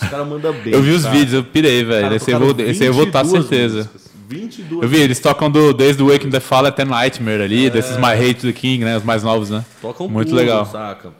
Os 0.00 0.08
caras 0.08 0.28
mandam 0.28 0.52
bem. 0.52 0.70
Eu 0.72 0.80
vi 0.80 0.92
os 0.92 1.04
vídeos, 1.04 1.32
eu 1.32 1.42
pirei, 1.42 1.82
velho. 1.82 2.14
Esse, 2.14 2.30
eu 2.30 2.38
vou, 2.38 2.54
esse 2.60 2.84
eu 2.84 2.92
vou 2.92 3.06
estar 3.06 3.24
certeza. 3.24 3.78
Músicas. 3.78 4.03
22. 4.28 4.82
Eu 4.82 4.88
vi, 4.88 5.00
eles 5.00 5.20
tocam 5.20 5.50
do, 5.50 5.72
desde 5.72 6.02
o 6.02 6.10
Waking 6.10 6.30
the 6.30 6.40
Fall 6.40 6.66
até 6.66 6.84
Nightmare 6.84 7.42
ali, 7.42 7.66
é. 7.66 7.70
desses 7.70 7.96
My 7.96 8.12
Hate 8.12 8.40
the 8.40 8.52
King, 8.52 8.84
né? 8.84 8.96
Os 8.96 9.04
mais 9.04 9.22
novos, 9.22 9.50
né? 9.50 9.64
Tocam 9.80 10.08
Muito 10.08 10.28
tudo, 10.28 10.38
legal. 10.38 10.64
Saca? 10.66 11.12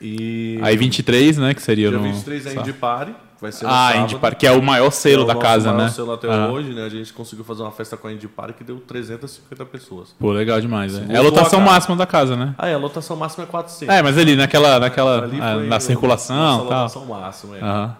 E... 0.00 0.58
Aí 0.62 0.76
23, 0.76 1.38
né? 1.38 1.54
Que 1.54 1.62
seria 1.62 1.88
Dia 1.88 1.98
no. 1.98 2.04
23 2.04 2.46
é 2.46 2.54
Indie 2.54 2.72
Party. 2.72 3.14
Vai 3.40 3.50
ser 3.50 3.66
ah, 3.68 3.96
Indie 3.96 4.16
Party, 4.16 4.36
que 4.36 4.46
é 4.46 4.52
o 4.52 4.62
maior 4.62 4.90
selo 4.92 5.22
é 5.22 5.24
o 5.24 5.26
da 5.26 5.34
casa, 5.34 5.72
maior 5.72 5.86
né? 5.86 5.90
selo 5.90 6.12
até 6.12 6.28
ah. 6.28 6.46
hoje, 6.46 6.72
né? 6.72 6.84
A 6.84 6.88
gente 6.88 7.12
conseguiu 7.12 7.44
fazer 7.44 7.62
uma 7.62 7.72
festa 7.72 7.96
com 7.96 8.06
a 8.06 8.12
Indie 8.12 8.28
Party 8.28 8.52
que 8.52 8.62
deu 8.62 8.78
350 8.78 9.64
pessoas. 9.64 10.14
Pô, 10.16 10.30
legal 10.30 10.60
demais, 10.60 10.94
né? 10.94 11.12
É 11.12 11.18
a 11.18 11.22
lotação 11.22 11.60
a 11.60 11.62
máxima 11.62 11.96
da 11.96 12.06
casa, 12.06 12.36
né? 12.36 12.54
Ah, 12.56 12.68
é, 12.68 12.74
a 12.74 12.78
lotação 12.78 13.16
máxima 13.16 13.42
é 13.42 13.46
400. 13.48 13.92
É, 13.92 14.00
mas 14.00 14.16
ali 14.16 14.36
naquela, 14.36 14.78
naquela 14.78 15.24
ali 15.24 15.40
ah, 15.40 15.56
na 15.56 15.80
circulação, 15.80 16.58
tal. 16.58 16.64
lotação 16.66 17.04
máxima, 17.04 17.58
é. 17.58 17.64
Uhum. 17.64 17.90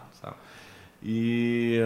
E, 1.05 1.81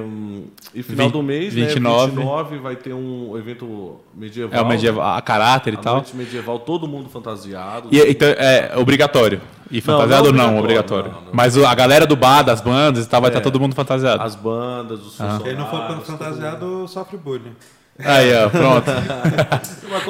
e 0.74 0.82
final 0.82 1.06
20, 1.06 1.12
do 1.12 1.22
mês, 1.22 1.54
29. 1.54 2.12
né? 2.12 2.16
29 2.16 2.58
vai 2.58 2.76
ter 2.76 2.92
um 2.92 3.36
evento 3.38 3.96
medieval. 4.14 4.60
É 4.60 4.62
o 4.62 4.68
medieval, 4.68 5.16
a 5.16 5.22
caráter 5.22 5.72
e 5.72 5.76
a 5.76 5.80
tal. 5.80 5.94
Noite 5.96 6.14
medieval, 6.14 6.58
todo 6.58 6.86
mundo 6.86 7.08
fantasiado. 7.08 7.88
E, 7.90 7.98
então, 8.10 8.28
é 8.28 8.76
obrigatório. 8.76 9.40
E 9.70 9.80
fantasiado 9.80 10.32
não, 10.32 10.44
não, 10.44 10.52
não 10.52 10.58
obrigatório. 10.58 11.10
Não, 11.10 11.22
Mas 11.32 11.56
a 11.56 11.74
galera 11.74 12.06
do 12.06 12.14
bar, 12.14 12.42
das 12.42 12.60
bandas 12.60 13.06
e 13.06 13.08
tal, 13.08 13.22
vai 13.22 13.30
é, 13.30 13.32
estar 13.32 13.40
todo 13.40 13.58
mundo 13.58 13.74
fantasiado. 13.74 14.22
As 14.22 14.34
bandas, 14.34 15.00
os 15.00 15.16
funcionários. 15.16 15.42
Quem 15.42 15.56
não 15.56 15.66
for 15.70 16.00
fantasiado 16.02 16.86
sofre 16.86 17.16
bullying. 17.16 17.56
Aí, 17.98 18.34
ó, 18.34 18.48
pronto. 18.48 18.90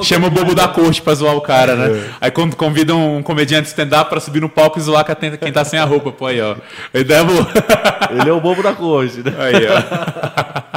Chama 0.03 0.27
o 0.27 0.31
bobo 0.31 0.55
da 0.55 0.67
corte 0.67 1.01
pra 1.01 1.15
zoar 1.15 1.37
o 1.37 1.41
cara, 1.41 1.77
né? 1.77 1.99
É. 1.99 2.11
Aí 2.23 2.31
quando 2.31 2.57
convida 2.57 2.95
um 2.95 3.23
comediante 3.23 3.69
stand-up 3.69 4.11
pra 4.11 4.21
subir 4.21 4.41
no 4.41 4.49
palco 4.49 4.79
e 4.79 4.83
zoar 4.83 5.05
quem 5.41 5.53
tá 5.53 5.65
sem 5.65 5.79
a 5.79 5.85
roupa, 5.85 6.11
pô, 6.11 6.27
aí, 6.27 6.41
ó. 6.41 6.57
Ele, 6.93 7.05
deve... 7.05 7.33
Ele 8.11 8.29
é 8.29 8.33
o 8.33 8.41
bobo 8.41 8.63
da 8.63 8.73
corte, 8.73 9.23
né? 9.23 9.33
Aí, 9.39 9.67
ó. 9.67 10.77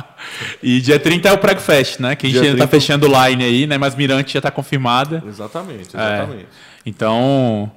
E 0.61 0.79
dia 0.81 0.99
30 0.99 1.29
é 1.29 1.31
o 1.33 1.37
Preg 1.37 1.59
Fest, 1.61 1.99
né? 1.99 2.15
Que 2.15 2.27
a 2.27 2.29
gente 2.29 2.39
ainda 2.39 2.57
30... 2.57 2.67
tá 2.67 2.71
fechando 2.71 3.07
o 3.07 3.25
line 3.25 3.43
aí, 3.43 3.67
né? 3.67 3.77
Mas 3.77 3.95
Mirante 3.95 4.33
já 4.33 4.41
tá 4.41 4.51
confirmada. 4.51 5.23
Exatamente, 5.27 5.95
exatamente. 5.95 6.43
É. 6.43 6.69
Então, 6.85 7.71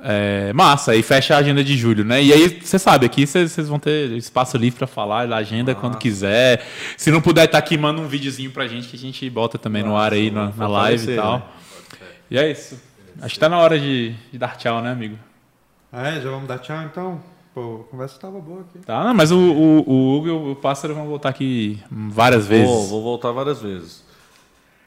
é, 0.00 0.52
massa, 0.52 0.92
aí 0.92 1.02
fecha 1.02 1.34
a 1.34 1.38
agenda 1.38 1.62
de 1.64 1.76
julho, 1.76 2.04
né? 2.04 2.22
E 2.22 2.32
aí, 2.32 2.60
você 2.62 2.78
sabe, 2.78 3.04
aqui 3.04 3.26
vocês 3.26 3.68
vão 3.68 3.78
ter 3.78 4.12
espaço 4.12 4.56
livre 4.56 4.78
para 4.78 4.86
falar, 4.86 5.32
agenda 5.32 5.74
quando 5.74 5.98
quiser. 5.98 6.64
Se 6.96 7.10
não 7.10 7.20
puder 7.20 7.46
estar 7.46 7.58
tá 7.60 7.64
aqui, 7.64 7.76
manda 7.76 8.00
um 8.00 8.06
videozinho 8.06 8.50
pra 8.50 8.66
gente 8.68 8.88
que 8.88 8.96
a 8.96 8.98
gente 8.98 9.28
bota 9.28 9.58
também 9.58 9.82
no 9.82 9.96
ar 9.96 10.12
aí 10.12 10.30
na, 10.30 10.52
na 10.56 10.68
live 10.68 11.12
e 11.12 11.16
tal. 11.16 11.38
Né? 11.38 11.42
E 12.30 12.38
é 12.38 12.50
isso. 12.50 12.80
Acho 13.20 13.34
que 13.34 13.40
tá 13.40 13.48
na 13.48 13.58
hora 13.58 13.78
de, 13.78 14.14
de 14.30 14.38
dar 14.38 14.56
tchau, 14.56 14.80
né, 14.80 14.92
amigo? 14.92 15.18
Ah, 15.92 16.08
é, 16.08 16.20
já 16.20 16.30
vamos 16.30 16.46
dar 16.46 16.58
tchau 16.58 16.80
então? 16.82 17.20
Pô, 17.52 17.84
a 17.88 17.90
conversa 17.90 18.20
tava 18.20 18.38
boa 18.38 18.60
aqui. 18.60 18.78
Tá, 18.86 19.12
mas 19.12 19.32
o, 19.32 19.38
o, 19.38 19.90
o 19.90 20.16
Hugo 20.16 20.28
e 20.28 20.30
o 20.30 20.54
Pássaro 20.54 20.94
vão 20.94 21.06
voltar 21.06 21.30
aqui 21.30 21.82
várias 21.90 22.46
vezes. 22.46 22.68
Vou, 22.68 22.86
vou 22.86 23.02
voltar 23.02 23.32
várias 23.32 23.60
vezes. 23.60 24.04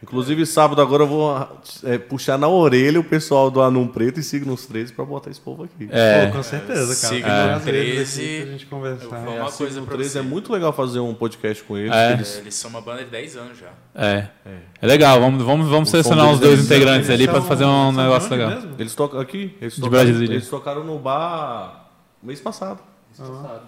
Inclusive, 0.04 0.48
sábado 0.48 0.82
agora 0.82 1.04
eu 1.04 1.08
vou 1.08 1.62
é, 1.84 1.98
puxar 2.00 2.36
na 2.36 2.48
orelha 2.48 3.00
o 3.00 3.04
pessoal 3.04 3.52
do 3.52 3.62
Anum 3.62 3.88
Preto 3.88 4.20
e 4.20 4.24
Signos 4.24 4.66
13 4.66 4.94
para 4.94 5.06
botar 5.06 5.30
esse 5.30 5.40
povo 5.40 5.64
aqui. 5.64 5.88
É, 5.92 6.26
Pô, 6.26 6.38
com 6.38 6.44
certeza, 6.44 7.08
cara. 7.08 7.60
Signos 7.60 7.64
13. 7.64 8.42
A 8.42 8.46
gente 8.48 8.66
conversar. 8.66 9.16
É, 9.16 9.42
uma 9.42 9.52
coisa 9.52 9.74
Signo 9.76 9.86
13 9.86 10.18
é 10.18 10.22
muito 10.24 10.52
legal 10.52 10.74
fazer 10.74 11.00
um 11.00 11.14
podcast 11.14 11.64
com 11.64 11.78
eles. 11.78 11.94
É. 11.94 12.14
Eles... 12.14 12.38
eles 12.40 12.56
são 12.56 12.72
uma 12.72 12.82
banda 12.82 13.04
de 13.04 13.12
10 13.12 13.38
anos 13.38 13.60
já. 13.60 13.70
É. 13.94 14.28
É, 14.44 14.58
é 14.82 14.88
legal. 14.88 15.20
Vamos, 15.20 15.44
vamos, 15.44 15.68
vamos 15.70 15.90
selecionar 15.90 16.32
os 16.32 16.40
dois 16.40 16.66
integrantes 16.66 17.08
ali 17.10 17.28
para 17.28 17.42
fazer 17.44 17.66
um 17.66 17.92
negócio 17.92 18.30
legal. 18.32 18.50
Mesmo? 18.50 18.72
Eles 18.80 18.96
tocam 18.96 19.20
aqui. 19.20 19.56
Eles 19.62 19.76
de 19.76 19.82
tocaram, 19.82 20.04
Brasília. 20.04 20.34
Eles 20.34 20.50
tocaram 20.50 20.84
no 20.84 20.98
bar 20.98 21.92
mês 22.24 22.42
passado. 22.42 22.80
Mês 23.16 23.30
passado. 23.30 23.62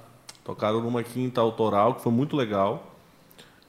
Tocaram 0.44 0.82
numa 0.82 1.04
quinta 1.04 1.40
autoral 1.40 1.94
que 1.94 2.02
foi 2.02 2.12
muito 2.12 2.36
legal. 2.36 2.92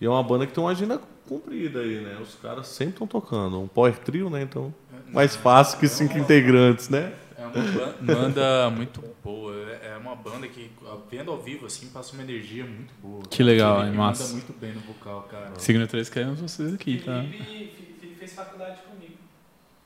E 0.00 0.06
é 0.06 0.08
uma 0.08 0.22
banda 0.22 0.46
que 0.46 0.52
tem 0.54 0.64
uma 0.64 0.70
agenda 0.70 0.98
comprida 1.28 1.80
aí, 1.80 2.00
né? 2.00 2.16
Os 2.20 2.34
caras 2.36 2.66
sempre 2.66 2.94
estão 2.94 3.06
tocando. 3.06 3.60
Um 3.60 3.68
power 3.68 3.96
trio, 3.98 4.30
né? 4.30 4.42
Então, 4.42 4.74
mais 5.12 5.36
fácil 5.36 5.78
que 5.78 5.88
cinco 5.88 6.18
integrantes, 6.18 6.88
né? 6.88 7.12
É 7.38 7.46
uma 7.46 7.94
banda 8.00 8.70
muito 8.70 9.02
boa. 9.22 9.54
É 9.82 9.96
uma 9.96 10.16
banda 10.16 10.46
que, 10.48 10.70
vendo 11.10 11.30
ao 11.30 11.38
vivo, 11.38 11.66
assim, 11.66 11.88
passa 11.88 12.14
uma 12.14 12.22
energia 12.22 12.64
muito 12.64 12.92
boa. 13.02 13.22
Que 13.28 13.42
legal, 13.42 13.82
é 13.82 13.90
massa. 13.90 14.24
manda 14.24 14.34
muito 14.34 14.60
bem 14.60 14.72
no 14.72 14.80
vocal, 14.80 15.28
cara. 15.30 15.52
Signo 15.58 15.86
3 15.86 16.08
queremos 16.08 16.40
vocês 16.40 16.74
aqui, 16.74 17.02
tá? 17.04 17.22
Felipe 17.22 18.16
fez 18.18 18.32
faculdade 18.32 18.78
comigo. 18.82 19.14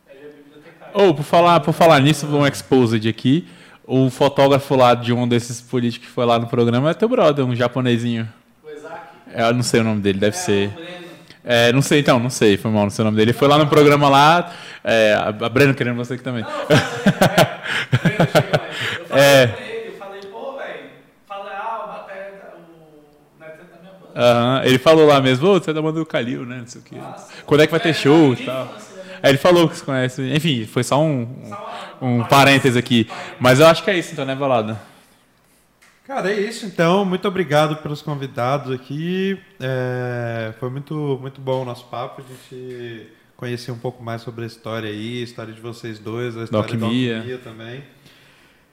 Ele 0.08 0.18
é 0.18 0.28
bibliotecário. 0.30 0.94
Ou, 0.94 1.08
oh, 1.08 1.14
por 1.14 1.24
falar, 1.24 1.60
por 1.60 1.72
falar 1.72 2.00
nisso, 2.00 2.26
um 2.26 2.46
exposed 2.46 3.08
aqui. 3.08 3.46
O 3.84 4.10
fotógrafo 4.10 4.76
lá 4.76 4.94
de 4.94 5.12
um 5.12 5.26
desses 5.26 5.60
políticos 5.60 6.08
que 6.08 6.14
foi 6.14 6.26
lá 6.26 6.38
no 6.38 6.46
programa 6.46 6.90
é 6.90 6.94
teu 6.94 7.08
brother, 7.08 7.44
um 7.44 7.56
japonesinho. 7.56 8.28
O 8.62 8.70
Isaac? 8.70 9.00
É, 9.32 9.48
eu 9.48 9.54
não 9.54 9.62
sei 9.62 9.80
o 9.80 9.84
nome 9.84 10.00
dele, 10.00 10.18
deve 10.18 10.36
é, 10.36 10.40
ser. 10.40 11.07
É, 11.44 11.72
não 11.72 11.80
sei 11.80 12.00
então, 12.00 12.18
não 12.18 12.30
sei, 12.30 12.56
foi 12.56 12.70
mal, 12.70 12.84
não 12.84 12.90
sei 12.90 13.02
o 13.02 13.06
nome 13.06 13.16
dele. 13.16 13.30
Ele 13.30 13.38
foi 13.38 13.48
lá 13.48 13.58
no 13.58 13.66
programa 13.66 14.08
lá, 14.08 14.52
é, 14.84 15.14
a 15.14 15.48
Breno 15.48 15.74
querendo 15.74 15.96
você 15.96 16.14
aqui 16.14 16.22
também. 16.22 16.42
Não, 16.42 16.50
eu 16.50 16.66
falei, 16.66 18.16
é, 19.10 19.44
eu 19.44 19.44
falei 19.44 19.44
é. 19.44 19.46
pra 19.46 19.62
ele, 19.64 19.88
eu 19.88 19.98
falei, 19.98 20.20
pô, 20.22 20.52
velho, 20.56 20.90
fala, 21.26 21.50
ah, 21.50 21.84
o 21.84 21.88
Batera, 21.88 22.54
o 22.56 23.40
Neto 23.40 23.58
da 23.58 23.80
minha 23.80 23.92
banda. 23.92 24.60
Uhum, 24.60 24.64
ele 24.64 24.78
falou 24.78 25.06
lá 25.06 25.20
mesmo, 25.20 25.46
você 25.46 25.70
é 25.70 25.74
da 25.74 25.82
banda 25.82 25.98
do 25.98 26.06
Calil, 26.06 26.44
né, 26.44 26.58
não 26.58 26.66
sei 26.66 26.80
o 26.80 26.84
quê. 26.84 26.96
Nossa, 26.96 27.32
Quando 27.46 27.62
é 27.62 27.66
que 27.66 27.70
vai 27.70 27.80
ter 27.80 27.94
show 27.94 28.32
e 28.32 28.44
tal. 28.44 28.74
Aí 29.22 29.30
ele 29.30 29.38
falou 29.38 29.68
que 29.68 29.76
você 29.76 29.84
conhece, 29.84 30.22
enfim, 30.32 30.64
foi 30.66 30.84
só 30.84 31.00
um, 31.00 31.28
um, 32.00 32.18
um 32.20 32.24
parênteses 32.24 32.76
aqui. 32.76 33.08
Mas 33.40 33.58
eu 33.58 33.66
acho 33.66 33.82
que 33.82 33.90
é 33.90 33.98
isso 33.98 34.12
então, 34.12 34.24
né, 34.24 34.34
Valada? 34.34 34.78
Cara, 36.08 36.32
é 36.32 36.40
isso 36.40 36.64
então. 36.64 37.04
Muito 37.04 37.28
obrigado 37.28 37.76
pelos 37.82 38.00
convidados 38.00 38.72
aqui. 38.72 39.38
É, 39.60 40.54
foi 40.58 40.70
muito, 40.70 41.18
muito 41.20 41.38
bom 41.38 41.60
o 41.60 41.64
nosso 41.66 41.84
papo. 41.84 42.22
A 42.22 42.24
gente 42.24 43.08
conhecer 43.36 43.70
um 43.72 43.78
pouco 43.78 44.02
mais 44.02 44.22
sobre 44.22 44.44
a 44.44 44.46
história 44.46 44.88
aí, 44.88 45.20
a 45.20 45.24
história 45.24 45.52
de 45.52 45.60
vocês 45.60 45.98
dois, 45.98 46.34
a 46.34 46.44
história 46.44 46.78
da 46.78 46.86
alquimia, 46.86 47.38
também. 47.44 47.84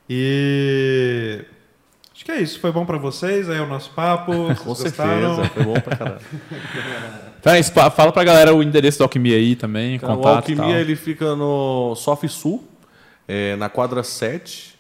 E 0.09 1.43
acho 2.13 2.23
que 2.23 2.31
é 2.31 2.39
isso. 2.39 2.57
Foi 2.57 2.71
bom 2.71 2.85
para 2.85 2.97
vocês 2.97 3.49
aí 3.49 3.59
o 3.59 3.67
nosso 3.67 3.89
papo. 3.89 4.31
Com 4.63 4.73
certeza, 4.73 5.43
foi 5.53 5.63
bom 5.65 5.73
pra 5.81 5.97
caralho. 5.97 6.21
então 7.37 7.51
é 7.51 7.59
isso, 7.59 7.73
fala 7.73 8.13
pra 8.13 8.23
galera 8.23 8.55
o 8.55 8.63
endereço 8.63 8.99
da 8.99 9.03
Alquimia 9.03 9.35
aí 9.35 9.57
também, 9.57 9.95
então, 9.95 10.15
contato. 10.15 10.31
O 10.31 10.37
Alquimia 10.37 10.79
ele 10.79 10.95
fica 10.95 11.35
no 11.35 11.95
Sof 11.95 12.25
Sul, 12.29 12.65
é, 13.27 13.57
na 13.57 13.67
quadra 13.67 14.03
7 14.03 14.74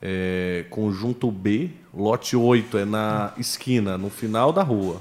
é, 0.00 0.64
conjunto 0.70 1.30
B, 1.30 1.70
lote 1.92 2.36
8, 2.36 2.78
é 2.78 2.84
na 2.84 3.32
esquina, 3.36 3.98
no 3.98 4.10
final 4.10 4.52
da 4.52 4.62
rua. 4.62 5.00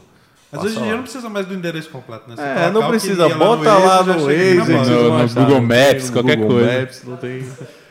Mas 0.51 0.63
hoje 0.63 0.79
em 0.79 0.83
dia 0.83 0.95
não 0.95 1.03
precisa 1.03 1.29
mais 1.29 1.45
do 1.45 1.53
endereço 1.53 1.89
completo, 1.89 2.29
né? 2.29 2.35
Você 2.35 2.41
é, 2.41 2.71
não 2.71 2.87
precisa. 2.87 3.27
Bota 3.29 3.77
lá 3.77 4.03
no 4.03 4.25
Waze, 4.25 4.55
no, 4.55 5.17
no 5.17 5.29
Google 5.33 5.61
Maps, 5.61 6.09
qualquer 6.09 6.37
Google 6.37 6.59
coisa. 6.59 6.79
Maps, 6.79 7.03
não 7.03 7.17
tem... 7.17 7.45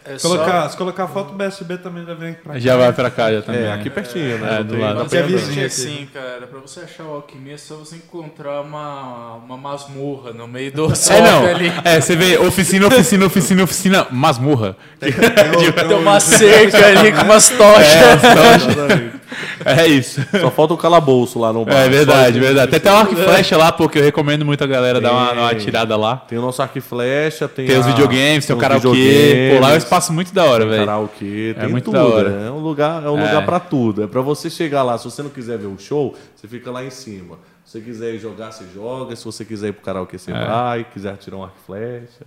É 0.08 0.18
colocar, 0.18 0.62
só... 0.62 0.68
Se 0.68 0.76
colocar 0.76 1.08
foto 1.08 1.32
BSB 1.34 1.78
também 1.78 2.06
já 2.06 2.14
vem 2.14 2.34
pra 2.34 2.54
cá. 2.54 2.58
Já 2.58 2.76
vai 2.76 2.92
pra 2.92 3.10
cá 3.10 3.32
já 3.32 3.42
também. 3.42 3.62
É, 3.62 3.72
aqui 3.72 3.90
pertinho, 3.90 4.38
né? 4.38 4.60
É, 4.60 4.62
do 4.62 4.78
lado. 4.78 5.00
Mas 5.02 5.12
é 5.12 5.22
vizinho 5.22 5.66
assim, 5.66 6.08
cara, 6.14 6.46
pra 6.46 6.60
você 6.60 6.80
achar 6.80 7.04
o 7.04 7.14
Alquimia 7.14 7.54
é 7.54 7.58
só 7.58 7.74
você 7.74 7.96
encontrar 7.96 8.60
uma, 8.60 9.34
uma 9.34 9.56
masmorra 9.56 10.32
no 10.32 10.46
meio 10.46 10.70
do 10.70 10.86
é, 11.10 11.20
não. 11.20 11.46
ali. 11.46 11.72
É, 11.84 12.00
você 12.00 12.14
vê 12.14 12.38
oficina, 12.38 12.86
oficina, 12.86 13.26
oficina, 13.26 13.64
oficina, 13.64 14.06
masmorra. 14.10 14.76
Tem, 15.00 15.12
tem, 15.12 15.72
tem 15.72 15.96
uma 15.98 16.20
cerca 16.20 16.86
ali 16.86 17.12
com 17.12 17.22
umas 17.22 17.48
tochas. 17.56 18.24
É, 18.24 19.15
é 19.64 19.86
isso. 19.86 20.20
Só 20.40 20.50
falta 20.50 20.74
o 20.74 20.76
calabouço 20.76 21.38
lá 21.38 21.52
no 21.52 21.64
bar. 21.64 21.74
É 21.74 21.88
verdade, 21.88 22.38
verdade. 22.38 22.70
Tem 22.70 22.78
até 22.78 22.92
o 22.92 22.96
arco 22.96 23.14
e 23.14 23.16
flecha 23.16 23.56
lá, 23.56 23.72
porque 23.72 23.98
eu 23.98 24.02
recomendo 24.02 24.44
muito 24.44 24.62
a 24.62 24.66
galera 24.66 25.00
dar 25.00 25.12
uma, 25.12 25.32
uma 25.32 25.54
tirada 25.54 25.96
lá. 25.96 26.16
Tem 26.16 26.38
o 26.38 26.42
nosso 26.42 26.62
arco 26.62 26.78
e 26.78 26.80
flecha, 26.80 27.48
tem, 27.48 27.66
tem 27.66 27.76
a, 27.76 27.80
os 27.80 27.86
videogames, 27.86 28.46
tem, 28.46 28.54
tem 28.54 28.56
o 28.56 28.58
karaokê. 28.58 29.52
Pô, 29.54 29.60
lá 29.60 29.70
é 29.70 29.74
um 29.74 29.78
espaço 29.78 30.12
muito 30.12 30.32
da 30.32 30.44
hora, 30.44 30.66
velho. 30.66 30.86
Karaokê, 30.86 31.54
tem 31.54 31.64
é 31.64 31.68
muito 31.68 31.86
tudo. 31.86 31.94
Da 31.94 32.04
hora. 32.04 32.30
É 32.46 32.50
um 32.50 32.60
lugar, 32.60 33.04
é 33.04 33.10
um 33.10 33.18
é. 33.18 33.24
lugar 33.24 33.44
pra 33.44 33.60
tudo. 33.60 34.04
É 34.04 34.06
pra 34.06 34.20
você 34.20 34.48
chegar 34.48 34.82
lá, 34.82 34.96
se 34.98 35.04
você 35.04 35.22
não 35.22 35.30
quiser 35.30 35.58
ver 35.58 35.66
o 35.66 35.78
show, 35.78 36.14
você 36.34 36.46
fica 36.46 36.70
lá 36.70 36.84
em 36.84 36.90
cima. 36.90 37.38
Se 37.64 37.72
você 37.72 37.80
quiser 37.80 38.16
jogar, 38.18 38.52
você 38.52 38.64
joga. 38.72 39.16
Se 39.16 39.24
você 39.24 39.44
quiser 39.44 39.68
ir 39.68 39.72
pro 39.72 39.82
karaokê, 39.82 40.18
você 40.18 40.30
é. 40.30 40.34
vai. 40.34 40.84
Quiser 40.84 41.16
tirar 41.16 41.36
um 41.36 41.42
arco 41.42 41.56
e 41.60 41.66
flecha. 41.66 42.24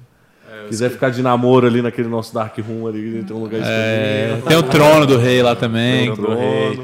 É, 0.52 0.68
quiser 0.68 0.90
ficar 0.90 1.10
de 1.12 1.22
namoro 1.22 1.68
ali 1.68 1.82
naquele 1.82 2.08
nosso 2.08 2.34
Dark 2.34 2.58
Room 2.58 2.88
ali, 2.88 3.24
tem 3.24 3.36
um 3.36 3.42
lugar 3.42 3.62
é, 3.64 4.42
Tem 4.48 4.58
o 4.58 4.64
trono 4.64 5.06
do 5.06 5.18
rei 5.18 5.44
lá 5.44 5.56
também. 5.56 6.06
Tem 6.06 6.10
o 6.12 6.16
trono 6.16 6.36
do 6.36 6.42
rei. 6.42 6.80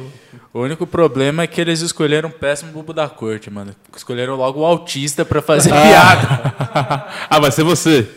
O 0.55 0.61
único 0.61 0.87
problema 0.87 1.43
é 1.43 1.47
que 1.47 1.59
eles 1.59 1.81
escolheram 1.81 2.29
um 2.29 2.31
péssimo 2.31 2.71
bobo 2.71 2.93
da 2.93 3.09
corte, 3.09 3.51
mano. 3.51 3.75
Escolheram 3.93 4.35
logo 4.35 4.61
o 4.61 4.65
autista 4.65 5.25
para 5.25 5.41
fazer 5.41 5.73
ah. 5.73 5.81
piada. 5.83 7.05
ah, 7.29 7.39
vai 7.41 7.51
ser 7.51 7.63
você. 7.63 8.07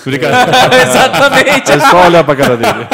Obrigado. 0.00 0.50
Exatamente. 0.72 1.72
É 1.72 1.80
só 1.80 2.06
olhar 2.06 2.22
pra 2.22 2.36
cara 2.36 2.56
dele. 2.56 2.86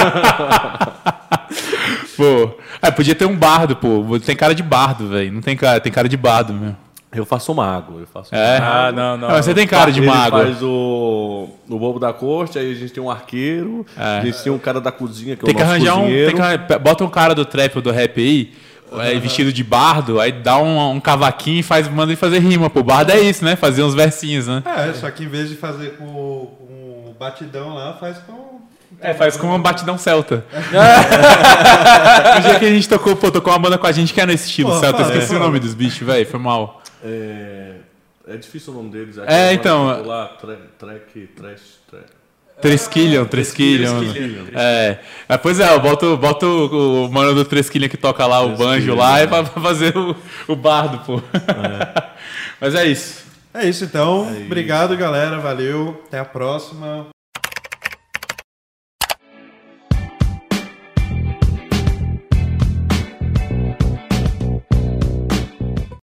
pô, 2.16 2.56
ah, 2.80 2.90
podia 2.90 3.14
ter 3.14 3.26
um 3.26 3.36
bardo, 3.36 3.76
pô. 3.76 4.18
Tem 4.18 4.34
cara 4.34 4.54
de 4.54 4.62
bardo, 4.62 5.08
velho. 5.08 5.30
Não 5.30 5.42
tem 5.42 5.56
cara, 5.56 5.78
tem 5.78 5.92
cara 5.92 6.08
de 6.08 6.16
bardo, 6.16 6.54
meu. 6.54 6.74
Eu 7.16 7.26
faço 7.26 7.55
mago, 7.55 8.01
eu 8.01 8.06
faço 8.06 8.34
é? 8.34 8.60
Mago. 8.60 8.72
Ah, 8.72 8.93
não, 8.93 9.16
não. 9.16 9.30
você 9.30 9.55
tem 9.55 9.66
cara 9.66 9.90
de 9.90 10.01
ele 10.01 10.06
mago. 10.06 10.36
faz 10.36 10.62
o, 10.62 11.48
o 11.68 11.78
bobo 11.78 11.98
da 11.98 12.12
corte, 12.12 12.59
aí 12.59 12.70
a 12.70 12.74
gente 12.74 12.93
tem 12.93 13.02
um 13.02 13.10
arqueiro, 13.10 13.86
é. 13.97 14.18
a 14.18 14.20
gente 14.24 14.43
tem 14.43 14.52
um 14.52 14.59
cara 14.59 14.80
da 14.80 14.93
cozinha 14.93 15.36
que 15.36 15.44
tem 15.44 15.55
é 15.55 15.56
o 15.56 15.60
nosso 15.60 15.70
arranjar 15.72 15.94
cozinheiro. 15.94 16.36
Um, 16.36 16.40
tem 16.40 16.59
que, 16.59 16.78
bota 16.78 17.05
um 17.05 17.10
cara 17.10 17.34
do 17.34 17.44
trap 17.44 17.76
ou 17.76 17.82
do 17.82 17.90
rap 17.90 18.20
aí, 18.20 18.52
é, 19.01 19.18
vestido 19.18 19.52
de 19.52 19.64
bardo, 19.64 20.20
aí 20.20 20.32
dá 20.32 20.59
um, 20.59 20.90
um 20.93 21.01
cavaquinho 21.01 21.60
e 21.60 21.62
faz, 21.62 21.88
manda 21.88 22.12
ele 22.12 22.16
fazer 22.16 22.38
rima. 22.38 22.70
Pô, 22.70 22.82
bardo 22.82 23.10
é 23.10 23.20
isso, 23.20 23.44
né? 23.44 23.56
Fazer 23.56 23.82
uns 23.82 23.94
versinhos, 23.94 24.47
né? 24.47 24.62
É, 24.64 24.93
só 24.93 25.10
que 25.10 25.24
em 25.24 25.28
vez 25.28 25.48
de 25.48 25.56
fazer 25.56 25.97
com, 25.97 26.06
com 26.59 27.14
batidão 27.18 27.74
lá, 27.74 27.94
faz 27.94 28.18
com. 28.18 28.60
É, 29.01 29.12
faz 29.12 29.36
com 29.36 29.48
uma 29.48 29.59
batidão 29.59 29.98
celta. 29.98 30.44
o 32.38 32.40
dia 32.40 32.59
que 32.59 32.64
a 32.64 32.70
gente 32.70 32.88
tocou, 32.88 33.14
pô, 33.14 33.30
tocou 33.30 33.52
uma 33.52 33.59
banda 33.59 33.76
com 33.76 33.86
a 33.86 33.93
gente 33.93 34.14
que 34.14 34.20
é 34.20 34.26
nesse 34.26 34.47
estilo 34.47 34.70
pô, 34.70 34.80
celta. 34.80 35.02
Eu 35.02 35.06
esqueci 35.09 35.34
é, 35.34 35.36
o 35.36 35.40
nome 35.40 35.59
dos 35.59 35.74
bichos, 35.74 36.06
velho. 36.06 36.24
Foi 36.26 36.40
mal. 36.40 36.82
É, 37.05 37.74
é 38.28 38.36
difícil 38.36 38.73
o 38.73 38.77
nome 38.77 38.90
deles. 38.90 39.18
É, 39.18 39.52
então. 39.52 40.05
Lá, 40.05 40.27
track, 40.78 41.27
trash, 41.36 41.78
trash. 41.89 42.16
Tresquilham, 42.60 43.27
Tresquilham. 43.27 44.01
É. 44.55 44.98
é. 45.28 45.36
Pois 45.36 45.60
é, 45.60 45.74
eu 45.74 45.81
boto, 45.81 46.16
boto 46.16 46.47
o, 46.47 47.05
o 47.05 47.12
mano 47.12 47.35
do 47.35 47.44
Tresquilham 47.44 47.89
que 47.89 47.98
toca 47.98 48.27
lá 48.27 48.40
o 48.40 48.56
banjo 48.56 48.94
lá 48.94 49.18
é 49.18 49.27
pra, 49.27 49.43
pra 49.43 49.62
fazer 49.62 49.97
o, 49.97 50.16
o 50.48 50.56
bardo, 50.56 50.98
pô. 51.05 51.18
É. 51.35 52.02
Mas 52.60 52.74
é 52.74 52.86
isso. 52.86 53.27
É 53.52 53.68
isso 53.68 53.85
então. 53.85 54.28
É 54.35 54.44
Obrigado, 54.44 54.97
galera. 54.97 55.39
Valeu. 55.39 56.02
Até 56.06 56.18
a 56.18 56.24
próxima. 56.24 57.09